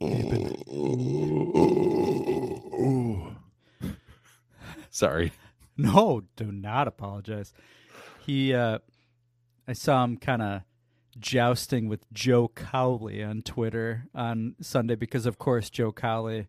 Sorry. 4.90 5.32
No, 5.76 6.24
do 6.34 6.50
not 6.50 6.88
apologize. 6.88 7.54
He, 8.26 8.52
uh, 8.52 8.80
I 9.68 9.74
saw 9.74 10.02
him 10.02 10.16
kind 10.16 10.42
of 10.42 10.62
jousting 11.18 11.88
with 11.88 12.12
Joe 12.12 12.48
Cowley 12.48 13.22
on 13.22 13.42
Twitter 13.42 14.08
on 14.14 14.56
Sunday 14.60 14.96
because, 14.96 15.26
of 15.26 15.38
course, 15.38 15.70
Joe 15.70 15.92
Cowley, 15.92 16.48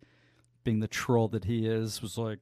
being 0.63 0.79
the 0.79 0.87
troll 0.87 1.27
that 1.29 1.45
he 1.45 1.67
is, 1.67 2.01
was 2.01 2.17
like, 2.17 2.39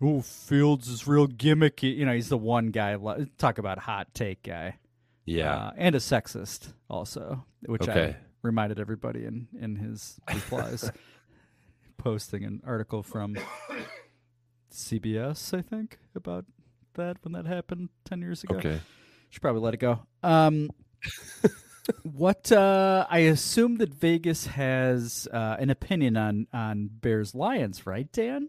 "Oh, 0.00 0.20
Fields 0.22 0.88
is 0.88 1.06
real 1.06 1.26
gimmicky." 1.26 1.96
You 1.96 2.06
know, 2.06 2.12
he's 2.14 2.28
the 2.28 2.38
one 2.38 2.68
guy. 2.68 2.96
Talk 3.38 3.58
about 3.58 3.78
hot 3.78 4.14
take 4.14 4.42
guy. 4.42 4.76
Yeah. 5.24 5.54
uh, 5.54 5.70
and 5.76 5.94
a 5.94 5.98
sexist 5.98 6.72
also, 6.88 7.44
which 7.66 7.82
Okay. 7.82 8.16
I 8.18 8.24
reminded 8.42 8.80
everybody 8.80 9.24
in 9.26 9.48
in 9.60 9.76
his 9.76 10.18
replies, 10.32 10.90
posting 11.98 12.44
an 12.44 12.62
article 12.64 13.02
from 13.02 13.36
CBS, 14.72 15.56
I 15.56 15.62
think, 15.62 15.98
about 16.14 16.44
that 16.94 17.18
when 17.22 17.32
that 17.32 17.46
happened 17.46 17.90
ten 18.04 18.20
years 18.20 18.42
ago. 18.44 18.56
Okay. 18.56 18.80
should 19.30 19.42
probably 19.42 19.60
let 19.62 19.74
it 19.74 19.78
go. 19.80 20.00
Um, 20.22 20.70
what 22.02 22.50
uh, 22.52 23.06
I 23.10 23.18
assume 23.20 23.76
that 23.78 23.92
Vegas 23.94 24.46
has 24.46 25.28
uh, 25.32 25.56
an 25.58 25.70
opinion 25.70 26.16
on 26.16 26.46
on 26.52 26.88
Bears 26.90 27.34
Lions, 27.34 27.86
right, 27.86 28.10
Dan? 28.12 28.48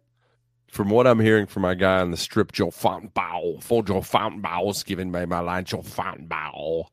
From 0.69 0.89
what 0.89 1.07
I'm 1.07 1.19
hearing 1.19 1.47
from 1.47 1.63
my 1.63 1.73
guy 1.73 1.99
on 1.99 2.11
the 2.11 2.17
strip, 2.17 2.51
Joe 2.51 2.67
Fountainbaugh, 2.67 3.63
for 3.63 3.83
Joe 3.83 4.01
Fountainbaugh's 4.01 4.83
given 4.83 5.11
me 5.11 5.25
my 5.25 5.39
line, 5.39 5.65
Joe 5.65 5.79
Fountainbaugh. 5.79 6.85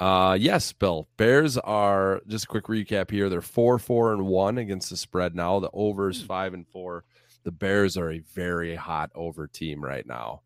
Uh, 0.00 0.36
yes, 0.40 0.72
Bill. 0.72 1.06
Bears 1.16 1.58
are 1.58 2.22
just 2.26 2.44
a 2.44 2.48
quick 2.48 2.64
recap 2.64 3.10
here. 3.10 3.28
They're 3.28 3.42
four, 3.42 3.78
four, 3.78 4.12
and 4.12 4.26
one 4.26 4.58
against 4.58 4.90
the 4.90 4.96
spread 4.96 5.34
now. 5.34 5.60
The 5.60 5.70
overs 5.72 6.22
five 6.22 6.54
and 6.54 6.66
four. 6.66 7.04
The 7.44 7.52
Bears 7.52 7.96
are 7.98 8.10
a 8.10 8.20
very 8.20 8.74
hot 8.74 9.10
over 9.14 9.46
team 9.46 9.84
right 9.84 10.06
now. 10.06 10.40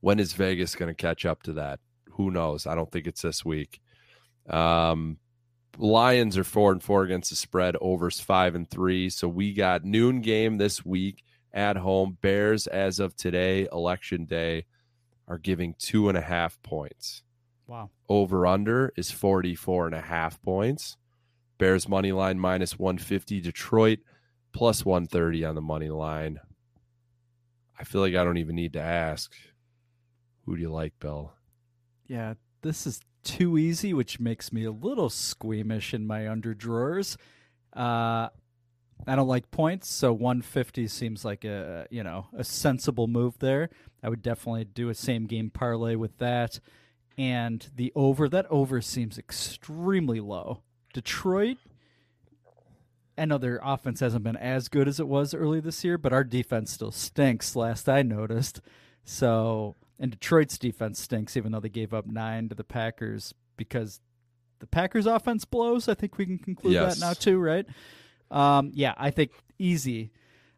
When 0.00 0.20
is 0.20 0.32
Vegas 0.34 0.76
going 0.76 0.94
to 0.94 0.94
catch 0.94 1.26
up 1.26 1.42
to 1.42 1.54
that? 1.54 1.80
Who 2.12 2.30
knows? 2.30 2.66
I 2.66 2.76
don't 2.76 2.90
think 2.90 3.06
it's 3.08 3.22
this 3.22 3.44
week. 3.44 3.80
Um, 4.48 5.18
Lions 5.76 6.38
are 6.38 6.44
four 6.44 6.72
and 6.72 6.82
four 6.82 7.02
against 7.02 7.30
the 7.30 7.36
spread. 7.36 7.76
Overs 7.80 8.20
five 8.20 8.54
and 8.54 8.68
three. 8.70 9.10
So 9.10 9.28
we 9.28 9.52
got 9.52 9.84
noon 9.84 10.20
game 10.20 10.58
this 10.58 10.84
week 10.84 11.24
at 11.52 11.76
home. 11.76 12.18
Bears, 12.20 12.66
as 12.66 13.00
of 13.00 13.16
today, 13.16 13.68
election 13.72 14.24
day, 14.24 14.64
are 15.26 15.38
giving 15.38 15.74
two 15.78 16.08
and 16.08 16.16
a 16.16 16.22
half 16.22 16.60
points. 16.62 17.22
Wow. 17.66 17.90
Over 18.08 18.46
under 18.46 18.92
is 18.96 19.10
44 19.10 19.86
and 19.86 19.94
a 19.94 20.00
half 20.00 20.40
points. 20.42 20.96
Bears 21.58 21.88
money 21.88 22.12
line 22.12 22.38
minus 22.38 22.78
150. 22.78 23.40
Detroit 23.40 23.98
plus 24.52 24.84
130 24.84 25.44
on 25.44 25.54
the 25.54 25.60
money 25.60 25.90
line. 25.90 26.40
I 27.78 27.84
feel 27.84 28.00
like 28.00 28.14
I 28.14 28.24
don't 28.24 28.38
even 28.38 28.56
need 28.56 28.72
to 28.72 28.80
ask. 28.80 29.32
Who 30.44 30.56
do 30.56 30.62
you 30.62 30.72
like, 30.72 30.94
Bill? 30.98 31.34
Yeah, 32.06 32.34
this 32.62 32.86
is 32.86 33.00
too 33.22 33.58
easy, 33.58 33.92
which 33.92 34.18
makes 34.18 34.52
me 34.52 34.64
a 34.64 34.72
little 34.72 35.10
squeamish 35.10 35.92
in 35.92 36.06
my 36.06 36.22
underdrawers. 36.22 37.16
Uh, 37.74 38.28
I 39.06 39.16
don't 39.16 39.28
like 39.28 39.50
points, 39.50 39.88
so 39.90 40.12
150 40.12 40.86
seems 40.88 41.24
like 41.24 41.44
a 41.44 41.86
you 41.90 42.02
know 42.02 42.26
a 42.36 42.44
sensible 42.44 43.06
move 43.06 43.38
there. 43.38 43.70
I 44.02 44.08
would 44.08 44.22
definitely 44.22 44.64
do 44.64 44.88
a 44.90 44.94
same 44.94 45.26
game 45.26 45.50
parlay 45.50 45.94
with 45.94 46.18
that, 46.18 46.60
and 47.16 47.66
the 47.74 47.92
over. 47.94 48.28
That 48.28 48.46
over 48.50 48.80
seems 48.80 49.18
extremely 49.18 50.20
low. 50.20 50.62
Detroit. 50.92 51.56
I 53.16 53.24
know 53.24 53.38
their 53.38 53.60
offense 53.64 53.98
hasn't 54.00 54.22
been 54.22 54.36
as 54.36 54.68
good 54.68 54.86
as 54.86 55.00
it 55.00 55.08
was 55.08 55.34
early 55.34 55.58
this 55.58 55.82
year, 55.82 55.98
but 55.98 56.12
our 56.12 56.22
defense 56.22 56.70
still 56.72 56.92
stinks. 56.92 57.56
Last 57.56 57.88
I 57.88 58.02
noticed, 58.02 58.60
so 59.04 59.74
and 59.98 60.12
Detroit's 60.12 60.56
defense 60.58 61.00
stinks, 61.00 61.36
even 61.36 61.50
though 61.50 61.58
they 61.60 61.68
gave 61.68 61.92
up 61.92 62.06
nine 62.06 62.48
to 62.48 62.54
the 62.54 62.62
Packers 62.62 63.34
because 63.56 64.00
the 64.60 64.68
Packers 64.68 65.06
offense 65.06 65.44
blows. 65.44 65.88
I 65.88 65.94
think 65.94 66.16
we 66.16 66.26
can 66.26 66.38
conclude 66.38 66.74
Yes. 66.74 67.00
that 67.00 67.06
now 67.06 67.12
too, 67.12 67.38
right? 67.38 67.66
Um, 68.30 68.70
yeah, 68.74 68.94
I 68.96 69.10
think 69.10 69.32
easy. 69.58 70.10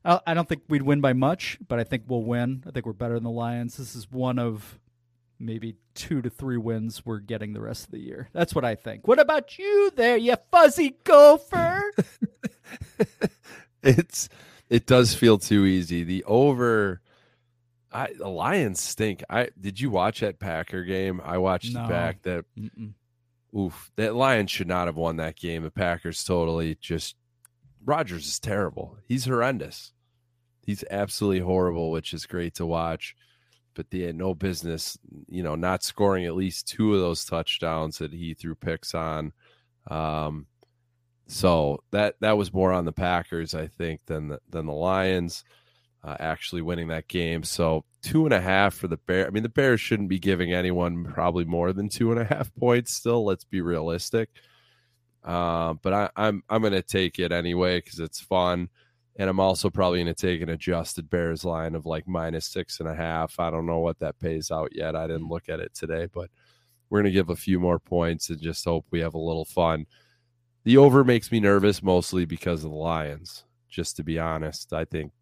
I 0.05 0.33
don't 0.33 0.49
think 0.49 0.63
we'd 0.69 0.83
win 0.83 1.01
by 1.03 1.13
much, 1.13 1.59
but 1.69 1.79
I 1.79 1.85
think 1.85 2.05
we'll 2.07 2.23
win. 2.23 2.65
I 2.67 2.71
think 2.71 2.87
we're 2.87 2.95
better 2.95 3.15
than 3.15 3.25
the 3.25 3.31
Lions. 3.31 3.77
This 3.77 3.95
is 3.95 4.11
one 4.11 4.39
of 4.39 4.79
maybe 5.39 5.77
two 5.95 6.23
to 6.23 6.31
three 6.31 6.57
wins 6.57 7.05
we're 7.05 7.19
getting 7.19 7.53
the 7.53 7.61
rest 7.61 7.85
of 7.85 7.91
the 7.91 7.99
year. 8.01 8.29
That's 8.33 8.55
what 8.55 8.65
I 8.65 8.77
think. 8.77 9.07
What 9.07 9.21
about 9.21 9.59
you 9.59 9.91
there, 9.95 10.17
you 10.17 10.37
fuzzy 10.51 10.97
gopher? 11.05 11.83
it's 13.83 14.29
it 14.69 14.87
does 14.87 15.15
feel 15.15 15.39
too 15.39 15.65
easy. 15.67 16.03
The 16.05 16.25
over 16.25 17.01
I 17.93 18.13
the 18.17 18.29
Lions 18.29 18.81
stink. 18.81 19.23
I 19.29 19.49
did 19.61 19.81
you 19.81 19.91
watch 19.91 20.21
that 20.21 20.39
Packer 20.39 20.85
game? 20.85 21.21
I 21.25 21.39
watched 21.39 21.75
No. 21.75 21.87
back. 21.89 22.23
That 22.23 22.45
Mm-mm. 22.59 22.93
oof, 23.57 23.91
that 23.97 24.15
Lions 24.15 24.51
should 24.51 24.69
not 24.69 24.87
have 24.87 24.97
won 24.97 25.17
that 25.17 25.37
game. 25.37 25.63
The 25.63 25.71
Packers 25.71 26.23
totally 26.25 26.77
just 26.81 27.17
Rodgers 27.85 28.27
is 28.27 28.39
terrible. 28.39 28.97
He's 29.07 29.25
horrendous. 29.25 29.93
He's 30.65 30.85
absolutely 30.91 31.41
horrible, 31.41 31.91
which 31.91 32.13
is 32.13 32.27
great 32.27 32.55
to 32.55 32.67
watch. 32.67 33.15
But 33.75 33.91
they 33.91 34.01
had 34.01 34.17
no 34.17 34.35
business, 34.35 34.99
you 35.29 35.43
know, 35.43 35.55
not 35.55 35.83
scoring 35.83 36.27
at 36.27 36.35
least 36.35 36.69
two 36.69 36.95
of 36.95 37.01
those 37.01 37.25
touchdowns 37.25 37.99
that 37.99 38.13
he 38.13 38.35
threw 38.35 38.55
picks 38.55 38.95
on. 38.95 39.33
Um, 39.91 40.47
so 41.29 41.83
that 41.93 42.17
that 42.21 42.37
was 42.37 42.53
more 42.53 42.73
on 42.73 42.85
the 42.85 42.93
Packers, 42.93 43.55
I 43.55 43.69
think, 43.69 44.01
than 44.07 44.29
the, 44.29 44.41
than 44.51 44.67
the 44.67 44.73
Lions 44.73 45.45
uh, 46.03 46.17
actually 46.19 46.63
winning 46.63 46.89
that 46.89 47.09
game. 47.09 47.43
So 47.43 47.85
two 48.03 48.25
and 48.25 48.35
a 48.35 48.41
half 48.41 48.75
for 48.75 48.89
the 48.89 48.97
Bear. 48.97 49.27
I 49.27 49.31
mean, 49.31 49.43
the 49.43 49.49
Bears 49.49 49.81
shouldn't 49.81 50.09
be 50.09 50.19
giving 50.19 50.53
anyone 50.53 51.05
probably 51.05 51.45
more 51.45 51.73
than 51.73 51.89
two 51.89 52.11
and 52.11 52.21
a 52.21 52.25
half 52.25 52.55
points. 52.55 52.95
Still, 52.95 53.25
let's 53.25 53.45
be 53.45 53.61
realistic. 53.61 54.31
Uh, 55.25 55.75
but 55.83 55.93
I, 55.93 56.11
I'm 56.17 56.43
I'm 56.49 56.63
going 56.63 56.73
to 56.73 56.83
take 56.83 57.19
it 57.19 57.33
anyway 57.33 57.79
because 57.79 58.01
it's 58.01 58.21
fun, 58.21 58.69
and 59.17 59.29
I'm 59.29 59.41
also 59.41 59.69
probably 59.69 60.03
going 60.03 60.15
to 60.15 60.21
take 60.21 60.41
an 60.41 60.49
adjusted 60.49 61.11
Bears 61.11 61.45
line 61.45 61.75
of 61.75 61.87
like 61.87 62.09
minus 62.09 62.47
six 62.47 62.81
and 62.81 62.89
a 62.89 62.95
half. 62.95 63.39
I 63.39 63.51
don't 63.51 63.67
know 63.67 63.81
what 63.81 63.99
that 63.99 64.19
pays 64.19 64.51
out 64.51 64.75
yet. 64.75 64.97
I 64.97 65.07
didn't 65.07 65.29
look 65.29 65.49
at 65.49 65.61
it 65.61 65.75
today, 65.75 66.09
but 66.13 66.31
we're 66.89 67.01
going 67.01 67.13
to 67.13 67.17
give 67.17 67.31
a 67.31 67.37
few 67.37 67.61
more 67.61 67.79
points 67.79 68.31
and 68.31 68.41
just 68.41 68.65
hope 68.65 68.87
we 68.91 69.01
have 69.01 69.15
a 69.15 69.19
little 69.19 69.45
fun. 69.45 69.87
The 70.65 70.77
over 70.77 71.05
makes 71.05 71.31
me 71.31 71.41
nervous 71.41 71.83
mostly 71.83 72.25
because 72.25 72.65
of 72.65 72.71
the 72.71 72.77
Lions. 72.77 73.45
Just 73.69 73.97
to 73.97 74.03
be 74.03 74.19
honest, 74.19 74.73
I 74.73 74.85
think 74.85 75.13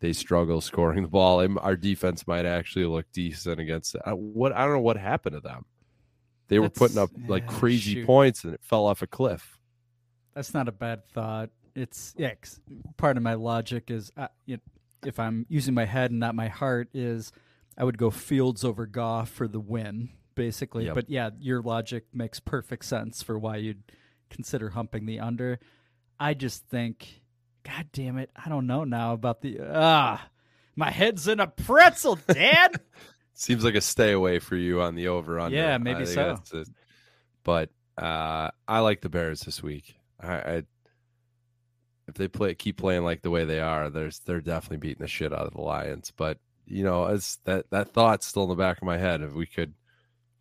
they 0.00 0.12
struggle 0.12 0.60
scoring 0.60 1.02
the 1.02 1.08
ball. 1.08 1.46
Our 1.58 1.76
defense 1.76 2.26
might 2.26 2.46
actually 2.46 2.86
look 2.86 3.06
decent 3.12 3.60
against 3.60 3.94
it. 3.94 4.00
What 4.06 4.52
I 4.52 4.64
don't 4.64 4.74
know 4.74 4.80
what 4.80 4.96
happened 4.96 5.34
to 5.34 5.40
them. 5.40 5.66
They 6.52 6.58
were 6.58 6.68
putting 6.68 6.98
up 6.98 7.10
That's- 7.12 7.30
like 7.30 7.44
yeah, 7.44 7.58
crazy 7.58 7.94
shoot. 7.94 8.06
points 8.06 8.44
and 8.44 8.52
it 8.52 8.60
fell 8.62 8.84
off 8.84 9.00
a 9.00 9.06
cliff. 9.06 9.58
That's 10.34 10.52
not 10.52 10.68
a 10.68 10.72
bad 10.72 11.08
thought. 11.08 11.48
It's 11.74 12.14
yeah. 12.18 12.34
part 12.98 13.16
of 13.16 13.22
my 13.22 13.34
logic 13.34 13.90
is, 13.90 14.12
uh, 14.18 14.28
you 14.44 14.56
know, 14.56 14.62
if 15.06 15.18
I'm 15.18 15.46
using 15.48 15.72
my 15.72 15.86
head 15.86 16.10
and 16.10 16.20
not 16.20 16.34
my 16.34 16.48
heart, 16.48 16.88
is 16.92 17.32
I 17.78 17.84
would 17.84 17.96
go 17.96 18.10
Fields 18.10 18.64
over 18.64 18.84
Goff 18.84 19.30
for 19.30 19.48
the 19.48 19.60
win, 19.60 20.10
basically. 20.34 20.84
Yep. 20.84 20.94
But 20.94 21.10
yeah, 21.10 21.30
your 21.40 21.62
logic 21.62 22.04
makes 22.12 22.38
perfect 22.38 22.84
sense 22.84 23.22
for 23.22 23.38
why 23.38 23.56
you'd 23.56 23.82
consider 24.28 24.70
humping 24.70 25.06
the 25.06 25.20
under. 25.20 25.58
I 26.20 26.34
just 26.34 26.68
think, 26.68 27.22
God 27.64 27.86
damn 27.94 28.18
it, 28.18 28.30
I 28.36 28.50
don't 28.50 28.66
know 28.66 28.84
now 28.84 29.14
about 29.14 29.40
the 29.40 29.58
ah. 29.66 30.28
My 30.76 30.90
head's 30.90 31.28
in 31.28 31.40
a 31.40 31.46
pretzel, 31.46 32.18
Dad. 32.28 32.80
Seems 33.34 33.64
like 33.64 33.74
a 33.74 33.80
stay 33.80 34.12
away 34.12 34.38
for 34.38 34.56
you 34.56 34.82
on 34.82 34.94
the 34.94 35.08
over 35.08 35.40
under. 35.40 35.56
Yeah, 35.56 35.78
maybe 35.78 36.06
so. 36.06 36.38
it. 36.52 36.68
But 37.44 37.70
uh, 37.96 38.50
I 38.68 38.80
like 38.80 39.00
the 39.00 39.08
Bears 39.08 39.40
this 39.40 39.62
week. 39.62 39.96
I, 40.20 40.34
I 40.34 40.62
if 42.08 42.14
they 42.14 42.28
play 42.28 42.54
keep 42.54 42.76
playing 42.76 43.04
like 43.04 43.22
the 43.22 43.30
way 43.30 43.44
they 43.44 43.60
are, 43.60 43.90
there's 43.90 44.20
they're 44.20 44.40
definitely 44.40 44.78
beating 44.78 45.02
the 45.02 45.08
shit 45.08 45.32
out 45.32 45.46
of 45.46 45.54
the 45.54 45.60
Lions. 45.60 46.12
But 46.16 46.38
you 46.66 46.84
know, 46.84 47.06
as 47.06 47.38
that 47.44 47.70
that 47.70 47.92
thought's 47.92 48.26
still 48.26 48.44
in 48.44 48.48
the 48.50 48.54
back 48.54 48.78
of 48.78 48.84
my 48.84 48.98
head 48.98 49.22
if 49.22 49.32
we 49.32 49.46
could 49.46 49.74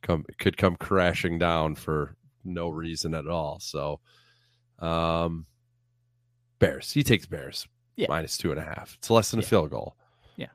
come 0.01 0.26
could 0.38 0.57
come 0.57 0.76
crashing 0.76 1.39
down 1.39 1.76
for 1.76 2.15
no 2.43 2.69
reason 2.69 3.13
at 3.13 3.27
all. 3.27 3.59
So 3.59 3.99
um 4.80 5.45
Bears. 6.59 6.91
He 6.91 7.03
takes 7.03 7.26
Bears. 7.26 7.68
Yeah. 7.95 8.07
Minus 8.09 8.38
two 8.38 8.51
and 8.51 8.59
a 8.59 8.63
half. 8.63 8.95
It's 8.99 9.09
less 9.09 9.31
than 9.31 9.39
a 9.39 9.43
field 9.43 9.69
goal. 9.69 9.95
yeah, 10.38 10.47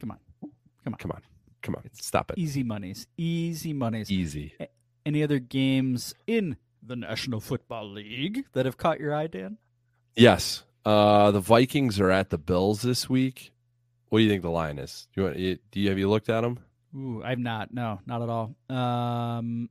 come 0.00 0.10
on, 0.10 0.18
come 0.40 0.94
on, 0.94 0.98
Come 0.98 1.12
on. 1.12 1.22
Come 1.68 1.74
on. 1.76 1.90
Stop 1.92 2.30
it. 2.30 2.38
easy 2.38 2.62
monies, 2.62 3.06
easy 3.18 3.74
monies. 3.74 4.10
Easy. 4.10 4.54
A- 4.58 4.68
Any 5.04 5.22
other 5.22 5.38
games 5.38 6.14
in 6.26 6.56
the 6.82 6.96
National 6.96 7.40
Football 7.40 7.90
League 7.90 8.46
that 8.54 8.64
have 8.64 8.78
caught 8.78 8.98
your 9.00 9.14
eye, 9.14 9.26
Dan? 9.26 9.58
Yes. 10.16 10.62
Uh, 10.86 11.30
the 11.30 11.40
Vikings 11.40 12.00
are 12.00 12.10
at 12.10 12.30
the 12.30 12.38
Bills 12.38 12.80
this 12.80 13.10
week. 13.10 13.52
What 14.08 14.20
do 14.20 14.24
you 14.24 14.30
think 14.30 14.40
the 14.42 14.48
line 14.50 14.78
is? 14.78 15.08
Do 15.14 15.20
you 15.20 15.26
want? 15.26 15.38
you- 15.38 15.58
Do 15.70 15.80
you 15.80 15.90
have 15.90 15.98
you 15.98 16.08
looked 16.08 16.30
at 16.30 16.40
them? 16.40 16.58
Ooh, 16.96 17.22
I've 17.22 17.38
not. 17.38 17.74
No, 17.74 18.00
not 18.06 18.22
at 18.22 18.30
all. 18.30 18.54
Um, 18.70 19.68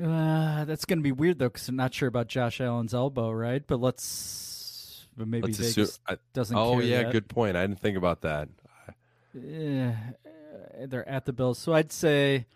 uh, 0.00 0.64
that's 0.66 0.84
going 0.84 1.00
to 1.00 1.02
be 1.02 1.10
weird 1.10 1.40
though, 1.40 1.48
because 1.48 1.68
I'm 1.68 1.74
not 1.74 1.92
sure 1.92 2.06
about 2.08 2.28
Josh 2.28 2.60
Allen's 2.60 2.94
elbow, 2.94 3.32
right? 3.32 3.66
But 3.66 3.80
let's, 3.80 5.08
but 5.16 5.26
maybe 5.26 5.48
Let's 5.48 5.58
Vegas 5.58 5.76
assume- 5.76 5.94
I- 6.06 6.18
doesn't. 6.32 6.56
Oh 6.56 6.78
yeah, 6.78 7.10
good 7.10 7.26
point. 7.28 7.56
I 7.56 7.66
didn't 7.66 7.80
think 7.80 7.96
about 7.96 8.20
that. 8.20 8.48
Eh, 9.36 9.92
they're 10.86 11.08
at 11.08 11.24
the 11.24 11.32
Bills, 11.32 11.58
so 11.58 11.72
I'd 11.74 11.92
say, 11.92 12.46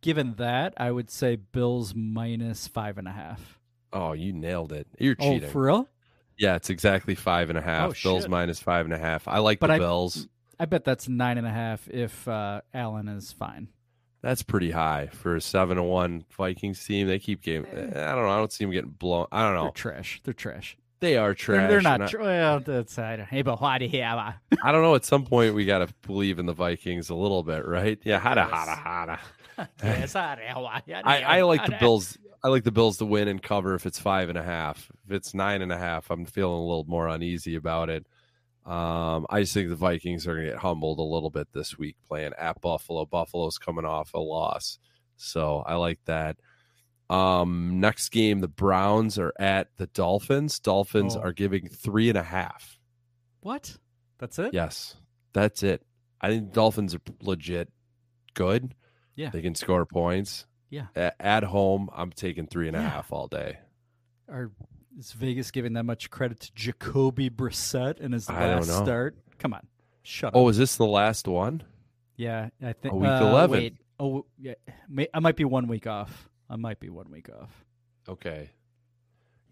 given 0.00 0.34
that, 0.34 0.74
I 0.76 0.90
would 0.90 1.10
say 1.10 1.36
Bills 1.36 1.94
minus 1.94 2.66
five 2.66 2.98
and 2.98 3.08
a 3.08 3.12
half. 3.12 3.58
Oh, 3.92 4.12
you 4.12 4.32
nailed 4.32 4.72
it. 4.72 4.86
You're 4.98 5.14
cheating. 5.14 5.44
Oh, 5.44 5.48
for 5.48 5.62
real? 5.62 5.88
Yeah, 6.36 6.56
it's 6.56 6.70
exactly 6.70 7.14
five 7.14 7.48
and 7.50 7.58
a 7.58 7.62
half. 7.62 7.90
Oh, 7.90 7.94
Bills 8.02 8.22
shit. 8.22 8.30
minus 8.30 8.60
five 8.60 8.84
and 8.84 8.94
a 8.94 8.98
half. 8.98 9.26
I 9.26 9.38
like 9.38 9.60
But 9.60 9.68
the 9.68 9.72
I- 9.74 9.78
Bills. 9.78 10.28
I 10.60 10.64
bet 10.64 10.84
that's 10.84 11.08
nine 11.08 11.38
and 11.38 11.46
a 11.46 11.50
half 11.50 11.88
if 11.88 12.26
uh, 12.26 12.62
Allen 12.74 13.06
is 13.08 13.30
fine. 13.32 13.68
That's 14.22 14.42
pretty 14.42 14.72
high 14.72 15.06
for 15.06 15.36
a 15.36 15.40
seven 15.40 15.76
to 15.76 15.84
one 15.84 16.24
Vikings 16.36 16.84
team. 16.84 17.06
They 17.06 17.20
keep 17.20 17.42
game. 17.42 17.64
I 17.72 17.76
don't 17.76 17.94
know. 17.94 18.28
I 18.28 18.36
don't 18.38 18.52
see 18.52 18.64
them 18.64 18.72
getting 18.72 18.90
blown. 18.90 19.26
I 19.30 19.44
don't 19.44 19.54
They're 19.54 19.64
know. 19.66 19.70
trash. 19.70 20.20
They're 20.24 20.34
trash. 20.34 20.76
They 21.00 21.16
are 21.16 21.32
trash. 21.34 21.70
they're 21.70 21.80
not. 21.80 22.02
I- 22.02 22.06
Tr- 22.06 22.20
well, 22.20 22.60
that's 22.60 22.98
I 22.98 23.16
don't. 23.16 23.26
Hey, 23.28 23.42
but 23.42 23.60
why 23.60 23.78
do 23.78 23.84
you 23.86 24.02
have 24.02 24.18
a- 24.18 24.40
I 24.64 24.72
don't 24.72 24.82
know. 24.82 24.94
At 24.94 25.04
some 25.04 25.24
point, 25.24 25.54
we 25.54 25.64
got 25.64 25.78
to 25.86 25.94
believe 26.06 26.38
in 26.38 26.46
the 26.46 26.52
Vikings 26.52 27.08
a 27.10 27.14
little 27.14 27.42
bit, 27.42 27.64
right? 27.66 27.98
Yeah, 28.04 28.20
hada 28.20 28.48
hada 28.48 28.76
hada. 28.82 29.18
I. 29.82 29.88
I- 29.88 30.00
I, 31.04 31.38
I 31.38 31.42
like 31.42 31.60
the 31.66 31.72
Bills. 31.80 32.18
I 32.44 32.48
like 32.48 32.62
the 32.64 32.70
Bills 32.72 32.98
to 32.98 33.04
win 33.04 33.26
and 33.28 33.42
cover 33.42 33.74
if 33.74 33.84
it's 33.86 33.98
five 33.98 34.28
and 34.28 34.38
a 34.38 34.42
half. 34.42 34.90
If 35.06 35.12
it's 35.12 35.34
nine 35.34 35.60
and 35.62 35.72
a 35.72 35.76
half, 35.78 36.10
I'm 36.10 36.24
feeling 36.24 36.58
a 36.58 36.66
little 36.66 36.84
more 36.86 37.08
uneasy 37.08 37.56
about 37.56 37.88
it. 37.90 38.06
Um, 38.64 39.26
I 39.30 39.40
just 39.40 39.54
think 39.54 39.68
the 39.70 39.76
Vikings 39.76 40.26
are 40.26 40.34
going 40.34 40.46
to 40.46 40.52
get 40.52 40.60
humbled 40.60 40.98
a 40.98 41.02
little 41.02 41.30
bit 41.30 41.48
this 41.52 41.78
week 41.78 41.96
playing 42.06 42.32
at 42.38 42.60
Buffalo. 42.60 43.06
Buffalo's 43.06 43.58
coming 43.58 43.84
off 43.84 44.12
a 44.14 44.20
loss, 44.20 44.78
so 45.16 45.64
I 45.66 45.74
like 45.74 45.98
that. 46.04 46.36
Um, 47.10 47.80
next 47.80 48.10
game, 48.10 48.40
the 48.40 48.48
Browns 48.48 49.18
are 49.18 49.32
at 49.38 49.68
the 49.76 49.86
Dolphins. 49.88 50.58
Dolphins 50.58 51.16
Oh. 51.16 51.20
are 51.20 51.32
giving 51.32 51.68
three 51.68 52.08
and 52.08 52.18
a 52.18 52.22
half. 52.22 52.78
What? 53.40 53.78
That's 54.18 54.38
it? 54.38 54.52
Yes, 54.52 54.96
that's 55.32 55.62
it. 55.62 55.86
I 56.20 56.28
think 56.28 56.48
the 56.50 56.54
Dolphins 56.54 56.94
are 56.94 57.00
legit 57.20 57.70
good. 58.34 58.74
Yeah. 59.14 59.30
They 59.30 59.40
can 59.42 59.54
score 59.54 59.86
points. 59.86 60.46
Yeah. 60.70 60.88
A- 60.96 61.20
At 61.24 61.44
home, 61.44 61.88
I'm 61.94 62.10
taking 62.10 62.46
three 62.46 62.68
and 62.68 62.76
a 62.76 62.80
Yeah. 62.80 62.88
half 62.90 63.12
all 63.12 63.26
day. 63.28 63.58
Are 64.28 64.50
is 64.98 65.12
Vegas 65.12 65.50
giving 65.52 65.74
that 65.74 65.84
much 65.84 66.10
credit 66.10 66.40
to 66.40 66.52
Jacoby 66.54 67.30
Brissett 67.30 68.00
in 68.00 68.12
his 68.12 68.28
last 68.28 68.68
start? 68.68 69.16
Come 69.38 69.54
on, 69.54 69.66
shut 70.02 70.28
up. 70.28 70.36
Oh, 70.36 70.48
is 70.48 70.58
this 70.58 70.76
the 70.76 70.86
last 70.86 71.26
one? 71.28 71.62
yeah, 72.16 72.48
I 72.60 72.72
think 72.72 72.92
Oh, 72.94 72.98
week 72.98 73.08
uh, 73.08 73.20
11. 73.30 73.50
Wait, 73.58 73.76
Oh 74.00 74.26
yeah, 74.38 74.54
may, 74.88 75.06
I 75.14 75.20
might 75.20 75.36
be 75.36 75.44
one 75.44 75.66
week 75.68 75.86
off. 75.86 76.27
I 76.50 76.56
might 76.56 76.80
be 76.80 76.88
one 76.88 77.10
week 77.10 77.28
off. 77.28 77.64
Okay. 78.08 78.50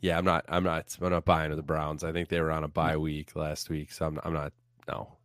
Yeah, 0.00 0.18
I'm 0.18 0.24
not. 0.24 0.44
I'm 0.48 0.64
not. 0.64 0.96
I'm 1.00 1.10
not 1.10 1.24
buying 1.24 1.54
the 1.54 1.62
Browns. 1.62 2.04
I 2.04 2.12
think 2.12 2.28
they 2.28 2.40
were 2.40 2.50
on 2.50 2.64
a 2.64 2.68
bye 2.68 2.96
week 2.96 3.34
last 3.34 3.70
week, 3.70 3.92
so 3.92 4.06
I'm. 4.06 4.20
I'm 4.24 4.32
not. 4.32 4.52
No. 4.88 5.16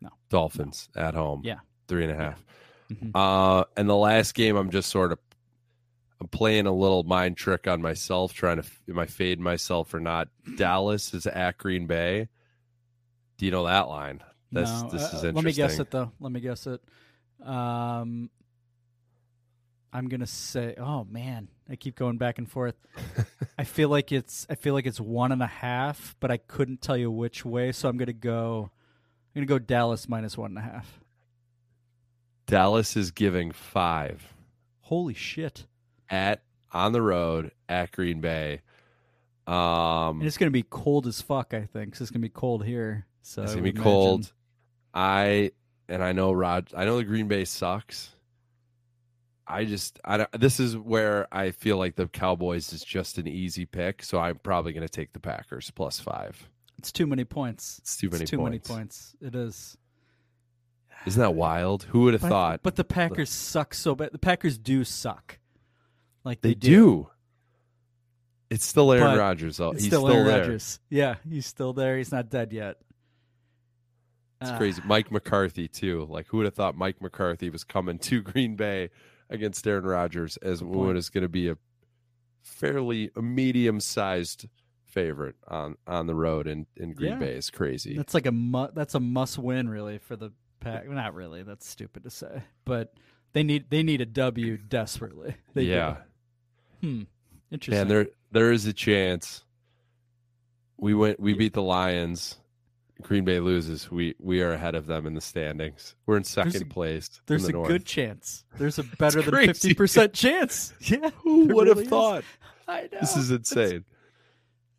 No. 0.00 0.10
Dolphins 0.28 0.88
at 0.96 1.14
home. 1.14 1.42
Yeah. 1.44 1.58
Three 1.88 2.04
and 2.04 2.12
a 2.12 2.16
half. 2.16 2.44
Mhm. 2.90 3.10
Uh, 3.14 3.64
and 3.76 3.88
the 3.88 3.96
last 3.96 4.34
game, 4.34 4.56
I'm 4.56 4.70
just 4.70 4.90
sort 4.90 5.12
of. 5.12 5.18
I'm 6.20 6.28
playing 6.28 6.66
a 6.66 6.72
little 6.72 7.04
mind 7.04 7.36
trick 7.36 7.66
on 7.66 7.80
myself, 7.80 8.32
trying 8.34 8.60
to. 8.60 8.68
Am 8.88 8.98
I 8.98 9.06
fade 9.06 9.40
myself 9.40 9.92
or 9.94 10.00
not? 10.00 10.28
Dallas 10.56 11.14
is 11.14 11.26
at 11.26 11.58
Green 11.58 11.86
Bay. 11.86 12.28
Do 13.38 13.46
you 13.46 13.52
know 13.52 13.64
that 13.64 13.88
line? 13.88 14.22
This 14.50 14.68
No, 14.68 14.88
this 14.90 15.02
uh, 15.02 15.16
is 15.16 15.24
interesting. 15.24 15.34
Let 15.34 15.44
me 15.44 15.52
guess 15.52 15.78
it 15.78 15.90
though. 15.90 16.12
Let 16.20 16.32
me 16.32 16.40
guess 16.40 16.66
it. 16.66 16.80
Um, 17.46 18.30
I'm 19.92 20.08
gonna 20.08 20.26
say. 20.26 20.74
Oh 20.78 21.04
man, 21.10 21.48
I 21.68 21.76
keep 21.76 21.96
going 21.96 22.18
back 22.18 22.38
and 22.38 22.50
forth. 22.50 22.74
I 23.58 23.64
feel 23.64 23.88
like 23.88 24.12
it's. 24.12 24.46
I 24.50 24.54
feel 24.54 24.74
like 24.74 24.86
it's 24.86 25.00
one 25.00 25.32
and 25.32 25.42
a 25.42 25.46
half, 25.46 26.14
but 26.20 26.30
I 26.30 26.36
couldn't 26.36 26.80
tell 26.82 26.96
you 26.96 27.10
which 27.10 27.44
way. 27.44 27.72
So 27.72 27.88
I'm 27.88 27.96
gonna 27.96 28.12
go. 28.12 28.70
I'm 29.34 29.40
gonna 29.40 29.46
go 29.46 29.58
Dallas 29.58 30.08
minus 30.08 30.36
one 30.36 30.50
and 30.50 30.58
a 30.58 30.62
half. 30.62 31.00
Dallas 32.46 32.96
is 32.96 33.10
giving 33.10 33.52
five 33.52 34.32
Holy 34.80 35.14
shit! 35.14 35.66
at 36.10 36.42
on 36.72 36.92
the 36.92 37.02
road 37.02 37.52
at 37.68 37.92
Green 37.92 38.20
Bay. 38.20 38.60
Um, 39.46 40.18
And 40.20 40.24
it's 40.24 40.36
gonna 40.38 40.50
be 40.50 40.62
cold 40.62 41.06
as 41.06 41.20
fuck. 41.22 41.54
I 41.54 41.62
think 41.64 41.98
it's 41.98 42.10
gonna 42.10 42.22
be 42.22 42.28
cold 42.28 42.64
here. 42.64 43.06
So 43.22 43.42
It's 43.42 43.52
I 43.52 43.54
gonna 43.56 43.64
be 43.64 43.70
would 43.72 43.82
cold. 43.82 44.32
I 44.92 45.52
and 45.88 46.02
I 46.02 46.12
know 46.12 46.32
Rod. 46.32 46.68
I 46.76 46.84
know 46.84 46.96
the 46.98 47.04
Green 47.04 47.28
Bay 47.28 47.44
sucks. 47.44 48.14
I 49.50 49.64
just 49.64 49.98
I 50.04 50.18
don't, 50.18 50.32
this 50.32 50.60
is 50.60 50.76
where 50.76 51.26
I 51.32 51.50
feel 51.52 51.78
like 51.78 51.96
the 51.96 52.06
Cowboys 52.06 52.72
is 52.72 52.82
just 52.84 53.16
an 53.18 53.26
easy 53.26 53.64
pick, 53.66 54.02
so 54.02 54.18
I'm 54.18 54.38
probably 54.38 54.72
going 54.72 54.86
to 54.86 54.92
take 54.92 55.12
the 55.14 55.20
Packers 55.20 55.70
plus 55.70 55.98
five. 55.98 56.48
It's 56.78 56.92
too 56.92 57.06
many 57.06 57.24
points. 57.24 57.78
It's 57.80 57.96
too 57.96 58.10
many 58.10 58.24
too 58.26 58.36
many 58.38 58.58
points. 58.58 58.68
points. 58.68 59.16
It 59.20 59.34
is. 59.34 59.76
Isn't 61.06 61.20
that 61.22 61.34
wild? 61.34 61.84
Who 61.84 62.02
would 62.02 62.14
have 62.14 62.22
But, 62.22 62.28
thought? 62.28 62.60
but 62.62 62.76
the 62.76 62.84
Packers 62.84 63.30
suck 63.30 63.72
so 63.72 63.94
bad. 63.94 64.10
The 64.12 64.18
Packers 64.18 64.58
do 64.58 64.84
suck. 64.84 65.38
Like 66.24 66.40
they, 66.42 66.50
they, 66.50 66.54
do. 66.54 67.08
It's 68.50 68.64
still 68.66 68.92
Aaron 68.92 69.14
But 69.16 69.18
Rodgers. 69.18 69.56
though. 69.56 69.70
it's 69.70 69.82
He's 69.82 69.88
still, 69.90 70.02
still, 70.02 70.12
Aaron 70.14 70.26
there. 70.26 70.40
Rodgers. 70.40 70.80
Yeah, 70.90 71.16
he's 71.28 71.46
still 71.46 71.72
there. 71.72 71.96
He's 71.98 72.12
not 72.12 72.28
dead 72.30 72.52
yet. 72.52 72.76
It's 74.40 74.50
Ah. 74.50 74.56
crazy. 74.58 74.82
Mike 74.84 75.10
McCarthy 75.10 75.68
too. 75.68 76.06
Like 76.08 76.26
who 76.28 76.36
would 76.38 76.46
have 76.46 76.54
thought 76.54 76.76
Mike 76.76 77.00
McCarthy 77.00 77.50
was 77.50 77.64
coming 77.64 77.98
to 78.00 78.20
Green 78.22 78.56
Bay 78.56 78.90
against 79.30 79.66
Aaron 79.66 79.84
Rodgers 79.84 80.36
as 80.38 80.62
what 80.62 80.96
is 80.96 81.10
going 81.10 81.22
to 81.22 81.28
be 81.28 81.48
a 81.48 81.56
fairly 82.42 83.10
medium-sized 83.16 84.46
favorite 84.84 85.36
on 85.46 85.76
on 85.86 86.06
the 86.06 86.14
road 86.14 86.46
in 86.46 86.66
in 86.76 86.92
Green 86.94 87.12
Yeah. 87.12 87.18
Bay 87.18 87.34
is 87.34 87.50
crazy. 87.50 87.94
That's 87.96 88.14
like 88.14 88.26
a 88.26 88.32
mu- 88.32 88.68
that's 88.74 88.94
a 88.94 89.00
must 89.00 89.38
win 89.38 89.68
really 89.68 89.98
for 89.98 90.16
the 90.16 90.32
pack. 90.60 90.88
Not 90.88 91.14
really. 91.14 91.42
That's 91.42 91.66
stupid 91.66 92.04
to 92.04 92.10
say, 92.10 92.42
but 92.64 92.94
they 93.34 93.42
need 93.42 93.66
they 93.70 93.82
need 93.82 94.00
a 94.00 94.06
W 94.06 94.56
desperately. 94.68 95.34
They 95.54 95.64
do. 95.64 95.70
yeah. 95.70 95.96
Hmm. 96.80 97.02
Interesting. 97.50 97.80
And 97.82 97.90
there 97.90 98.06
there 98.32 98.50
is 98.50 98.64
a 98.66 98.72
chance 98.72 99.44
we 100.78 100.94
went 100.94 101.20
we 101.20 101.34
beat 101.34 101.52
the 101.52 101.62
Lions. 101.62 102.36
Green 103.02 103.24
Bay 103.24 103.38
loses. 103.40 103.90
We 103.90 104.14
we 104.18 104.42
are 104.42 104.52
ahead 104.52 104.74
of 104.74 104.86
them 104.86 105.06
in 105.06 105.14
the 105.14 105.20
standings. 105.20 105.94
We're 106.06 106.16
in 106.16 106.24
second 106.24 106.62
a- 106.62 106.66
place. 106.66 107.20
There's 107.26 107.42
the 107.44 107.50
a 107.50 107.52
North. 107.52 107.68
good 107.68 107.84
chance. 107.84 108.44
There's 108.58 108.78
a 108.78 108.82
better 108.98 109.22
than 109.22 109.46
fifty 109.46 109.74
percent 109.74 110.12
chance. 110.14 110.72
Yeah. 110.80 111.10
Who 111.22 111.46
would 111.54 111.66
have 111.68 111.76
really 111.76 111.84
is. 111.84 111.88
thought? 111.88 112.24
I 112.66 112.82
know. 112.92 112.98
This 113.00 113.16
is 113.16 113.30
insane. 113.30 113.84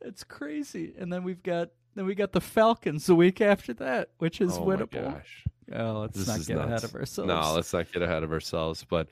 It's 0.02 0.24
crazy. 0.24 0.94
And 1.00 1.12
then 1.12 1.24
we've 1.24 1.42
got 1.44 1.70
then 1.96 2.06
we 2.06 2.14
got 2.16 2.32
the 2.34 2.42
Falcons 2.42 3.06
the 3.06 3.16
week 3.16 3.42
after 3.42 3.74
that, 3.76 4.10
which 4.20 4.42
is 4.42 4.58
Oh 4.58 4.66
my 4.66 4.76
winnable. 4.76 4.92
gosh. 5.14 5.46
Oh, 5.74 6.00
let's 6.02 6.18
This 6.18 6.28
not 6.28 6.40
is 6.40 6.48
get 6.48 6.58
ahead 6.58 6.84
of 6.84 6.96
ourselves. 6.96 7.28
No, 7.28 7.54
let's 7.54 7.72
not 7.74 7.92
get 7.92 8.02
ahead 8.02 8.24
of 8.24 8.32
ourselves. 8.32 8.86
But 8.90 9.08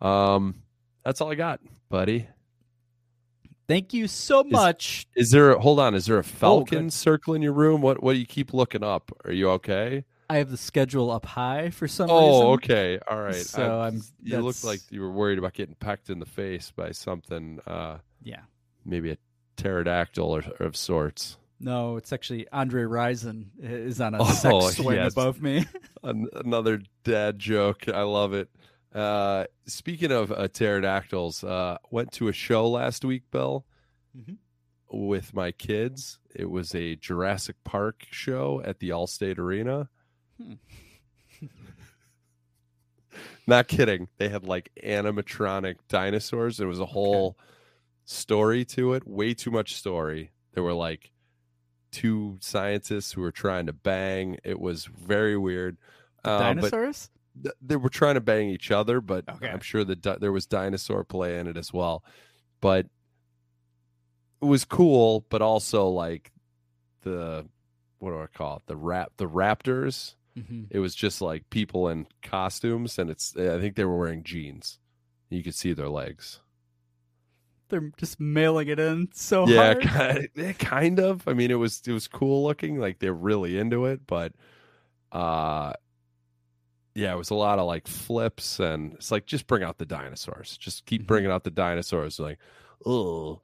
um, 0.00 0.62
that's 1.04 1.20
all 1.20 1.30
I 1.32 1.34
got, 1.36 1.60
buddy. 1.88 2.28
Thank 3.68 3.92
you 3.92 4.06
so 4.06 4.44
much. 4.44 5.06
Is 5.16 5.30
there? 5.30 5.52
A, 5.52 5.60
hold 5.60 5.80
on. 5.80 5.94
Is 5.94 6.06
there 6.06 6.18
a 6.18 6.24
Falcon 6.24 6.84
good. 6.84 6.92
circle 6.92 7.34
in 7.34 7.42
your 7.42 7.52
room? 7.52 7.80
What? 7.82 8.02
What 8.02 8.12
do 8.12 8.18
you 8.18 8.26
keep 8.26 8.54
looking 8.54 8.84
up? 8.84 9.10
Are 9.24 9.32
you 9.32 9.50
okay? 9.50 10.04
I 10.28 10.36
have 10.38 10.50
the 10.50 10.56
schedule 10.56 11.10
up 11.10 11.24
high 11.26 11.70
for 11.70 11.86
some 11.88 12.10
Oh, 12.10 12.18
reason. 12.18 12.46
Oh, 12.46 12.52
okay. 12.54 12.98
All 13.08 13.20
right. 13.22 13.34
So 13.34 13.80
I- 13.80 13.86
I'm. 13.88 14.02
You 14.22 14.38
looked 14.40 14.64
like 14.64 14.80
you 14.90 15.00
were 15.00 15.10
worried 15.10 15.38
about 15.38 15.52
getting 15.54 15.74
pecked 15.76 16.10
in 16.10 16.18
the 16.20 16.26
face 16.26 16.72
by 16.74 16.92
something. 16.92 17.60
Uh, 17.66 17.98
Yeah. 18.22 18.40
maybe 18.84 19.10
a 19.12 19.18
pterodactyl 19.56 20.24
or, 20.36 20.44
or 20.60 20.66
of 20.66 20.76
sorts. 20.76 21.36
No, 21.58 21.96
it's 21.96 22.12
actually 22.12 22.46
Andre 22.52 22.82
Rison 22.82 23.46
is 23.60 24.00
on 24.00 24.14
a 24.14 24.18
Oh, 24.22 24.30
sex 24.30 24.76
swing 24.76 24.96
yes. 24.98 25.12
above 25.12 25.40
me. 25.40 25.64
An- 26.04 26.28
another 26.34 26.82
dad 27.02 27.38
joke. 27.38 27.88
I 27.88 28.02
love 28.02 28.32
it. 28.34 28.48
Uh, 28.96 29.44
speaking 29.66 30.10
of 30.10 30.32
uh, 30.32 30.48
pterodactyls, 30.48 31.44
uh, 31.44 31.76
went 31.90 32.10
to 32.12 32.28
a 32.28 32.32
show 32.32 32.66
last 32.68 33.04
week, 33.04 33.24
Bill, 33.30 33.66
Mhm. 34.16 34.38
with 34.90 35.34
my 35.34 35.52
kids. 35.52 36.18
It 36.34 36.48
was 36.50 36.74
a 36.74 36.96
Jurassic 36.96 37.56
Park 37.64 38.04
show 38.10 38.62
at 38.64 38.78
the 38.78 38.88
Allstate 38.90 39.38
Arena. 39.38 39.90
Hmm. 40.38 40.54
Not 43.46 43.68
kidding. 43.68 44.08
They 44.18 44.28
had 44.28 44.44
like 44.44 44.70
animatronic 44.82 45.76
dinosaurs. 45.88 46.56
There 46.56 46.66
was 46.68 46.80
a 46.80 46.86
whole 46.86 47.36
story 48.04 48.64
to 48.66 48.94
it. 48.94 49.06
Way 49.06 49.34
too 49.34 49.50
much 49.50 49.74
story. 49.74 50.32
There 50.54 50.62
were 50.62 50.72
like 50.72 51.12
two 51.92 52.38
scientists 52.40 53.12
who 53.12 53.20
were 53.20 53.30
trying 53.32 53.66
to 53.66 53.72
bang. 53.72 54.38
It 54.44 54.58
was 54.58 54.86
very 54.86 55.36
weird. 55.36 55.76
Uh, 56.24 56.38
Dinosaurs? 56.40 57.08
th- 57.08 57.15
they 57.60 57.76
were 57.76 57.88
trying 57.90 58.14
to 58.14 58.20
bang 58.20 58.48
each 58.48 58.70
other, 58.70 59.00
but 59.00 59.28
Okay. 59.28 59.48
I'm 59.48 59.60
sure 59.60 59.84
that 59.84 60.00
di- 60.00 60.16
there 60.18 60.32
was 60.32 60.46
dinosaur 60.46 61.04
play 61.04 61.38
in 61.38 61.46
it 61.46 61.56
as 61.56 61.72
well. 61.72 62.04
But 62.60 62.86
it 64.42 64.46
was 64.46 64.64
cool, 64.64 65.26
but 65.28 65.42
also 65.42 65.88
like 65.88 66.32
the 67.02 67.46
what 67.98 68.10
do 68.10 68.20
I 68.20 68.26
call 68.26 68.56
it? 68.58 68.62
The 68.66 68.76
rap 68.76 69.12
the 69.16 69.28
Raptors. 69.28 70.14
Mhm. 70.38 70.66
It 70.70 70.78
was 70.80 70.94
just 70.94 71.22
like 71.22 71.48
people 71.50 71.88
in 71.88 72.06
costumes, 72.22 72.98
and 72.98 73.08
it's 73.10 73.34
I 73.36 73.58
think 73.60 73.76
they 73.76 73.84
were 73.84 73.98
wearing 73.98 74.22
jeans. 74.22 74.78
You 75.30 75.42
could 75.42 75.54
see 75.54 75.72
their 75.72 75.88
legs. 75.88 76.40
They're 77.68 77.90
just 77.96 78.20
mailing 78.20 78.68
it 78.68 78.78
in 78.78 79.08
so 79.12 79.48
yeah, 79.48 79.74
hard. 79.82 80.28
yeah, 80.36 80.52
kind 80.52 81.00
of. 81.00 81.26
I 81.26 81.32
mean, 81.32 81.50
it 81.50 81.54
was 81.56 81.82
it 81.86 81.92
was 81.92 82.06
cool 82.06 82.44
looking, 82.44 82.78
like 82.78 82.98
they're 82.98 83.12
really 83.14 83.58
into 83.58 83.86
it, 83.86 84.06
but 84.06 84.32
uh 85.12 85.72
yeah, 86.96 87.12
it 87.12 87.18
was 87.18 87.30
a 87.30 87.34
lot 87.34 87.58
of 87.58 87.66
like 87.66 87.86
flips 87.86 88.58
and 88.58 88.94
it's 88.94 89.10
like 89.10 89.26
just 89.26 89.46
bring 89.46 89.62
out 89.62 89.78
the 89.78 89.86
dinosaurs. 89.86 90.56
Just 90.56 90.78
Mm-hmm. 90.84 90.88
keep 90.88 91.06
bringing 91.06 91.30
out 91.30 91.44
the 91.44 91.50
dinosaurs. 91.50 92.18
Like, 92.18 92.38
oh, 92.86 93.42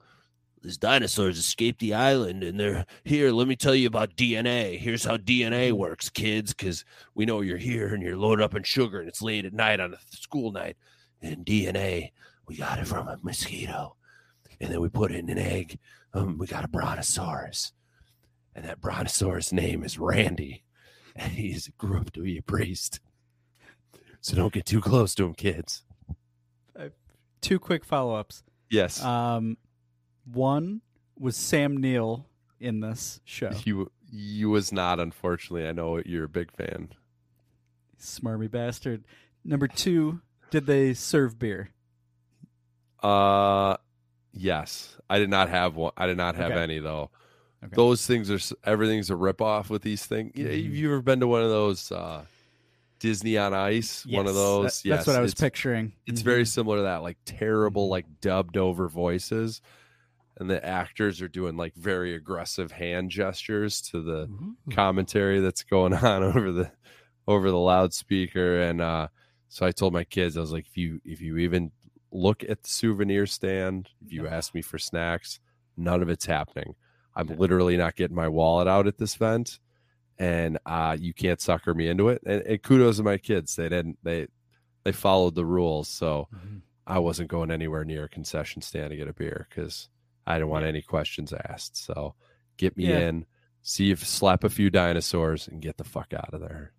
these 0.63 0.77
dinosaurs 0.77 1.37
escaped 1.37 1.79
the 1.79 1.93
island 1.93 2.43
and 2.43 2.59
they're 2.59 2.85
here. 3.03 3.31
Let 3.31 3.47
me 3.47 3.55
tell 3.55 3.75
you 3.75 3.87
about 3.87 4.15
DNA. 4.15 4.79
Here's 4.79 5.03
how 5.05 5.17
DNA 5.17 5.71
works, 5.71 6.09
kids, 6.09 6.53
because 6.53 6.83
we 7.13 7.25
know 7.25 7.41
you're 7.41 7.57
here 7.57 7.93
and 7.93 8.01
you're 8.01 8.17
loaded 8.17 8.43
up 8.43 8.55
in 8.55 8.63
sugar 8.63 8.99
and 8.99 9.07
it's 9.07 9.21
late 9.21 9.45
at 9.45 9.53
night 9.53 9.79
on 9.79 9.93
a 9.93 9.97
school 10.15 10.51
night. 10.51 10.77
And 11.21 11.45
DNA, 11.45 12.11
we 12.47 12.57
got 12.57 12.79
it 12.79 12.87
from 12.87 13.07
a 13.07 13.17
mosquito. 13.21 13.95
And 14.59 14.71
then 14.71 14.81
we 14.81 14.89
put 14.89 15.11
it 15.11 15.19
in 15.19 15.29
an 15.29 15.37
egg. 15.37 15.77
Um, 16.13 16.37
we 16.39 16.47
got 16.47 16.65
a 16.65 16.69
brontosaurus. 16.69 17.71
And 18.55 18.65
that 18.65 18.81
brontosaurus 18.81 19.51
name 19.53 19.83
is 19.83 19.99
Randy. 19.99 20.63
And 21.15 21.31
he's 21.33 21.67
grew 21.77 21.99
up 21.99 22.11
to 22.13 22.23
be 22.23 22.39
a 22.39 22.41
priest. 22.41 22.99
So 24.23 24.37
don't 24.37 24.53
get 24.53 24.65
too 24.65 24.79
close 24.79 25.13
to 25.15 25.25
him, 25.25 25.33
kids. 25.33 25.83
Two 27.41 27.59
quick 27.59 27.83
follow 27.83 28.15
ups. 28.15 28.41
yes, 28.69 29.03
Um, 29.03 29.57
one 30.23 30.79
was 31.19 31.35
Sam 31.35 31.75
Neill 31.75 32.25
in 32.57 32.79
this 32.79 33.19
show. 33.25 33.51
you 33.65 33.91
you 34.09 34.49
was 34.49 34.71
not. 34.71 35.01
Unfortunately, 35.01 35.67
I 35.67 35.73
know 35.73 36.01
you're 36.05 36.23
a 36.23 36.29
big 36.29 36.51
fan. 36.53 36.87
Smarmy 37.99 38.49
bastard. 38.49 39.03
Number 39.43 39.67
two, 39.67 40.21
did 40.51 40.67
they 40.67 40.93
serve 40.93 41.37
beer? 41.37 41.71
Uh, 43.01 43.75
yes, 44.31 44.95
I 45.09 45.19
did 45.19 45.29
not 45.29 45.49
have 45.49 45.75
one. 45.75 45.91
I 45.97 46.07
did 46.07 46.15
not 46.15 46.35
have 46.35 46.51
Okay. 46.51 46.61
any 46.63 46.79
though. 46.79 47.09
Okay. 47.61 47.73
Those 47.75 48.05
things 48.07 48.31
are 48.31 48.39
everything's 48.63 49.09
a 49.09 49.17
rip 49.17 49.41
off 49.41 49.69
with 49.69 49.81
these 49.81 50.05
things. 50.05 50.31
Yeah, 50.35 50.45
Mhm. 50.47 50.63
have 50.65 50.75
you 50.75 50.87
ever 50.93 51.01
been 51.01 51.19
to 51.19 51.27
one 51.27 51.43
of 51.43 51.49
those 51.49 51.91
uh, 51.91 52.25
Disney 53.03 53.37
on 53.37 53.53
Ice? 53.53 54.05
one 54.05 54.27
of 54.27 54.33
those. 54.33 54.81
that- 54.81 54.87
yes, 54.87 54.97
that's 54.99 55.07
what 55.07 55.15
I 55.17 55.21
was 55.21 55.33
it's- 55.33 55.41
picturing. 55.43 55.91
It's 56.07 56.21
Mhm. 56.21 56.25
very 56.25 56.45
similar 56.45 56.77
to 56.77 56.83
that, 56.83 57.03
like 57.03 57.17
terrible, 57.25 57.89
like 57.89 58.05
dubbed 58.21 58.55
over 58.55 58.87
voices, 58.87 59.61
and 60.37 60.49
the 60.49 60.65
actors 60.65 61.21
are 61.21 61.27
doing 61.27 61.57
like 61.57 61.73
very 61.75 62.15
aggressive 62.15 62.71
hand 62.71 63.11
gestures 63.11 63.81
to 63.91 64.01
the 64.01 64.21
Ooh. 64.31 64.55
commentary 64.71 65.41
that's 65.41 65.63
going 65.63 65.93
on 65.93 66.23
over 66.23 66.51
the 66.53 66.71
over 67.27 67.51
the 67.51 67.57
loudspeaker, 67.59 68.59
and 68.61 68.79
uh, 68.81 69.07
So 69.49 69.65
I 69.67 69.71
told 69.71 69.93
my 69.93 70.03
kids, 70.03 70.35
I 70.35 70.39
was 70.41 70.51
like, 70.53 70.65
if 70.67 70.77
you 70.77 70.99
if 71.05 71.19
you 71.21 71.37
even 71.37 71.71
look 72.11 72.43
at 72.43 72.63
the 72.63 72.69
souvenir 72.69 73.25
stand, 73.27 73.89
if 74.05 74.11
you 74.13 74.27
ask 74.27 74.55
me 74.55 74.61
for 74.61 74.77
snacks, 74.79 75.39
none 75.77 76.01
of 76.01 76.09
it's 76.09 76.25
happening. 76.25 76.75
I'm 77.15 77.27
literally 77.27 77.75
not 77.77 77.95
getting 77.95 78.15
my 78.15 78.27
wallet 78.29 78.67
out 78.67 78.87
at 78.87 78.97
this 78.97 79.15
event, 79.15 79.59
and 80.19 80.57
uh, 80.65 80.95
you 80.99 81.13
can't 81.13 81.41
sucker 81.41 81.73
me 81.73 81.87
into 81.87 82.09
it. 82.09 82.21
And, 82.25 82.41
and 82.43 82.61
kudos 82.61 82.97
to 82.97 83.03
my 83.03 83.17
kids; 83.17 83.55
they 83.55 83.69
didn't 83.69 83.97
they 84.03 84.27
they 84.83 84.91
followed 84.91 85.35
the 85.35 85.45
rules, 85.45 85.87
so 85.87 86.27
I 86.85 86.99
wasn't 86.99 87.29
going 87.29 87.51
anywhere 87.51 87.85
near 87.85 88.05
a 88.05 88.09
concession 88.09 88.61
stand 88.61 88.89
to 88.91 88.95
get 88.97 89.07
a 89.07 89.13
beer 89.13 89.47
because 89.49 89.89
I 90.27 90.35
didn't 90.35 90.49
want 90.49 90.65
any 90.65 90.81
questions 90.81 91.33
asked. 91.33 91.77
So 91.77 92.15
get 92.57 92.75
me 92.77 92.87
Yeah. 92.87 92.99
in, 92.99 93.25
see 93.61 93.91
if 93.91 94.05
slap 94.05 94.43
a 94.43 94.49
few 94.49 94.69
dinosaurs, 94.69 95.47
and 95.47 95.61
get 95.61 95.77
the 95.77 95.83
fuck 95.83 96.13
out 96.13 96.33
of 96.33 96.41
there. 96.41 96.73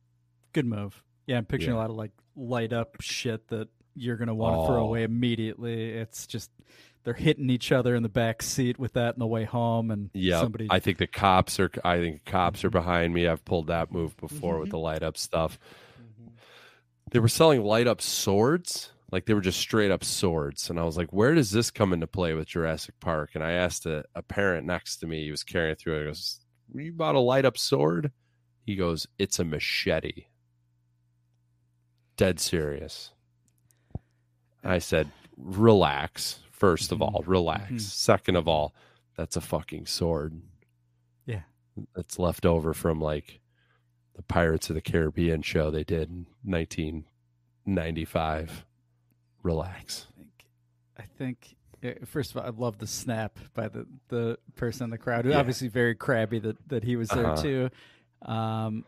Good 0.52 0.66
move. 0.66 1.02
Yeah, 1.26 1.38
I'm 1.38 1.46
picturing 1.46 1.74
Yeah. 1.74 1.80
a 1.80 1.82
lot 1.82 1.90
of 1.90 1.96
like 1.96 2.12
light 2.36 2.72
up 2.72 2.96
shit 3.00 3.48
that 3.48 3.68
you're 3.94 4.16
gonna 4.16 4.34
want 4.34 4.60
to 4.62 4.66
throw 4.66 4.82
Oh. 4.82 4.86
away 4.88 5.02
immediately. 5.04 5.90
It's 5.90 6.26
just 6.26 6.50
they're 7.04 7.14
hitting 7.14 7.50
each 7.50 7.70
other 7.70 7.94
in 7.94 8.02
the 8.02 8.08
back 8.08 8.42
seat 8.42 8.78
with 8.78 8.94
that 8.94 9.14
on 9.14 9.18
the 9.18 9.26
way 9.26 9.44
home, 9.44 9.90
and 9.90 10.10
Yeah, 10.14 10.40
somebody. 10.40 10.66
I 10.70 10.80
think 10.80 10.98
the 10.98 11.06
cops 11.06 11.60
are. 11.60 11.70
I 11.84 11.98
think 11.98 12.24
cops 12.24 12.64
are 12.64 12.68
mm-hmm. 12.68 12.78
behind 12.78 13.14
me. 13.14 13.28
I've 13.28 13.44
pulled 13.44 13.68
that 13.68 13.92
move 13.92 14.16
before 14.16 14.58
with 14.58 14.70
the 14.70 14.76
mm-hmm. 14.76 14.84
light 14.84 15.02
up 15.02 15.16
stuff. 15.18 15.58
Mm-hmm. 16.00 16.28
They 17.10 17.18
were 17.18 17.28
selling 17.28 17.62
light 17.62 17.86
up 17.86 18.00
swords, 18.00 18.90
like 19.12 19.26
they 19.26 19.34
were 19.34 19.42
just 19.42 19.60
straight 19.60 19.90
up 19.90 20.02
swords, 20.02 20.70
and 20.70 20.80
I 20.80 20.84
was 20.84 20.96
like, 20.96 21.12
"Where 21.12 21.34
does 21.34 21.50
this 21.50 21.70
come 21.70 21.92
into 21.92 22.06
play 22.06 22.32
with 22.32 22.48
Jurassic 22.48 22.94
Park?" 23.00 23.30
And 23.34 23.44
I 23.44 23.52
asked 23.52 23.84
a, 23.84 24.04
a 24.14 24.22
parent 24.22 24.66
next 24.66 24.96
to 24.98 25.06
me. 25.06 25.24
He 25.24 25.30
was 25.30 25.44
carrying 25.44 25.72
it 25.72 25.78
through. 25.78 26.00
I 26.00 26.04
goes, 26.06 26.40
"You 26.74 26.92
bought 26.92 27.14
a 27.14 27.20
light 27.20 27.44
up 27.44 27.58
sword?" 27.58 28.12
He 28.64 28.76
goes, 28.76 29.06
"It's 29.18 29.38
a 29.38 29.44
machete." 29.44 30.24
Dead 32.16 32.40
serious. 32.40 33.10
I 34.62 34.78
said, 34.78 35.10
"Relax." 35.36 36.40
First 36.54 36.92
of 36.92 37.02
all, 37.02 37.22
relax. 37.26 37.72
Mhm. 37.72 37.80
Second 37.80 38.36
of 38.36 38.46
all, 38.48 38.74
that's 39.16 39.36
a 39.36 39.40
fucking 39.40 39.86
sword 39.86 40.40
yeah, 41.26 41.42
that's 41.94 42.18
left 42.18 42.46
over 42.46 42.72
from 42.72 43.00
like 43.00 43.40
the 44.14 44.22
Pirates 44.22 44.70
of 44.70 44.74
the 44.74 44.80
Caribbean 44.80 45.42
show 45.42 45.70
they 45.70 45.84
did 45.84 46.08
in 46.10 46.26
1995. 46.44 48.64
Relax. 49.42 50.06
I 50.96 51.02
think. 51.02 51.56
eh, 51.82 51.94
First 52.04 52.30
of 52.30 52.38
all, 52.38 52.44
I 52.46 52.50
love 52.50 52.78
the 52.78 52.86
snap 52.86 53.38
by 53.52 53.68
the, 53.68 53.86
the 54.08 54.38
person 54.56 54.84
in 54.84 54.90
the 54.90 54.98
crowd, 54.98 55.24
who 55.24 55.32
Yeah. 55.32 55.38
obviously 55.40 55.68
very 55.68 55.94
crabby 55.94 56.38
that, 56.38 56.56
that 56.68 56.84
he 56.84 56.96
was 56.96 57.08
there 57.10 57.26
Uh-huh. 57.26 57.42
too. 57.42 57.70
Um, 58.22 58.84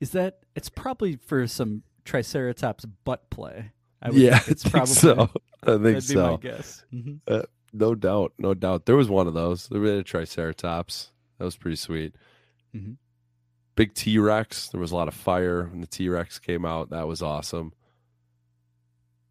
is 0.00 0.10
that 0.12 0.40
it's 0.54 0.68
probably 0.68 1.16
for 1.16 1.46
some 1.46 1.82
Triceratops 2.04 2.84
butt 3.04 3.28
play? 3.30 3.72
I 4.00 4.10
would 4.10 4.18
yeah, 4.18 4.38
think 4.38 4.48
it's 4.52 4.66
I 4.66 4.68
think 4.68 4.72
probably 4.72 4.94
so. 4.94 5.30
I 5.64 5.70
think 5.72 5.82
that'd 5.82 6.02
so. 6.04 6.36
guess. 6.38 6.84
Mhm. 6.92 7.20
Uh, 7.26 7.42
no 7.72 7.94
doubt, 7.94 8.32
no 8.38 8.52
doubt. 8.54 8.86
There 8.86 8.96
was 8.96 9.08
one 9.08 9.26
of 9.26 9.34
those. 9.34 9.68
There 9.68 9.80
was 9.80 9.90
a 9.92 10.02
Triceratops. 10.02 11.12
That 11.38 11.44
was 11.44 11.56
pretty 11.56 11.76
sweet. 11.76 12.14
Mhm. 12.74 12.96
Big 13.74 13.94
T 13.94 14.18
Rex. 14.18 14.68
There 14.68 14.80
was 14.80 14.92
a 14.92 14.96
lot 14.96 15.08
of 15.08 15.14
fire 15.14 15.64
when 15.68 15.80
the 15.80 15.86
T 15.86 16.08
Rex 16.08 16.38
came 16.38 16.64
out. 16.66 16.90
That 16.90 17.06
was 17.08 17.22
awesome. 17.22 17.72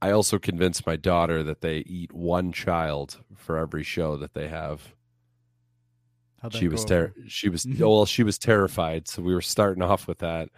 I 0.01 0.11
also 0.11 0.39
convinced 0.39 0.87
my 0.87 0.95
daughter 0.95 1.43
that 1.43 1.61
they 1.61 1.79
eat 1.79 2.11
one 2.11 2.51
child 2.51 3.19
for 3.35 3.57
every 3.57 3.83
show 3.83 4.17
that 4.17 4.33
they 4.33 4.47
have. 4.47 4.95
How'd 6.41 6.53
she 6.55 6.67
was 6.67 6.83
ter- 6.85 7.13
she 7.27 7.49
was 7.49 7.67
well 7.77 8.05
she 8.07 8.23
was 8.23 8.39
terrified 8.39 9.07
so 9.07 9.21
we 9.21 9.31
were 9.35 9.43
starting 9.43 9.83
off 9.83 10.07
with 10.07 10.17
that 10.19 10.49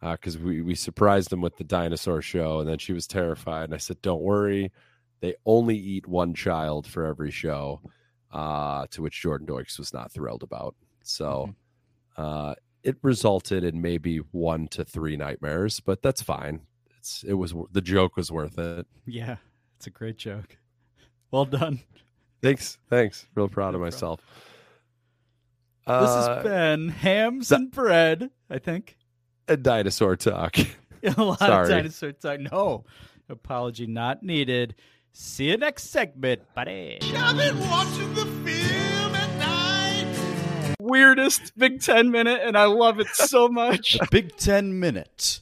because 0.00 0.36
we, 0.36 0.60
we 0.60 0.74
surprised 0.74 1.30
them 1.30 1.40
with 1.40 1.56
the 1.56 1.62
dinosaur 1.62 2.20
show 2.20 2.58
and 2.58 2.68
then 2.68 2.78
she 2.78 2.92
was 2.92 3.06
terrified 3.06 3.64
and 3.66 3.74
i 3.74 3.76
said 3.76 4.02
don't 4.02 4.22
worry 4.22 4.72
they 5.20 5.34
only 5.46 5.76
eat 5.76 6.06
one 6.06 6.34
child 6.34 6.86
for 6.86 7.04
every 7.06 7.30
show 7.30 7.80
uh, 8.32 8.86
to 8.90 9.02
which 9.02 9.20
jordan 9.20 9.46
doikes 9.46 9.78
was 9.78 9.92
not 9.92 10.10
thrilled 10.12 10.42
about 10.42 10.74
so 11.02 11.54
uh, 12.16 12.54
it 12.82 12.96
resulted 13.02 13.64
in 13.64 13.80
maybe 13.80 14.18
one 14.32 14.66
to 14.68 14.84
three 14.84 15.16
nightmares 15.16 15.80
but 15.80 16.02
that's 16.02 16.22
fine 16.22 16.60
it's 16.98 17.22
it 17.26 17.34
was 17.34 17.54
the 17.72 17.80
joke 17.80 18.16
was 18.16 18.30
worth 18.30 18.58
it 18.58 18.86
Yeah, 19.06 19.36
it's 19.76 19.86
a 19.86 19.90
great 19.90 20.18
joke. 20.18 20.58
Well 21.30 21.44
done. 21.46 21.80
thanks 22.42 22.76
thanks 22.88 23.26
real 23.34 23.48
proud 23.48 23.74
of 23.74 23.80
myself 23.80 24.20
This 25.86 25.96
Uh, 25.96 26.34
has 26.34 26.42
been 26.44 26.88
hams 26.88 27.50
and 27.52 27.72
spreads. 27.72 28.24
I 28.50 28.58
think 28.58 28.96
a 29.48 29.56
dinosaur 29.56 30.16
talk 30.16 30.56
a 31.16 31.22
lot 31.24 31.38
Sorry. 31.38 31.62
of 31.64 31.68
dinosaur 31.70 32.12
talk. 32.12 32.40
No 32.40 32.84
apology 33.28 33.86
not 33.86 34.22
needed. 34.22 34.74
See 35.12 35.50
you 35.50 35.56
next 35.56 35.84
segment, 35.90 36.42
buddy. 36.54 36.98
I've 37.16 37.36
been 37.36 37.58
watching 37.68 38.14
the 38.14 38.24
film 38.26 39.14
at 39.14 39.38
night. 39.38 40.76
Weirdest 40.80 41.52
Big 41.58 41.80
Ten 41.80 42.10
minute, 42.10 42.40
and 42.44 42.56
I 42.56 42.64
love 42.66 43.00
it 43.00 43.08
so 43.08 43.48
much. 43.62 43.98
Big 44.10 44.36
Ten 44.36 44.78
minute. 44.78 45.40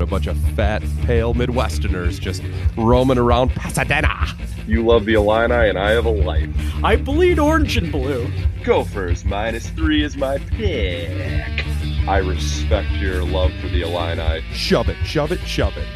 a 0.00 0.06
bunch 0.06 0.26
of 0.26 0.38
fat, 0.54 0.82
pale 1.02 1.34
Midwesterners 1.34 2.20
just 2.20 2.42
roaming 2.76 3.18
around 3.18 3.50
Pasadena. 3.50 4.26
You 4.66 4.84
love 4.84 5.04
the 5.06 5.14
Illini, 5.14 5.68
and 5.70 5.78
I 5.78 5.90
have 5.92 6.06
a 6.06 6.10
life. 6.10 6.48
I 6.84 6.96
bleed 6.96 7.38
orange 7.38 7.76
and 7.76 7.90
blue. 7.90 8.30
Gophers 8.62 9.24
minus 9.24 9.68
three 9.70 10.02
is 10.04 10.16
my 10.16 10.38
pick. 10.38 11.64
I 12.06 12.18
respect 12.18 12.90
your 12.92 13.24
love 13.24 13.52
for 13.60 13.68
the 13.68 13.82
Illini. 13.82 14.42
Shove 14.52 14.88
it, 14.88 14.96
shove 15.04 15.32
it, 15.32 15.40
shove 15.40 15.76
it. 15.76 15.88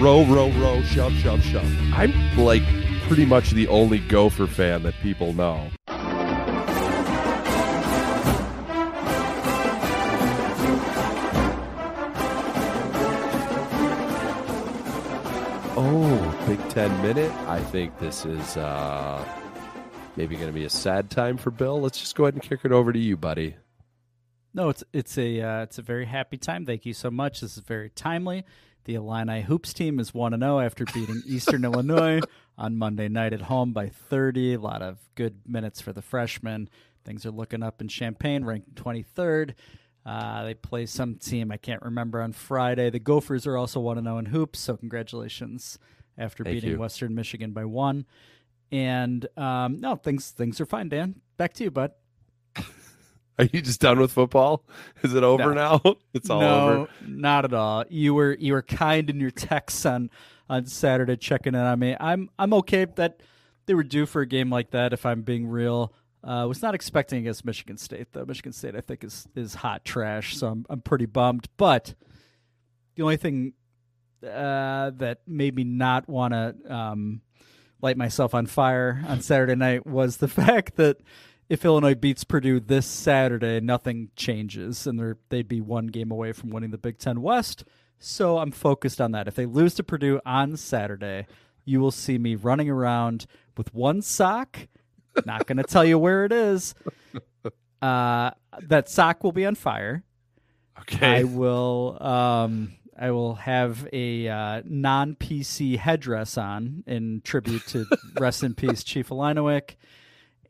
Row, 0.00 0.24
row, 0.26 0.48
row, 0.50 0.80
shove, 0.82 1.12
shove, 1.14 1.42
shove. 1.42 1.92
I'm 1.92 2.12
like 2.36 2.62
pretty 3.08 3.26
much 3.26 3.50
the 3.50 3.66
only 3.66 3.98
Gopher 3.98 4.46
fan 4.46 4.84
that 4.84 4.94
people 5.02 5.32
know. 5.32 5.68
Oh, 15.76 16.44
Big 16.46 16.68
Ten 16.68 17.02
minute. 17.02 17.32
I 17.48 17.60
think 17.60 17.98
this 17.98 18.24
is 18.24 18.56
uh, 18.56 19.24
maybe 20.16 20.36
going 20.36 20.46
to 20.46 20.52
be 20.52 20.64
a 20.64 20.70
sad 20.70 21.10
time 21.10 21.36
for 21.36 21.50
Bill. 21.50 21.80
Let's 21.80 21.98
just 21.98 22.14
go 22.14 22.24
ahead 22.24 22.34
and 22.34 22.42
kick 22.42 22.60
it 22.62 22.70
over 22.70 22.92
to 22.92 22.98
you, 22.98 23.16
buddy. 23.16 23.56
No, 24.54 24.68
it's 24.68 24.84
it's 24.92 25.18
a 25.18 25.40
uh, 25.40 25.62
it's 25.62 25.78
a 25.78 25.82
very 25.82 26.06
happy 26.06 26.36
time. 26.36 26.66
Thank 26.66 26.86
you 26.86 26.94
so 26.94 27.10
much. 27.10 27.40
This 27.40 27.56
is 27.56 27.64
very 27.64 27.90
timely. 27.90 28.44
The 28.88 28.94
Illini 28.94 29.42
hoops 29.42 29.74
team 29.74 30.00
is 30.00 30.14
one 30.14 30.32
to 30.32 30.38
zero 30.38 30.60
after 30.60 30.86
beating 30.86 31.20
Eastern 31.26 31.62
Illinois 31.62 32.20
on 32.56 32.78
Monday 32.78 33.06
night 33.08 33.34
at 33.34 33.42
home 33.42 33.74
by 33.74 33.90
thirty. 33.90 34.54
A 34.54 34.58
lot 34.58 34.80
of 34.80 34.96
good 35.14 35.42
minutes 35.46 35.82
for 35.82 35.92
the 35.92 36.00
freshmen. 36.00 36.70
Things 37.04 37.26
are 37.26 37.30
looking 37.30 37.62
up 37.62 37.82
in 37.82 37.88
Champaign, 37.88 38.46
ranked 38.46 38.76
twenty 38.76 39.02
third. 39.02 39.56
Uh, 40.06 40.42
they 40.44 40.54
play 40.54 40.86
some 40.86 41.16
team 41.16 41.52
I 41.52 41.58
can't 41.58 41.82
remember 41.82 42.22
on 42.22 42.32
Friday. 42.32 42.88
The 42.88 42.98
Gophers 42.98 43.46
are 43.46 43.58
also 43.58 43.78
one 43.78 43.98
to 43.98 44.02
zero 44.02 44.16
in 44.16 44.24
hoops. 44.24 44.58
So 44.58 44.78
congratulations 44.78 45.78
after 46.16 46.42
Thank 46.42 46.54
beating 46.54 46.70
you. 46.70 46.78
Western 46.78 47.14
Michigan 47.14 47.52
by 47.52 47.66
one. 47.66 48.06
And 48.72 49.28
um, 49.36 49.80
no, 49.80 49.96
things 49.96 50.30
things 50.30 50.62
are 50.62 50.66
fine. 50.66 50.88
Dan, 50.88 51.20
back 51.36 51.52
to 51.52 51.64
you, 51.64 51.70
bud. 51.70 51.92
Are 53.38 53.44
you 53.44 53.60
just 53.60 53.80
done 53.80 54.00
with 54.00 54.12
football? 54.12 54.64
Is 55.02 55.14
it 55.14 55.22
over 55.22 55.54
No. 55.54 55.80
now? 55.84 55.96
It's 56.14 56.28
all 56.30 56.40
no, 56.40 56.68
over. 56.68 56.88
Not 57.06 57.44
at 57.44 57.54
all. 57.54 57.84
You 57.88 58.14
were 58.14 58.36
you 58.38 58.52
were 58.52 58.62
kind 58.62 59.08
in 59.08 59.20
your 59.20 59.30
texts 59.30 59.86
on 59.86 60.10
on 60.50 60.66
Saturday 60.66 61.16
checking 61.16 61.54
in 61.54 61.60
on 61.60 61.78
me. 61.78 61.96
I'm 62.00 62.30
I'm 62.38 62.52
okay 62.54 62.86
that 62.96 63.20
they 63.66 63.74
were 63.74 63.84
due 63.84 64.06
for 64.06 64.22
a 64.22 64.26
game 64.26 64.50
like 64.50 64.70
that. 64.70 64.92
If 64.92 65.06
I'm 65.06 65.22
being 65.22 65.46
real, 65.46 65.92
uh, 66.24 66.46
was 66.48 66.62
not 66.62 66.74
expecting 66.74 67.18
against 67.20 67.44
Michigan 67.44 67.76
State 67.76 68.08
though. 68.12 68.24
Michigan 68.24 68.52
State 68.52 68.74
I 68.74 68.80
think 68.80 69.04
is 69.04 69.28
is 69.36 69.54
hot 69.54 69.84
trash, 69.84 70.36
so 70.36 70.48
I'm 70.48 70.66
I'm 70.68 70.80
pretty 70.80 71.06
bummed. 71.06 71.48
But 71.56 71.94
the 72.96 73.02
only 73.02 73.16
thing 73.18 73.52
uh, 74.24 74.90
that 74.96 75.20
made 75.28 75.54
me 75.54 75.62
not 75.62 76.08
want 76.08 76.32
to 76.32 76.56
um, 76.74 77.20
light 77.80 77.96
myself 77.96 78.34
on 78.34 78.46
fire 78.46 79.04
on 79.06 79.20
Saturday 79.20 79.54
night 79.54 79.86
was 79.86 80.16
the 80.16 80.26
fact 80.42 80.74
that 80.76 80.96
if 81.48 81.64
Illinois 81.64 81.94
beats 81.94 82.24
Purdue 82.24 82.60
this 82.60 82.86
Saturday, 82.86 83.60
nothing 83.60 84.10
changes, 84.16 84.86
and 84.86 84.98
they're, 84.98 85.18
they'd 85.30 85.48
be 85.48 85.60
one 85.60 85.86
game 85.86 86.10
away 86.10 86.32
from 86.32 86.50
winning 86.50 86.70
the 86.70 86.78
Big 86.78 86.98
Ten 86.98 87.22
West. 87.22 87.64
So 87.98 88.38
I'm 88.38 88.52
focused 88.52 89.00
on 89.00 89.12
that. 89.12 89.26
If 89.26 89.34
they 89.34 89.46
lose 89.46 89.74
to 89.74 89.82
Purdue 89.82 90.20
on 90.24 90.56
Saturday, 90.56 91.26
you 91.64 91.80
will 91.80 91.90
see 91.90 92.18
me 92.18 92.34
running 92.34 92.70
around 92.70 93.26
with 93.56 93.74
one 93.74 94.02
sock. 94.02 94.68
Not 95.26 95.46
going 95.46 95.58
to 95.58 95.64
tell 95.64 95.84
you 95.84 95.98
where 95.98 96.24
it 96.24 96.32
is. 96.32 96.74
Uh, 97.80 98.32
that 98.62 98.88
sock 98.88 99.22
will 99.22 99.30
be 99.30 99.46
on 99.46 99.54
fire. 99.54 100.02
Okay. 100.80 101.20
I 101.20 101.22
will. 101.22 101.96
Um, 102.00 102.72
I 102.98 103.12
will 103.12 103.36
have 103.36 103.88
a 103.92 104.26
uh, 104.28 104.62
non 104.64 105.14
PC 105.14 105.76
headdress 105.76 106.36
on 106.36 106.82
in 106.86 107.20
tribute 107.24 107.64
to 107.68 107.86
rest 108.18 108.42
in 108.42 108.54
peace 108.54 108.82
Chief 108.82 109.08
Illiniwek, 109.08 109.76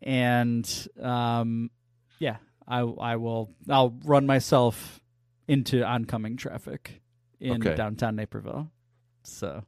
and 0.02 0.88
um, 1.00 1.70
yeah, 2.18 2.36
I 2.66 2.80
I 2.80 3.16
will. 3.16 3.50
I'll 3.68 3.94
run 4.04 4.26
myself 4.26 5.00
into 5.46 5.82
oncoming 5.84 6.36
traffic 6.36 7.00
in 7.40 7.62
Okay. 7.66 7.74
downtown 7.74 8.16
Naperville. 8.16 8.70
So 9.22 9.64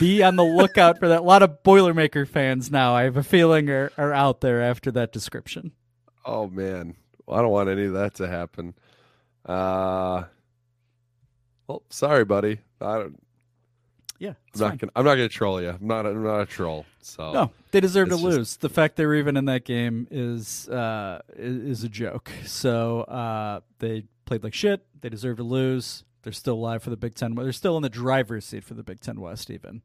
be 0.00 0.22
on 0.22 0.36
the 0.36 0.44
lookout 0.44 0.98
for 0.98 1.08
that. 1.08 1.20
A 1.20 1.22
lot 1.22 1.42
of 1.42 1.62
Boilermaker 1.62 2.26
fans 2.26 2.70
now, 2.70 2.94
I 2.94 3.04
have 3.04 3.16
a 3.16 3.22
feeling, 3.22 3.68
are, 3.70 3.92
are 3.96 4.12
out 4.12 4.40
there 4.40 4.62
after 4.62 4.90
that 4.92 5.12
description. 5.12 5.72
Oh 6.24 6.46
man, 6.48 6.94
well, 7.26 7.38
I 7.38 7.42
don't 7.42 7.50
want 7.50 7.68
any 7.68 7.84
of 7.84 7.92
that 7.94 8.14
to 8.16 8.26
happen. 8.28 8.74
Uh, 9.46 10.24
well, 11.66 11.82
sorry, 11.90 12.24
buddy. 12.24 12.58
I 12.80 12.98
don't. 12.98 13.22
Yeah, 14.18 14.32
I'm 14.54 14.60
not 14.60 14.78
gonna. 14.78 14.92
I'm 14.96 15.04
not 15.04 15.14
gonna 15.14 15.28
troll 15.28 15.62
you. 15.62 15.70
I'm 15.70 15.86
not. 15.86 16.04
I'm 16.06 16.22
not 16.24 16.40
a 16.40 16.46
troll. 16.46 16.84
So 17.00 17.32
No, 17.32 17.50
they 17.70 17.80
deserve 17.80 18.08
to 18.08 18.14
just- 18.14 18.24
lose. 18.24 18.56
The 18.56 18.68
fact 18.68 18.96
they 18.96 19.06
were 19.06 19.14
even 19.14 19.36
in 19.36 19.44
that 19.44 19.64
game 19.64 20.08
is 20.10 20.68
uh, 20.68 21.20
is, 21.36 21.56
is 21.78 21.84
a 21.84 21.88
joke. 21.88 22.30
So 22.44 23.02
uh, 23.02 23.60
they 23.78 24.04
played 24.24 24.42
like 24.42 24.54
shit. 24.54 24.84
They 25.00 25.08
deserve 25.08 25.36
to 25.36 25.44
lose. 25.44 26.04
They're 26.22 26.32
still 26.32 26.54
alive 26.54 26.82
for 26.82 26.90
the 26.90 26.96
Big 26.96 27.14
Ten. 27.14 27.34
They're 27.36 27.52
still 27.52 27.76
in 27.76 27.82
the 27.82 27.88
driver's 27.88 28.44
seat 28.44 28.64
for 28.64 28.74
the 28.74 28.82
Big 28.82 29.00
Ten 29.00 29.20
West, 29.20 29.50
even. 29.50 29.82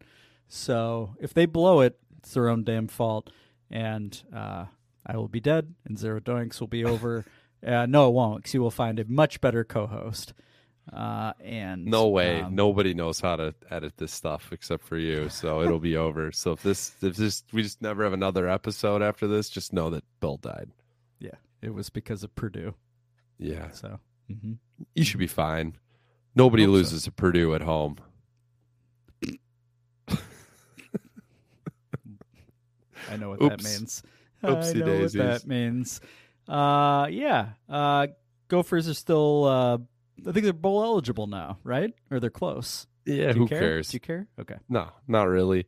So 0.47 1.15
if 1.19 1.34
they 1.34 1.45
blow 1.45 1.81
it, 1.81 1.97
it's 2.18 2.34
their 2.34 2.49
own 2.49 2.64
damn 2.64 2.88
fault. 2.88 3.30
And 3.69 4.19
uh, 4.35 4.65
I 5.05 5.18
will 5.18 5.27
be 5.27 5.39
dead, 5.39 5.73
and 5.85 5.97
Zero 5.97 6.19
Doinks 6.19 6.60
will 6.60 6.68
be 6.68 6.84
over. 6.84 7.26
uh, 7.65 7.85
no, 7.85 8.07
it 8.07 8.14
won't, 8.14 8.38
because 8.38 8.53
you 8.53 8.61
will 8.61 8.72
find 8.72 8.99
a 8.99 9.05
much 9.05 9.41
better 9.41 9.64
co-host. 9.64 10.34
Uh, 10.91 11.31
and 11.41 11.85
No 11.85 12.10
way. 12.10 12.41
um, 12.41 12.55
Nobody 12.55 12.93
knows 12.93 13.19
how 13.22 13.38
to 13.38 13.55
edit 13.72 13.93
this 13.97 14.11
stuff 14.11 14.49
except 14.51 14.84
for 14.84 14.97
you. 14.97 15.30
So 15.30 15.61
it'll 15.61 15.80
be 15.80 15.95
over. 15.95 16.31
So 16.34 16.51
if 16.51 16.64
this, 16.64 16.93
if 17.01 17.15
this, 17.15 17.43
we 17.53 17.64
just 17.64 17.81
never 17.81 18.03
have 18.03 18.11
another 18.14 18.49
episode 18.49 19.01
after 19.01 19.26
this, 19.27 19.49
just 19.49 19.72
know 19.72 19.89
that 19.91 20.03
Bill 20.19 20.38
died. 20.38 20.69
Yeah, 21.19 21.35
it 21.61 21.73
was 21.73 21.89
because 21.89 22.23
of 22.23 22.35
Purdue. 22.35 22.73
Yeah. 23.39 23.72
So 23.72 23.99
mhm. 24.30 24.57
You 24.93 25.05
should 25.05 25.19
be 25.19 25.27
fine. 25.27 25.77
Nobody 26.35 26.64
Hope 26.64 26.69
so. 26.69 26.73
loses 26.73 27.03
to 27.03 27.11
Purdue 27.11 27.55
at 27.55 27.61
home. 27.61 27.97
I 33.10 33.18
know 33.18 33.30
what 33.30 33.39
that 33.39 33.64
means. 33.64 34.03
Oopsie 34.43 34.76
I 34.76 34.80
know 34.80 34.85
daisies. 34.85 35.18
what 35.18 35.26
that 35.27 35.47
means. 35.47 36.01
Uh, 36.47 37.07
yeah. 37.10 37.49
Uh, 37.69 38.07
Gophers 38.47 38.88
are 38.89 38.93
still. 38.93 39.45
I 40.27 40.31
think 40.31 40.43
they're 40.43 40.53
bowl 40.53 40.83
eligible 40.83 41.27
now, 41.27 41.59
right? 41.63 41.93
Or 42.11 42.19
they're 42.19 42.29
close. 42.29 42.87
Yeah, 43.05 43.33
who 43.33 43.47
care? 43.47 43.59
cares? 43.59 43.89
Do 43.89 43.95
you 43.95 43.99
care? 43.99 44.27
Okay. 44.39 44.55
No, 44.69 44.89
not 45.07 45.27
really. 45.27 45.65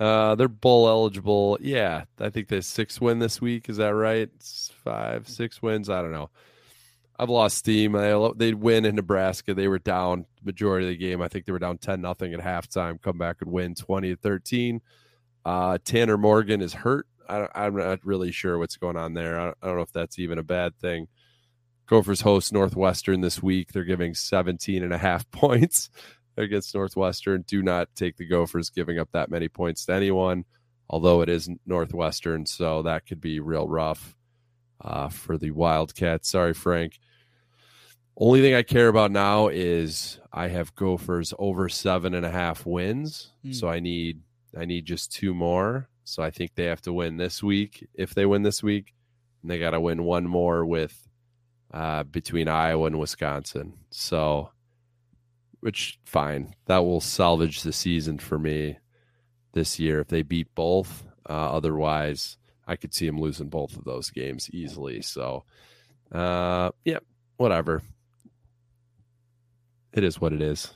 Uh, 0.00 0.34
they're 0.34 0.48
bowl 0.48 0.88
eligible. 0.88 1.58
Yeah, 1.60 2.04
I 2.18 2.30
think 2.30 2.48
they 2.48 2.60
six 2.60 3.00
win 3.00 3.20
this 3.20 3.40
week. 3.40 3.68
Is 3.68 3.76
that 3.76 3.94
right? 3.94 4.28
It's 4.34 4.72
five, 4.82 5.28
six 5.28 5.62
wins. 5.62 5.88
I 5.88 6.02
don't 6.02 6.12
know. 6.12 6.30
I've 7.18 7.30
lost 7.30 7.58
steam. 7.58 7.94
I, 7.94 8.30
they'd 8.34 8.54
win 8.54 8.84
in 8.84 8.96
Nebraska. 8.96 9.54
They 9.54 9.68
were 9.68 9.78
down 9.78 10.26
majority 10.42 10.86
of 10.86 10.90
the 10.90 10.96
game. 10.96 11.22
I 11.22 11.28
think 11.28 11.44
they 11.44 11.52
were 11.52 11.60
down 11.60 11.78
ten 11.78 12.00
nothing 12.00 12.34
at 12.34 12.40
halftime. 12.40 13.00
Come 13.00 13.18
back 13.18 13.42
and 13.42 13.52
win 13.52 13.76
twenty 13.76 14.10
to 14.10 14.16
thirteen. 14.16 14.80
Uh, 15.44 15.78
Tanner 15.84 16.18
Morgan 16.18 16.60
is 16.60 16.72
hurt. 16.72 17.06
I, 17.28 17.46
I'm 17.54 17.76
not 17.76 18.04
really 18.04 18.32
sure 18.32 18.58
what's 18.58 18.76
going 18.76 18.96
on 18.96 19.14
there. 19.14 19.38
I 19.38 19.44
don't, 19.44 19.58
I 19.62 19.66
don't 19.66 19.76
know 19.76 19.82
if 19.82 19.92
that's 19.92 20.18
even 20.18 20.38
a 20.38 20.42
bad 20.42 20.76
thing. 20.78 21.06
Gophers 21.92 22.22
host 22.22 22.54
Northwestern 22.54 23.20
this 23.20 23.42
week. 23.42 23.70
They're 23.70 23.84
giving 23.84 24.14
17 24.14 24.82
and 24.82 24.94
a 24.94 24.98
half 24.98 25.30
points 25.30 25.90
against 26.38 26.74
Northwestern. 26.74 27.44
Do 27.46 27.62
not 27.62 27.88
take 27.94 28.16
the 28.16 28.26
Gophers 28.26 28.70
giving 28.70 28.98
up 28.98 29.10
that 29.12 29.30
many 29.30 29.46
points 29.50 29.84
to 29.84 29.92
anyone, 29.92 30.46
although 30.88 31.20
it 31.20 31.28
is 31.28 31.50
Northwestern, 31.66 32.46
so 32.46 32.80
that 32.80 33.04
could 33.04 33.20
be 33.20 33.40
real 33.40 33.68
rough 33.68 34.16
uh, 34.80 35.10
for 35.10 35.36
the 35.36 35.50
Wildcats. 35.50 36.30
Sorry, 36.30 36.54
Frank. 36.54 36.98
Only 38.16 38.40
thing 38.40 38.54
I 38.54 38.62
care 38.62 38.88
about 38.88 39.10
now 39.10 39.48
is 39.48 40.18
I 40.32 40.48
have 40.48 40.74
Gophers 40.74 41.34
over 41.38 41.68
seven 41.68 42.14
and 42.14 42.24
a 42.24 42.30
half 42.30 42.64
wins, 42.64 43.32
Hmm. 43.42 43.52
so 43.52 43.68
I 43.68 43.80
need 43.80 44.22
I 44.58 44.64
need 44.64 44.86
just 44.86 45.12
two 45.12 45.34
more. 45.34 45.90
So 46.04 46.22
I 46.22 46.30
think 46.30 46.54
they 46.54 46.64
have 46.64 46.80
to 46.82 46.92
win 46.94 47.18
this 47.18 47.42
week. 47.42 47.86
If 47.92 48.14
they 48.14 48.24
win 48.24 48.44
this 48.44 48.62
week, 48.62 48.94
and 49.42 49.50
they 49.50 49.58
got 49.58 49.70
to 49.70 49.80
win 49.80 50.04
one 50.04 50.24
more 50.26 50.64
with 50.64 50.98
uh, 51.72 52.02
between 52.04 52.48
Iowa 52.48 52.86
and 52.86 52.98
Wisconsin. 52.98 53.74
So, 53.90 54.50
which 55.60 55.98
fine, 56.04 56.54
that 56.66 56.84
will 56.84 57.00
salvage 57.00 57.62
the 57.62 57.72
season 57.72 58.18
for 58.18 58.38
me 58.38 58.78
this 59.52 59.78
year 59.78 60.00
if 60.00 60.08
they 60.08 60.22
beat 60.22 60.54
both. 60.54 61.04
Uh, 61.28 61.52
otherwise, 61.52 62.36
I 62.66 62.76
could 62.76 62.94
see 62.94 63.06
them 63.06 63.20
losing 63.20 63.48
both 63.48 63.76
of 63.76 63.84
those 63.84 64.10
games 64.10 64.50
easily. 64.50 65.02
So, 65.02 65.44
uh, 66.10 66.70
yeah, 66.84 66.98
whatever. 67.36 67.82
It 69.92 70.04
is 70.04 70.20
what 70.20 70.32
it 70.32 70.40
is. 70.40 70.74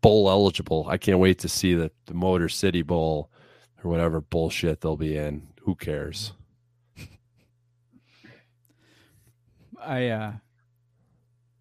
Bowl 0.00 0.30
eligible. 0.30 0.86
I 0.88 0.98
can't 0.98 1.18
wait 1.18 1.38
to 1.40 1.48
see 1.48 1.74
the, 1.74 1.90
the 2.06 2.14
Motor 2.14 2.48
City 2.48 2.82
Bowl 2.82 3.30
or 3.82 3.90
whatever 3.90 4.20
bullshit 4.20 4.80
they'll 4.80 4.96
be 4.96 5.16
in. 5.16 5.48
Who 5.62 5.74
cares? 5.74 6.32
I 9.88 10.08
uh, 10.08 10.32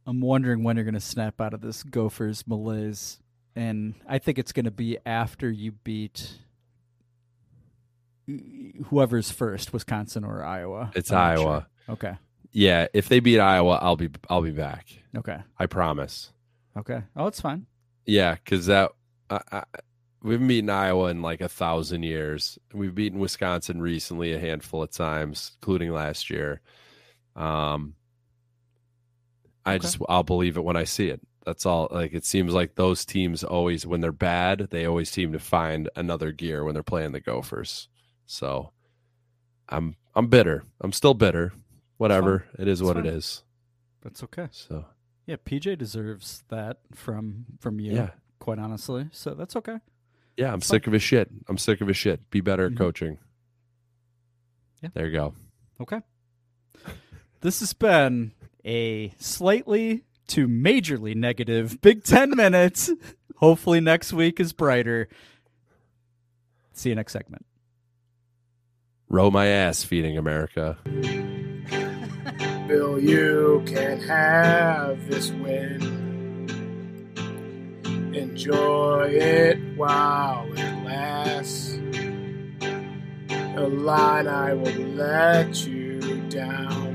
I'm 0.06 0.20
wondering 0.20 0.64
when 0.64 0.76
you're 0.76 0.84
going 0.84 0.94
to 0.96 1.00
snap 1.00 1.40
out 1.40 1.54
of 1.54 1.62
this 1.62 1.82
Gophers 1.82 2.46
malaise, 2.46 3.20
and 3.56 3.96
I 4.08 4.20
think 4.20 4.38
it's 4.38 4.52
going 4.52 4.66
to 4.66 4.72
be 4.72 4.98
after 5.06 5.50
you 5.50 5.72
beat 5.72 6.38
whoever's 8.88 9.32
first, 9.32 9.72
Wisconsin 9.72 10.26
or 10.26 10.44
Iowa. 10.44 10.92
It's 10.94 11.12
I'm 11.12 11.38
Iowa. 11.38 11.68
sure. 11.86 11.94
Okay. 11.94 12.18
Yeah, 12.52 12.88
if 12.94 13.08
they 13.08 13.22
beat 13.22 13.40
Iowa, 13.40 13.80
I'll 13.82 13.96
be 13.96 14.10
I'll 14.30 14.42
be 14.42 14.52
back. 14.52 14.88
Okay. 15.16 15.38
I 15.58 15.66
promise. 15.68 16.34
Okay. 16.76 17.04
Oh, 17.16 17.28
it's 17.28 17.40
fine. 17.42 17.66
Yeah, 18.06 18.36
because 18.36 18.66
that 18.66 18.92
I, 19.30 19.40
I, 19.52 19.64
we 20.22 20.34
haven't 20.34 20.48
beaten 20.48 20.70
Iowa 20.70 21.10
in 21.10 21.22
like 21.22 21.40
a 21.40 21.48
thousand 21.50 22.04
years. 22.04 22.60
We've 22.74 22.94
beaten 22.94 23.20
Wisconsin 23.20 23.82
recently 23.82 24.34
a 24.34 24.40
handful 24.40 24.84
of 24.84 24.92
times, 24.92 25.52
including 25.62 25.92
last 25.92 26.30
year. 26.30 26.60
Um, 27.36 27.94
I 29.68 29.76
Okay. 29.76 29.82
just 29.84 29.98
I'll 30.10 30.24
believe 30.24 30.58
it 30.58 30.64
when 30.64 30.76
I 30.78 30.84
see 30.86 31.10
it. 31.10 31.22
That's 31.46 31.66
all. 31.66 31.88
Like 31.92 32.14
it 32.14 32.26
seems 32.26 32.54
like 32.54 32.76
those 32.76 33.06
teams 33.06 33.44
always, 33.44 33.86
when 33.86 34.02
they're 34.02 34.12
bad, 34.12 34.68
they 34.72 34.86
always 34.86 35.10
seem 35.10 35.32
to 35.34 35.40
find 35.40 35.90
another 35.96 36.32
gear 36.32 36.64
when 36.64 36.74
they're 36.74 36.84
playing 36.84 37.12
the 37.14 37.20
Gophers. 37.22 37.88
So, 38.26 38.72
I'm 39.70 39.96
I'm 40.16 40.28
bitter. 40.28 40.64
I'm 40.82 40.92
still 40.92 41.14
bitter. 41.14 41.54
Whatever. 41.98 42.46
It 42.60 42.68
is 42.68 42.82
what 42.84 42.96
fine. 42.96 43.06
it 43.06 43.14
is. 43.14 43.44
That's 44.02 44.24
okay. 44.24 44.48
So 44.52 44.86
Yeah, 45.26 45.38
PJ 45.44 45.78
deserves 45.78 46.44
that 46.50 46.78
from 46.94 47.46
from 47.60 47.80
you. 47.80 47.94
Yeah. 47.94 48.12
Quite 48.40 48.60
honestly, 48.60 49.08
so 49.12 49.34
that's 49.34 49.56
okay. 49.56 49.78
Yeah, 50.38 50.54
I'm 50.54 50.62
sick 50.62 50.86
of 50.88 50.94
his 50.94 51.02
shit. 51.04 51.30
I'm 51.48 51.58
sick 51.58 51.82
of 51.82 51.88
his 51.88 51.98
shit. 51.98 52.30
Be 52.30 52.40
better 52.42 52.66
at 52.68 52.74
Mhm. 52.74 52.78
coaching. 52.78 53.18
Yeah. 54.82 54.90
There 54.94 55.08
you 55.08 55.12
go. 55.14 55.34
Okay. 55.82 56.02
This 57.42 57.60
has 57.62 57.74
been 57.74 58.32
a 58.68 59.14
slightly 59.18 60.04
to 60.28 60.48
majorly 60.48 61.16
negative 61.16 61.82
Big 61.82 62.04
Ten 62.04 62.36
minutes. 62.36 62.92
Hopefully, 63.38 63.80
next 63.80 64.14
week 64.14 64.40
is 64.40 64.54
brighter. 64.54 65.08
See 66.74 66.90
you 66.90 66.96
next 66.96 67.14
segment. 67.14 67.46
Row 69.10 69.32
my 69.32 69.48
ass, 69.48 69.84
feeding 69.84 70.18
America. 70.18 70.78
Bill, 72.68 73.00
you 73.00 73.64
can 73.66 74.02
have 74.02 75.08
this 75.08 75.32
win. 75.32 75.82
Enjoy 78.14 79.08
it 79.10 79.58
while 79.78 80.46
it 80.52 80.84
lasts. 80.84 81.80
The 83.56 83.68
line 83.70 84.28
I 84.28 84.54
will 84.54 84.88
let 84.88 85.66
you 85.66 86.02
down. 86.30 86.87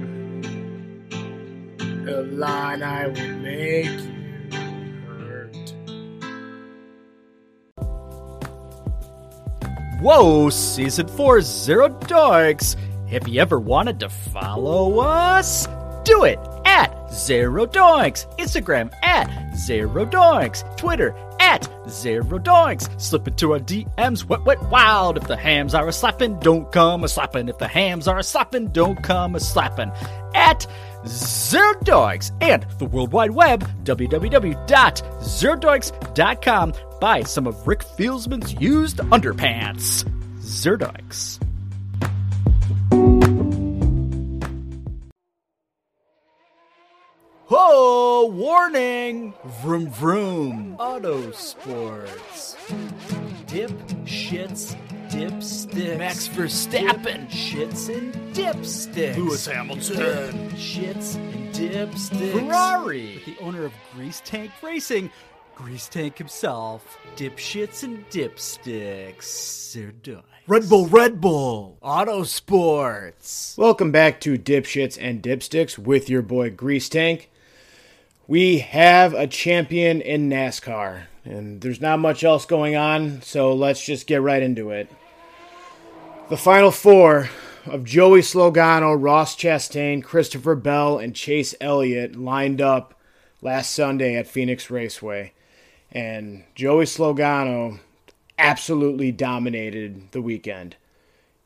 The 2.04 2.24
line 2.32 2.82
I 2.82 3.06
will 3.06 3.36
make 3.38 3.86
you 3.86 5.02
hurt. 5.06 5.56
Whoa, 10.00 10.50
season 10.50 11.06
four, 11.06 11.42
Zero 11.42 11.88
Doinks. 11.88 12.74
Have 13.08 13.28
you 13.28 13.40
ever 13.40 13.60
wanted 13.60 14.00
to 14.00 14.08
follow 14.08 14.98
us? 14.98 15.68
Do 16.04 16.24
it 16.24 16.40
at 16.64 17.12
Zero 17.12 17.66
Doinks. 17.66 18.26
Instagram 18.36 18.92
at 19.04 19.54
Zero 19.56 20.04
Doinks. 20.04 20.64
Twitter 20.76 21.14
at 21.38 21.68
Zero 21.88 22.38
Doinks. 22.40 23.00
Slip 23.00 23.28
into 23.28 23.52
our 23.52 23.60
DMs, 23.60 24.24
wet, 24.24 24.42
wet, 24.44 24.60
wild. 24.70 25.18
If 25.18 25.28
the 25.28 25.36
hams 25.36 25.74
are 25.74 25.86
a 25.86 25.92
slapping, 25.92 26.40
don't 26.40 26.72
come 26.72 27.04
a 27.04 27.08
slapping. 27.08 27.48
If 27.48 27.58
the 27.58 27.68
hams 27.68 28.08
are 28.08 28.18
a 28.18 28.24
slapping, 28.24 28.68
don't 28.68 29.00
come 29.02 29.36
a 29.36 29.40
slapping. 29.40 29.92
At 30.34 30.66
Zero 31.06 31.72
and 32.40 32.66
the 32.78 32.86
World 32.86 33.12
Wide 33.12 33.32
Web, 33.32 33.68
www.zerodoinks.com. 33.84 36.72
Buy 37.00 37.22
some 37.22 37.46
of 37.46 37.66
Rick 37.66 37.80
Fieldsman's 37.80 38.54
used 38.60 38.98
underpants. 38.98 40.06
Zero 40.40 40.76
Doinks. 40.78 41.38
Oh, 47.54 48.30
warning! 48.32 49.34
Vroom 49.62 49.90
vroom. 49.90 50.76
Auto 50.78 51.30
sports. 51.32 52.56
Dip 53.46 53.70
shits 54.04 54.74
dipsticks. 55.12 55.98
Max 55.98 56.28
Verstappen. 56.28 57.28
Dip, 57.28 57.30
shits 57.30 57.94
and 57.94 58.14
dipsticks. 58.34 59.16
Lewis 59.16 59.46
Hamilton. 59.46 59.96
Dip, 59.96 60.52
shits 60.56 61.16
and 61.16 61.54
dipsticks. 61.54 62.32
Ferrari. 62.32 63.20
With 63.26 63.36
The 63.36 63.44
owner 63.44 63.64
of 63.66 63.72
Grease 63.94 64.22
Tank 64.24 64.50
Racing. 64.62 65.10
Grease 65.54 65.88
Tank 65.88 66.16
himself. 66.16 66.96
Dipshits 67.16 67.82
and 67.82 68.08
dipsticks. 68.08 69.74
They're 69.74 69.92
done. 69.92 70.22
Red 70.46 70.68
Bull, 70.68 70.86
Red 70.86 71.20
Bull. 71.20 71.76
Auto 71.82 72.22
sports. 72.24 73.54
Welcome 73.58 73.92
back 73.92 74.18
to 74.22 74.38
Dipshits 74.38 74.96
and 74.98 75.22
Dipsticks 75.22 75.76
with 75.76 76.08
your 76.08 76.22
boy 76.22 76.50
Grease 76.50 76.88
Tank. 76.88 77.30
We 78.26 78.60
have 78.60 79.12
a 79.12 79.26
champion 79.26 80.00
in 80.00 80.30
NASCAR, 80.30 81.02
and 81.24 81.60
there's 81.60 81.82
not 81.82 81.98
much 81.98 82.24
else 82.24 82.46
going 82.46 82.76
on, 82.76 83.20
so 83.20 83.52
let's 83.52 83.84
just 83.84 84.06
get 84.06 84.22
right 84.22 84.42
into 84.42 84.70
it. 84.70 84.88
The 86.32 86.38
final 86.38 86.70
four 86.70 87.28
of 87.66 87.84
Joey 87.84 88.22
Slogano, 88.22 88.96
Ross 88.98 89.36
Chastain, 89.36 90.02
Christopher 90.02 90.54
Bell, 90.54 90.96
and 90.96 91.14
Chase 91.14 91.54
Elliott 91.60 92.16
lined 92.16 92.58
up 92.58 92.98
last 93.42 93.72
Sunday 93.72 94.16
at 94.16 94.26
Phoenix 94.26 94.70
Raceway. 94.70 95.34
And 95.90 96.44
Joey 96.54 96.86
Slogano 96.86 97.80
absolutely 98.38 99.12
dominated 99.12 100.10
the 100.12 100.22
weekend. 100.22 100.76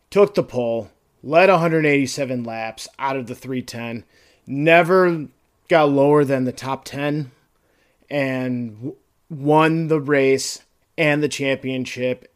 Took 0.08 0.36
the 0.36 0.44
pole, 0.44 0.92
led 1.20 1.50
187 1.50 2.44
laps 2.44 2.86
out 2.96 3.16
of 3.16 3.26
the 3.26 3.34
310, 3.34 4.04
never 4.46 5.26
got 5.68 5.90
lower 5.90 6.24
than 6.24 6.44
the 6.44 6.52
top 6.52 6.84
10, 6.84 7.32
and 8.08 8.92
won 9.28 9.88
the 9.88 10.00
race 10.00 10.62
and 10.96 11.24
the 11.24 11.28
championship. 11.28 12.35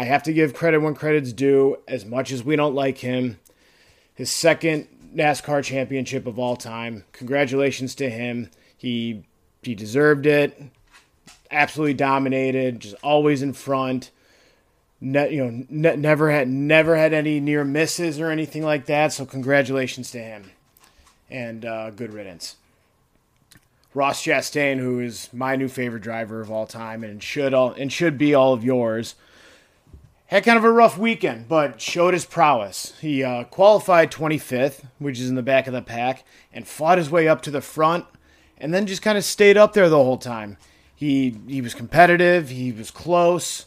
I 0.00 0.04
have 0.04 0.22
to 0.22 0.32
give 0.32 0.54
credit 0.54 0.78
when 0.78 0.94
credit's 0.94 1.30
due, 1.30 1.76
as 1.86 2.06
much 2.06 2.32
as 2.32 2.42
we 2.42 2.56
don't 2.56 2.74
like 2.74 2.96
him. 2.96 3.38
His 4.14 4.30
second 4.30 4.88
NASCAR 5.14 5.62
championship 5.62 6.26
of 6.26 6.38
all 6.38 6.56
time. 6.56 7.04
Congratulations 7.12 7.94
to 7.96 8.08
him. 8.08 8.50
He 8.78 9.24
he 9.62 9.74
deserved 9.74 10.24
it. 10.24 10.58
Absolutely 11.50 11.92
dominated, 11.92 12.80
just 12.80 12.94
always 13.02 13.42
in 13.42 13.52
front. 13.52 14.10
Ne- 15.02 15.34
you 15.34 15.44
know, 15.44 15.66
ne- 15.68 15.96
never 15.96 16.30
had 16.30 16.48
never 16.48 16.96
had 16.96 17.12
any 17.12 17.38
near 17.38 17.62
misses 17.62 18.18
or 18.18 18.30
anything 18.30 18.62
like 18.62 18.86
that. 18.86 19.12
So 19.12 19.26
congratulations 19.26 20.10
to 20.12 20.18
him, 20.18 20.50
and 21.28 21.66
uh, 21.66 21.90
good 21.90 22.14
riddance. 22.14 22.56
Ross 23.92 24.24
Chastain, 24.24 24.78
who 24.78 25.00
is 25.00 25.28
my 25.34 25.56
new 25.56 25.68
favorite 25.68 26.02
driver 26.02 26.40
of 26.40 26.50
all 26.50 26.66
time, 26.66 27.04
and 27.04 27.22
should 27.22 27.52
all 27.52 27.72
and 27.72 27.92
should 27.92 28.16
be 28.16 28.32
all 28.32 28.54
of 28.54 28.64
yours, 28.64 29.14
had 30.36 30.44
kind 30.44 30.56
of 30.56 30.64
a 30.64 30.70
rough 30.70 30.96
weekend, 30.96 31.48
but 31.48 31.80
showed 31.80 32.14
his 32.14 32.24
prowess. 32.24 32.94
He 33.00 33.24
uh, 33.24 33.44
qualified 33.44 34.12
25th, 34.12 34.84
which 34.98 35.18
is 35.18 35.28
in 35.28 35.34
the 35.34 35.42
back 35.42 35.66
of 35.66 35.72
the 35.72 35.82
pack, 35.82 36.24
and 36.52 36.66
fought 36.66 36.98
his 36.98 37.10
way 37.10 37.26
up 37.26 37.42
to 37.42 37.50
the 37.50 37.60
front, 37.60 38.04
and 38.56 38.72
then 38.72 38.86
just 38.86 39.02
kind 39.02 39.18
of 39.18 39.24
stayed 39.24 39.56
up 39.56 39.72
there 39.72 39.88
the 39.88 39.96
whole 39.96 40.18
time. 40.18 40.56
He 40.94 41.36
he 41.48 41.60
was 41.60 41.74
competitive. 41.74 42.50
He 42.50 42.70
was 42.70 42.90
close. 42.90 43.66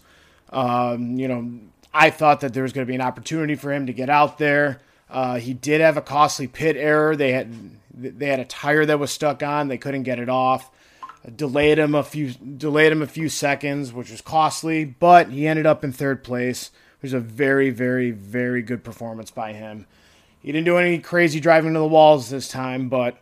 Um, 0.51 1.17
you 1.17 1.27
know, 1.27 1.59
I 1.93 2.11
thought 2.11 2.39
that 2.41 2.53
there 2.53 2.63
was 2.63 2.71
going 2.71 2.85
to 2.85 2.89
be 2.89 2.95
an 2.95 3.01
opportunity 3.01 3.55
for 3.55 3.73
him 3.73 3.87
to 3.87 3.93
get 3.93 4.09
out 4.09 4.37
there. 4.37 4.81
Uh, 5.09 5.39
he 5.39 5.53
did 5.53 5.81
have 5.81 5.97
a 5.97 6.01
costly 6.01 6.47
pit 6.47 6.77
error. 6.77 7.15
They 7.15 7.33
had 7.33 7.51
they 7.93 8.27
had 8.27 8.39
a 8.39 8.45
tire 8.45 8.85
that 8.85 8.99
was 8.99 9.11
stuck 9.11 9.43
on. 9.43 9.67
They 9.67 9.77
couldn't 9.77 10.03
get 10.03 10.19
it 10.19 10.29
off. 10.29 10.71
Delayed 11.35 11.79
him 11.79 11.95
a 11.95 12.03
few 12.03 12.33
delayed 12.33 12.91
him 12.91 13.01
a 13.01 13.07
few 13.07 13.29
seconds, 13.29 13.93
which 13.93 14.11
was 14.11 14.19
costly. 14.21 14.83
But 14.83 15.29
he 15.29 15.47
ended 15.47 15.65
up 15.65 15.83
in 15.83 15.93
third 15.93 16.23
place. 16.23 16.71
It 16.97 17.03
was 17.03 17.13
a 17.13 17.19
very 17.19 17.69
very 17.69 18.11
very 18.11 18.61
good 18.61 18.83
performance 18.83 19.31
by 19.31 19.53
him. 19.53 19.85
He 20.41 20.51
didn't 20.51 20.65
do 20.65 20.77
any 20.77 20.99
crazy 20.99 21.39
driving 21.39 21.73
to 21.73 21.79
the 21.79 21.87
walls 21.87 22.29
this 22.29 22.49
time, 22.49 22.89
but 22.89 23.17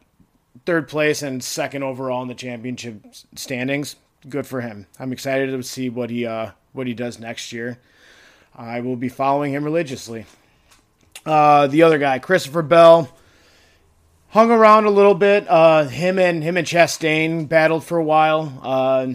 third 0.65 0.87
place 0.87 1.21
and 1.21 1.43
second 1.43 1.83
overall 1.83 2.23
in 2.23 2.27
the 2.27 2.33
championship 2.33 3.05
standings. 3.35 3.95
Good 4.27 4.47
for 4.47 4.61
him. 4.61 4.87
I'm 4.99 5.11
excited 5.11 5.51
to 5.51 5.63
see 5.63 5.89
what 5.89 6.09
he 6.09 6.25
uh, 6.25 6.51
what 6.73 6.87
he 6.87 6.93
does 6.93 7.19
next 7.19 7.53
year. 7.53 7.77
I 8.55 8.81
will 8.81 8.95
be 8.95 9.09
following 9.09 9.53
him 9.53 9.63
religiously. 9.63 10.25
Uh, 11.25 11.67
the 11.67 11.83
other 11.83 11.97
guy, 11.97 12.19
Christopher 12.19 12.63
Bell, 12.63 13.09
hung 14.31 14.49
around 14.49 14.85
a 14.85 14.89
little 14.89 15.13
bit. 15.13 15.45
Uh, 15.47 15.85
him 15.85 16.17
and 16.17 16.43
him 16.43 16.57
and 16.57 16.65
Chastain 16.65 17.47
battled 17.47 17.83
for 17.83 17.97
a 17.97 18.03
while. 18.03 18.59
Uh, 18.61 19.07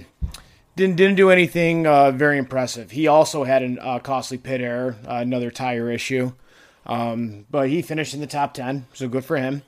didn't 0.77 0.97
didn't 0.97 1.17
do 1.17 1.31
anything 1.31 1.87
uh, 1.87 2.11
very 2.13 2.39
impressive. 2.39 2.91
He 2.91 3.07
also 3.07 3.45
had 3.45 3.63
a 3.63 3.85
uh, 3.85 3.99
costly 3.99 4.39
pit 4.39 4.61
error, 4.61 4.97
uh, 5.07 5.15
another 5.15 5.51
tire 5.51 5.91
issue, 5.91 6.33
um, 6.85 7.47
but 7.51 7.69
he 7.69 7.83
finished 7.83 8.15
in 8.15 8.21
the 8.21 8.27
top 8.27 8.55
ten, 8.55 8.87
so 8.93 9.09
good 9.09 9.25
for 9.25 9.37
him. 9.37 9.63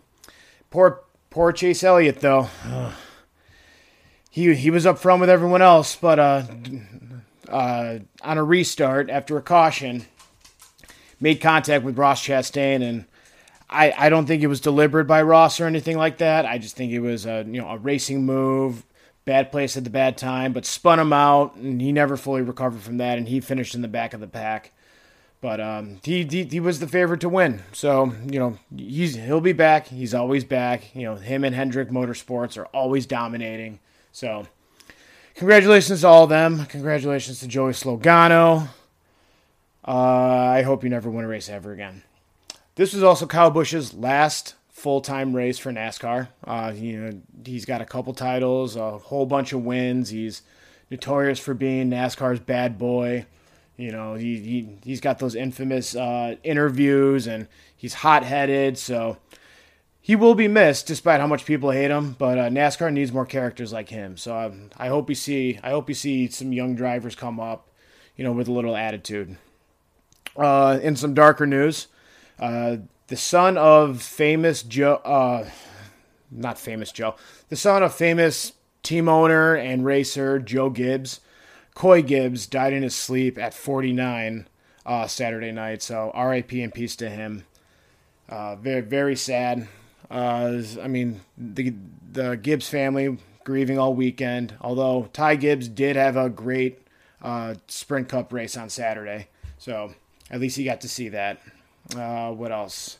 Poor 0.70 1.00
poor 1.30 1.52
Chase 1.52 1.82
Elliott 1.82 2.20
though. 2.20 2.48
he 4.30 4.54
he 4.54 4.70
was 4.70 4.84
up 4.84 4.98
front 4.98 5.20
with 5.20 5.30
everyone 5.30 5.62
else, 5.62 5.96
but 5.96 6.18
uh, 6.18 6.42
on 7.50 8.38
a 8.38 8.44
restart 8.44 9.08
after 9.08 9.38
a 9.38 9.42
caution, 9.42 10.04
made 11.18 11.40
contact 11.40 11.84
with 11.84 11.96
Ross 11.96 12.22
Chastain, 12.22 12.82
and 12.82 13.06
I, 13.70 13.92
I 13.96 14.08
don't 14.08 14.26
think 14.26 14.42
it 14.42 14.46
was 14.46 14.60
deliberate 14.60 15.04
by 15.04 15.22
Ross 15.22 15.60
or 15.60 15.66
anything 15.66 15.98
like 15.98 16.18
that. 16.18 16.46
I 16.46 16.58
just 16.58 16.76
think 16.76 16.92
it 16.92 17.00
was 17.00 17.26
a 17.26 17.44
you 17.46 17.60
know 17.60 17.68
a 17.68 17.78
racing 17.78 18.24
move, 18.24 18.84
bad 19.24 19.50
place 19.50 19.76
at 19.76 19.84
the 19.84 19.90
bad 19.90 20.16
time, 20.16 20.52
but 20.52 20.64
spun 20.64 20.98
him 20.98 21.12
out, 21.12 21.54
and 21.56 21.80
he 21.80 21.92
never 21.92 22.16
fully 22.16 22.42
recovered 22.42 22.80
from 22.80 22.96
that, 22.98 23.18
and 23.18 23.28
he 23.28 23.40
finished 23.40 23.74
in 23.74 23.82
the 23.82 23.88
back 23.88 24.14
of 24.14 24.20
the 24.20 24.26
pack. 24.26 24.72
But 25.40 25.60
um, 25.60 26.00
he, 26.02 26.24
he 26.24 26.44
he 26.44 26.60
was 26.60 26.80
the 26.80 26.88
favorite 26.88 27.20
to 27.20 27.28
win, 27.28 27.62
so 27.72 28.12
you 28.26 28.38
know 28.38 28.58
he's 28.74 29.14
he'll 29.14 29.40
be 29.40 29.52
back. 29.52 29.86
He's 29.86 30.14
always 30.14 30.44
back. 30.44 30.94
You 30.96 31.04
know 31.04 31.14
him 31.16 31.44
and 31.44 31.54
Hendrick 31.54 31.90
Motorsports 31.90 32.56
are 32.56 32.66
always 32.66 33.06
dominating. 33.06 33.80
So 34.12 34.46
congratulations 35.34 36.00
to 36.00 36.08
all 36.08 36.24
of 36.24 36.30
them. 36.30 36.66
Congratulations 36.66 37.38
to 37.40 37.46
Joey 37.46 37.72
Slogano. 37.72 38.68
Uh, 39.86 39.92
I 39.92 40.62
hope 40.62 40.82
you 40.82 40.90
never 40.90 41.08
win 41.08 41.24
a 41.24 41.28
race 41.28 41.48
ever 41.48 41.72
again. 41.72 42.02
This 42.78 42.94
was 42.94 43.02
also 43.02 43.26
Kyle 43.26 43.50
Busch's 43.50 43.92
last 43.92 44.54
full 44.68 45.00
time 45.00 45.34
race 45.34 45.58
for 45.58 45.72
NASCAR. 45.72 46.28
Uh, 46.44 46.72
you 46.76 47.00
know, 47.00 47.20
he's 47.44 47.64
got 47.64 47.80
a 47.80 47.84
couple 47.84 48.14
titles, 48.14 48.76
a 48.76 48.98
whole 48.98 49.26
bunch 49.26 49.52
of 49.52 49.64
wins. 49.64 50.10
He's 50.10 50.42
notorious 50.88 51.40
for 51.40 51.54
being 51.54 51.90
NASCAR's 51.90 52.38
bad 52.38 52.78
boy. 52.78 53.26
You 53.76 53.90
know, 53.90 54.14
he, 54.14 54.38
he 54.38 54.68
he's 54.84 55.00
got 55.00 55.18
those 55.18 55.34
infamous 55.34 55.96
uh, 55.96 56.36
interviews, 56.44 57.26
and 57.26 57.48
he's 57.76 57.94
hot 57.94 58.22
headed. 58.22 58.78
So 58.78 59.16
he 60.00 60.14
will 60.14 60.36
be 60.36 60.46
missed, 60.46 60.86
despite 60.86 61.18
how 61.18 61.26
much 61.26 61.46
people 61.46 61.72
hate 61.72 61.90
him. 61.90 62.14
But 62.16 62.38
uh, 62.38 62.48
NASCAR 62.48 62.92
needs 62.92 63.12
more 63.12 63.26
characters 63.26 63.72
like 63.72 63.88
him. 63.88 64.16
So 64.16 64.38
um, 64.38 64.70
I 64.76 64.86
hope 64.86 65.08
we 65.08 65.16
see 65.16 65.58
I 65.64 65.70
hope 65.70 65.88
we 65.88 65.94
see 65.94 66.28
some 66.28 66.52
young 66.52 66.76
drivers 66.76 67.16
come 67.16 67.40
up, 67.40 67.70
you 68.16 68.22
know, 68.22 68.30
with 68.30 68.46
a 68.46 68.52
little 68.52 68.76
attitude. 68.76 69.36
Uh, 70.36 70.78
in 70.80 70.94
some 70.94 71.12
darker 71.12 71.44
news, 71.44 71.88
uh, 72.38 72.76
the 73.08 73.16
son 73.16 73.58
of 73.58 74.02
famous 74.02 74.62
Joe, 74.62 74.96
uh, 75.04 75.48
not 76.30 76.58
famous 76.58 76.92
Joe, 76.92 77.16
the 77.48 77.56
son 77.56 77.82
of 77.82 77.94
famous 77.94 78.52
team 78.82 79.08
owner 79.08 79.54
and 79.54 79.84
racer 79.84 80.38
Joe 80.38 80.70
Gibbs, 80.70 81.20
Coy 81.74 82.02
Gibbs, 82.02 82.46
died 82.46 82.72
in 82.72 82.82
his 82.82 82.94
sleep 82.94 83.38
at 83.38 83.54
49 83.54 84.48
uh, 84.84 85.06
Saturday 85.06 85.52
night. 85.52 85.82
So 85.82 86.10
R.I.P. 86.14 86.62
and 86.62 86.72
peace 86.72 86.96
to 86.96 87.08
him. 87.08 87.44
Uh, 88.28 88.56
very 88.56 88.80
very 88.80 89.16
sad. 89.16 89.68
Uh, 90.10 90.62
I 90.82 90.88
mean 90.88 91.20
the 91.36 91.74
the 92.12 92.36
Gibbs 92.36 92.68
family 92.68 93.18
grieving 93.44 93.78
all 93.78 93.94
weekend. 93.94 94.54
Although 94.60 95.08
Ty 95.12 95.36
Gibbs 95.36 95.68
did 95.68 95.96
have 95.96 96.16
a 96.16 96.28
great 96.28 96.82
uh, 97.22 97.54
Sprint 97.68 98.08
Cup 98.08 98.32
race 98.32 98.56
on 98.56 98.68
Saturday, 98.68 99.28
so 99.56 99.94
at 100.30 100.40
least 100.40 100.56
he 100.56 100.64
got 100.64 100.80
to 100.82 100.88
see 100.88 101.08
that. 101.10 101.40
Uh, 101.96 102.32
what 102.32 102.52
else? 102.52 102.98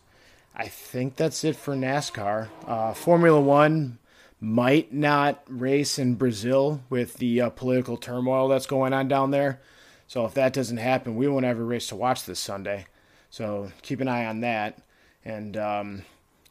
I 0.55 0.69
think 0.69 1.17
that's 1.17 1.45
it 1.45 1.57
for 1.57 1.75
NASCAR. 1.75 2.49
Uh, 2.67 2.95
Formula 2.95 3.41
One 3.41 3.99
might 4.41 4.93
not 4.93 5.43
race 5.49 5.99
in 5.99 6.15
Brazil 6.15 6.81
with 6.91 7.15
the 7.15 7.41
uh, 7.41 7.51
political 7.51 7.97
turmoil 7.97 8.49
that's 8.49 8.67
going 8.67 8.93
on 8.93 9.09
down 9.09 9.31
there. 9.31 9.61
So 10.07 10.25
if 10.25 10.35
that 10.35 10.53
doesn't 10.53 10.79
happen, 10.79 11.17
we 11.17 11.29
won't 11.29 11.45
have 11.45 11.59
a 11.59 11.63
race 11.63 11.89
to 11.89 11.97
watch 11.97 12.25
this 12.25 12.41
Sunday. 12.41 12.87
So 13.31 13.71
keep 13.83 14.01
an 14.01 14.09
eye 14.09 14.27
on 14.27 14.41
that. 14.41 14.79
And 15.25 15.57
um, 15.57 16.03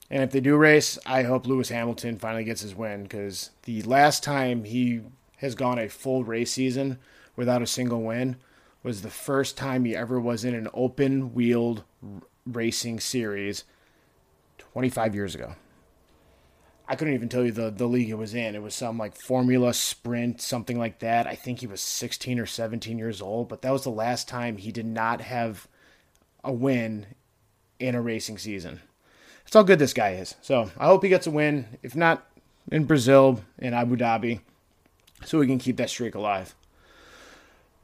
and 0.09 0.23
if 0.23 0.31
they 0.31 0.39
do 0.39 0.55
race, 0.55 0.99
I 1.05 1.23
hope 1.23 1.47
Lewis 1.47 1.69
Hamilton 1.69 2.17
finally 2.17 2.43
gets 2.43 2.61
his 2.61 2.75
win 2.75 3.03
because 3.03 3.51
the 3.63 3.81
last 3.83 4.23
time 4.23 4.63
he 4.63 5.01
has 5.37 5.55
gone 5.55 5.79
a 5.79 5.89
full 5.89 6.23
race 6.23 6.51
season 6.51 6.99
without 7.35 7.61
a 7.61 7.67
single 7.67 8.01
win 8.01 8.37
was 8.83 9.01
the 9.01 9.09
first 9.09 9.57
time 9.57 9.85
he 9.85 9.95
ever 9.95 10.19
was 10.19 10.45
in 10.45 10.55
an 10.55 10.69
open 10.73 11.33
wheeled 11.33 11.83
racing 12.51 12.99
series 12.99 13.63
25 14.57 15.15
years 15.15 15.35
ago. 15.35 15.55
I 16.87 16.95
couldn't 16.95 17.15
even 17.15 17.27
tell 17.27 17.43
you 17.43 17.51
the, 17.51 17.69
the 17.69 17.87
league 17.87 18.09
it 18.09 18.17
was 18.17 18.33
in. 18.33 18.55
It 18.55 18.61
was 18.61 18.73
some 18.73 18.97
like 18.97 19.15
Formula 19.15 19.73
Sprint, 19.73 20.41
something 20.41 20.79
like 20.79 20.99
that. 20.99 21.27
I 21.27 21.35
think 21.35 21.59
he 21.59 21.67
was 21.67 21.81
16 21.81 22.39
or 22.39 22.45
17 22.45 22.97
years 22.97 23.21
old, 23.21 23.49
but 23.49 23.61
that 23.61 23.71
was 23.71 23.83
the 23.83 23.89
last 23.89 24.27
time 24.29 24.57
he 24.57 24.71
did 24.71 24.85
not 24.85 25.19
have 25.21 25.67
a 26.43 26.53
win 26.53 27.07
in 27.79 27.93
a 27.93 28.01
racing 28.01 28.37
season. 28.37 28.79
That's 29.43 29.53
how 29.53 29.63
good 29.63 29.79
this 29.79 29.93
guy 29.93 30.11
is. 30.11 30.35
So 30.41 30.71
I 30.77 30.85
hope 30.85 31.03
he 31.03 31.09
gets 31.09 31.27
a 31.27 31.31
win. 31.31 31.77
If 31.83 31.95
not 31.95 32.25
in 32.71 32.85
Brazil, 32.85 33.41
in 33.57 33.73
Abu 33.73 33.97
Dhabi, 33.97 34.39
so 35.25 35.39
we 35.39 35.47
can 35.47 35.59
keep 35.59 35.77
that 35.77 35.89
streak 35.89 36.15
alive. 36.15 36.55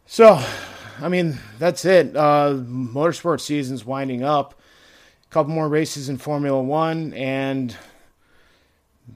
So, 0.05 0.41
I 0.99 1.09
mean, 1.09 1.39
that's 1.59 1.85
it. 1.85 2.15
Uh, 2.15 2.53
motorsport 2.57 3.41
season's 3.41 3.85
winding 3.85 4.23
up. 4.23 4.59
A 5.25 5.33
couple 5.33 5.53
more 5.53 5.67
races 5.67 6.09
in 6.09 6.17
Formula 6.17 6.61
One, 6.61 7.13
and 7.13 7.75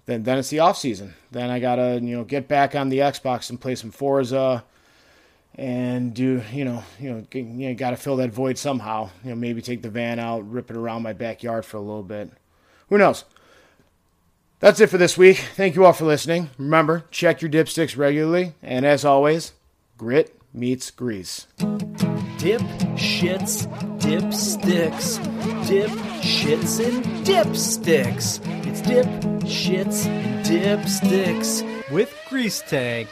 then 0.06 0.24
then 0.24 0.38
it's 0.38 0.50
the 0.50 0.60
off 0.60 0.78
season. 0.78 1.14
Then 1.32 1.50
I 1.50 1.60
gotta 1.60 2.00
you 2.02 2.16
know 2.16 2.24
get 2.24 2.48
back 2.48 2.76
on 2.76 2.90
the 2.90 3.00
Xbox 3.00 3.50
and 3.50 3.62
play 3.62 3.76
some 3.76 3.92
Forza, 3.92 4.64
and 5.56 6.14
do 6.14 6.42
you 6.52 6.66
know 6.66 6.84
you 7.00 7.12
know 7.12 7.22
get, 7.30 7.46
you 7.46 7.70
know, 7.70 7.76
gotta 7.76 7.98
fill 7.98 8.18
that 8.18 8.32
void 8.32 8.58
somehow. 8.58 9.10
You 9.24 9.32
know 9.32 9.36
maybe 9.36 9.62
take 9.62 9.82
the 9.82 9.90
van 9.90 10.20
out, 10.20 10.50
rip 10.50 10.72
it 10.72 10.78
around 10.78 11.04
my 11.04 11.14
backyard 11.14 11.66
for 11.66 11.78
a 11.78 11.82
little 11.82 12.04
bit. 12.04 12.32
Who 12.90 12.98
knows? 12.98 13.26
That's 14.60 14.80
it 14.80 14.88
for 14.88 14.98
this 14.98 15.18
week. 15.18 15.38
Thank 15.56 15.76
you 15.76 15.86
all 15.86 15.94
for 15.94 16.06
listening. 16.06 16.50
Remember, 16.58 17.06
check 17.12 17.42
your 17.42 17.52
dipsticks 17.52 17.96
regularly, 17.96 18.54
and 18.64 18.86
as 18.86 19.06
always, 19.06 19.54
grit 19.98 20.37
meets 20.54 20.92
grease. 20.92 21.48
Dip, 22.38 22.62
shits, 22.96 23.68
dip 24.00 24.34
sticks. 24.34 25.18
Dip, 25.68 25.90
shits, 26.22 26.80
and 26.86 27.04
dipsticks. 27.26 28.40
It's 28.66 28.82
dip, 28.82 29.08
shits, 29.44 30.06
and 30.06 30.46
dipsticks. 30.46 31.64
With 31.92 32.14
Grease 32.30 32.62
Tank. 32.68 33.10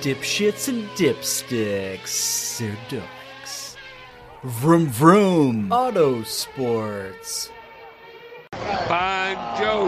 Dip 0.00 0.18
shits 0.18 0.68
and 0.68 0.88
dipsticks. 0.90 2.58
They're 2.58 2.76
dogs. 2.90 3.76
Vroom 4.42 4.86
vroom. 4.88 5.72
Auto 5.72 6.22
sports. 6.24 7.50
Banjo. 8.52 9.86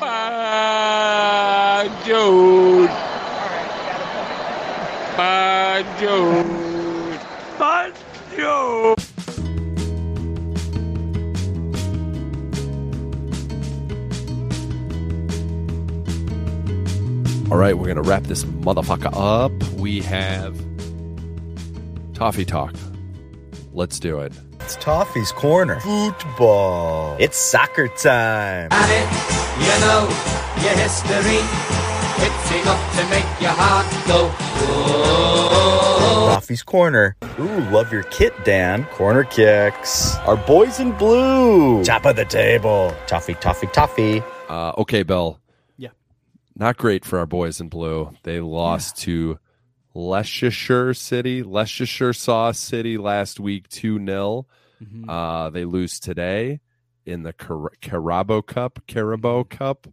Banjo. 0.00 0.74
Banjo. 5.16 6.42
Banjo. 7.56 8.94
All 17.48 17.58
right, 17.58 17.78
we're 17.78 17.84
going 17.84 17.94
to 17.94 18.02
wrap 18.02 18.24
this 18.24 18.44
motherfucker 18.44 19.12
up. 19.14 19.52
We 19.74 20.00
have 20.00 20.56
Toffee 22.14 22.44
Talk. 22.44 22.74
Let's 23.72 24.00
do 24.00 24.18
it. 24.18 24.32
It's 24.60 24.74
Toffee's 24.76 25.30
Corner. 25.30 25.78
Football. 25.78 27.16
It's 27.20 27.38
soccer 27.38 27.86
time. 27.86 28.70
You 28.72 29.80
know 29.80 30.08
your 30.60 30.76
history. 30.76 31.83
It's 32.18 32.52
enough 32.52 32.98
to 32.98 33.08
make 33.10 33.40
your 33.40 33.50
heart 33.50 33.86
go. 34.06 34.28
Whoa. 34.28 36.34
Toffee's 36.34 36.62
Corner. 36.62 37.16
Ooh, 37.38 37.60
love 37.70 37.92
your 37.92 38.02
kit, 38.04 38.32
Dan. 38.44 38.84
Corner 38.86 39.24
kicks. 39.24 40.16
Our 40.18 40.36
boys 40.36 40.80
in 40.80 40.92
blue. 40.92 41.84
Top 41.84 42.04
of 42.06 42.16
the 42.16 42.24
table. 42.24 42.94
Toffee, 43.06 43.34
toffee, 43.34 43.66
toffee. 43.68 44.22
Uh, 44.48 44.72
okay, 44.78 45.02
Bill. 45.02 45.38
Yeah. 45.76 45.90
Not 46.56 46.76
great 46.76 47.04
for 47.04 47.18
our 47.18 47.26
boys 47.26 47.60
in 47.60 47.68
blue. 47.68 48.10
They 48.22 48.40
lost 48.40 48.96
to 49.02 49.38
Leicestershire 49.94 50.94
City. 50.94 51.42
Leicestershire 51.42 52.12
saw 52.12 52.52
City 52.52 52.98
last 52.98 53.40
week 53.40 53.68
2 53.68 54.04
0. 54.04 54.46
Mhm. 54.82 55.08
Uh, 55.08 55.50
they 55.50 55.64
lose 55.64 56.00
today 56.00 56.60
in 57.06 57.22
the 57.22 57.32
Car- 57.32 57.72
Carabao 57.80 58.40
Cup. 58.42 58.80
Carabao 58.86 59.44
Cup. 59.44 59.86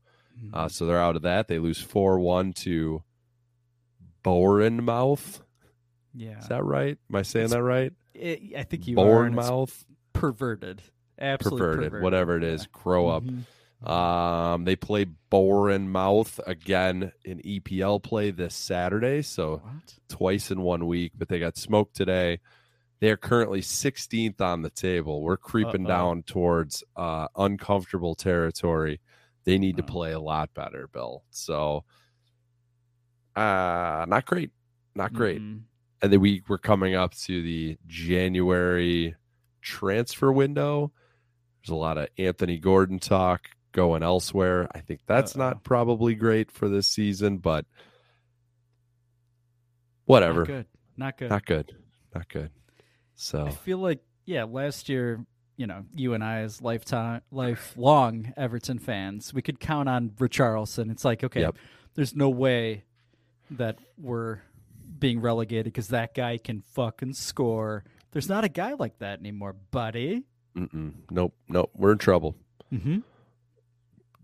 Uh, 0.54 0.68
so 0.68 0.86
they're 0.86 1.02
out 1.02 1.16
of 1.16 1.22
that. 1.24 1.48
They 1.48 1.60
lose 1.60 1.80
4 1.82 2.20
1 2.20 2.54
to 2.54 3.04
Bournemouth. 4.24 5.42
Yeah. 6.14 6.40
Is 6.40 6.48
that 6.50 6.64
right? 6.64 6.98
Am 7.10 7.16
I 7.16 7.22
saying 7.22 7.46
It's- 7.46 7.56
that 7.58 7.64
right? 7.64 7.94
It, 8.14 8.56
I 8.58 8.64
think 8.64 8.88
you 8.88 9.00
are. 9.00 9.26
and 9.26 9.38
it's 9.38 9.48
Bournemouth. 9.48 9.86
Perverted. 10.14 10.82
Absolutely 11.20 11.60
perverted, 11.60 11.84
perverted. 11.92 12.04
whatever 12.04 12.38
it 12.38 12.44
is. 12.44 12.68
Grow 12.68 13.08
up. 13.08 13.24
Mhm. 13.24 13.44
Um, 13.90 14.66
they 14.66 14.76
play 14.76 15.06
Bournemouth 15.30 16.40
again 16.46 17.14
in 17.24 17.40
EPL 17.44 18.00
play 18.00 18.30
this 18.30 18.54
Saturday, 18.54 19.22
so 19.24 19.62
twice 20.08 20.52
in 20.52 20.62
one 20.62 20.86
week. 20.86 21.14
But 21.18 21.30
they 21.30 21.40
got 21.40 21.58
smoked 21.58 21.96
today. 21.96 22.40
They 23.00 23.10
are 23.10 23.18
currently 23.18 23.62
16th 23.62 24.40
on 24.42 24.62
the 24.62 24.70
table. 24.70 25.24
We're 25.24 25.38
creeping 25.38 25.86
Uh-oh. 25.86 25.90
down 25.90 26.24
towards 26.24 26.84
uh, 26.96 27.28
uncomfortable 27.36 28.14
territory. 28.14 29.00
They 29.44 29.58
need 29.58 29.78
to 29.78 29.84
play 29.84 30.12
a 30.12 30.20
lot 30.20 30.54
better, 30.54 30.88
Bill. 30.88 31.24
So, 31.32 31.84
uh, 33.36 34.06
not 34.08 34.26
great, 34.26 34.52
not 34.96 35.14
great. 35.14 35.42
Mhm. 35.42 35.64
And 36.02 36.14
then 36.14 36.20
we 36.20 36.44
we're 36.48 36.58
coming 36.58 36.96
up 36.96 37.14
to 37.16 37.42
the 37.42 37.78
January 37.88 39.16
transfer 39.62 40.32
window. 40.32 40.92
There's 41.62 41.70
a 41.72 41.76
lot 41.76 41.98
of 41.98 42.10
Anthony 42.18 42.58
Gordon 42.58 43.00
talk 43.00 43.50
going 43.72 44.04
elsewhere. 44.04 44.68
I 44.74 44.80
think 44.80 45.02
that's 45.06 45.36
not 45.36 45.64
probably 45.64 46.16
great 46.16 46.52
for 46.52 46.68
this 46.68 46.88
season, 46.88 47.38
but 47.38 47.66
whatever. 50.06 50.40
Not 50.40 50.48
good. 50.48 50.66
Not 50.98 51.18
good. 51.18 51.30
Not 51.30 51.46
good. 51.46 51.76
Not 52.16 52.30
good. 52.30 52.52
So 53.16 53.46
I 53.46 53.52
feel 53.52 53.78
like 53.78 54.04
yeah, 54.26 54.44
last 54.44 54.90
year, 54.90 55.26
you 55.58 55.68
know, 55.68 55.84
you 55.96 56.14
and 56.14 56.24
I 56.24 56.40
as 56.40 56.62
lifetime 56.62 57.22
lifelong 57.32 58.34
Everton 58.38 58.80
fans, 58.80 59.34
we 59.34 59.42
could 59.42 59.60
count 59.60 59.88
on 59.90 60.10
Richarlison. 60.12 60.90
It's 60.92 61.06
like, 61.06 61.24
okay, 61.24 61.42
Yep. 61.42 61.56
there's 61.96 62.16
no 62.16 62.30
way 62.30 62.84
that 63.52 63.78
we're 63.98 64.40
being 65.00 65.20
relegated 65.22 65.66
because 65.66 65.90
that 65.90 66.14
guy 66.16 66.38
can 66.38 66.62
fucking 66.62 67.14
score. 67.14 67.84
There's 68.12 68.30
not 68.30 68.44
a 68.44 68.50
guy 68.50 68.74
like 68.74 69.00
that 69.00 69.20
anymore, 69.20 69.54
buddy. 69.72 70.24
Mm-mm. 70.56 70.94
nope, 71.10 71.34
nope, 71.48 71.72
we're 71.76 71.94
in 71.94 71.98
trouble. 71.98 72.36
Mm-hmm. 72.74 73.00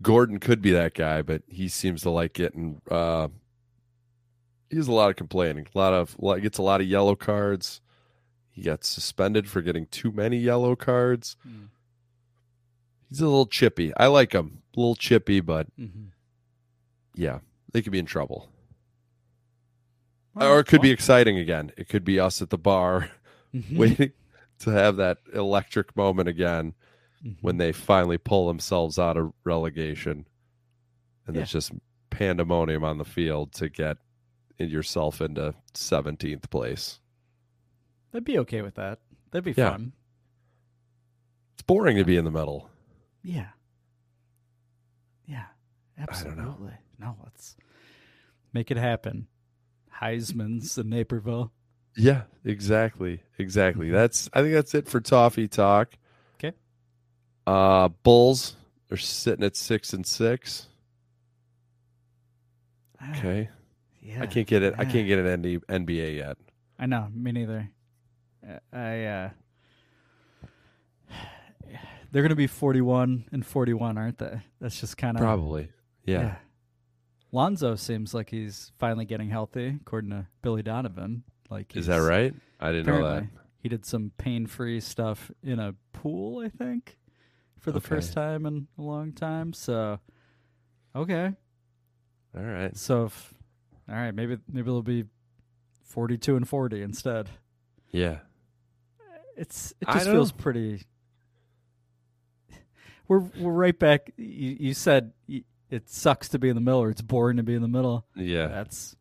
Gordon 0.02 0.38
could 0.38 0.62
be 0.62 0.70
that 0.72 0.94
guy, 0.94 1.22
but 1.22 1.42
he 1.48 1.68
seems 1.68 2.02
to 2.02 2.10
like 2.10 2.32
getting. 2.32 2.80
Uh, 2.90 3.28
he 4.70 4.76
has 4.76 4.86
a 4.88 4.92
lot 4.92 5.10
of 5.10 5.16
complaining. 5.16 5.66
A 5.74 5.78
lot 5.78 5.92
of 5.92 6.14
like 6.18 6.42
gets 6.42 6.58
a 6.58 6.62
lot 6.62 6.80
of 6.80 6.86
yellow 6.86 7.16
cards. 7.16 7.80
He 8.58 8.64
got 8.64 8.82
suspended 8.82 9.48
for 9.48 9.62
getting 9.62 9.86
too 9.86 10.10
many 10.10 10.36
yellow 10.36 10.74
cards. 10.74 11.36
He's 13.08 13.20
a 13.20 13.24
little 13.24 13.46
chippy. 13.46 13.92
I 13.96 14.08
like 14.08 14.32
him. 14.32 14.62
A 14.76 14.80
little 14.80 14.96
chippy, 14.96 15.38
but 15.38 15.68
Mhm. 15.78 16.08
yeah, 17.14 17.38
they 17.70 17.82
could 17.82 17.92
be 17.92 18.00
in 18.00 18.04
trouble. 18.06 18.50
Well, 20.34 20.52
or 20.52 20.58
it 20.58 20.64
could 20.66 20.82
be 20.82 20.90
exciting 20.90 21.38
again. 21.38 21.70
It 21.76 21.88
could 21.88 22.02
be 22.04 22.18
us 22.18 22.42
at 22.42 22.50
the 22.50 22.58
bar 22.58 23.12
Mhm. 23.54 23.76
waiting 23.76 24.12
to 24.58 24.70
have 24.70 24.96
that 24.96 25.18
electric 25.32 25.96
moment 25.96 26.28
again 26.28 26.74
when 27.40 27.54
Mm-hmm. 27.54 27.58
they 27.58 27.70
finally 27.72 28.18
pull 28.18 28.48
themselves 28.48 28.98
out 28.98 29.16
of 29.16 29.32
relegation. 29.44 30.26
And 31.28 31.36
there's 31.36 31.52
just 31.52 31.70
pandemonium 32.10 32.82
on 32.82 32.98
the 32.98 33.04
field 33.04 33.52
to 33.52 33.68
get 33.68 33.98
yourself 34.58 35.20
into 35.20 35.54
17th 35.74 36.50
place. 36.50 36.98
I'd 38.14 38.24
be 38.24 38.38
okay 38.38 38.62
with 38.62 38.74
that. 38.76 38.98
That'd 39.30 39.44
be 39.44 39.60
Yeah. 39.60 39.70
fun. 39.70 39.92
It's 41.54 41.62
boring 41.62 41.96
to 41.98 42.04
be 42.04 42.16
in 42.16 42.24
the 42.24 42.30
middle. 42.30 42.70
Yeah. 43.22 43.48
Yeah. 45.26 45.46
I 45.98 46.06
don't 46.06 46.36
know. 46.36 46.42
Absolutely. 46.48 46.72
No, 46.98 47.16
let's 47.22 47.56
make 48.52 48.70
it 48.70 48.76
happen. 48.76 49.26
Heisman's 50.00 50.78
in 50.78 50.88
Naperville. 50.88 51.52
Yeah, 51.96 52.22
exactly. 52.44 53.22
Exactly. 53.38 53.90
That's 53.90 54.30
I 54.32 54.42
think 54.42 54.54
that's 54.54 54.74
it 54.74 54.88
for 54.88 55.00
Toffee 55.00 55.48
Talk. 55.48 55.94
Okay. 56.36 56.52
Uh 57.46 57.88
Bulls 57.88 58.54
are 58.90 58.96
sitting 58.96 59.44
at 59.44 59.56
six 59.56 59.92
and 59.92 60.06
six. 60.06 60.68
Okay. 63.10 63.48
Yeah. 64.00 64.22
I 64.22 64.26
can't 64.26 64.46
get 64.46 64.62
it. 64.62 64.74
I 64.78 64.84
can't 64.84 65.06
get 65.06 65.18
an 65.18 65.42
NBA 65.68 66.16
yet. 66.16 66.36
I 66.78 66.86
know, 66.86 67.08
me 67.12 67.32
neither. 67.32 67.70
Uh, 68.46 68.58
I 68.76 69.04
uh 69.04 69.30
They're 72.10 72.22
going 72.22 72.30
to 72.30 72.36
be 72.36 72.46
41 72.46 73.26
and 73.32 73.44
41, 73.44 73.98
aren't 73.98 74.18
they? 74.18 74.40
That's 74.60 74.80
just 74.80 74.96
kind 74.96 75.16
of 75.16 75.20
Probably. 75.22 75.68
Yeah. 76.04 76.36
Lonzo 77.32 77.74
seems 77.76 78.14
like 78.14 78.30
he's 78.30 78.72
finally 78.78 79.04
getting 79.04 79.28
healthy, 79.28 79.76
according 79.80 80.10
to 80.10 80.26
Billy 80.40 80.62
Donovan. 80.62 81.24
Like, 81.50 81.76
Is 81.76 81.86
that 81.86 81.98
right? 81.98 82.34
I 82.58 82.72
didn't 82.72 82.86
know 82.86 83.06
that. 83.06 83.24
He 83.62 83.68
did 83.68 83.84
some 83.84 84.12
pain-free 84.16 84.80
stuff 84.80 85.30
in 85.42 85.58
a 85.58 85.74
pool, 85.92 86.38
I 86.44 86.48
think. 86.48 86.96
for 87.60 87.72
the 87.72 87.78
Okay. 87.78 87.88
first 87.88 88.12
time 88.14 88.46
in 88.46 88.68
a 88.78 88.82
long 88.82 89.12
time. 89.12 89.52
So, 89.52 89.98
okay. 90.96 91.32
All 92.36 92.42
right. 92.44 92.74
So, 92.76 93.06
if, 93.06 93.34
all 93.88 93.96
right, 93.96 94.14
maybe 94.14 94.38
maybe 94.50 94.68
it'll 94.68 94.80
be 94.82 95.04
forty-two 95.82 96.36
and 96.36 96.48
forty 96.48 96.82
instead. 96.82 97.28
Yeah. 97.90 98.18
It's 99.38 99.72
it 99.80 99.86
just 99.88 100.06
feels 100.06 100.32
pretty. 100.32 100.82
We're 103.06 103.20
we're 103.20 103.52
right 103.52 103.78
back. 103.78 104.10
You, 104.16 104.56
you 104.60 104.74
said 104.74 105.12
it 105.70 105.88
sucks 105.88 106.28
to 106.30 106.38
be 106.38 106.48
in 106.48 106.54
the 106.54 106.60
middle, 106.60 106.82
or 106.82 106.90
it's 106.90 107.00
boring 107.02 107.38
to 107.38 107.42
be 107.42 107.54
in 107.54 107.62
the 107.62 107.68
middle. 107.68 108.04
Yeah. 108.14 108.48
that's 108.48 108.96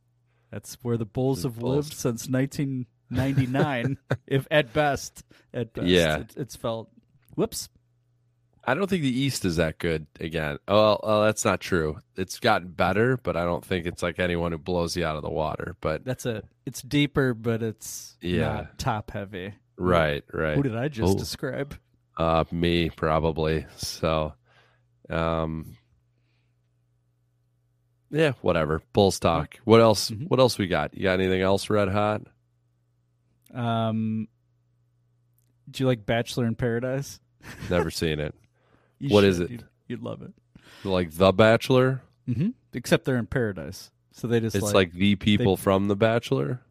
that's 0.52 0.78
where 0.82 0.96
the 0.98 1.06
Bulls 1.06 1.42
The 1.42 1.50
have 1.50 1.60
Bulls. 1.60 1.76
lived 1.88 1.94
since 1.94 2.30
1999, 2.30 3.98
if 4.28 4.48
at 4.50 4.72
best. 4.74 5.24
At 5.54 5.74
best, 5.74 5.88
Yeah. 5.88 6.20
it, 6.20 6.34
it's 6.38 6.56
felt. 6.56 6.90
Whoops. 7.36 7.68
I 8.70 8.74
don't 8.74 8.90
think 8.90 9.02
the 9.04 9.20
East 9.20 9.46
is 9.46 9.56
that 9.58 9.78
good 9.78 10.08
again. 10.20 10.58
Oh, 10.68 11.24
that's 11.24 11.46
not 11.46 11.62
true. 11.62 12.00
It's 12.18 12.38
gotten 12.40 12.68
better, 12.68 13.16
but 13.16 13.38
I 13.38 13.46
don't 13.46 13.64
think 13.64 13.86
it's 13.86 14.04
like 14.04 14.20
anyone 14.20 14.52
who 14.52 14.58
blows 14.58 14.98
you 14.98 15.06
out 15.06 15.16
of 15.16 15.22
the 15.24 15.30
water. 15.30 15.78
But 15.80 16.04
That's 16.04 16.26
it. 16.26 16.44
It's 16.66 16.82
deeper, 16.82 17.34
but 17.34 17.64
it's 17.64 18.18
Yeah. 18.20 18.40
not 18.54 18.78
top 18.78 19.12
heavy. 19.12 19.54
Right, 19.78 20.24
right. 20.34 20.56
Who 20.56 20.64
did 20.64 20.76
I 20.76 20.88
just 20.88 21.16
Oh. 21.16 21.18
describe? 21.18 21.76
Uh, 22.18 22.44
me 22.52 22.90
probably. 22.90 23.66
So, 23.78 24.34
um, 25.10 25.78
yeah, 28.10 28.34
whatever. 28.42 28.82
Bulls 28.94 29.20
talk. 29.20 29.58
What 29.66 29.82
else? 29.82 30.10
Mm-hmm. 30.10 30.26
What 30.26 30.40
else 30.40 30.58
we 30.58 30.68
got? 30.68 30.96
You 30.96 31.04
got 31.04 31.20
anything 31.20 31.42
else 31.42 31.70
red 31.70 31.90
hot? 31.90 32.22
Um, 33.54 34.28
do 35.70 35.84
you 35.84 35.88
like 35.88 36.06
Bachelor 36.06 36.46
in 36.46 36.56
Paradise? 36.56 37.20
Never 37.70 37.92
seen 37.92 38.20
it. 38.20 38.34
What 39.00 39.24
is 39.24 39.38
should. 39.38 39.46
it? 39.46 39.52
You'd, 39.52 39.64
you'd 39.88 40.02
love 40.02 40.24
it. 40.24 40.34
Like 40.84 41.12
The 41.12 41.32
Bachelor? 41.32 42.02
hmm 42.26 42.50
Except 42.74 43.06
they're 43.06 43.18
in 43.18 43.28
paradise, 43.28 43.92
so 44.12 44.28
they 44.28 44.40
just 44.40 44.56
It's 44.56 44.66
like, 44.66 44.74
like, 44.74 44.92
the 44.94 45.16
people 45.16 45.56
they- 45.56 45.62
from 45.62 45.88
The 45.88 45.96
Bachelor. 45.96 46.62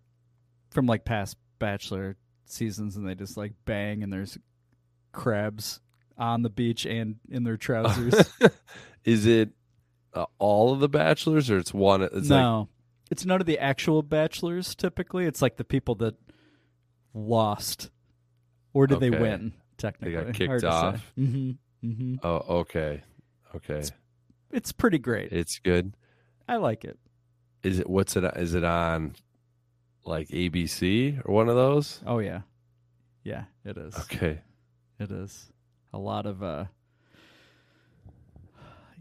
from 0.70 0.86
like 0.86 1.04
past 1.04 1.36
Bachelor 1.60 2.16
seasons, 2.50 2.96
and 2.96 3.06
they 3.08 3.14
just 3.14 3.36
like 3.36 3.52
bang, 3.64 4.02
and 4.02 4.12
there's 4.12 4.38
crabs 5.12 5.80
on 6.18 6.42
the 6.42 6.50
beach 6.50 6.86
and 6.86 7.16
in 7.30 7.44
their 7.44 7.56
trousers. 7.56 8.14
Is 9.04 9.26
it 9.26 9.50
uh, 10.14 10.26
all 10.38 10.72
of 10.72 10.80
the 10.80 10.88
Bachelors, 10.88 11.50
or 11.50 11.58
it's 11.58 11.74
one? 11.74 12.02
It's 12.02 12.14
like 12.14 12.24
no, 12.30 12.68
it's 13.10 13.24
none 13.24 13.40
of 13.40 13.46
the 13.46 13.58
actual 13.58 14.02
bachelors. 14.02 14.74
Typically, 14.74 15.26
it's 15.26 15.42
like 15.42 15.56
the 15.56 15.64
people 15.64 15.94
that 15.96 16.16
lost, 17.14 17.90
or 18.72 18.86
did 18.86 19.00
they 19.00 19.10
win? 19.10 19.52
Technically, 19.78 20.14
they 20.14 20.24
got 20.24 20.34
kicked 20.34 20.48
Hard 20.48 20.64
off. 20.64 21.12
hmm 21.14 21.52
hmm 21.82 22.16
Oh, 22.22 22.44
okay, 22.60 23.02
okay. 23.54 23.82
It's 24.50 24.72
pretty 24.72 24.98
great. 24.98 25.32
It's 25.32 25.58
good. 25.58 25.94
I 26.48 26.56
like 26.56 26.84
it. 26.84 26.98
Is 27.62 27.78
it 27.78 27.90
what's 27.90 28.16
it? 28.16 28.24
Is 28.36 28.54
it 28.54 28.64
on 28.64 29.14
like 30.06 30.28
ABC 30.28 31.20
or 31.24 31.34
one 31.34 31.48
of 31.48 31.56
those? 31.56 32.00
Oh 32.06 32.18
yeah, 32.18 32.42
yeah, 33.24 33.44
it 33.64 33.76
is. 33.76 33.96
Okay. 34.00 34.40
It 34.98 35.10
is 35.10 35.50
a 35.92 35.98
lot 35.98 36.26
of 36.26 36.42
uh 36.42 36.64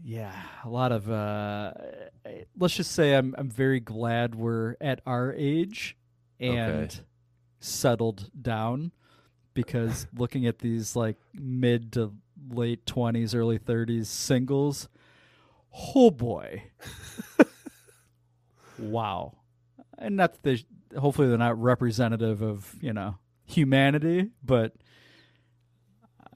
yeah, 0.04 0.34
a 0.64 0.68
lot 0.68 0.92
of 0.92 1.10
uh 1.10 1.72
let's 2.58 2.74
just 2.76 2.92
say 2.92 3.14
I'm 3.14 3.34
I'm 3.38 3.50
very 3.50 3.80
glad 3.80 4.34
we're 4.34 4.76
at 4.80 5.00
our 5.06 5.32
age 5.32 5.96
and 6.38 6.84
Okay. 6.90 7.00
settled 7.60 8.30
down 8.40 8.92
because 9.54 10.06
looking 10.16 10.46
at 10.46 10.58
these 10.58 10.94
like 10.94 11.16
mid 11.34 11.92
to 11.92 12.12
late 12.50 12.84
20s 12.84 13.34
early 13.34 13.58
30s 13.58 14.06
singles 14.06 14.88
oh 15.96 16.10
boy 16.10 16.62
wow 18.78 19.32
and 19.98 20.16
not 20.16 20.34
that 20.34 20.42
they 20.42 20.64
hopefully 20.98 21.28
they're 21.28 21.38
not 21.38 21.60
representative 21.60 22.42
of 22.42 22.74
you 22.80 22.92
know 22.92 23.16
humanity 23.44 24.30
but 24.42 24.72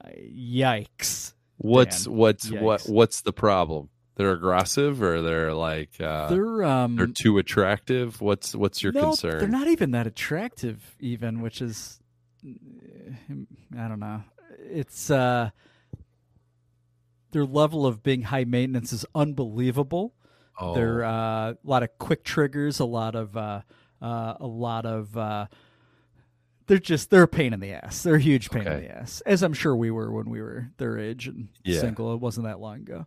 uh, 0.03 0.09
yikes 0.17 1.33
What's 1.61 2.05
Dan. 2.05 2.15
what's 2.15 2.51
what 2.51 2.81
what's 2.87 3.21
the 3.21 3.33
problem? 3.33 3.89
They're 4.15 4.31
aggressive 4.31 5.01
or 5.01 5.21
they're 5.21 5.53
like 5.53 6.01
uh, 6.01 6.27
They're, 6.27 6.63
um, 6.63 6.95
they're 6.95 7.07
too 7.07 7.37
attractive. 7.37 8.19
What's 8.19 8.55
what's 8.55 8.81
your 8.81 8.91
no, 8.93 9.01
concern? 9.03 9.37
They're 9.37 9.47
not 9.47 9.67
even 9.67 9.91
that 9.91 10.07
attractive, 10.07 10.95
even, 10.99 11.41
which 11.41 11.61
is, 11.61 11.99
I 12.43 13.87
don't 13.87 13.99
know. 13.99 14.23
It's 14.59 15.11
uh, 15.11 15.51
their 17.31 17.45
level 17.45 17.85
of 17.85 18.01
being 18.01 18.23
high 18.23 18.43
maintenance 18.43 18.91
is 18.91 19.05
unbelievable. 19.13 20.13
Oh. 20.59 20.73
They're 20.73 21.03
uh, 21.03 21.51
a 21.51 21.57
lot 21.63 21.83
of 21.83 21.89
quick 21.99 22.23
triggers, 22.23 22.79
a 22.79 22.85
lot 22.85 23.15
of 23.15 23.37
uh, 24.01 24.35
a 24.39 24.47
lot 24.47 24.85
of. 24.85 25.15
Uh, 25.17 25.47
they're 26.67 26.77
just 26.79 27.09
they're 27.09 27.23
a 27.23 27.27
pain 27.27 27.53
in 27.53 27.59
the 27.59 27.73
ass. 27.73 28.03
They're 28.03 28.15
a 28.15 28.19
huge 28.19 28.49
pain 28.49 28.65
in 28.65 28.81
the 28.83 28.89
ass, 28.95 29.21
as 29.25 29.43
I'm 29.43 29.53
sure 29.53 29.75
we 29.75 29.91
were 29.91 30.11
when 30.11 30.29
we 30.29 30.41
were 30.41 30.69
their 30.77 30.97
age 30.97 31.27
and 31.27 31.49
Yeah. 31.65 31.81
single. 31.81 32.13
It 32.13 32.21
wasn't 32.21 32.45
that 32.47 32.59
long 32.61 32.77
ago, 32.77 33.05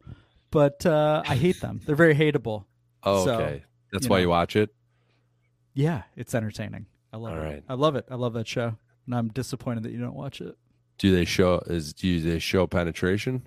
but 0.50 0.84
uh, 0.84 1.22
I 1.26 1.36
hate 1.36 1.60
them. 1.60 1.80
They're 1.86 1.96
very 1.96 2.14
hateable. 2.14 2.64
Oh, 3.06 3.24
So, 3.26 3.34
okay. 3.34 3.64
That's 3.92 4.04
you 4.06 4.10
why 4.10 4.16
know. 4.16 4.22
you 4.22 4.28
watch 4.30 4.56
it. 4.56 4.70
Yeah, 5.74 6.04
it's 6.16 6.34
entertaining. 6.34 6.86
I 7.12 7.18
love 7.18 7.32
All 7.34 7.38
it. 7.38 7.44
right. 7.44 7.64
I 7.68 7.74
love 7.74 7.96
it. 7.96 8.06
I 8.10 8.14
love 8.14 8.32
that 8.32 8.48
show. 8.48 8.76
And 9.04 9.14
I'm 9.14 9.28
disappointed 9.28 9.82
that 9.82 9.92
you 9.92 9.98
don't 9.98 10.14
watch 10.14 10.40
it. 10.40 10.56
Do 10.96 11.14
they 11.14 11.26
show 11.26 11.62
is 11.66 11.92
do 11.92 12.18
they 12.20 12.38
show 12.38 12.66
penetration? 12.66 13.46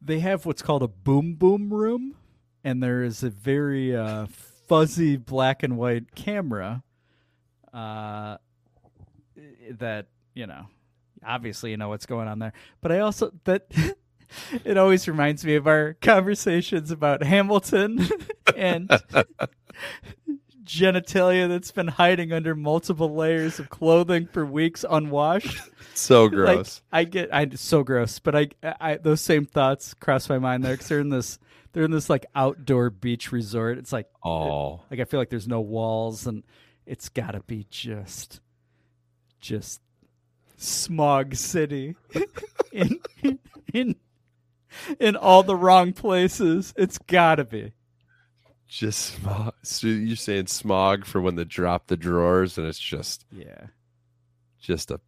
They 0.00 0.20
have 0.20 0.44
what's 0.46 0.62
called 0.62 0.82
a 0.82 0.88
boom 0.88 1.34
boom 1.34 1.72
room, 1.72 2.14
and 2.62 2.82
there 2.82 3.02
is 3.02 3.22
a 3.22 3.30
very 3.30 3.96
uh, 3.96 4.26
fuzzy 4.66 5.16
black 5.16 5.62
and 5.62 5.76
white 5.76 6.14
camera 6.14 6.82
uh, 7.72 8.36
that, 9.70 10.06
you 10.34 10.46
know, 10.46 10.66
obviously 11.24 11.70
you 11.70 11.76
know 11.76 11.88
what's 11.88 12.06
going 12.06 12.28
on 12.28 12.38
there. 12.38 12.52
But 12.80 12.92
I 12.92 13.00
also, 13.00 13.32
that. 13.44 13.66
It 14.64 14.76
always 14.76 15.06
reminds 15.06 15.44
me 15.44 15.54
of 15.54 15.68
our 15.68 15.96
conversations 16.00 16.90
about 16.90 17.22
Hamilton 17.22 18.04
and 18.56 18.90
genitalia 20.64 21.48
that's 21.48 21.70
been 21.70 21.88
hiding 21.88 22.32
under 22.32 22.54
multiple 22.54 23.14
layers 23.14 23.58
of 23.58 23.68
clothing 23.70 24.26
for 24.26 24.44
weeks 24.44 24.84
unwashed. 24.88 25.60
So 25.94 26.22
Like, 26.24 26.32
gross. 26.32 26.82
I 26.90 27.04
get 27.04 27.32
I 27.32 27.48
so 27.54 27.82
gross, 27.82 28.18
but 28.18 28.34
I, 28.34 28.48
I 28.62 28.96
those 28.96 29.20
same 29.20 29.46
thoughts 29.46 29.94
cross 29.94 30.28
my 30.28 30.38
mind 30.38 30.64
there 30.64 30.72
because 30.74 30.88
they're 30.88 31.00
in 31.00 31.10
this 31.10 31.38
they're 31.74 31.84
in 31.84 31.90
this 31.90 32.08
like 32.08 32.24
outdoor 32.34 32.88
beach 32.88 33.30
resort. 33.32 33.76
It's 33.76 33.92
like 33.92 34.06
Oh. 34.24 34.80
like 34.90 35.00
I 35.00 35.04
feel 35.04 35.20
like 35.20 35.28
there's 35.28 35.46
no 35.48 35.60
walls 35.60 36.26
and 36.26 36.42
it's 36.86 37.10
got 37.10 37.32
to 37.32 37.40
be 37.40 37.66
just 37.70 38.40
just 39.40 39.80
smog 40.56 41.34
city 41.34 41.96
in 42.72 42.98
in 43.74 43.96
in 44.98 45.16
all 45.16 45.42
the 45.42 45.56
wrong 45.56 45.92
places. 45.92 46.72
It's 46.76 46.96
got 46.98 47.34
to 47.36 47.44
be. 47.44 47.72
Just 48.66 49.14
smog. 49.16 49.54
So 49.62 49.86
you're 49.88 50.16
saying 50.16 50.46
smog 50.46 51.04
for 51.04 51.20
when 51.20 51.34
they 51.36 51.44
drop 51.44 51.86
the 51.88 51.96
drawers 51.96 52.56
and 52.56 52.66
it's 52.66 52.78
just 52.78 53.24
Yeah. 53.30 53.66
just 54.60 54.90
a 54.90 55.00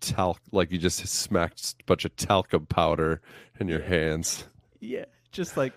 talc 0.00 0.40
like 0.52 0.70
you 0.70 0.78
just 0.78 1.06
smacked 1.06 1.74
a 1.80 1.84
bunch 1.84 2.04
of 2.04 2.14
talcum 2.16 2.66
powder 2.66 3.20
in 3.60 3.68
your 3.68 3.80
hands. 3.82 4.46
Yeah, 4.80 5.06
just 5.36 5.56
like 5.56 5.72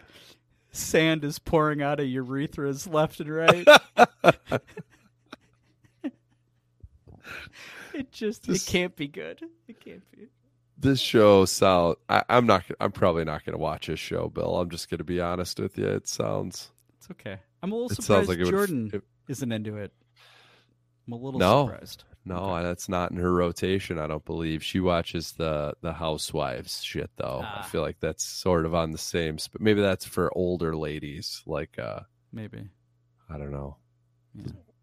sand 0.72 1.24
is 1.24 1.38
pouring 1.40 1.82
out 1.82 2.00
of 2.00 2.08
urethras 2.08 2.92
left 2.92 3.20
and 3.20 3.30
right. 3.30 3.68
it 7.94 8.12
just 8.12 8.48
This- 8.48 8.68
it 8.68 8.72
can't 8.72 8.96
be 8.96 9.08
good. 9.08 9.42
It 9.68 9.80
can't 9.80 10.04
be. 10.12 10.28
This 10.82 11.00
show 11.02 11.44
sound 11.44 11.98
I, 12.08 12.24
I'm 12.30 12.46
not 12.46 12.64
I'm 12.80 12.94
probably 12.94 13.26
not 13.26 13.44
gonna 13.46 13.58
watch 13.58 13.88
this 13.88 14.00
show, 14.00 14.30
Bill. 14.30 14.60
I'm 14.62 14.70
just 14.70 14.90
gonna 14.90 15.04
be 15.04 15.20
honest 15.20 15.60
with 15.60 15.78
you. 15.78 15.86
It 15.88 16.08
sounds 16.08 16.72
It's 16.98 17.12
okay. 17.12 17.38
I'm 17.62 17.72
a 17.74 17.76
little 17.76 17.90
surprised 17.90 18.30
like 18.30 18.40
it 18.40 18.46
would 18.46 18.52
Jordan 18.52 18.90
it- 18.94 19.04
isn't 19.28 19.52
into 19.52 19.76
it. 19.76 19.92
I'm 21.10 21.14
a 21.14 21.16
little 21.26 21.40
no, 21.40 21.66
surprised. 21.68 22.04
No, 22.26 22.62
that's 22.62 22.88
not 22.88 23.10
in 23.10 23.18
her 23.18 23.34
rotation. 23.34 23.98
I 23.98 24.06
don't 24.06 24.24
believe 24.26 24.64
she 24.64 24.80
watches 24.80 25.32
the 25.32 25.74
the 25.82 25.94
Housewives 25.94 26.84
shit 26.84 27.10
though. 27.18 27.42
I 27.44 27.60
Ah. 27.62 27.62
feel 27.64 27.82
like 27.82 28.00
that's 28.00 28.24
sort 28.24 28.66
of 28.68 28.76
on 28.76 28.92
the 28.92 28.98
same. 29.00 29.38
But 29.52 29.62
maybe 29.62 29.82
that's 29.82 30.06
for 30.06 30.32
older 30.38 30.76
ladies. 30.76 31.42
Like, 31.48 31.80
uh 31.80 32.02
Maybe. 32.32 32.70
I 33.28 33.38
don't 33.40 33.52
know. 33.52 33.78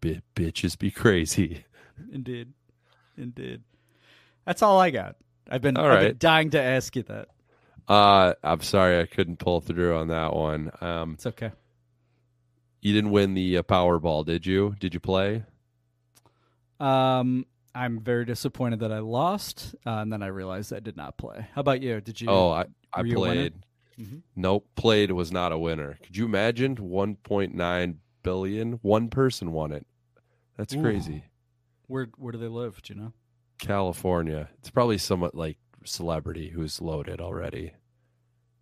Bi- 0.01 0.21
bitches 0.35 0.77
be 0.77 0.91
crazy. 0.91 1.63
Indeed. 2.11 2.51
Indeed. 3.17 3.61
That's 4.45 4.61
all 4.61 4.79
I 4.81 4.89
got. 4.89 5.15
I've 5.49 5.61
been, 5.61 5.77
All 5.77 5.85
I've 5.87 6.01
been 6.01 6.17
dying 6.17 6.49
to 6.49 6.61
ask 6.61 6.93
you 6.97 7.03
that. 7.03 7.29
Uh 7.87 8.33
I'm 8.43 8.59
sorry 8.61 8.99
I 8.99 9.05
couldn't 9.05 9.37
pull 9.39 9.61
through 9.61 9.95
on 9.95 10.09
that 10.09 10.33
one. 10.35 10.71
Um 10.81 11.13
It's 11.13 11.25
okay. 11.27 11.51
You 12.81 12.93
didn't 12.93 13.11
win 13.11 13.33
the 13.33 13.57
uh, 13.57 13.63
Powerball, 13.63 14.25
did 14.25 14.45
you? 14.45 14.75
Did 14.79 14.93
you 14.93 14.99
play? 14.99 15.43
Um, 16.79 17.45
I'm 17.73 17.99
very 17.99 18.25
disappointed 18.25 18.79
that 18.79 18.91
I 18.91 18.99
lost, 18.99 19.75
uh, 19.85 19.97
and 19.97 20.11
then 20.11 20.23
I 20.23 20.27
realized 20.27 20.73
I 20.73 20.79
did 20.79 20.97
not 20.97 21.17
play. 21.17 21.47
How 21.53 21.61
about 21.61 21.81
you? 21.81 22.01
Did 22.01 22.19
you? 22.21 22.27
Oh, 22.29 22.49
I, 22.49 22.65
I 22.93 23.01
were 23.01 23.07
you 23.07 23.17
a 23.17 23.19
winner? 23.19 23.33
played. 23.35 23.53
Mhm. 23.99 24.21
Nope, 24.35 24.67
played 24.75 25.11
was 25.11 25.31
not 25.31 25.51
a 25.51 25.57
winner. 25.57 25.97
Could 26.03 26.15
you 26.15 26.25
imagine 26.25 26.75
1.9 26.75 27.95
billion? 28.21 28.73
One 28.83 29.09
person 29.09 29.51
won 29.51 29.71
it. 29.71 29.87
That's 30.55 30.75
Ooh. 30.75 30.81
crazy. 30.81 31.23
Where 31.87 32.07
Where 32.17 32.31
do 32.31 32.37
they 32.37 32.47
live? 32.47 32.81
Do 32.81 32.93
you 32.93 32.99
know? 32.99 33.13
California. 33.59 34.49
It's 34.59 34.69
probably 34.69 34.97
somewhat 34.99 35.33
like 35.33 35.57
celebrity 35.83 36.49
who's 36.49 36.81
loaded 36.81 37.21
already. 37.21 37.73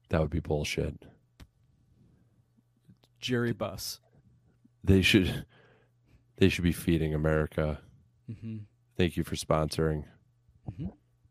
That 0.09 0.21
would 0.21 0.29
be 0.29 0.39
bullshit. 0.39 1.03
Jerry 3.19 3.53
Bus. 3.53 3.99
They 4.83 5.01
should 5.01 5.45
they 6.37 6.49
should 6.49 6.63
be 6.63 6.71
feeding 6.71 7.13
America. 7.13 7.81
Hmm 8.27 8.57
Thank 8.97 9.17
you 9.17 9.23
for 9.23 9.35
sponsoring. 9.35 10.05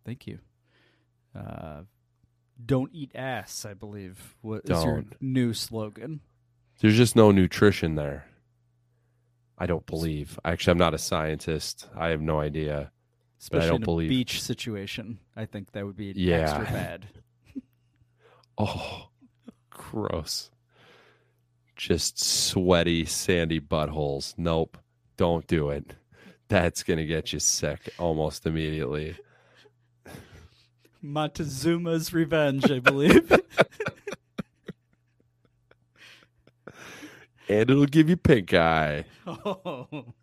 Thank 0.05 0.27
you. 0.27 0.39
Uh, 1.35 1.83
don't 2.65 2.91
eat 2.93 3.11
ass. 3.15 3.65
I 3.65 3.73
believe 3.75 4.37
what 4.43 4.62
is 4.65 4.71
your 4.85 5.01
Don't. 5.01 5.16
new 5.21 5.55
slogan. 5.55 6.21
There's 6.81 6.97
just 6.97 7.16
no 7.16 7.31
nutrition 7.31 7.95
there. 7.95 8.27
I 9.57 9.65
don't 9.66 9.87
believe. 9.87 10.39
Actually, 10.45 10.73
I'm 10.73 10.79
not 10.79 10.93
a 10.95 10.99
scientist. 10.99 11.89
I 11.97 12.09
have 12.09 12.21
no 12.21 12.39
idea. 12.41 12.91
But 13.51 13.57
I 13.57 13.65
Especially 13.65 13.69
don't 13.69 13.77
in 13.79 13.83
a 13.83 13.87
believe. 13.87 14.09
beach 14.11 14.43
situation. 14.43 15.19
I 15.35 15.47
think 15.47 15.73
that 15.73 15.87
would 15.87 15.97
be 15.97 16.12
Yeah. 16.16 16.35
extra 16.59 16.65
bad. 16.65 17.07
Oh, 18.57 19.09
gross. 19.71 20.51
Just 21.75 22.23
sweaty, 22.23 23.05
sandy 23.05 23.59
buttholes. 23.61 24.35
Nope. 24.37 24.79
Don't 25.16 25.45
do 25.49 25.71
it. 25.71 25.97
That's 26.55 26.85
going 26.85 26.99
to 26.99 27.05
get 27.05 27.33
you 27.33 27.41
sick 27.41 27.93
almost 27.99 28.47
immediately. 28.47 29.17
Montezuma's 31.03 32.13
Revenge, 32.13 32.71
I 32.71 32.79
believe. 32.79 33.33
And 37.47 37.69
it'll 37.69 37.85
give 37.85 38.09
you 38.09 38.17
pink 38.17 38.55
eye. 38.55 39.05
oh. 39.27 40.15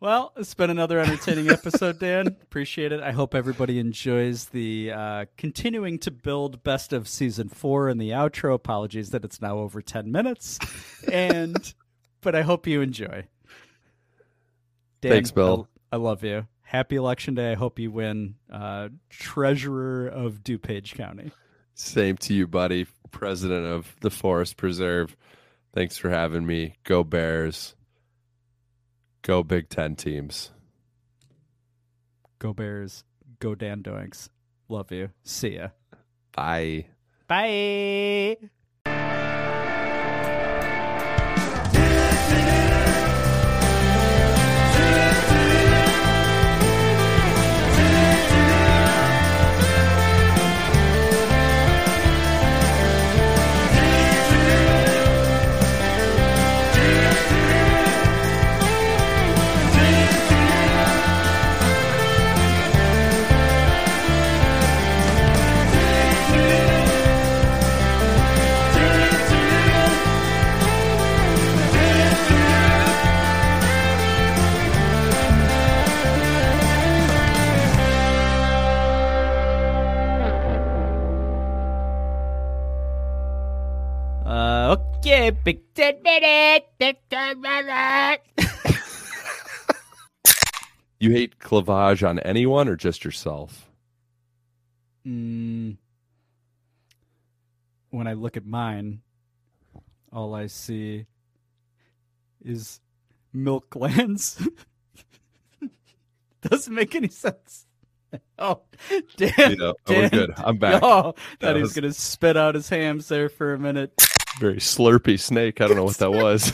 Well, 0.00 0.32
it's 0.36 0.54
been 0.54 0.70
another 0.70 0.98
entertaining 0.98 1.50
episode, 1.50 1.98
Dan. 1.98 2.28
Appreciate 2.28 2.90
it. 2.90 3.00
I 3.02 3.12
hope 3.12 3.34
everybody 3.34 3.78
enjoys 3.78 4.46
the 4.46 4.92
uh, 4.92 5.24
continuing 5.36 5.98
to 5.98 6.10
build 6.10 6.62
best 6.62 6.94
of 6.94 7.06
season 7.06 7.50
four 7.50 7.90
and 7.90 8.00
the 8.00 8.10
outro. 8.10 8.54
Apologies 8.54 9.10
that 9.10 9.24
it's 9.24 9.42
now 9.42 9.58
over 9.58 9.82
10 9.82 10.10
minutes. 10.10 10.58
And, 11.12 11.74
but 12.22 12.34
I 12.34 12.42
hope 12.42 12.66
you 12.66 12.80
enjoy. 12.80 13.24
Dan, 15.00 15.12
Thanks, 15.12 15.30
Bill. 15.30 15.68
I, 15.92 15.96
I 15.96 15.98
love 15.98 16.24
you. 16.24 16.46
Happy 16.62 16.96
election 16.96 17.34
day. 17.34 17.52
I 17.52 17.54
hope 17.54 17.78
you 17.78 17.90
win 17.90 18.34
uh, 18.52 18.88
treasurer 19.08 20.08
of 20.08 20.42
DuPage 20.42 20.94
County. 20.94 21.30
Same 21.74 22.16
to 22.18 22.34
you, 22.34 22.46
buddy. 22.46 22.86
President 23.10 23.66
of 23.66 23.96
the 24.00 24.10
Forest 24.10 24.56
Preserve. 24.56 25.16
Thanks 25.72 25.96
for 25.96 26.10
having 26.10 26.44
me. 26.44 26.74
Go 26.84 27.04
Bears. 27.04 27.74
Go 29.22 29.42
Big 29.42 29.68
Ten 29.68 29.96
teams. 29.96 30.50
Go 32.38 32.52
Bears. 32.52 33.04
Go 33.40 33.54
Dan 33.54 33.82
Doinks. 33.82 34.28
Love 34.68 34.92
you. 34.92 35.10
See 35.22 35.56
ya. 35.56 35.68
Bye. 36.32 36.86
Bye. 37.26 38.36
Okay, 85.28 85.60
ten 85.74 86.02
minute, 86.02 86.66
ten 87.10 87.40
minute. 87.40 88.20
You 91.00 91.10
hate 91.12 91.38
clavage 91.38 92.06
on 92.06 92.18
anyone 92.20 92.68
or 92.68 92.74
just 92.76 93.04
yourself? 93.04 93.70
Mm, 95.06 95.76
when 97.90 98.06
I 98.08 98.14
look 98.14 98.36
at 98.36 98.44
mine, 98.44 99.00
all 100.12 100.34
I 100.34 100.48
see 100.48 101.06
is 102.44 102.80
milk 103.32 103.70
glands. 103.70 104.46
Doesn't 106.42 106.74
make 106.74 106.94
any 106.94 107.08
sense. 107.08 107.64
Oh, 108.40 108.62
Dan! 109.16 109.32
Yeah, 109.36 109.56
oh, 109.60 109.74
we're 109.88 110.08
good. 110.08 110.32
I'm 110.38 110.56
back. 110.58 110.80
Oh, 110.82 111.12
That 111.40 111.46
thought 111.48 111.56
he 111.56 111.60
was 111.62 111.70
was- 111.70 111.74
gonna 111.74 111.92
spit 111.92 112.36
out 112.38 112.54
his 112.54 112.68
hams 112.68 113.08
there 113.08 113.28
for 113.28 113.52
a 113.52 113.58
minute. 113.58 113.92
Very 114.38 114.56
slurpy 114.56 115.18
snake. 115.18 115.60
I 115.60 115.66
don't 115.66 115.76
know 115.76 115.84
what 115.84 115.98
that 115.98 116.10
was. 116.12 116.52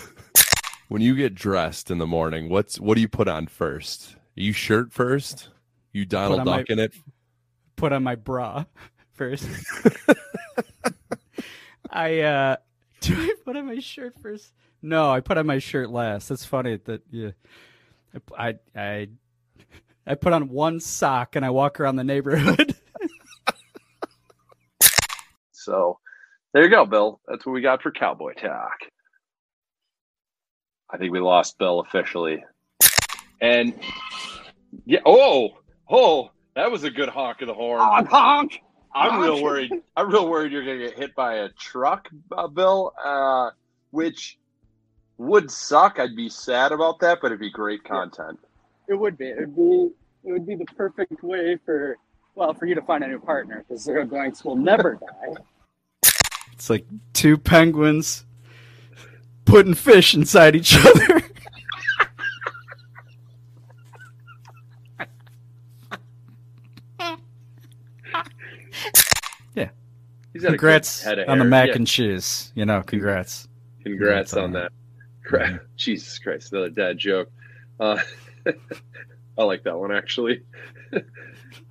when 0.89 1.03
you 1.03 1.15
get 1.15 1.35
dressed 1.35 1.91
in 1.91 1.99
the 1.99 2.07
morning, 2.07 2.49
what's 2.49 2.81
what 2.81 2.95
do 2.95 3.01
you 3.01 3.09
put 3.09 3.29
on 3.29 3.47
first? 3.47 4.17
you 4.35 4.53
shirt 4.53 4.93
first? 4.93 5.49
You 5.93 6.05
Donald 6.05 6.41
on 6.41 6.47
Duck 6.47 6.71
in 6.71 6.79
it? 6.79 6.95
put 7.77 7.93
on 7.93 8.03
my 8.03 8.15
bra 8.15 8.65
first. 9.13 9.49
I 11.91 12.21
uh 12.21 12.57
do 13.01 13.15
I 13.15 13.35
put 13.45 13.57
on 13.57 13.67
my 13.67 13.79
shirt 13.79 14.15
first? 14.21 14.53
No, 14.83 15.11
I 15.11 15.21
put 15.21 15.39
on 15.39 15.47
my 15.47 15.59
shirt 15.59 15.91
last. 15.91 16.29
That's 16.29 16.45
funny 16.45 16.79
that 16.85 17.03
yeah. 17.11 17.31
I 18.37 18.49
I 18.49 18.55
I, 18.75 19.09
I 20.07 20.15
put 20.15 20.33
on 20.33 20.49
one 20.49 20.81
sock 20.81 21.37
and 21.37 21.45
I 21.45 21.51
walk 21.51 21.81
around 21.81 21.97
the 21.97 22.05
neighborhood. 22.05 22.77
So 25.65 25.99
there 26.55 26.63
you 26.63 26.71
go, 26.71 26.87
Bill. 26.87 27.21
That's 27.29 27.45
what 27.45 27.53
we 27.53 27.61
got 27.61 27.83
for 27.83 27.91
Cowboy 27.91 28.33
Talk. 28.35 28.79
I 30.89 30.97
think 30.97 31.13
we 31.13 31.21
lost 31.21 31.59
Bill 31.59 31.81
officially. 31.81 32.43
And 33.41 33.75
yeah, 34.87 35.01
oh, 35.05 35.59
oh, 35.91 36.31
that 36.55 36.71
was 36.71 36.85
a 36.85 36.91
good 36.91 37.09
honk 37.09 37.43
of 37.43 37.49
the 37.49 37.55
horn. 37.55 37.81
Honk, 37.81 38.09
honk. 38.09 38.61
I'm 38.95 39.21
real 39.21 39.43
worried. 39.43 39.73
I'm 39.97 40.09
real 40.09 40.31
worried 40.31 40.53
you're 40.53 40.65
gonna 40.65 40.79
get 40.79 40.97
hit 40.97 41.15
by 41.17 41.39
a 41.39 41.49
truck, 41.51 42.09
uh, 42.31 42.47
Bill. 42.47 42.93
Uh, 43.05 43.51
which 43.91 44.39
would 45.19 45.51
suck. 45.51 45.99
I'd 45.99 46.17
be 46.17 46.29
sad 46.29 46.73
about 46.73 47.01
that, 47.01 47.19
but 47.21 47.29
it'd 47.29 47.41
be 47.41 47.51
great 47.51 47.85
content. 47.85 48.39
It 48.89 48.95
would 48.95 49.19
be. 49.19 49.27
It 49.27 49.49
would 49.49 49.57
be. 49.57 49.91
It 50.27 50.33
would 50.33 50.47
be 50.47 50.55
the 50.55 50.65
perfect 50.65 51.23
way 51.23 51.59
for 51.65 51.97
well 52.35 52.55
for 52.55 52.67
you 52.67 52.75
to 52.75 52.83
find 52.83 53.05
a 53.05 53.09
new 53.09 53.21
partner 53.21 53.65
because 53.67 53.83
zero 53.83 54.05
doinks 54.05 54.45
will 54.45 54.57
never 54.57 54.95
die. 54.95 55.35
It's 56.55 56.71
like 56.71 56.87
two 57.13 57.37
penguins 57.37 58.25
putting 59.45 59.75
fish 59.75 60.15
inside 60.15 60.55
each 60.55 60.77
other. 60.77 61.21
yeah. 69.55 69.69
He's 70.33 70.43
got 70.43 70.49
a 70.49 70.53
good 70.53 70.59
Congrats 70.61 71.03
head 71.03 71.19
of 71.19 71.29
on 71.29 71.39
the 71.39 71.45
mac 71.45 71.69
Yeah. 71.69 71.75
and 71.77 71.87
cheese. 71.87 72.53
You 72.55 72.65
know, 72.67 72.83
congrats. 72.83 73.49
Congrats 73.83 74.35
on 74.35 74.53
that. 74.53 74.73
Cra- 75.25 75.61
Jesus 75.77 76.19
Christ, 76.19 76.53
another 76.53 76.71
dad 76.71 76.99
joke. 76.99 77.31
Uh, 77.81 77.99
I 79.39 79.43
like 79.45 79.65
that 79.65 79.77
one 79.79 79.93
actually. 79.93 80.43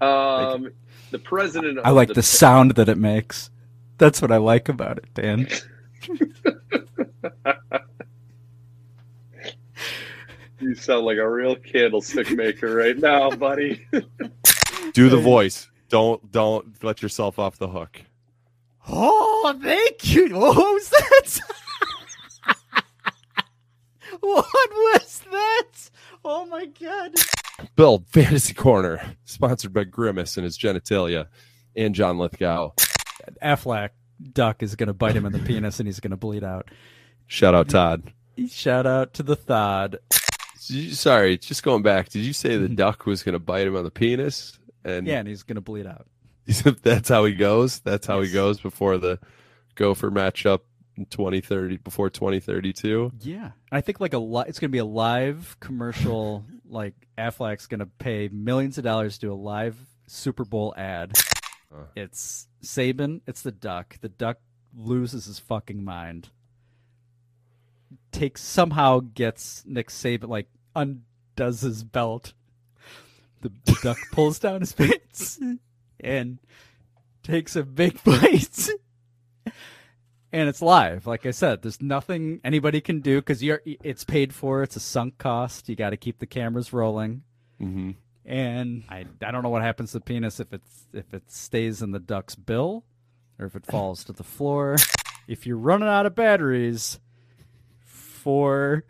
um, 0.01 0.69
the 1.11 1.19
president. 1.23 1.80
I 1.84 1.91
like 1.91 2.10
the, 2.10 2.15
the 2.15 2.23
sound 2.23 2.72
that 2.72 2.89
it 2.89 2.97
makes. 2.97 3.49
That's 3.98 4.22
what 4.22 4.32
I 4.32 4.38
like 4.38 4.70
about 4.70 4.98
it, 4.98 5.14
Dan. 5.14 5.48
You 10.64 10.76
sound 10.76 11.06
like 11.06 11.18
a 11.18 11.30
real 11.30 11.57
candlestick 11.57 12.32
maker 12.32 12.74
right 12.74 12.98
now, 12.98 13.30
buddy. 13.32 13.86
Do 14.94 15.10
the 15.10 15.18
voice. 15.18 15.70
Don't 15.90 16.32
don't 16.32 16.82
let 16.82 17.02
yourself 17.02 17.38
off 17.38 17.57
the 17.57 17.68
hook. 17.68 18.02
Oh, 18.88 19.60
thank 19.61 20.15
you. 20.15 20.30
What 20.38 20.56
was 20.56 20.90
that? 20.90 21.40
what 24.22 24.45
was 24.72 25.22
that? 25.32 25.90
Oh 26.24 26.45
my 26.45 26.65
god. 26.65 27.15
Bill, 27.76 28.06
Fantasy 28.07 28.53
Corner, 28.53 29.15
sponsored 29.26 29.74
by 29.74 29.84
Grimace 29.84 30.38
and 30.38 30.45
his 30.45 30.57
genitalia 30.57 31.28
and 31.76 31.94
John 31.94 32.18
Lithgow. 32.18 32.72
Affleck 33.41 33.90
duck 34.32 34.64
is 34.64 34.76
going 34.76 34.88
to 34.88 34.94
bite 34.94 35.16
him 35.16 35.26
in 35.26 35.32
the 35.32 35.40
penis 35.40 35.80
and 35.80 35.88
he's 35.88 36.00
going 36.00 36.12
to 36.12 36.18
bleed 36.18 36.44
out. 36.44 36.70
Shout 37.28 37.56
out 37.56 37.70
Todd. 37.70 38.14
Shout 38.50 38.86
out 38.86 39.14
to 39.16 39.24
the 39.24 39.36
Thod. 39.36 40.00
Sorry, 40.58 41.38
just 41.38 41.64
going 41.64 41.84
back. 41.84 42.10
Did 42.10 42.24
you 42.24 42.34
say 42.34 42.58
the 42.58 42.66
mm-hmm. 42.66 42.76
duck 42.76 43.06
was 43.06 43.22
going 43.24 43.34
to 43.34 43.40
bite 43.40 43.68
him 43.68 43.76
on 43.76 43.84
the 43.84 43.91
penis? 43.91 44.58
And 44.84 45.06
Yeah, 45.06 45.20
and 45.20 45.28
he's 45.28 45.44
going 45.44 45.56
to 45.56 45.62
bleed 45.62 45.86
out. 45.86 46.08
that's 46.82 47.10
how 47.10 47.26
he 47.26 47.34
goes. 47.34 47.80
That's 47.80 48.08
how 48.08 48.22
he 48.22 48.32
goes 48.32 48.60
before 48.60 48.98
the 48.98 49.20
Gopher 49.76 50.12
matchup 50.12 50.62
in 50.95 51.06
2030 51.06 51.78
before 51.78 52.10
2032. 52.10 53.12
Yeah, 53.22 53.52
I 53.72 53.82
think 53.82 54.00
like 54.00 54.14
a 54.14 54.18
li- 54.18 54.45
it's 54.48 54.60
going 54.60 54.70
to 54.70 54.74
be 54.74 54.80
a 54.80 54.86
live 54.86 55.58
commercial. 55.60 56.45
like 56.66 56.95
Affleck's 57.18 57.68
going 57.68 57.80
to 57.80 57.86
pay 57.86 58.30
millions 58.32 58.78
of 58.78 58.84
dollars 58.84 59.18
to 59.18 59.28
do 59.28 59.34
a 59.34 59.36
live 59.36 59.78
Super 60.08 60.45
Bowl 60.45 60.74
ad. 60.78 61.18
It's 61.95 62.48
Saban. 62.64 63.22
It's 63.27 63.41
the 63.41 63.52
duck. 63.52 63.98
The 64.02 64.10
duck 64.10 64.38
loses 64.76 65.26
his 65.26 65.40
fucking 65.40 65.84
mind. 65.84 66.30
Takes 68.11 68.41
somehow 68.41 68.99
gets 68.99 69.64
Nick 69.65 69.90
Saban 69.90 70.30
like 70.30 70.48
undoes 70.76 71.61
his 71.61 71.84
belt. 71.84 72.34
The, 73.41 73.52
the 73.65 73.77
duck 73.84 73.98
pulls 74.11 74.40
down 74.40 74.61
his 74.61 74.73
pants 74.73 75.40
and 75.99 76.40
takes 77.23 77.56
a 77.56 77.64
big 77.64 78.03
bite. 78.03 78.69
and 80.31 80.49
it's 80.49 80.61
live. 80.61 81.07
Like 81.07 81.26
I 81.26 81.31
said, 81.31 81.61
there's 81.61 81.81
nothing 81.81 82.40
anybody 82.44 82.81
can 82.81 83.02
do 83.02 83.19
because 83.19 83.44
you're 83.44 83.61
it's 83.65 84.03
paid 84.03 84.34
for. 84.34 84.64
It's 84.64 84.76
a 84.76 84.80
sunk 84.80 85.18
cost. 85.18 85.69
You 85.69 85.76
got 85.76 85.91
to 85.91 85.98
keep 85.98 86.19
the 86.19 86.26
cameras 86.26 86.73
rolling. 86.73 87.23
Mm-hmm. 87.61 87.91
And 88.26 88.84
I 88.90 89.06
I 89.22 89.32
don't 89.32 89.44
know 89.44 89.50
what 89.50 89.62
happens 89.62 89.91
to 89.91 90.00
the 90.00 90.06
penis 90.06 90.40
if 90.40 90.54
it's 90.54 90.86
if 90.94 91.14
it 91.14 91.30
stays 91.32 91.82
in 91.82 91.91
the 91.91 92.00
duck's 92.00 92.36
bill 92.36 92.86
or 93.40 93.45
if 93.45 93.56
it 93.56 93.66
falls 93.66 94.04
to 94.06 94.14
the 94.14 94.24
floor. 94.24 94.78
If 95.28 95.45
you're 95.48 95.58
running 95.58 95.88
out 95.88 96.06
of 96.06 96.16
batteries 96.16 97.00
for 97.80 98.86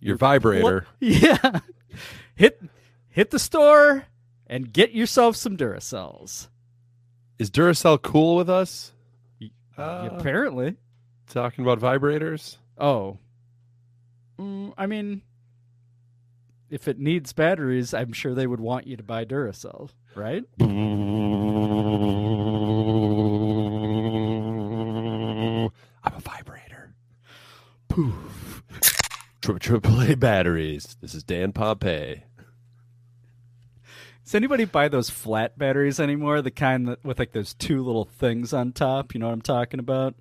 Your 0.00 0.16
vibrator. 0.16 0.86
yeah, 1.00 1.60
hit 2.34 2.60
hit 3.08 3.30
the 3.30 3.38
store 3.38 4.04
and 4.46 4.72
get 4.72 4.92
yourself 4.92 5.36
some 5.36 5.56
Duracells. 5.56 6.48
Is 7.38 7.50
Duracell 7.50 8.00
cool 8.02 8.36
with 8.36 8.48
us? 8.50 8.92
Uh, 9.76 10.08
Apparently. 10.12 10.76
Talking 11.28 11.64
about 11.64 11.80
vibrators? 11.80 12.58
Oh. 12.78 13.18
Mm, 14.38 14.72
I 14.76 14.86
mean, 14.86 15.22
if 16.74 16.88
it 16.88 16.98
needs 16.98 17.32
batteries, 17.32 17.94
I'm 17.94 18.12
sure 18.12 18.34
they 18.34 18.48
would 18.48 18.58
want 18.58 18.88
you 18.88 18.96
to 18.96 19.02
buy 19.04 19.24
Duracell, 19.24 19.90
right? 20.16 20.42
I'm 20.60 20.66
a 26.04 26.20
vibrator. 26.20 26.94
Poof. 27.88 28.64
Tri- 29.40 29.58
Triple 29.58 30.00
A 30.02 30.16
batteries. 30.16 30.96
This 31.00 31.14
is 31.14 31.22
Dan 31.22 31.52
Pompey. 31.52 32.24
Does 34.24 34.34
anybody 34.34 34.64
buy 34.64 34.88
those 34.88 35.10
flat 35.10 35.56
batteries 35.56 36.00
anymore? 36.00 36.42
The 36.42 36.50
kind 36.50 36.88
that 36.88 37.04
with 37.04 37.20
like 37.20 37.30
those 37.32 37.54
two 37.54 37.84
little 37.84 38.06
things 38.06 38.52
on 38.52 38.72
top. 38.72 39.14
You 39.14 39.20
know 39.20 39.26
what 39.26 39.34
I'm 39.34 39.42
talking 39.42 39.78
about? 39.78 40.16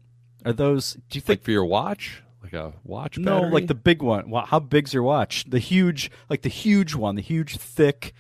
Are 0.45 0.53
those? 0.53 0.93
Do 1.09 1.17
you 1.17 1.21
think 1.21 1.39
Like 1.39 1.45
for 1.45 1.51
your 1.51 1.65
watch? 1.65 2.21
Like 2.43 2.53
a 2.53 2.73
watch 2.83 3.15
battery? 3.15 3.41
no, 3.41 3.47
like 3.47 3.67
the 3.67 3.75
big 3.75 4.01
one? 4.03 4.29
Wow, 4.29 4.45
how 4.45 4.59
big's 4.59 4.93
your 4.93 5.03
watch? 5.03 5.45
The 5.49 5.59
huge, 5.59 6.11
like 6.29 6.41
the 6.41 6.49
huge 6.49 6.93
one, 6.93 7.15
the 7.15 7.21
huge, 7.21 7.57
thick, 7.57 8.13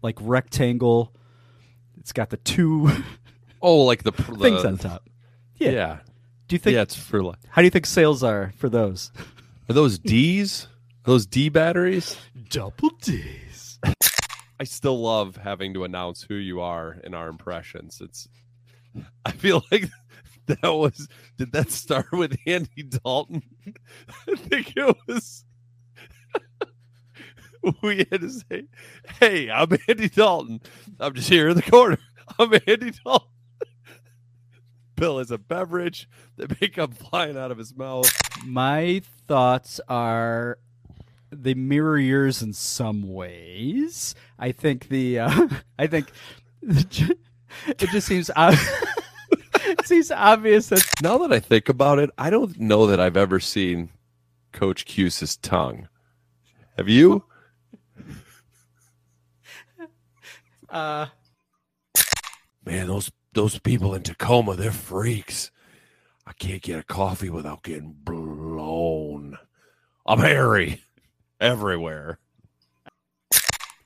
like 0.00 0.16
rectangle. 0.20 1.12
It's 1.98 2.12
got 2.12 2.30
the 2.30 2.36
two 2.36 2.90
Oh, 3.64 3.78
like 3.78 4.02
the, 4.02 4.10
the 4.12 4.36
things 4.36 4.62
on 4.62 4.76
top. 4.76 5.08
Yeah. 5.56 5.70
Yeah. 5.70 5.98
Do 6.48 6.54
you 6.54 6.58
think? 6.58 6.74
Yeah, 6.74 6.82
it's 6.82 6.94
for 6.94 7.22
like. 7.22 7.38
How 7.48 7.62
do 7.62 7.64
you 7.64 7.70
think 7.70 7.86
sales 7.86 8.22
are 8.22 8.52
for 8.58 8.68
those? 8.68 9.10
Are 9.70 9.72
those 9.72 9.98
D's? 9.98 10.68
Are 11.06 11.12
those 11.12 11.24
D 11.24 11.48
batteries? 11.48 12.18
Double 12.50 12.90
D's. 13.00 13.78
I 14.60 14.64
still 14.64 15.00
love 15.00 15.36
having 15.36 15.72
to 15.74 15.84
announce 15.84 16.22
who 16.22 16.34
you 16.34 16.60
are 16.60 16.98
in 17.04 17.14
our 17.14 17.28
impressions. 17.28 18.02
It's 18.02 18.28
I 19.24 19.32
feel 19.32 19.64
like 19.72 19.88
that 20.60 20.62
was 20.62 21.08
did 21.36 21.52
that 21.52 21.70
start 21.70 22.12
with 22.12 22.36
Andy 22.46 22.82
Dalton? 22.82 23.42
I 24.28 24.34
think 24.36 24.74
it 24.76 24.96
was 25.06 25.44
we 27.82 28.06
had 28.10 28.20
to 28.20 28.30
say, 28.30 28.64
Hey, 29.20 29.50
I'm 29.50 29.70
Andy 29.88 30.08
Dalton. 30.08 30.60
I'm 31.00 31.14
just 31.14 31.28
here 31.28 31.48
in 31.48 31.56
the 31.56 31.62
corner. 31.62 31.98
I'm 32.38 32.52
Andy 32.52 32.92
Dalton. 33.04 33.28
Bill 34.96 35.18
is 35.18 35.30
a 35.30 35.38
beverage 35.38 36.08
that 36.36 36.60
may 36.60 36.68
come 36.68 36.92
flying 36.92 37.36
out 37.36 37.50
of 37.50 37.58
his 37.58 37.74
mouth. 37.74 38.10
My 38.44 39.02
thoughts 39.26 39.80
are 39.88 40.58
they 41.30 41.54
mirror 41.54 41.98
yours 41.98 42.42
in 42.42 42.52
some 42.52 43.12
ways. 43.12 44.14
I 44.38 44.52
think 44.52 44.88
the 44.88 45.18
uh, 45.20 45.48
I 45.78 45.88
think 45.88 46.12
it 46.62 47.88
just 47.90 48.06
seems 48.06 48.30
ob- 48.36 48.54
it 49.78 49.86
seems 49.86 50.10
obvious 50.10 50.68
that 50.68 50.84
Now 51.02 51.18
that 51.18 51.32
I 51.32 51.40
think 51.40 51.68
about 51.68 51.98
it, 51.98 52.10
I 52.16 52.30
don't 52.30 52.58
know 52.58 52.86
that 52.86 53.00
I've 53.00 53.16
ever 53.16 53.40
seen 53.40 53.90
Coach 54.52 54.84
Cuse's 54.84 55.36
tongue. 55.36 55.88
Have 56.76 56.88
you? 56.88 57.24
uh 60.70 61.06
Man, 62.64 62.86
those 62.86 63.10
those 63.34 63.58
people 63.58 63.94
in 63.94 64.02
Tacoma, 64.02 64.56
they're 64.56 64.70
freaks. 64.72 65.50
I 66.26 66.32
can't 66.32 66.62
get 66.62 66.78
a 66.78 66.82
coffee 66.82 67.28
without 67.30 67.62
getting 67.62 67.92
blown. 67.92 69.36
I'm 70.06 70.20
hairy 70.20 70.82
everywhere. 71.40 72.18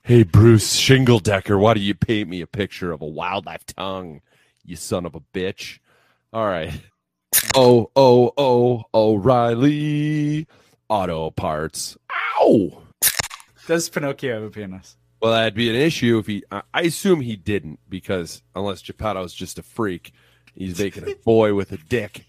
Hey, 0.03 0.23
Bruce 0.23 0.79
Shingledecker, 0.79 1.59
why 1.59 1.73
do 1.73 1.81
you 1.81 1.93
paint 1.93 2.29
me 2.29 2.41
a 2.41 2.47
picture 2.47 2.91
of 2.91 3.01
a 3.01 3.05
wildlife 3.05 3.65
tongue, 3.65 4.21
you 4.63 4.75
son 4.75 5.05
of 5.05 5.15
a 5.15 5.21
bitch? 5.33 5.79
All 6.33 6.45
right. 6.45 6.71
Oh, 7.55 7.89
oh, 7.95 8.33
oh, 8.37 8.83
O'Reilly 8.93 10.47
Auto 10.89 11.29
Parts. 11.31 11.95
Ow! 12.41 12.81
does 13.67 13.87
Pinocchio 13.89 14.33
have 14.35 14.43
a 14.43 14.49
penis? 14.49 14.97
Well, 15.21 15.31
that'd 15.31 15.53
be 15.53 15.69
an 15.69 15.75
issue 15.75 16.17
if 16.17 16.27
he. 16.27 16.43
I 16.51 16.61
I 16.73 16.81
assume 16.83 17.21
he 17.21 17.35
didn't 17.35 17.79
because 17.87 18.41
unless 18.55 18.81
Geppetto's 18.81 19.33
just 19.33 19.57
a 19.57 19.63
freak, 19.63 20.11
he's 20.53 20.77
making 20.79 21.07
a 21.09 21.15
boy 21.23 21.53
with 21.53 21.71
a 21.71 21.77
dick, 21.77 22.25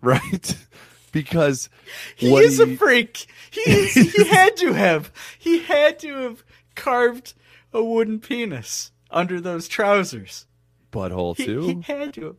right? 0.00 0.56
Because 1.12 1.68
He 2.14 2.32
is 2.36 2.58
he- 2.58 2.74
a 2.74 2.76
freak. 2.76 3.26
He 3.50 3.60
is, 3.62 3.94
he 3.94 4.24
had 4.28 4.56
to 4.58 4.72
have. 4.74 5.12
He 5.40 5.58
had 5.60 5.98
to 6.00 6.14
have 6.14 6.44
carved 6.76 7.34
a 7.72 7.82
wooden 7.82 8.20
penis 8.20 8.92
under 9.10 9.40
those 9.40 9.66
trousers. 9.66 10.46
Butthole 10.92 11.36
too. 11.36 11.82
he 11.86 11.92
had 11.92 12.14
to. 12.14 12.36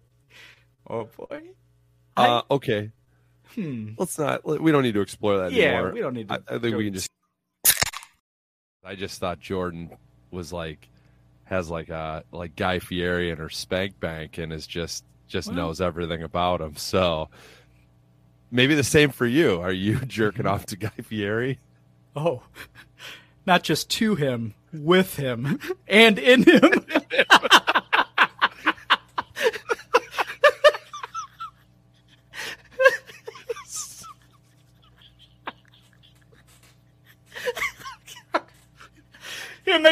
Oh 0.89 1.07
boy. 1.17 1.41
uh, 2.17 2.41
okay, 2.51 2.91
Hmm. 3.55 3.91
let's 3.97 4.17
not. 4.17 4.43
We 4.45 4.71
don't 4.71 4.83
need 4.83 4.93
to 4.95 5.01
explore 5.01 5.37
that 5.39 5.51
Yeah, 5.51 5.65
anymore. 5.73 5.91
we 5.91 6.01
don't 6.01 6.13
need 6.13 6.27
to 6.29 6.41
I, 6.49 6.55
I 6.55 6.59
think 6.59 6.75
we 6.77 6.85
can 6.85 6.93
just. 6.93 7.09
I 8.83 8.95
just 8.95 9.19
thought 9.19 9.39
Jordan 9.39 9.91
was 10.31 10.51
like 10.51 10.89
has 11.45 11.69
like 11.69 11.89
a 11.89 12.23
like 12.31 12.55
Guy 12.55 12.79
Fieri 12.79 13.29
in 13.29 13.37
her 13.37 13.49
spank 13.49 13.99
bank 13.99 14.37
and 14.37 14.51
is 14.51 14.65
just 14.67 15.03
just 15.27 15.51
knows 15.51 15.79
everything 15.81 16.23
about 16.23 16.61
him. 16.61 16.75
So 16.75 17.29
maybe 18.49 18.75
the 18.75 18.83
same 18.83 19.11
for 19.11 19.25
you. 19.25 19.61
Are 19.61 19.71
you 19.71 19.97
jerking 20.07 20.45
off 20.47 20.65
to 20.67 20.75
Guy 20.77 20.89
Fieri? 21.03 21.59
Oh, 22.15 22.43
not 23.45 23.63
just 23.63 23.89
to 23.91 24.15
him, 24.15 24.53
with 24.73 25.15
him, 25.15 25.59
and 25.87 26.17
in 26.19 26.43
him. 26.43 26.85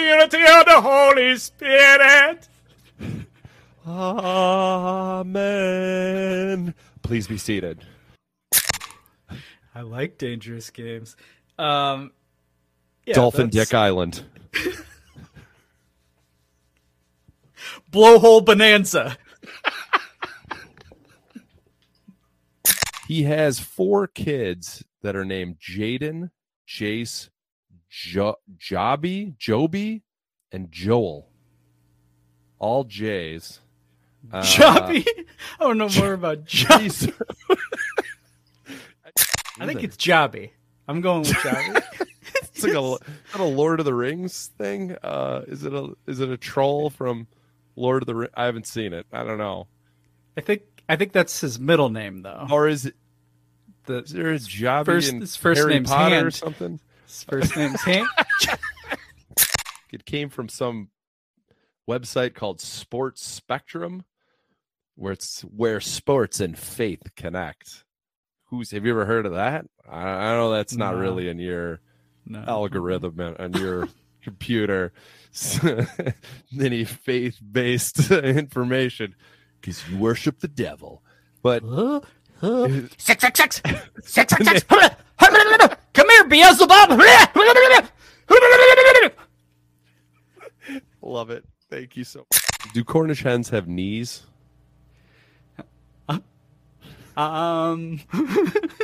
Unity 0.09 0.43
of 0.43 0.65
the 0.65 0.81
Holy 0.81 1.37
Spirit. 1.37 2.47
Amen. 5.49 6.73
Please 7.01 7.27
be 7.27 7.37
seated. 7.37 7.83
I 9.75 9.81
like 9.81 10.17
dangerous 10.17 10.69
games. 10.69 11.15
Um, 11.57 12.11
yeah, 13.05 13.13
Dolphin 13.15 13.49
that's- 13.49 13.67
Dick 13.69 13.73
Island. 13.75 14.23
blowhole 17.91 18.43
bonanza. 18.45 19.17
He 23.07 23.23
has 23.23 23.59
four 23.59 24.07
kids 24.07 24.83
that 25.01 25.15
are 25.15 25.25
named 25.25 25.57
Jaden, 25.59 26.29
Jace, 26.67 27.29
jo- 27.89 28.37
Jobby, 28.57 29.37
Joby, 29.37 30.03
and 30.51 30.71
Joel. 30.71 31.29
All 32.59 32.83
J's. 32.83 33.59
Uh, 34.31 34.41
Jobby? 34.41 35.07
I 35.59 35.63
don't 35.63 35.77
know 35.77 35.89
more 35.97 36.13
about 36.13 36.45
Jobby. 36.45 37.13
I 39.59 39.65
think 39.65 39.83
it's 39.83 39.97
Jobby. 39.97 40.51
I'm 40.87 41.01
going 41.01 41.21
with 41.21 41.31
Jobby. 41.31 41.81
it's 42.35 42.63
like 42.63 42.73
a, 42.73 42.97
a 43.41 43.43
Lord 43.43 43.79
of 43.79 43.85
the 43.85 43.93
Rings 43.93 44.51
thing. 44.57 44.95
Uh, 45.03 45.41
is 45.47 45.63
it 45.63 45.73
a 45.73 45.95
is 46.07 46.19
it 46.19 46.29
a 46.29 46.37
troll 46.37 46.89
from 46.89 47.27
Lord 47.75 48.03
of 48.03 48.07
the 48.07 48.15
Rings? 48.15 48.33
I 48.35 48.45
haven't 48.45 48.67
seen 48.67 48.93
it. 48.93 49.05
I 49.11 49.23
don't 49.23 49.37
know. 49.37 49.67
I 50.37 50.41
think 50.41 50.63
I 50.87 50.95
think 50.95 51.11
that's 51.11 51.41
his 51.41 51.59
middle 51.59 51.89
name 51.89 52.21
though. 52.21 52.47
Or 52.51 52.67
is 52.67 52.85
it? 52.85 52.95
The, 53.85 54.03
is 54.03 54.11
there 54.11 54.31
a 54.31 54.39
Jobby 54.39 54.85
first, 54.85 55.11
in 55.11 55.21
his 55.21 55.35
first 55.35 55.59
Harry 55.59 55.73
name's 55.73 55.89
Potter 55.89 56.15
Hand. 56.15 56.27
or 56.27 56.31
something? 56.31 56.79
His 57.09 57.23
first 57.23 57.57
name's 57.57 57.81
Hank. 57.81 58.07
It 59.91 60.05
came 60.05 60.29
from 60.29 60.49
some 60.49 60.89
website 61.89 62.35
called 62.35 62.61
Sports 62.61 63.25
Spectrum, 63.25 64.03
where 64.93 65.13
it's 65.13 65.41
where 65.41 65.79
sports 65.81 66.39
and 66.39 66.55
faith 66.55 67.01
connect. 67.15 67.85
Who's 68.51 68.69
have 68.69 68.85
you 68.85 68.91
ever 68.91 69.07
heard 69.07 69.25
of 69.25 69.33
that? 69.33 69.65
I, 69.89 69.97
I 70.03 70.33
know 70.35 70.51
that's 70.51 70.75
not 70.75 70.93
No. 70.93 70.99
really 71.01 71.27
in 71.27 71.39
your 71.39 71.79
No. 72.27 72.43
algorithm 72.47 73.19
on 73.39 73.53
your 73.53 73.87
computer. 74.21 74.93
Any 76.61 76.83
faith 76.83 77.39
based 77.51 78.11
information 78.11 79.15
because 79.59 79.89
you 79.89 79.97
worship 79.97 80.39
the 80.39 80.47
devil. 80.47 81.01
But 81.41 81.63
Sex, 82.99 83.23
sex, 83.23 83.39
sex, 83.39 83.61
sex, 84.03 84.35
sex, 84.35 84.45
sex. 84.45 84.65
Come 85.99 86.09
here, 86.11 86.27
Beelzebub. 86.29 86.97
love 91.01 91.29
it. 91.29 91.43
Thank 91.69 91.97
you 91.97 92.05
so 92.05 92.19
much. 92.19 92.41
Do 92.73 92.85
Cornish 92.85 93.21
hens 93.21 93.49
have 93.49 93.67
knees? 93.67 94.23
Um. 97.17 97.99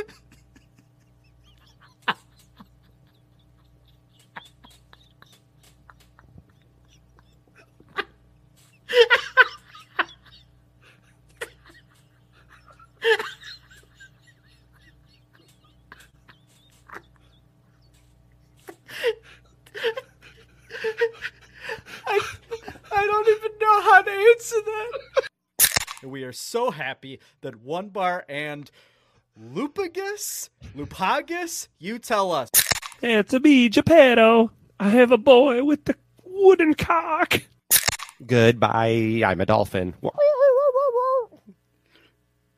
to 24.50 24.62
that. 24.64 25.68
And 26.02 26.10
we 26.10 26.24
are 26.24 26.32
so 26.32 26.70
happy 26.70 27.20
that 27.40 27.62
One 27.62 27.88
Bar 27.88 28.24
and 28.28 28.70
Lupagus, 29.38 30.50
Lupagus, 30.76 31.68
you 31.78 31.98
tell 31.98 32.32
us. 32.32 32.50
It's 33.02 33.34
a 33.34 33.40
me, 33.40 33.68
Geppetto. 33.68 34.50
I 34.78 34.90
have 34.90 35.10
a 35.10 35.18
boy 35.18 35.64
with 35.64 35.84
the 35.84 35.96
wooden 36.24 36.74
cock. 36.74 37.42
Goodbye. 38.24 39.22
I'm 39.24 39.40
a 39.40 39.46
dolphin. 39.46 39.94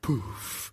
Poof. 0.02 0.67